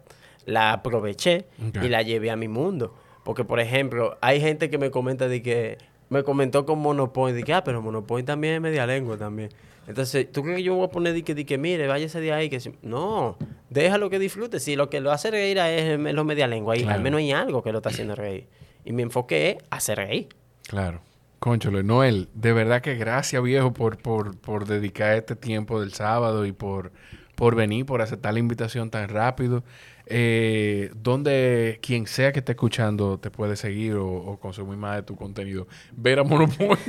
la 0.46 0.74
aproveché 0.74 1.46
y 1.82 1.90
la 1.90 2.02
llevé 2.02 2.32
a 2.32 2.36
mi 2.36 2.48
mundo. 2.48 2.96
Porque, 3.24 3.44
por 3.44 3.60
ejemplo, 3.60 4.18
hay 4.22 4.40
gente 4.40 4.70
que 4.70 4.78
me 4.78 4.92
comenta 4.92 5.28
de 5.28 5.42
que 5.42 5.78
me 6.10 6.24
comentó 6.24 6.66
con 6.66 6.80
Monopoint, 6.80 7.36
de 7.36 7.44
que, 7.44 7.54
ah, 7.54 7.64
pero 7.64 7.82
Monopoint 7.82 8.28
también 8.28 8.56
es 8.56 8.62
media 8.62 8.86
lengua 8.86 9.18
también. 9.18 9.50
Entonces, 9.88 10.32
¿tú 10.32 10.42
crees 10.44 10.58
que 10.58 10.64
yo 10.64 10.76
voy 10.76 10.86
a 10.86 10.90
poner 10.90 11.14
de 11.14 11.24
que, 11.24 11.58
mire, 11.58 11.88
váyase 11.88 12.20
de 12.20 12.34
ahí? 12.34 12.50
que 12.50 12.60
No, 12.82 13.38
déjalo 13.70 14.10
que 14.10 14.20
disfrute. 14.20 14.60
Si 14.60 14.76
lo 14.76 14.90
que 14.90 15.00
lo 15.00 15.12
hace 15.12 15.32
reír 15.32 15.58
es, 15.58 16.00
es 16.00 16.14
lo 16.14 16.24
media 16.24 16.48
lengua, 16.48 16.78
y 16.78 16.84
al 16.84 17.02
menos 17.02 17.20
hay 17.20 17.32
algo 17.32 17.64
que 17.64 17.72
lo 17.72 17.80
está 17.80 17.90
haciendo 17.90 18.16
reír. 18.16 18.48
Y 18.84 18.94
mi 18.94 19.04
enfoque 19.04 19.52
es 19.52 19.58
hacer 19.70 19.98
reír. 19.98 20.30
Claro. 20.68 21.02
Conchole, 21.40 21.84
Noel, 21.84 22.30
de 22.34 22.54
verdad 22.54 22.82
que 22.82 22.96
gracias, 22.96 23.44
viejo, 23.44 23.72
por, 23.72 23.98
por, 23.98 24.38
por 24.38 24.66
dedicar 24.66 25.16
este 25.16 25.36
tiempo 25.36 25.80
del 25.80 25.94
sábado 25.94 26.46
y 26.46 26.52
por, 26.52 26.92
por 27.36 27.56
venir, 27.56 27.86
por 27.86 28.02
aceptar 28.02 28.34
la 28.34 28.40
invitación 28.40 28.90
tan 28.90 29.10
rápido 29.10 29.64
eh, 30.08 30.92
donde 30.96 31.80
quien 31.82 32.06
sea 32.06 32.32
que 32.32 32.40
esté 32.40 32.52
escuchando 32.52 33.20
te 33.20 33.32
puede 33.32 33.56
seguir 33.56 33.96
o, 33.96 34.38
consumir 34.40 34.78
más 34.78 34.98
de 34.98 35.04
tu 35.04 35.16
contenido. 35.16 35.68
Ver 35.96 36.20
a 36.20 36.24
Monopoint. 36.24 36.80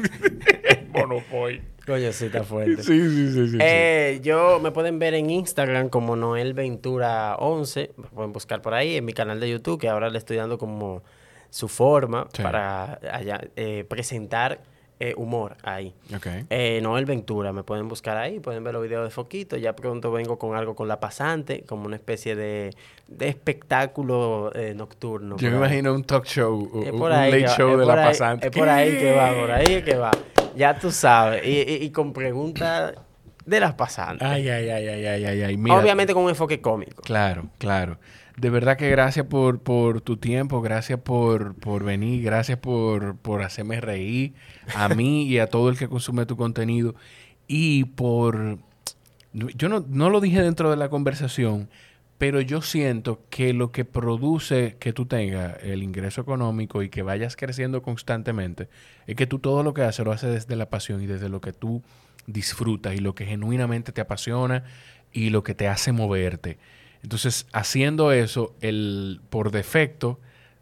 Monopoly. 0.92 1.62
Coño, 1.86 2.12
sí 2.12 2.26
está 2.26 2.42
fuerte. 2.42 2.82
Sí, 2.82 3.10
sí, 3.10 3.32
sí, 3.32 3.48
sí, 3.50 3.58
eh, 3.60 4.20
Yo 4.22 4.58
me 4.60 4.72
pueden 4.72 4.98
ver 4.98 5.14
en 5.14 5.30
Instagram 5.30 5.88
como 5.88 6.16
Noel 6.16 6.52
Ventura 6.52 7.36
11. 7.36 7.92
Me 7.96 8.08
pueden 8.08 8.32
buscar 8.32 8.60
por 8.60 8.74
ahí 8.74 8.96
en 8.96 9.04
mi 9.04 9.12
canal 9.12 9.38
de 9.38 9.48
YouTube, 9.50 9.80
que 9.80 9.88
ahora 9.88 10.10
le 10.10 10.18
estoy 10.18 10.36
dando 10.36 10.58
como 10.58 11.02
su 11.50 11.68
forma 11.68 12.26
para 12.42 12.98
eh, 13.56 13.84
presentar 13.88 14.60
eh, 14.98 15.12
humor 15.18 15.58
ahí. 15.62 15.92
Okay. 16.16 16.46
Eh, 16.48 16.80
Noel 16.82 17.04
Ventura, 17.04 17.52
me 17.52 17.62
pueden 17.62 17.86
buscar 17.86 18.16
ahí, 18.16 18.40
pueden 18.40 18.64
ver 18.64 18.72
los 18.72 18.82
videos 18.82 19.04
de 19.04 19.10
Foquito. 19.10 19.58
Ya 19.58 19.76
pronto 19.76 20.10
vengo 20.10 20.38
con 20.38 20.56
algo 20.56 20.74
con 20.74 20.88
La 20.88 21.00
Pasante, 21.00 21.64
como 21.66 21.84
una 21.84 21.96
especie 21.96 22.34
de, 22.34 22.70
espectáculo 23.20 24.50
eh, 24.54 24.72
nocturno. 24.74 25.36
Yo 25.36 25.50
me 25.50 25.58
imagino 25.58 25.92
un 25.92 26.02
talk 26.02 26.24
show, 26.24 26.70
un 26.72 27.10
late 27.10 27.46
show 27.48 27.76
de 27.76 27.84
La 27.84 27.94
Pasante. 27.94 28.46
Es 28.46 28.56
por 28.56 28.70
ahí 28.70 28.96
que 28.96 29.14
va, 29.14 29.34
por 29.34 29.50
ahí 29.50 29.82
que 29.82 29.96
va. 29.96 30.12
Ya 30.56 30.78
tú 30.78 30.90
sabes. 30.90 31.42
Y, 31.44 31.90
con 31.90 32.12
preguntas 32.12 32.94
de 33.44 33.60
las 33.60 33.74
pasantes. 33.74 34.26
Ay, 34.26 34.48
ay, 34.48 34.68
ay, 34.68 34.88
ay, 34.88 35.24
ay, 35.24 35.42
ay. 35.42 35.70
Obviamente 35.70 36.14
con 36.14 36.24
un 36.24 36.30
enfoque 36.30 36.60
cómico. 36.60 37.02
Claro, 37.02 37.46
claro 37.58 37.98
de 38.36 38.50
verdad 38.50 38.76
que 38.76 38.90
gracias 38.90 39.26
por, 39.26 39.60
por 39.60 40.00
tu 40.02 40.18
tiempo, 40.18 40.60
gracias 40.60 41.00
por, 41.00 41.54
por 41.54 41.84
venir, 41.84 42.22
gracias 42.22 42.58
por, 42.58 43.16
por 43.16 43.42
hacerme 43.42 43.80
reír 43.80 44.34
a 44.74 44.88
mí 44.94 45.24
y 45.24 45.38
a 45.38 45.46
todo 45.46 45.70
el 45.70 45.78
que 45.78 45.88
consume 45.88 46.26
tu 46.26 46.36
contenido 46.36 46.94
y 47.48 47.84
por... 47.84 48.58
Yo 49.32 49.68
no, 49.68 49.84
no 49.86 50.08
lo 50.08 50.20
dije 50.22 50.40
dentro 50.40 50.70
de 50.70 50.76
la 50.76 50.88
conversación, 50.88 51.68
pero 52.18 52.40
yo 52.40 52.62
siento 52.62 53.20
que 53.28 53.52
lo 53.52 53.70
que 53.70 53.84
produce 53.84 54.76
que 54.78 54.92
tú 54.92 55.06
tengas 55.06 55.56
el 55.62 55.82
ingreso 55.82 56.20
económico 56.20 56.82
y 56.82 56.88
que 56.88 57.02
vayas 57.02 57.36
creciendo 57.36 57.82
constantemente 57.82 58.68
es 59.06 59.16
que 59.16 59.26
tú 59.26 59.38
todo 59.38 59.62
lo 59.62 59.74
que 59.74 59.82
haces 59.82 60.04
lo 60.04 60.12
haces 60.12 60.32
desde 60.32 60.56
la 60.56 60.70
pasión 60.70 61.02
y 61.02 61.06
desde 61.06 61.28
lo 61.28 61.40
que 61.40 61.52
tú 61.52 61.82
disfrutas 62.26 62.94
y 62.94 62.98
lo 62.98 63.14
que 63.14 63.26
genuinamente 63.26 63.92
te 63.92 64.00
apasiona 64.00 64.64
y 65.12 65.30
lo 65.30 65.42
que 65.42 65.54
te 65.54 65.68
hace 65.68 65.92
moverte. 65.92 66.58
Entonces, 67.02 67.46
haciendo 67.52 68.12
eso, 68.12 68.54
el, 68.60 69.20
por 69.30 69.50
defecto, 69.50 70.18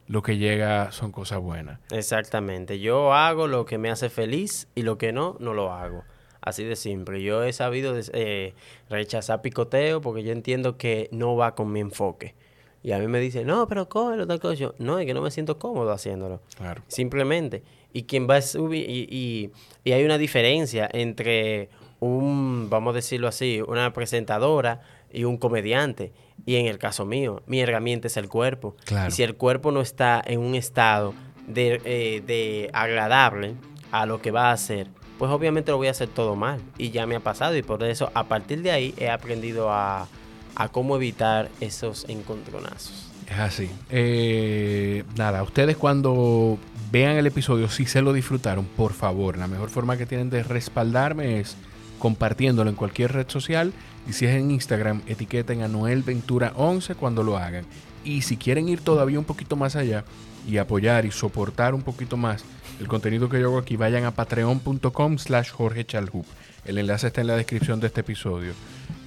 lo 0.07 0.23
que 0.23 0.37
llega 0.37 0.93
son 0.93 1.13
cosas 1.13 1.41
buenas. 1.41 1.81
Exactamente. 1.91 2.81
Yo 2.81 3.15
hago 3.15 3.47
lo 3.47 3.65
que 3.65 3.79
me 3.79 3.91
hace 3.91 4.11
feliz 4.11 4.69
y 4.75 4.83
lo 4.83 4.99
que 4.99 5.13
no, 5.13 5.37
no 5.41 5.55
lo 5.55 5.73
hago. 5.73 6.05
Así 6.45 6.63
de 6.63 6.77
simple. 6.77 7.23
Yo 7.23 7.43
he 7.43 7.55
sabido 7.55 7.95
eh, 8.13 8.53
rechazar 8.91 9.41
picoteo 9.41 10.03
porque 10.03 10.23
yo 10.23 10.33
entiendo 10.33 10.77
que 10.77 11.09
no 11.11 11.37
va 11.37 11.55
con 11.55 11.73
mi 11.73 11.81
enfoque. 11.81 12.35
Y 12.83 12.93
a 12.93 12.99
mí 12.99 13.07
me 13.07 13.19
dicen, 13.19 13.47
no, 13.47 13.67
pero 13.67 13.89
cógelo, 13.89 14.27
tal 14.27 14.41
cosa. 14.41 14.73
no, 14.79 14.99
es 14.99 15.07
que 15.07 15.15
no 15.15 15.23
me 15.23 15.31
siento 15.31 15.59
cómodo 15.59 15.91
haciéndolo. 15.91 16.43
Claro. 16.55 16.83
Simplemente. 16.87 17.63
Y 17.95 18.03
quien 18.03 18.29
va 18.29 18.37
a 18.37 18.43
subir, 18.43 18.89
y, 18.91 19.09
y, 19.11 19.51
y 19.85 19.93
hay 19.93 20.05
una 20.05 20.19
diferencia 20.19 20.87
entre 20.93 21.71
un, 22.01 22.69
vamos 22.69 22.93
a 22.93 22.97
decirlo 22.97 23.27
así, 23.27 23.63
una 23.67 23.95
presentadora 23.95 24.83
y 25.11 25.25
un 25.25 25.39
comediante. 25.39 26.13
Y 26.45 26.57
en 26.57 26.67
el 26.67 26.77
caso 26.77 27.07
mío, 27.07 27.43
mi 27.47 27.61
herramienta 27.61 28.09
es 28.09 28.19
el 28.19 28.29
cuerpo. 28.29 28.77
Y 29.09 29.11
si 29.13 29.23
el 29.23 29.35
cuerpo 29.37 29.73
no 29.73 29.81
está 29.81 30.23
en 30.27 30.41
un 30.41 30.55
estado 30.55 31.15
de, 31.47 31.81
eh, 31.87 32.23
de 32.27 32.69
agradable 32.75 33.55
a 33.93 34.05
lo 34.05 34.21
que 34.21 34.31
va 34.31 34.51
a 34.51 34.53
hacer, 34.53 34.89
pues 35.25 35.33
obviamente 35.33 35.71
lo 35.71 35.79
voy 35.79 35.89
a 35.89 35.93
hacer 35.93 36.09
todo 36.09 36.37
mal. 36.37 36.61
Y 36.77 36.91
ya 36.91 37.07
me 37.07 37.17
ha 37.17 37.21
pasado. 37.21 37.57
Y 37.57 37.63
por 37.63 37.83
eso, 37.83 38.11
a 38.13 38.25
partir 38.25 38.61
de 38.61 38.71
ahí, 38.71 38.95
he 38.99 39.09
aprendido 39.09 39.73
a, 39.73 40.07
a 40.55 40.69
cómo 40.69 40.97
evitar 40.97 41.49
esos 41.63 42.05
encontronazos. 42.11 43.11
Es 43.27 43.39
así. 43.39 43.71
Eh, 43.89 45.03
nada, 45.17 45.43
ustedes 45.43 45.79
cuando 45.79 46.59
vean 46.93 47.17
el 47.17 47.27
episodio, 47.27 47.71
si 47.71 47.87
se 47.87 48.03
lo 48.03 48.13
disfrutaron, 48.13 48.67
por 48.67 48.93
favor, 48.93 49.39
la 49.39 49.47
mejor 49.47 49.71
forma 49.71 49.97
que 49.97 50.05
tienen 50.05 50.29
de 50.29 50.43
respaldarme 50.43 51.41
es 51.41 51.57
compartiéndolo 51.99 52.69
en 52.69 52.77
cualquier 52.77 53.13
red 53.13 53.31
social 53.31 53.73
y 54.07 54.13
si 54.13 54.27
es 54.27 54.35
en 54.35 54.51
Instagram, 54.51 55.01
etiqueten 55.07 55.63
a 55.63 55.69
Noel 55.69 56.03
Ventura 56.03 56.53
11 56.55 56.97
cuando 56.97 57.23
lo 57.23 57.39
hagan. 57.39 57.65
Y 58.05 58.21
si 58.21 58.37
quieren 58.37 58.69
ir 58.69 58.83
todavía 58.83 59.19
un 59.19 59.25
poquito 59.25 59.57
más 59.57 59.75
allá 59.75 60.05
y 60.47 60.59
apoyar 60.59 61.07
y 61.07 61.11
soportar 61.13 61.73
un 61.73 61.81
poquito 61.81 62.19
más 62.19 62.45
el 62.81 62.89
contenido 62.89 63.29
que 63.29 63.41
yo 63.41 63.49
hago 63.49 63.59
aquí, 63.59 63.77
vayan 63.77 64.05
a 64.05 64.13
patreon.com 64.13 65.19
slash 65.19 65.51
Jorge 65.51 65.85
Chalhup. 65.85 66.27
El 66.65 66.79
enlace 66.79 67.09
está 67.09 67.21
en 67.21 67.27
la 67.29 67.37
descripción 67.37 67.81
de 67.81 67.89
este 67.89 68.01
episodio. 68.01 68.53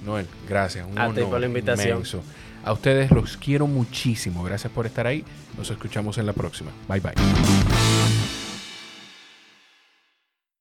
Noel, 0.04 0.26
gracias. 0.48 0.86
Un 0.88 0.98
a 0.98 1.12
ti 1.12 1.22
por 1.22 1.40
la 1.40 1.46
invitación. 1.46 2.02
A 2.64 2.72
ustedes 2.72 3.10
los 3.10 3.36
quiero 3.36 3.66
muchísimo. 3.66 4.42
Gracias 4.42 4.72
por 4.72 4.86
estar 4.86 5.06
ahí. 5.06 5.24
Nos 5.56 5.70
escuchamos 5.70 6.18
en 6.18 6.26
la 6.26 6.32
próxima. 6.32 6.70
Bye 6.88 7.00
bye. 7.00 8.47